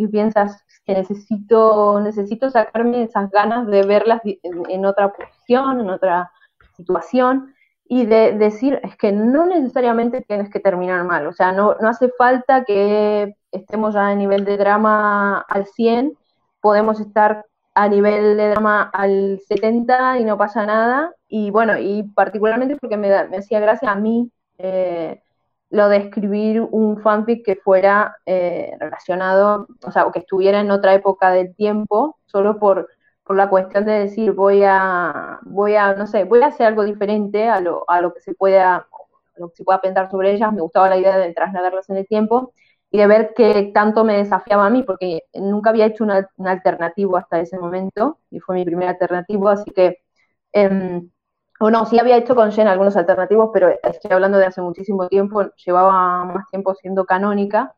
piensas 0.07 0.63
que 0.85 0.93
necesito, 0.93 1.99
necesito 2.01 2.49
sacarme 2.49 3.03
esas 3.03 3.29
ganas 3.31 3.67
de 3.67 3.83
verlas 3.83 4.21
en 4.23 4.85
otra 4.85 5.11
posición, 5.11 5.81
en 5.81 5.89
otra 5.89 6.31
situación 6.75 7.53
y 7.93 8.05
de 8.05 8.31
decir, 8.31 8.79
es 8.83 8.95
que 8.95 9.11
no 9.11 9.45
necesariamente 9.45 10.21
tienes 10.21 10.49
que 10.49 10.61
terminar 10.61 11.03
mal, 11.03 11.27
o 11.27 11.33
sea, 11.33 11.51
no, 11.51 11.75
no 11.81 11.89
hace 11.89 12.07
falta 12.17 12.63
que 12.63 13.35
estemos 13.51 13.95
ya 13.95 14.07
a 14.07 14.15
nivel 14.15 14.45
de 14.45 14.55
drama 14.55 15.39
al 15.41 15.65
100, 15.65 16.17
podemos 16.61 17.01
estar 17.01 17.45
a 17.75 17.89
nivel 17.89 18.37
de 18.37 18.47
drama 18.51 18.89
al 18.93 19.41
70 19.45 20.19
y 20.19 20.23
no 20.23 20.37
pasa 20.37 20.65
nada, 20.65 21.13
y 21.27 21.51
bueno, 21.51 21.77
y 21.77 22.03
particularmente 22.03 22.77
porque 22.77 22.95
me, 22.95 23.09
me 23.27 23.37
hacía 23.39 23.59
gracia 23.59 23.91
a 23.91 23.95
mí 23.95 24.31
eh, 24.57 25.21
lo 25.69 25.89
de 25.89 25.97
escribir 25.97 26.61
un 26.61 27.01
fanfic 27.01 27.43
que 27.43 27.57
fuera 27.57 28.15
eh, 28.25 28.71
relacionado, 28.79 29.67
o 29.85 29.91
sea, 29.91 30.05
o 30.05 30.13
que 30.13 30.19
estuviera 30.19 30.61
en 30.61 30.71
otra 30.71 30.93
época 30.93 31.31
del 31.31 31.53
tiempo, 31.55 32.17
solo 32.25 32.57
por 32.57 32.87
por 33.31 33.37
la 33.37 33.49
cuestión 33.49 33.85
de 33.85 33.93
decir 33.93 34.33
voy 34.33 34.61
a, 34.65 35.39
voy 35.43 35.75
a, 35.75 35.93
no 35.93 36.05
sé, 36.05 36.25
voy 36.25 36.41
a 36.41 36.47
hacer 36.47 36.67
algo 36.67 36.83
diferente 36.83 37.47
a 37.47 37.61
lo, 37.61 37.89
a 37.89 38.01
lo 38.01 38.13
que 38.13 38.19
se 38.19 38.33
pueda, 38.33 38.89
lo 39.37 39.47
que 39.49 39.55
se 39.55 39.63
pueda 39.63 39.79
pensar 39.79 40.11
sobre 40.11 40.33
ellas. 40.33 40.51
Me 40.51 40.59
gustaba 40.59 40.89
la 40.89 40.97
idea 40.97 41.17
de 41.17 41.33
trasladarlas 41.33 41.89
en 41.89 41.95
el 41.95 42.07
tiempo 42.07 42.51
y 42.89 42.97
de 42.97 43.07
ver 43.07 43.31
qué 43.33 43.71
tanto 43.73 44.03
me 44.03 44.17
desafiaba 44.17 44.65
a 44.65 44.69
mí, 44.69 44.83
porque 44.83 45.21
nunca 45.33 45.69
había 45.69 45.85
hecho 45.85 46.03
una, 46.03 46.29
alternativo 46.43 47.15
hasta 47.15 47.39
ese 47.39 47.57
momento, 47.57 48.19
y 48.31 48.41
fue 48.41 48.55
mi 48.55 48.65
primer 48.65 48.89
alternativo, 48.89 49.47
así 49.47 49.71
que, 49.71 49.99
eh, 50.51 51.01
o 51.61 51.71
no, 51.71 51.85
sí 51.85 51.99
había 51.99 52.17
hecho 52.17 52.35
con 52.35 52.51
Jen 52.51 52.67
algunos 52.67 52.97
alternativos, 52.97 53.51
pero 53.53 53.69
estoy 53.81 54.11
hablando 54.11 54.39
de 54.39 54.45
hace 54.47 54.61
muchísimo 54.61 55.07
tiempo, 55.07 55.45
llevaba 55.65 56.25
más 56.25 56.49
tiempo 56.51 56.75
siendo 56.75 57.05
canónica, 57.05 57.73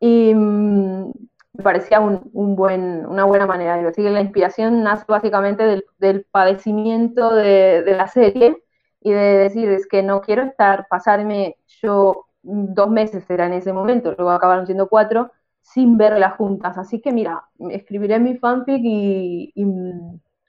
y, 0.00 0.34
mm, 0.34 1.12
me 1.54 1.62
parecía 1.62 2.00
un, 2.00 2.56
buen, 2.56 3.06
una 3.06 3.24
buena 3.24 3.46
manera 3.46 3.76
de 3.76 3.84
decir. 3.84 4.10
La 4.10 4.20
inspiración 4.20 4.82
nace 4.82 5.04
básicamente 5.08 5.82
del, 5.98 6.26
padecimiento 6.30 7.32
de, 7.34 7.84
la 7.96 8.08
serie 8.08 8.62
y 9.00 9.12
de 9.12 9.38
decir, 9.38 9.70
es 9.70 9.86
que 9.86 10.02
no 10.02 10.20
quiero 10.20 10.42
estar, 10.42 10.86
pasarme 10.88 11.56
yo 11.82 12.26
dos 12.42 12.90
meses 12.90 13.28
era 13.30 13.46
en 13.46 13.54
ese 13.54 13.72
momento, 13.72 14.14
luego 14.16 14.30
acabaron 14.32 14.66
siendo 14.66 14.88
cuatro, 14.88 15.30
sin 15.60 15.96
verlas 15.96 16.34
juntas. 16.34 16.76
Así 16.76 17.00
que 17.00 17.12
mira, 17.12 17.44
escribiré 17.70 18.18
mi 18.18 18.36
fanfic 18.36 18.80
y, 18.84 19.52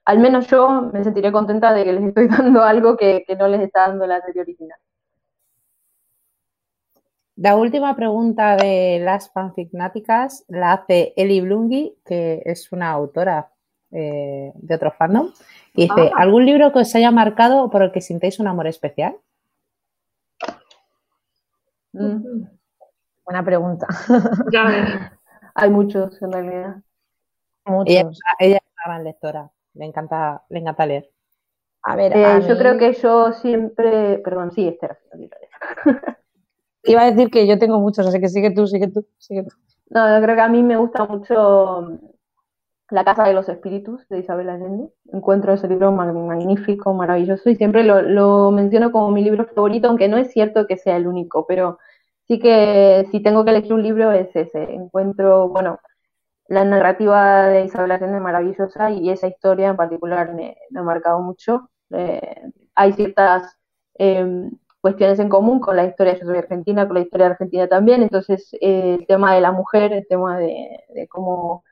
al 0.05 0.19
menos 0.19 0.47
yo 0.47 0.89
me 0.93 1.03
sentiré 1.03 1.31
contenta 1.31 1.73
de 1.73 1.83
que 1.83 1.93
les 1.93 2.03
estoy 2.05 2.27
dando 2.27 2.63
algo 2.63 2.97
que, 2.97 3.23
que 3.27 3.35
no 3.35 3.47
les 3.47 3.61
está 3.61 3.87
dando 3.89 4.07
la 4.07 4.21
serie 4.21 4.41
original. 4.41 4.79
La 7.37 7.57
última 7.57 7.95
pregunta 7.95 8.55
de 8.55 8.99
las 9.03 9.29
fanficnáticas 9.31 10.45
la 10.47 10.73
hace 10.73 11.13
Eli 11.17 11.41
Blungi, 11.41 11.97
que 12.05 12.41
es 12.45 12.71
una 12.71 12.91
autora 12.91 13.51
eh, 13.91 14.53
de 14.55 14.75
otro 14.75 14.91
fandom. 14.91 15.31
Y 15.73 15.83
dice, 15.83 16.11
ah. 16.13 16.17
¿algún 16.17 16.45
libro 16.45 16.71
que 16.71 16.79
os 16.79 16.95
haya 16.95 17.11
marcado 17.11 17.63
o 17.63 17.69
por 17.69 17.83
el 17.83 17.91
que 17.91 17.99
sintéis 17.99 18.39
un 18.39 18.47
amor 18.47 18.67
especial? 18.67 19.17
Mm. 21.91 22.45
Buena 23.25 23.43
pregunta. 23.43 23.87
Hay 25.55 25.69
muchos 25.69 26.21
en 26.21 26.31
realidad. 26.31 26.75
Muchos. 27.65 28.19
Ella, 28.39 28.57
es 28.57 28.61
una 28.75 28.93
gran 28.93 29.03
lectora. 29.03 29.51
Le 29.73 29.85
encanta, 29.85 30.43
le 30.49 30.59
encanta 30.59 30.85
leer. 30.85 31.11
A 31.83 31.95
ver, 31.95 32.15
eh, 32.15 32.45
yo 32.47 32.57
creo 32.57 32.77
que 32.77 32.93
yo 32.93 33.33
siempre, 33.33 34.19
perdón, 34.19 34.51
sí, 34.51 34.67
Esther. 34.67 34.97
Iba 36.85 37.01
a 37.01 37.11
decir 37.11 37.29
que 37.29 37.47
yo 37.47 37.57
tengo 37.57 37.79
muchos, 37.79 38.05
así 38.05 38.19
que 38.19 38.29
sigue 38.29 38.51
tú, 38.51 38.67
sigue 38.67 38.87
tú, 38.87 39.05
sigue 39.17 39.43
tú. 39.43 39.55
No, 39.89 40.15
yo 40.15 40.23
creo 40.23 40.35
que 40.35 40.41
a 40.41 40.49
mí 40.49 40.63
me 40.63 40.77
gusta 40.77 41.05
mucho 41.05 41.99
La 42.89 43.03
Casa 43.03 43.23
de 43.23 43.33
los 43.33 43.49
Espíritus 43.49 44.07
de 44.09 44.19
Isabel 44.19 44.49
Allende. 44.49 44.89
Encuentro 45.11 45.53
ese 45.53 45.67
libro 45.67 45.91
magnífico, 45.91 46.93
maravilloso 46.93 47.49
y 47.49 47.55
siempre 47.55 47.83
lo, 47.83 48.51
menciono 48.51 48.91
como 48.91 49.11
mi 49.11 49.23
libro 49.23 49.45
favorito, 49.45 49.87
aunque 49.87 50.07
no 50.07 50.17
es 50.17 50.31
cierto 50.31 50.67
que 50.67 50.77
sea 50.77 50.97
el 50.97 51.07
único, 51.07 51.45
pero 51.47 51.79
sí 52.27 52.39
que 52.39 53.07
si 53.11 53.21
tengo 53.21 53.43
que 53.45 53.51
elegir 53.51 53.73
un 53.73 53.83
libro 53.83 54.11
es 54.11 54.35
ese. 54.35 54.63
Encuentro, 54.73 55.49
bueno, 55.49 55.79
la 56.47 56.65
narrativa 56.65 57.47
de 57.47 57.65
Isabel 57.65 57.91
Allende 57.91 58.19
maravillosa 58.19 58.91
y 58.91 59.09
esa 59.09 59.27
historia 59.27 59.69
en 59.69 59.75
particular 59.77 60.33
me, 60.33 60.57
ha 60.75 60.83
marcado 60.83 61.19
mucho. 61.19 61.69
Eh, 61.91 62.51
hay 62.75 62.93
ciertas 62.93 63.57
eh, 63.99 64.49
cuestiones 64.85 65.17
en 65.17 65.29
común 65.29 65.59
con 65.59 65.75
la 65.75 65.85
historia, 65.85 66.15
yo 66.15 66.29
argentina, 66.29 66.85
con 66.85 66.93
la 66.93 67.01
historia 67.01 67.25
de 67.25 67.31
Argentina 67.31 67.67
también, 67.67 68.03
entonces 68.03 68.53
eh, 68.61 68.97
el 68.99 69.07
tema 69.07 69.33
de 69.33 69.41
la 69.41 69.51
mujer, 69.51 69.91
el 69.91 70.05
tema 70.07 70.37
de, 70.37 70.77
cómo, 71.09 71.63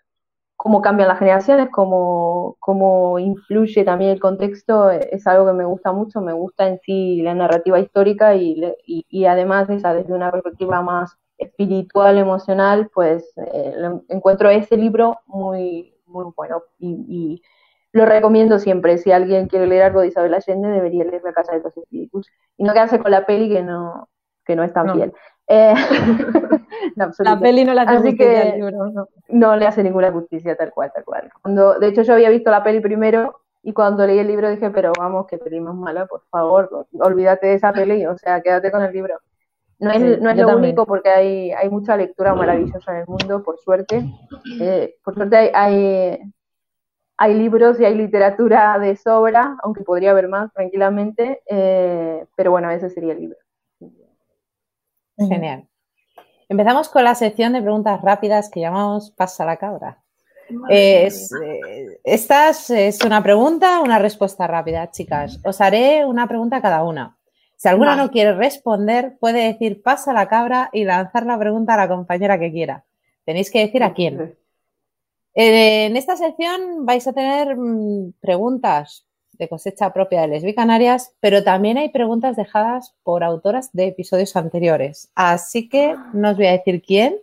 cómo 0.55 0.81
cambian 0.81 1.09
las 1.09 1.19
generaciones, 1.19 1.69
cómo, 1.71 2.57
cómo 2.59 3.19
influye 3.19 3.83
también 3.83 4.09
el 4.09 4.19
contexto, 4.19 4.89
eh, 4.89 5.09
es 5.11 5.27
algo 5.27 5.45
que 5.45 5.53
me 5.53 5.63
gusta 5.63 5.91
mucho, 5.91 6.21
me 6.21 6.33
gusta 6.33 6.67
en 6.67 6.79
sí 6.79 7.21
la 7.21 7.35
narrativa 7.35 7.79
histórica 7.79 8.33
y, 8.33 8.63
y, 8.83 9.25
además 9.25 9.69
esa 9.69 9.93
desde 9.93 10.15
una 10.15 10.31
perspectiva 10.31 10.81
más 10.81 11.15
espiritual, 11.37 12.17
emocional, 12.17 12.89
pues 12.91 13.31
eh, 13.37 13.75
encuentro 14.09 14.49
ese 14.49 14.75
libro 14.75 15.19
muy, 15.27 15.93
muy 16.07 16.33
bueno. 16.35 16.63
Y 16.79 17.43
lo 17.93 18.05
recomiendo 18.05 18.59
siempre. 18.59 18.97
Si 18.97 19.11
alguien 19.11 19.47
quiere 19.47 19.67
leer 19.67 19.83
algo 19.83 20.01
de 20.01 20.07
Isabel 20.07 20.33
Allende, 20.33 20.67
debería 20.69 21.05
leer 21.05 21.21
La 21.23 21.31
Casa 21.31 21.53
de 21.53 21.61
los 21.61 21.77
Espíritus. 21.77 22.27
Y 22.57 22.63
no 22.63 22.73
quedarse 22.73 22.99
con 22.99 23.11
la 23.11 23.25
peli 23.25 23.49
que 23.49 23.61
no, 23.61 24.09
que 24.45 24.55
no 24.55 24.63
es 24.63 24.73
tan 24.73 24.93
bien. 24.93 25.13
Eh, 25.47 25.73
la 27.19 27.39
peli 27.39 27.63
no 27.63 27.73
le 27.73 27.81
hace 27.81 27.95
Así 27.95 28.17
que 28.17 28.59
no. 29.29 29.55
le 29.55 29.67
hace 29.67 29.83
ninguna 29.83 30.11
justicia 30.11 30.55
tal 30.55 30.71
cual, 30.71 30.91
tal 30.93 31.05
cual. 31.05 31.31
Cuando, 31.41 31.77
de 31.79 31.87
hecho, 31.87 32.01
yo 32.01 32.15
había 32.15 32.31
visto 32.31 32.49
la 32.49 32.63
peli 32.63 32.79
primero 32.79 33.41
y 33.61 33.73
cuando 33.73 34.07
leí 34.07 34.17
el 34.17 34.27
libro 34.27 34.49
dije, 34.49 34.71
pero 34.71 34.91
vamos, 34.97 35.27
que 35.27 35.37
peli 35.37 35.59
más 35.59 35.75
mala, 35.75 36.07
por 36.07 36.23
favor, 36.31 36.87
olvídate 36.99 37.47
de 37.47 37.53
esa 37.53 37.71
peli, 37.71 38.05
o 38.07 38.17
sea, 38.17 38.41
quédate 38.41 38.71
con 38.71 38.81
el 38.81 38.91
libro. 38.91 39.19
No 39.79 39.91
es, 39.91 40.19
no 40.21 40.29
es 40.31 40.37
lo 40.37 40.57
único 40.57 40.85
porque 40.85 41.09
hay, 41.09 41.51
hay 41.51 41.69
mucha 41.69 41.95
lectura 41.95 42.33
maravillosa 42.33 42.91
en 42.93 42.97
el 43.01 43.07
mundo, 43.07 43.43
por 43.43 43.59
suerte. 43.59 44.03
Eh, 44.59 44.95
por 45.03 45.13
suerte 45.13 45.35
hay, 45.35 45.51
hay 45.53 46.19
hay 47.17 47.33
libros 47.33 47.79
y 47.79 47.85
hay 47.85 47.95
literatura 47.95 48.77
de 48.79 48.95
sobra, 48.95 49.57
aunque 49.63 49.83
podría 49.83 50.11
haber 50.11 50.27
más 50.27 50.51
tranquilamente, 50.53 51.41
eh, 51.47 52.25
pero 52.35 52.51
bueno, 52.51 52.69
ese 52.71 52.89
sería 52.89 53.13
el 53.13 53.19
libro. 53.19 53.37
Genial. 55.17 55.67
Empezamos 56.49 56.89
con 56.89 57.03
la 57.03 57.15
sección 57.15 57.53
de 57.53 57.61
preguntas 57.61 58.01
rápidas 58.01 58.49
que 58.49 58.59
llamamos 58.59 59.11
Pasa 59.11 59.45
la 59.45 59.57
cabra. 59.57 59.99
Eh, 60.69 61.09
esta 62.03 62.49
es 62.49 62.99
una 63.05 63.23
pregunta, 63.23 63.79
una 63.79 63.99
respuesta 63.99 64.45
rápida, 64.47 64.91
chicas. 64.91 65.39
Os 65.45 65.61
haré 65.61 66.05
una 66.05 66.27
pregunta 66.27 66.57
a 66.57 66.61
cada 66.61 66.83
una. 66.83 67.17
Si 67.55 67.69
alguna 67.69 67.95
no 67.95 68.11
quiere 68.11 68.33
responder, 68.33 69.17
puede 69.19 69.45
decir 69.45 69.81
pasa 69.81 70.11
la 70.11 70.27
cabra 70.27 70.69
y 70.73 70.83
lanzar 70.83 71.25
la 71.25 71.39
pregunta 71.39 71.75
a 71.75 71.77
la 71.77 71.87
compañera 71.87 72.37
que 72.37 72.51
quiera. 72.51 72.83
Tenéis 73.23 73.49
que 73.49 73.59
decir 73.59 73.83
a 73.83 73.93
quién. 73.93 74.35
Eh, 75.35 75.85
en 75.85 75.97
esta 75.97 76.15
sección 76.15 76.85
vais 76.85 77.07
a 77.07 77.13
tener 77.13 77.55
mm, 77.55 78.13
preguntas 78.19 79.05
de 79.33 79.49
cosecha 79.49 79.91
propia 79.91 80.21
de 80.21 80.27
Lesbi 80.27 80.53
Canarias, 80.53 81.15
pero 81.19 81.43
también 81.43 81.77
hay 81.77 81.89
preguntas 81.89 82.35
dejadas 82.35 82.93
por 83.03 83.23
autoras 83.23 83.71
de 83.73 83.87
episodios 83.87 84.35
anteriores. 84.35 85.09
Así 85.15 85.69
que 85.69 85.95
no 86.13 86.31
os 86.31 86.37
voy 86.37 86.47
a 86.47 86.51
decir 86.51 86.81
quién, 86.81 87.17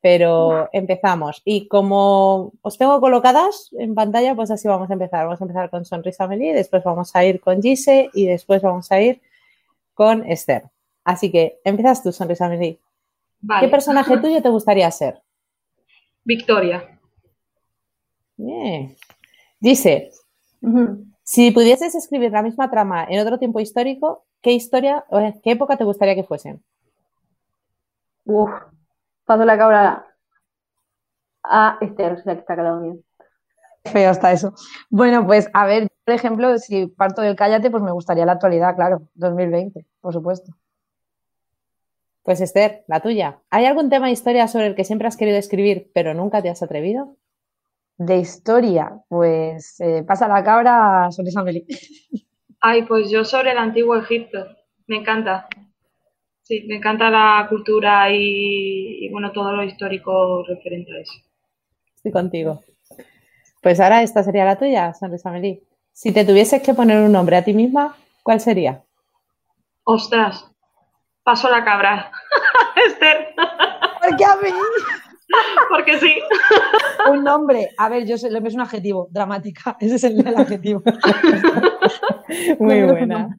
pero 0.00 0.68
empezamos. 0.72 1.40
Y 1.44 1.66
como 1.68 2.52
os 2.60 2.76
tengo 2.76 3.00
colocadas 3.00 3.70
en 3.78 3.94
pantalla, 3.94 4.34
pues 4.34 4.50
así 4.50 4.68
vamos 4.68 4.90
a 4.90 4.92
empezar. 4.92 5.24
Vamos 5.24 5.40
a 5.40 5.44
empezar 5.44 5.70
con 5.70 5.84
Sonrisa 5.84 6.28
Meli, 6.28 6.52
después 6.52 6.84
vamos 6.84 7.16
a 7.16 7.24
ir 7.24 7.40
con 7.40 7.62
Gise 7.62 8.10
y 8.12 8.26
después 8.26 8.62
vamos 8.62 8.92
a 8.92 9.00
ir 9.00 9.20
con 9.94 10.24
Esther. 10.30 10.64
Así 11.04 11.32
que 11.32 11.58
empiezas 11.64 12.02
tú, 12.02 12.12
Sonrisa 12.12 12.48
Meli. 12.48 12.78
¿Qué 13.60 13.68
personaje 13.68 14.16
tuyo 14.22 14.42
te 14.42 14.48
gustaría 14.48 14.90
ser? 14.90 15.22
Victoria. 16.22 16.95
Dice, 19.60 20.10
si 21.22 21.50
pudieses 21.50 21.94
escribir 21.94 22.30
la 22.30 22.42
misma 22.42 22.70
trama 22.70 23.04
en 23.08 23.20
otro 23.20 23.38
tiempo 23.38 23.60
histórico, 23.60 24.24
¿qué 24.42 24.52
historia 24.52 25.04
o 25.08 25.18
qué 25.42 25.52
época 25.52 25.76
te 25.76 25.84
gustaría 25.84 26.14
que 26.14 26.24
fuesen? 26.24 26.62
Uf, 28.24 28.50
paso 29.24 29.44
la 29.44 29.56
cabra 29.56 30.06
a 31.42 31.78
Esther, 31.80 32.12
o 32.12 32.22
sea 32.22 32.34
que 32.34 32.40
está 32.40 32.56
cada 32.56 32.78
bien. 32.80 33.02
Feo 33.84 34.10
está 34.10 34.32
eso. 34.32 34.52
Bueno, 34.90 35.26
pues 35.26 35.48
a 35.52 35.64
ver, 35.66 35.88
por 36.04 36.14
ejemplo, 36.14 36.58
si 36.58 36.88
parto 36.88 37.22
del 37.22 37.36
cállate, 37.36 37.70
pues 37.70 37.82
me 37.82 37.92
gustaría 37.92 38.26
la 38.26 38.32
actualidad, 38.32 38.74
claro, 38.74 39.02
2020, 39.14 39.86
por 40.00 40.12
supuesto. 40.12 40.52
Pues 42.22 42.40
Esther, 42.40 42.84
la 42.88 43.00
tuya. 43.00 43.38
¿Hay 43.50 43.66
algún 43.66 43.88
tema 43.88 44.06
de 44.06 44.12
historia 44.12 44.48
sobre 44.48 44.66
el 44.66 44.74
que 44.74 44.84
siempre 44.84 45.06
has 45.06 45.16
querido 45.16 45.38
escribir, 45.38 45.90
pero 45.94 46.12
nunca 46.12 46.42
te 46.42 46.50
has 46.50 46.62
atrevido? 46.62 47.16
De 47.98 48.18
historia, 48.18 48.92
pues 49.08 49.80
eh, 49.80 50.04
pasa 50.06 50.28
la 50.28 50.44
cabra 50.44 51.10
sobre 51.10 51.30
San 51.30 51.46
Ay, 52.60 52.82
pues 52.82 53.10
yo 53.10 53.24
sobre 53.24 53.52
el 53.52 53.58
antiguo 53.58 53.96
Egipto. 53.96 54.46
Me 54.86 54.96
encanta. 54.96 55.48
Sí, 56.42 56.64
me 56.68 56.76
encanta 56.76 57.10
la 57.10 57.46
cultura 57.48 58.08
y, 58.10 59.08
bueno, 59.10 59.32
todo 59.32 59.52
lo 59.52 59.64
histórico 59.64 60.44
referente 60.46 60.92
a 60.92 61.00
eso. 61.00 61.14
Estoy 61.96 62.12
contigo. 62.12 62.62
Pues 63.62 63.80
ahora 63.80 64.02
esta 64.02 64.22
sería 64.22 64.44
la 64.44 64.56
tuya, 64.56 64.94
Sonrisa 64.94 65.30
Melí. 65.30 65.60
Si 65.92 66.12
te 66.12 66.24
tuvieses 66.24 66.62
que 66.62 66.74
poner 66.74 67.02
un 67.02 67.10
nombre 67.10 67.36
a 67.36 67.44
ti 67.44 67.52
misma, 67.52 67.96
¿cuál 68.22 68.38
sería? 68.40 68.82
Ostras, 69.84 70.48
paso 71.24 71.50
la 71.50 71.64
cabra. 71.64 72.12
Esther. 72.86 73.34
¿Por 74.02 74.16
qué 74.16 74.24
a 74.24 74.36
mí? 74.36 74.50
Porque 75.70 75.98
sí. 75.98 76.14
Un 77.10 77.24
nombre. 77.24 77.70
A 77.76 77.88
ver, 77.88 78.06
yo 78.06 78.18
sé, 78.18 78.30
lo 78.30 78.40
que 78.42 78.48
es 78.48 78.54
un 78.54 78.60
adjetivo, 78.60 79.08
dramática. 79.10 79.76
Ese 79.80 79.96
es 79.96 80.04
el, 80.04 80.26
el 80.26 80.36
adjetivo. 80.36 80.82
Muy 82.58 82.82
buena. 82.82 83.36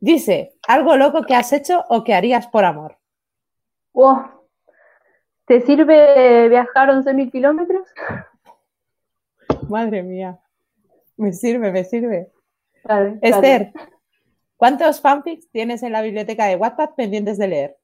Dice, 0.00 0.54
¿algo 0.68 0.96
loco 0.96 1.22
que 1.22 1.34
has 1.34 1.52
hecho 1.52 1.84
o 1.88 2.04
que 2.04 2.14
harías 2.14 2.46
por 2.48 2.64
amor? 2.64 2.98
Wow. 3.92 4.36
¿Te 5.46 5.60
sirve 5.60 6.48
viajar 6.48 6.90
11.000 6.90 7.30
kilómetros? 7.30 7.88
Madre 9.68 10.02
mía. 10.02 10.38
Me 11.16 11.32
sirve, 11.32 11.72
me 11.72 11.84
sirve. 11.84 12.30
Vale, 12.84 13.18
Esther, 13.22 13.72
¿cuántos 14.56 15.00
fanfics 15.00 15.50
tienes 15.50 15.82
en 15.82 15.92
la 15.92 16.02
biblioteca 16.02 16.46
de 16.46 16.56
Wattpad 16.56 16.90
pendientes 16.94 17.38
de 17.38 17.48
leer? 17.48 17.76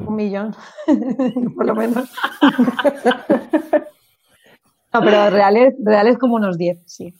Un 0.00 0.16
millón, 0.16 0.54
por 1.56 1.66
lo 1.66 1.74
menos. 1.74 2.08
no, 4.92 5.00
pero 5.00 5.30
reales, 5.30 5.74
reales 5.84 6.18
como 6.18 6.36
unos 6.36 6.56
10, 6.56 6.78
sí. 6.86 7.14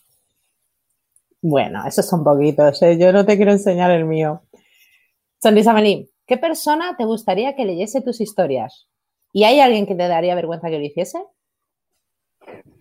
Bueno, 1.40 1.84
esos 1.86 2.08
son 2.08 2.24
poquitos, 2.24 2.82
¿eh? 2.82 2.98
yo 2.98 3.12
no 3.12 3.24
te 3.24 3.36
quiero 3.36 3.52
enseñar 3.52 3.90
el 3.90 4.04
mío. 4.04 4.42
Sonrisa 5.40 5.72
Melín, 5.72 6.08
¿qué 6.26 6.36
persona 6.36 6.96
te 6.96 7.04
gustaría 7.04 7.54
que 7.54 7.64
leyese 7.64 8.00
tus 8.00 8.20
historias? 8.20 8.88
¿Y 9.32 9.44
hay 9.44 9.60
alguien 9.60 9.86
que 9.86 9.94
te 9.94 10.08
daría 10.08 10.34
vergüenza 10.34 10.68
que 10.68 10.78
lo 10.78 10.84
hiciese? 10.84 11.22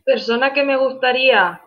Persona 0.03 0.53
que 0.53 0.63
me 0.63 0.77
gustaría, 0.77 1.61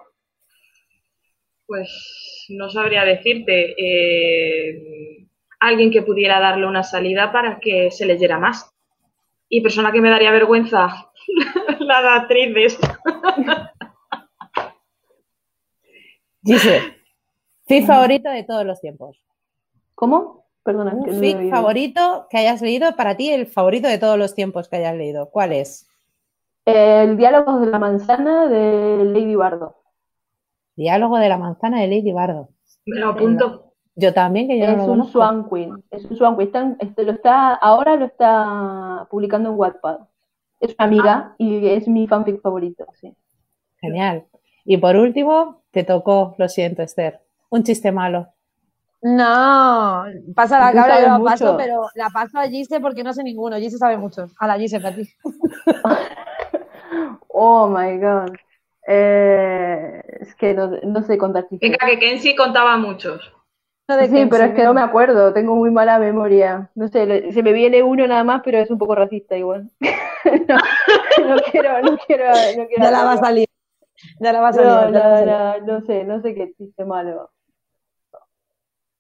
pues 1.66 2.47
no 2.49 2.70
sabría 2.70 3.05
decirte. 3.05 3.74
Eh, 3.78 5.09
alguien 5.61 5.90
que 5.90 6.02
pudiera 6.02 6.40
darle 6.40 6.66
una 6.66 6.82
salida 6.82 7.30
para 7.30 7.61
que 7.61 7.90
se 7.90 8.06
leyera 8.06 8.38
más. 8.38 8.74
Y 9.48 9.61
persona 9.61 9.92
que 9.92 10.00
me 10.00 10.11
daría 10.11 10.30
vergüenza, 10.30 11.11
la 11.80 12.14
actriz 12.14 12.54
de 12.54 12.64
esto. 12.64 12.88
Dice, 16.42 16.96
fic 17.66 17.86
favorito 17.86 18.30
de 18.30 18.44
todos 18.44 18.64
los 18.64 18.80
tiempos. 18.80 19.22
¿Cómo? 19.94 20.46
Perdona. 20.62 20.92
Un 20.92 21.06
no 21.06 21.20
fic 21.20 21.50
favorito 21.50 22.26
que 22.30 22.38
hayas 22.38 22.62
leído, 22.62 22.96
para 22.96 23.16
ti 23.16 23.30
el 23.30 23.46
favorito 23.46 23.88
de 23.88 23.98
todos 23.98 24.16
los 24.18 24.34
tiempos 24.34 24.68
que 24.68 24.76
hayas 24.76 24.96
leído. 24.96 25.30
¿Cuál 25.30 25.52
es? 25.52 25.88
El 26.64 27.16
diálogo 27.16 27.61
de 27.61 27.66
la 27.66 27.78
manzana 27.78 28.46
de 28.46 29.04
Lady 29.04 29.34
Bardo. 29.34 29.82
Diálogo 30.76 31.18
de 31.18 31.28
la 31.28 31.38
manzana 31.38 31.80
de 31.80 31.88
Lady 31.88 32.12
Bardo. 32.12 32.50
Me 32.86 33.00
lo 33.00 33.11
apunto. 33.11 33.69
Yo 33.97 34.14
también, 34.14 34.49
que 34.49 34.59
yo 34.59 34.66
no 34.66 34.70
Es 34.72 34.76
lo 34.78 34.82
un 34.84 34.88
conozco. 34.91 35.12
Swan 35.12 35.49
Queen. 35.49 35.84
Es 35.91 36.05
un 36.05 36.16
Swan 36.16 36.36
Queen. 36.36 36.47
Está- 36.49 36.76
este, 36.80 37.03
lo 37.05 37.12
está, 37.12 37.55
ahora 37.55 37.97
lo 37.97 38.07
está 38.07 39.07
publicando 39.11 39.51
en 39.51 39.57
Wattpad. 39.57 39.99
Es 40.61 40.74
una 40.78 40.84
amiga 40.86 41.34
y 41.38 41.66
es 41.68 41.88
mi 41.88 42.07
fanfic 42.07 42.41
favorito. 42.41 42.86
Sí. 43.01 43.14
Genial. 43.80 44.24
Y 44.64 44.76
por 44.76 44.97
último, 44.97 45.62
te 45.70 45.84
tocó, 45.84 46.34
lo 46.38 46.49
siento, 46.49 46.82
Esther, 46.82 47.20
un 47.49 47.62
chiste 47.64 47.91
malo. 47.93 48.28
No, 49.03 50.05
pasa 50.34 50.59
la 50.59 50.72
cabra, 50.74 51.01
yo 51.01 51.07
la 51.18 51.24
paso, 51.24 51.45
mucho. 51.47 51.57
pero 51.57 51.86
la 51.95 52.11
paso 52.11 52.38
a 52.38 52.47
Gise 52.49 52.80
porque 52.80 53.03
no 53.03 53.14
sé 53.14 53.22
ninguno. 53.24 53.57
Gise 53.57 53.78
sabe 53.78 53.97
muchos. 53.97 54.30
A 54.38 54.47
la 54.47 54.59
Gise, 54.59 54.78
para 54.80 54.95
ti. 54.97 55.09
Oh 57.28 57.68
my 57.68 57.97
god. 57.99 58.32
Eh, 58.86 60.03
es 60.20 60.34
que 60.34 60.53
no, 60.55 60.68
no 60.82 61.03
sé 61.03 61.16
contar 61.16 61.49
chistes. 61.49 61.61
Venga, 61.70 61.86
que 61.86 61.99
Kenzie 61.99 62.36
contaba 62.36 62.76
muchos. 62.76 63.32
De 63.97 64.09
Sí, 64.09 64.26
pero 64.30 64.45
es 64.45 64.55
que 64.55 64.64
no 64.64 64.74
me 64.74 64.82
acuerdo, 64.82 65.32
tengo 65.32 65.55
muy 65.55 65.70
mala 65.70 65.99
memoria. 65.99 66.70
No 66.74 66.88
sé, 66.88 67.32
se 67.32 67.43
me 67.43 67.53
viene 67.53 67.82
uno 67.82 68.07
nada 68.07 68.24
más, 68.24 68.43
pero 68.45 68.59
es 68.59 68.70
un 68.70 68.78
poco 68.78 68.95
racista 68.95 69.36
igual. 69.36 69.70
no, 69.80 70.57
no 71.26 71.36
quiero, 71.51 71.82
no 71.82 71.99
quiero, 71.99 72.26
no 72.57 72.66
quiero 72.66 72.84
Ya 72.84 72.91
la 72.91 73.05
va 73.05 73.12
a 73.12 73.16
salir. 73.18 73.49
Ya 74.20 74.32
la 74.32 74.41
va 74.41 74.49
a 74.49 74.53
salir. 74.53 74.70
No, 74.70 74.91
la 74.91 75.24
no, 75.24 75.26
no, 75.26 75.66
no 75.66 75.80
sé, 75.86 76.05
no 76.05 76.20
sé 76.22 76.34
qué 76.34 76.53
chiste 76.57 76.84
malo. 76.84 77.30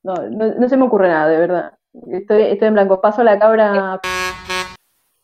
No, 0.02 0.14
no, 0.14 0.54
no 0.54 0.68
se 0.68 0.76
me 0.76 0.84
ocurre 0.84 1.08
nada, 1.08 1.28
de 1.28 1.38
verdad. 1.38 1.78
Estoy, 2.12 2.42
estoy 2.42 2.68
en 2.68 2.74
blanco. 2.74 3.00
Paso 3.00 3.22
la 3.22 3.38
cabra. 3.38 4.00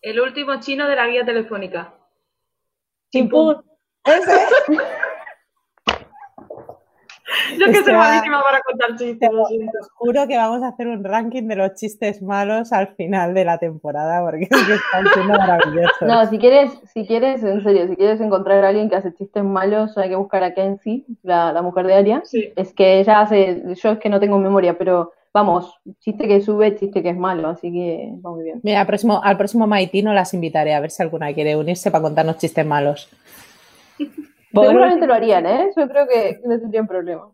El 0.00 0.20
último 0.20 0.60
chino 0.60 0.86
de 0.86 0.96
la 0.96 1.06
guía 1.06 1.24
telefónica. 1.24 1.94
Chimpún. 3.10 3.62
Ese. 4.04 4.32
Yo 7.58 7.66
que 7.66 7.84
soy 7.84 7.94
malísima 7.94 8.42
para 8.42 8.60
contar 8.60 8.96
chistes, 8.96 9.30
lo 9.32 9.46
siento. 9.46 9.78
Os 9.80 9.88
juro 9.94 10.26
que 10.26 10.36
vamos 10.36 10.62
a 10.62 10.68
hacer 10.68 10.88
un 10.88 11.04
ranking 11.04 11.48
de 11.48 11.56
los 11.56 11.74
chistes 11.74 12.22
malos 12.22 12.72
al 12.72 12.88
final 12.88 13.34
de 13.34 13.44
la 13.44 13.58
temporada, 13.58 14.22
porque 14.24 14.44
es 14.44 14.48
que 14.48 14.74
están 14.74 15.06
siendo 15.14 15.34
maravillosos. 15.38 16.02
No, 16.02 16.26
si 16.26 16.38
quieres, 16.38 16.72
si 16.92 17.06
quieres, 17.06 17.42
en 17.42 17.62
serio, 17.62 17.88
si 17.88 17.96
quieres 17.96 18.20
encontrar 18.20 18.64
a 18.64 18.68
alguien 18.68 18.88
que 18.88 18.96
hace 18.96 19.14
chistes 19.14 19.44
malos, 19.44 19.96
hay 19.98 20.08
que 20.08 20.16
buscar 20.16 20.42
a 20.42 20.54
Kenzie, 20.54 21.04
la, 21.22 21.52
la 21.52 21.62
mujer 21.62 21.86
de 21.86 21.94
Aria. 21.94 22.22
Sí. 22.24 22.52
Es 22.56 22.72
que 22.72 23.00
ella 23.00 23.20
hace, 23.20 23.62
yo 23.74 23.90
es 23.92 23.98
que 23.98 24.08
no 24.08 24.20
tengo 24.20 24.38
memoria, 24.38 24.76
pero 24.76 25.12
vamos, 25.36 25.78
chiste 26.00 26.26
que 26.26 26.40
sube, 26.40 26.74
chiste 26.76 27.02
que 27.02 27.10
es 27.10 27.16
malo, 27.16 27.48
así 27.48 27.70
que 27.70 28.10
va 28.24 28.30
muy 28.30 28.44
bien. 28.44 28.60
Mira, 28.62 28.80
al 28.80 28.86
próximo, 28.86 29.20
al 29.22 29.36
próximo 29.36 29.66
Maitino 29.66 30.14
las 30.14 30.32
invitaré 30.32 30.74
a 30.74 30.80
ver 30.80 30.90
si 30.90 31.02
alguna 31.02 31.32
quiere 31.34 31.56
unirse 31.56 31.90
para 31.90 32.02
contarnos 32.02 32.38
chistes 32.38 32.64
malos. 32.64 33.10
Seguramente 34.52 35.06
lo 35.06 35.12
harían, 35.12 35.44
¿eh? 35.44 35.70
Yo 35.76 35.86
creo 35.88 36.06
que 36.08 36.40
no 36.42 36.58
tendrían 36.58 36.86
problema. 36.86 37.28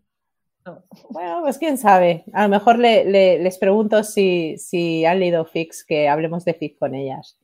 Bueno, 1.11 1.41
pues 1.43 1.59
quién 1.59 1.77
sabe. 1.79 2.25
A 2.33 2.45
lo 2.45 2.49
mejor 2.49 2.79
le- 2.79 3.05
le- 3.05 3.39
les 3.39 3.59
pregunto 3.59 4.03
si, 4.05 4.57
si 4.59 5.05
han 5.05 5.21
leído 5.21 5.45
Fix, 5.45 5.85
que 5.85 6.09
hablemos 6.09 6.45
de 6.45 6.55
Fix 6.55 6.79
con 6.79 6.95
ellas. 6.95 7.37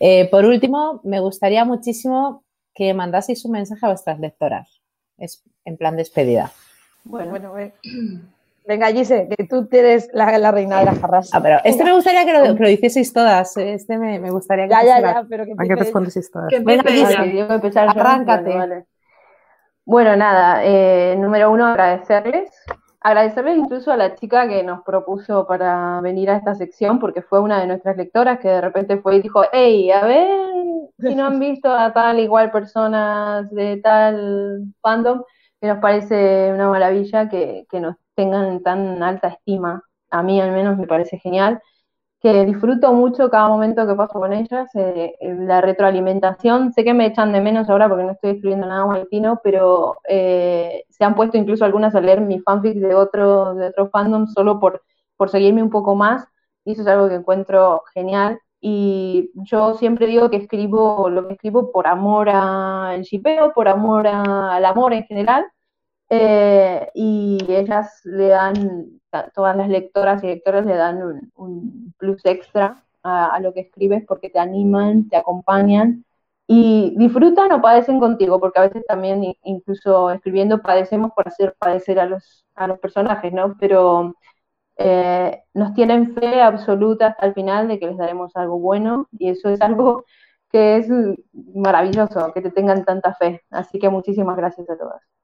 Eh, 0.00 0.28
por 0.30 0.44
último, 0.44 1.00
me 1.04 1.20
gustaría 1.20 1.64
muchísimo 1.64 2.44
que 2.74 2.92
mandaseis 2.94 3.44
un 3.44 3.52
mensaje 3.52 3.84
a 3.86 3.90
vuestras 3.90 4.18
lectoras. 4.20 4.80
Es 5.18 5.42
en 5.64 5.76
plan 5.76 5.96
despedida. 5.96 6.52
Bueno, 7.04 7.30
Bueno, 7.30 7.50
bueno. 7.50 7.72
Venga, 8.68 8.90
Gise, 8.90 9.28
que 9.28 9.44
tú 9.44 9.68
eres 9.70 10.10
la, 10.12 10.36
la 10.38 10.50
reina 10.50 10.80
de 10.80 10.86
las 10.86 10.98
jarras. 10.98 11.30
Ah, 11.32 11.40
pero 11.40 11.58
este 11.62 11.84
me 11.84 11.92
gustaría 11.94 12.24
que 12.24 12.32
lo, 12.32 12.56
que 12.56 12.62
lo 12.64 12.68
hicieseis 12.68 13.12
todas. 13.12 13.56
eh, 13.58 13.74
Este 13.74 13.96
me, 13.96 14.18
me 14.18 14.32
gustaría 14.32 14.64
que 14.64 14.70
Ya, 14.70 14.84
ya, 14.84 15.00
ya, 15.00 15.26
pero 15.30 15.44
que 15.44 15.52
a 15.56 15.76
respondieseis 15.76 16.28
todas. 16.32 16.48
Que 16.48 16.58
Venga, 16.58 16.82
Gise. 16.90 17.14
Arráncate. 17.76 18.42
Bueno, 18.50 18.58
vale. 18.58 18.86
Bueno, 19.86 20.16
nada, 20.16 20.64
eh, 20.64 21.14
número 21.16 21.50
uno, 21.50 21.64
agradecerles. 21.66 22.50
Agradecerles 23.00 23.56
incluso 23.56 23.92
a 23.92 23.96
la 23.96 24.16
chica 24.16 24.48
que 24.48 24.64
nos 24.64 24.82
propuso 24.82 25.46
para 25.46 26.00
venir 26.00 26.28
a 26.28 26.36
esta 26.36 26.56
sección, 26.56 26.98
porque 26.98 27.22
fue 27.22 27.40
una 27.40 27.60
de 27.60 27.68
nuestras 27.68 27.96
lectoras 27.96 28.40
que 28.40 28.48
de 28.48 28.60
repente 28.60 28.98
fue 28.98 29.16
y 29.16 29.22
dijo, 29.22 29.44
hey, 29.52 29.92
a 29.92 30.04
ver 30.04 30.28
si 30.98 31.14
no 31.14 31.26
han 31.26 31.38
visto 31.38 31.70
a 31.72 31.92
tal 31.92 32.18
igual 32.18 32.50
personas 32.50 33.48
de 33.52 33.76
tal 33.76 34.64
fandom, 34.82 35.22
que 35.60 35.68
nos 35.68 35.78
parece 35.78 36.52
una 36.52 36.68
maravilla 36.68 37.28
que, 37.28 37.64
que 37.70 37.78
nos 37.80 37.94
tengan 38.16 38.46
en 38.46 38.62
tan 38.64 39.02
alta 39.04 39.28
estima. 39.28 39.84
A 40.10 40.22
mí 40.22 40.40
al 40.40 40.50
menos 40.52 40.76
me 40.78 40.86
parece 40.88 41.18
genial 41.18 41.60
que 42.32 42.44
disfruto 42.44 42.92
mucho 42.92 43.30
cada 43.30 43.48
momento 43.48 43.86
que 43.86 43.94
paso 43.94 44.18
con 44.20 44.32
ellas, 44.32 44.68
eh, 44.74 45.14
eh, 45.20 45.34
la 45.40 45.60
retroalimentación, 45.60 46.72
sé 46.72 46.84
que 46.84 46.94
me 46.94 47.06
echan 47.06 47.32
de 47.32 47.40
menos 47.40 47.68
ahora 47.70 47.88
porque 47.88 48.04
no 48.04 48.12
estoy 48.12 48.30
escribiendo 48.32 48.66
nada 48.66 48.86
maitino, 48.86 49.40
pero 49.44 49.96
eh, 50.08 50.84
se 50.90 51.04
han 51.04 51.14
puesto 51.14 51.36
incluso 51.38 51.64
algunas 51.64 51.94
a 51.94 52.00
leer 52.00 52.20
mis 52.20 52.42
fanfics 52.44 52.80
de 52.80 52.94
otro, 52.94 53.54
de 53.54 53.68
otros 53.68 53.90
fandoms 53.90 54.32
solo 54.32 54.58
por, 54.60 54.82
por 55.16 55.30
seguirme 55.30 55.62
un 55.62 55.70
poco 55.70 55.94
más, 55.94 56.26
y 56.64 56.72
eso 56.72 56.82
es 56.82 56.88
algo 56.88 57.08
que 57.08 57.14
encuentro 57.16 57.82
genial. 57.94 58.40
Y 58.60 59.30
yo 59.34 59.74
siempre 59.74 60.06
digo 60.06 60.30
que 60.30 60.38
escribo 60.38 61.08
lo 61.10 61.28
que 61.28 61.34
escribo 61.34 61.70
por 61.72 61.86
amor 61.86 62.28
al 62.30 63.02
shipeo, 63.02 63.52
por 63.52 63.68
amor 63.68 64.06
a- 64.08 64.54
al 64.56 64.64
amor 64.64 64.92
en 64.94 65.04
general, 65.04 65.46
eh, 66.08 66.88
y 66.94 67.38
ellas 67.48 68.00
le 68.04 68.28
dan, 68.28 69.00
todas 69.34 69.56
las 69.56 69.68
lectoras 69.68 70.22
y 70.22 70.28
lectores 70.28 70.66
le 70.66 70.74
dan 70.76 71.30
un, 71.34 71.94
plus 71.98 72.24
extra 72.24 72.84
a, 73.02 73.38
lo 73.40 73.52
que 73.52 73.60
escribes 73.60 74.04
porque 74.06 74.30
te 74.30 74.38
animan, 74.38 75.08
te 75.08 75.16
acompañan 75.16 76.04
y 76.46 76.94
disfrutan 76.96 77.52
o 77.52 77.60
padecen 77.60 77.98
contigo, 78.00 78.40
porque 78.40 78.60
a 78.60 78.62
veces 78.62 78.84
también 78.86 79.24
incluso 79.44 80.10
escribiendo 80.10 80.62
padecemos 80.62 81.12
por 81.12 81.28
hacer 81.28 81.56
padecer 81.58 81.98
a 82.00 82.06
los, 82.06 82.46
a 82.54 82.66
los 82.68 82.78
personajes, 82.78 83.32
¿no? 83.32 83.56
Pero 83.58 84.14
eh, 84.76 85.42
nos 85.54 85.74
tienen 85.74 86.14
fe 86.14 86.40
absoluta 86.42 87.08
hasta 87.08 87.26
el 87.26 87.34
final 87.34 87.68
de 87.68 87.78
que 87.80 87.86
les 87.86 87.96
daremos 87.96 88.36
algo 88.36 88.58
bueno 88.58 89.08
y 89.12 89.30
eso 89.30 89.48
es 89.48 89.60
algo 89.60 90.04
que 90.50 90.76
es 90.78 90.88
maravilloso, 91.54 92.32
que 92.32 92.42
te 92.42 92.50
tengan 92.50 92.84
tanta 92.84 93.14
fe. 93.14 93.42
Así 93.50 93.78
que 93.78 93.88
muchísimas 93.90 94.36
gracias 94.36 94.68
a 94.70 94.76
todas. 94.78 95.15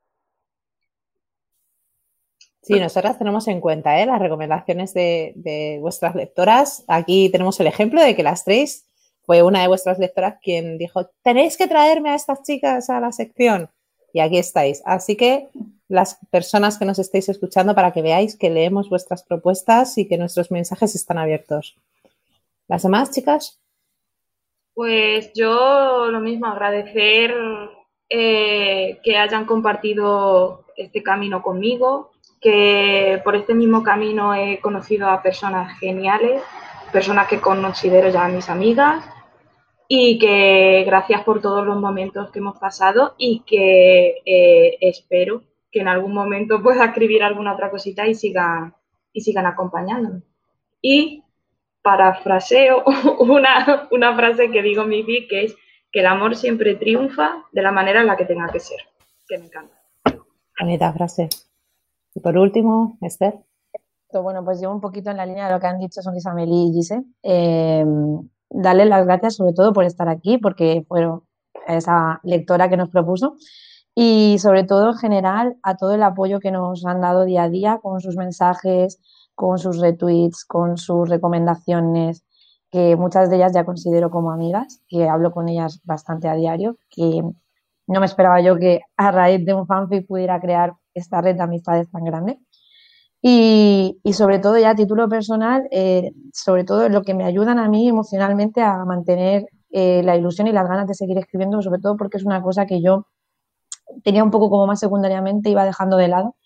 Sí, 2.63 2.79
nosotras 2.79 3.19
tenemos 3.19 3.49
en 3.49 3.61
cuenta 3.61 4.01
¿eh? 4.01 4.07
las 4.07 4.21
recomendaciones 4.21 4.95
de, 4.95 5.79
vuestras 5.81 6.15
lectoras. 6.15 6.85
Aquí 6.87 7.29
tenemos 7.29 7.59
el 7.59 7.67
ejemplo 7.67 8.01
de 8.01 8.15
que 8.15 8.23
las 8.23 8.45
tres 8.45 8.89
fue 9.25 9.43
una 9.43 9.63
de 9.63 9.69
vuestras 9.69 9.99
lectoras 9.99 10.37
quien 10.41 10.79
dijo, 10.79 11.11
tenéis 11.23 11.57
que 11.57 11.67
traerme 11.67 12.11
a 12.11 12.15
estas 12.15 12.43
chicas 12.45 12.89
a 12.89 13.01
la 13.01 13.11
sección. 13.11 13.69
Y 14.13 14.21
aquí 14.21 14.39
estáis. 14.39 14.81
Así 14.85 15.17
que 15.17 15.49
las 15.89 16.19
personas 16.31 16.79
que 16.79 16.85
nos 16.85 17.01
estéis 17.01 17.29
escuchando 17.29 17.75
para 17.75 17.93
que 17.93 18.03
veáis 18.03 18.37
que 18.37 18.51
leemos 18.51 18.89
vuestras 18.89 19.25
propuestas 19.25 19.99
y 19.99 20.07
que 20.07 20.17
nuestros 20.17 20.53
mensajes 20.53 20.95
están 20.95 21.19
abiertos. 21.19 21.77
¿Las 22.69 22.85
demás, 22.85 23.11
chicas? 23.11 23.61
Pues 24.75 25.33
yo 25.35 26.07
lo 26.11 26.21
mismo, 26.21 26.47
agradecer 26.47 27.35
eh, 28.09 29.01
que 29.03 29.17
hayan 29.17 29.47
compartido 29.47 30.65
este 30.77 31.03
camino 31.03 31.43
conmigo, 31.43 32.12
que 32.43 33.21
por 33.23 33.37
este 33.37 33.55
mismo 33.55 33.85
camino 33.85 34.35
he 34.35 34.59
conocido 34.61 35.09
a 35.09 35.23
personas 35.23 35.79
geniales, 35.79 36.43
personas 36.93 37.29
que 37.29 37.41
considero 37.41 38.11
ya 38.11 38.27
mis 38.29 38.51
amigas 38.51 39.05
y 39.87 40.19
que 40.19 40.83
gracias 40.85 41.23
por 41.23 41.41
todos 41.41 41.65
los 41.65 41.79
momentos 41.81 42.31
que 42.31 42.41
hemos 42.41 42.59
pasado 42.59 43.15
y 43.17 43.45
que 43.47 44.23
eh, 44.27 44.77
espero 44.81 45.43
que 45.71 45.81
en 45.81 45.89
algún 45.89 46.13
momento 46.13 46.61
pueda 46.61 46.87
escribir 46.87 47.23
alguna 47.23 47.55
otra 47.55 47.71
cosita 47.71 48.07
y 48.09 48.15
sigan, 48.15 48.75
y 49.13 49.21
sigan 49.21 49.47
acompañándome. 49.47 50.23
Y 50.83 51.23
parafraseo 51.81 52.83
una, 53.21 53.89
una 53.93 54.17
frase 54.17 54.51
que 54.51 54.63
digo 54.63 54.83
en 54.83 54.89
mi 54.89 55.05
feed, 55.05 55.29
que 55.29 55.45
es 55.45 55.57
que 55.93 56.01
el 56.01 56.07
amor 56.07 56.35
siempre 56.35 56.75
triunfa 56.75 57.45
de 57.53 57.63
la 57.63 57.71
manera 57.71 58.01
en 58.01 58.09
la 58.09 58.17
que 58.17 58.25
tenga 58.25 58.49
que 58.51 58.59
ser, 58.59 58.81
que 59.29 59.39
me 59.39 59.47
encanta. 59.47 59.81
Bonita 60.59 60.93
frase. 60.93 61.29
Y 62.15 62.21
por 62.21 62.37
último, 62.37 62.99
Esther. 63.01 63.41
Bueno, 64.13 64.45
pues 64.45 64.61
llevo 64.61 64.75
un 64.75 64.81
poquito 64.81 65.11
en 65.11 65.17
la 65.17 65.27
línea 65.27 65.47
de 65.47 65.55
lo 65.55 65.61
que 65.61 65.67
han 65.67 65.79
dicho 65.79 66.03
Sonrisa 66.03 66.35
Meli 66.35 66.69
y 66.69 66.73
Gise. 66.73 67.03
Eh, 67.23 67.85
darles 68.51 68.87
las 68.87 69.07
gracias 69.07 69.37
sobre 69.37 69.55
todo 69.55 69.73
por 69.73 69.85
estar 69.85 70.09
aquí, 70.09 70.39
porque 70.39 70.85
fueron 70.87 71.23
esa 71.67 72.21
lectora 72.23 72.69
que 72.69 72.77
nos 72.77 72.91
propuso 72.91 73.37
y 73.95 74.37
sobre 74.39 74.65
todo 74.65 74.91
en 74.91 74.97
general 74.97 75.57
a 75.63 75.77
todo 75.77 75.95
el 75.95 76.03
apoyo 76.03 76.41
que 76.41 76.51
nos 76.51 76.85
han 76.85 77.01
dado 77.01 77.25
día 77.25 77.45
a 77.45 77.49
día 77.49 77.79
con 77.83 78.01
sus 78.01 78.17
mensajes, 78.17 79.01
con 79.35 79.59
sus 79.59 79.81
retweets, 79.81 80.45
con 80.45 80.77
sus 80.77 81.09
recomendaciones, 81.09 82.25
que 82.71 82.97
muchas 82.97 83.29
de 83.29 83.37
ellas 83.37 83.53
ya 83.53 83.65
considero 83.65 84.11
como 84.11 84.31
amigas, 84.31 84.83
que 84.89 85.09
hablo 85.09 85.33
con 85.33 85.49
ellas 85.49 85.81
bastante 85.85 86.29
a 86.29 86.35
diario, 86.35 86.79
que 86.91 87.23
no 87.87 88.01
me 88.01 88.07
esperaba 88.07 88.41
yo 88.41 88.57
que 88.57 88.81
a 88.97 89.11
raíz 89.11 89.45
de 89.45 89.55
un 89.55 89.67
fanfic 89.67 90.07
pudiera 90.07 90.41
crear 90.41 90.75
esta 90.95 91.21
red 91.21 91.37
de 91.37 91.43
amistades 91.43 91.91
tan 91.91 92.05
grande. 92.05 92.39
Y, 93.23 94.01
sobre 94.13 94.41
todo 94.41 94.59
ya 94.59 94.71
a 94.71 94.75
título 94.75 95.09
personal, 95.09 95.69
eh, 95.71 96.13
sobre 96.33 96.65
todo 96.65 96.89
lo 96.89 97.03
que 97.03 97.15
me 97.15 97.25
ayudan 97.25 97.59
a 97.61 97.69
mí 97.69 97.89
emocionalmente 97.89 98.61
a 98.63 98.85
mantener 98.85 99.47
eh, 99.71 100.03
la 100.03 100.17
ilusión 100.17 100.49
y 100.49 100.53
las 100.53 100.69
ganas 100.69 100.89
de 100.89 100.95
seguir 100.95 101.19
escribiendo, 101.19 101.63
sobre 101.63 101.81
todo 101.81 101.97
porque 101.97 102.19
es 102.19 102.25
una 102.25 102.43
cosa 102.43 102.67
que 102.67 102.83
yo 102.83 103.07
tenía 104.03 104.25
un 104.25 104.31
poco 104.31 104.51
como 104.51 104.67
más 104.67 104.81
secundariamente, 104.81 105.51
iba 105.51 105.65
dejando 105.65 105.97
de 105.97 106.09
lado 106.09 106.37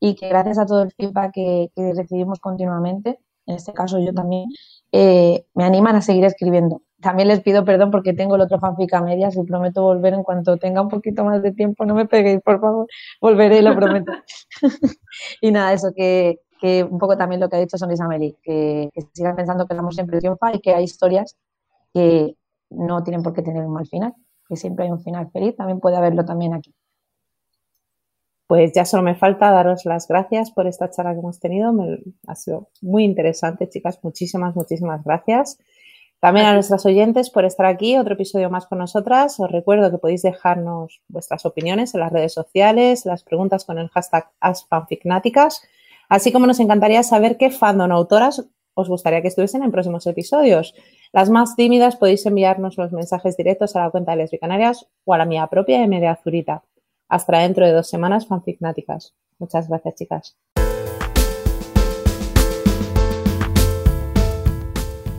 y 0.00 0.14
que 0.14 0.28
gracias 0.28 0.58
a 0.58 0.66
todo 0.66 0.82
el 0.82 0.92
feedback 0.92 1.32
que, 1.32 1.70
recibimos 1.94 2.40
continuamente, 2.40 3.18
en 3.46 3.56
este 3.56 3.72
caso 3.72 3.98
yo 3.98 4.12
también, 4.14 4.48
eh, 4.92 5.46
me 5.54 5.64
animan 5.64 5.96
a 5.96 6.02
seguir 6.02 6.24
escribiendo. 6.24 6.82
También 7.00 7.28
les 7.28 7.40
pido 7.40 7.64
perdón 7.64 7.90
porque 7.90 8.14
tengo 8.14 8.36
el 8.36 8.40
otro 8.40 8.58
fanfic 8.58 8.92
a 8.94 9.02
medias 9.02 9.36
y 9.36 9.42
prometo 9.44 9.82
volver 9.82 10.14
en 10.14 10.22
cuanto 10.22 10.56
tenga 10.56 10.80
un 10.80 10.88
poquito 10.88 11.24
más 11.24 11.42
de 11.42 11.52
tiempo. 11.52 11.84
No 11.84 11.94
me 11.94 12.06
peguéis, 12.06 12.40
por 12.40 12.60
favor. 12.60 12.86
Volveré, 13.20 13.60
lo 13.62 13.74
prometo. 13.74 14.12
y 15.42 15.50
nada, 15.50 15.72
eso, 15.74 15.92
que, 15.94 16.38
un 16.90 16.98
poco 16.98 17.16
también 17.16 17.40
lo 17.40 17.48
que 17.48 17.56
ha 17.56 17.60
dicho 17.60 17.76
Sonrisa 17.76 18.08
Meli, 18.08 18.36
que, 18.42 18.88
que 18.94 19.02
sigan 19.12 19.36
pensando 19.36 19.66
que 19.66 19.74
el 19.74 19.80
amor 19.80 19.94
siempre 19.94 20.18
triunfa 20.18 20.54
y 20.54 20.60
que 20.60 20.74
hay 20.74 20.84
historias 20.84 21.36
que 21.92 22.34
no 22.70 23.02
tienen 23.04 23.22
por 23.22 23.34
qué 23.34 23.42
tener 23.42 23.64
un 23.64 23.72
mal 23.72 23.86
final, 23.86 24.14
que 24.48 24.56
siempre 24.56 24.86
hay 24.86 24.90
un 24.90 25.00
final 25.00 25.30
feliz. 25.30 25.54
También 25.56 25.80
puede 25.80 25.96
haberlo 25.96 26.24
también 26.24 26.54
aquí. 26.54 26.74
Pues 28.46 28.72
ya 28.72 28.84
solo 28.84 29.02
me 29.02 29.16
falta 29.16 29.50
daros 29.50 29.84
las 29.84 30.06
gracias 30.06 30.52
por 30.52 30.66
esta 30.68 30.88
charla 30.88 31.12
que 31.12 31.18
hemos 31.18 31.40
tenido. 31.40 31.74
ha 32.26 32.34
sido 32.36 32.68
muy 32.80 33.04
interesante, 33.04 33.68
chicas. 33.68 33.98
Muchísimas, 34.02 34.54
muchísimas 34.54 35.02
gracias. 35.04 35.58
También 36.20 36.46
a 36.46 36.54
nuestras 36.54 36.84
oyentes 36.86 37.30
por 37.30 37.44
estar 37.44 37.66
aquí, 37.66 37.96
otro 37.96 38.14
episodio 38.14 38.50
más 38.50 38.66
con 38.66 38.78
nosotras. 38.78 39.38
Os 39.38 39.50
recuerdo 39.50 39.90
que 39.90 39.98
podéis 39.98 40.22
dejarnos 40.22 41.02
vuestras 41.08 41.44
opiniones 41.44 41.94
en 41.94 42.00
las 42.00 42.12
redes 42.12 42.32
sociales, 42.32 43.04
las 43.04 43.22
preguntas 43.22 43.64
con 43.64 43.78
el 43.78 43.88
hashtag 43.90 44.30
AsFanficnáticas, 44.40 45.62
así 46.08 46.32
como 46.32 46.46
nos 46.46 46.60
encantaría 46.60 47.02
saber 47.02 47.36
qué 47.36 47.50
fandom 47.50 47.92
autoras 47.92 48.46
os 48.74 48.88
gustaría 48.88 49.22
que 49.22 49.28
estuviesen 49.28 49.62
en 49.62 49.72
próximos 49.72 50.06
episodios. 50.06 50.74
Las 51.12 51.30
más 51.30 51.56
tímidas 51.56 51.96
podéis 51.96 52.26
enviarnos 52.26 52.76
los 52.76 52.92
mensajes 52.92 53.36
directos 53.36 53.74
a 53.74 53.80
la 53.80 53.90
cuenta 53.90 54.12
de 54.12 54.18
Lesbicanarias 54.18 54.86
o 55.04 55.14
a 55.14 55.18
la 55.18 55.24
mía 55.24 55.46
propia 55.46 55.80
de 55.80 55.88
Media 55.88 56.12
Azurita. 56.12 56.62
Hasta 57.08 57.38
dentro 57.38 57.64
de 57.64 57.72
dos 57.72 57.88
semanas, 57.88 58.26
fanficnáticas. 58.26 59.14
Muchas 59.38 59.68
gracias, 59.68 59.94
chicas. 59.94 60.55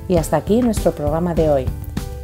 Y 0.08 0.18
hasta 0.18 0.38
aquí 0.38 0.62
nuestro 0.62 0.92
programa 0.92 1.34
de 1.34 1.50
hoy. 1.50 1.66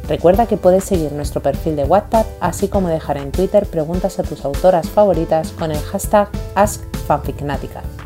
Recuerda 0.08 0.46
que 0.46 0.56
puedes 0.56 0.84
seguir 0.84 1.12
nuestro 1.12 1.40
perfil 1.40 1.76
de 1.76 1.84
WhatsApp, 1.84 2.26
así 2.40 2.68
como 2.68 2.88
dejar 2.88 3.16
en 3.16 3.32
Twitter 3.32 3.66
preguntas 3.66 4.18
a 4.18 4.22
tus 4.22 4.44
autoras 4.44 4.88
favoritas 4.88 5.52
con 5.52 5.70
el 5.70 5.78
hashtag 5.78 6.28
AskFanficnáticas. 6.54 8.03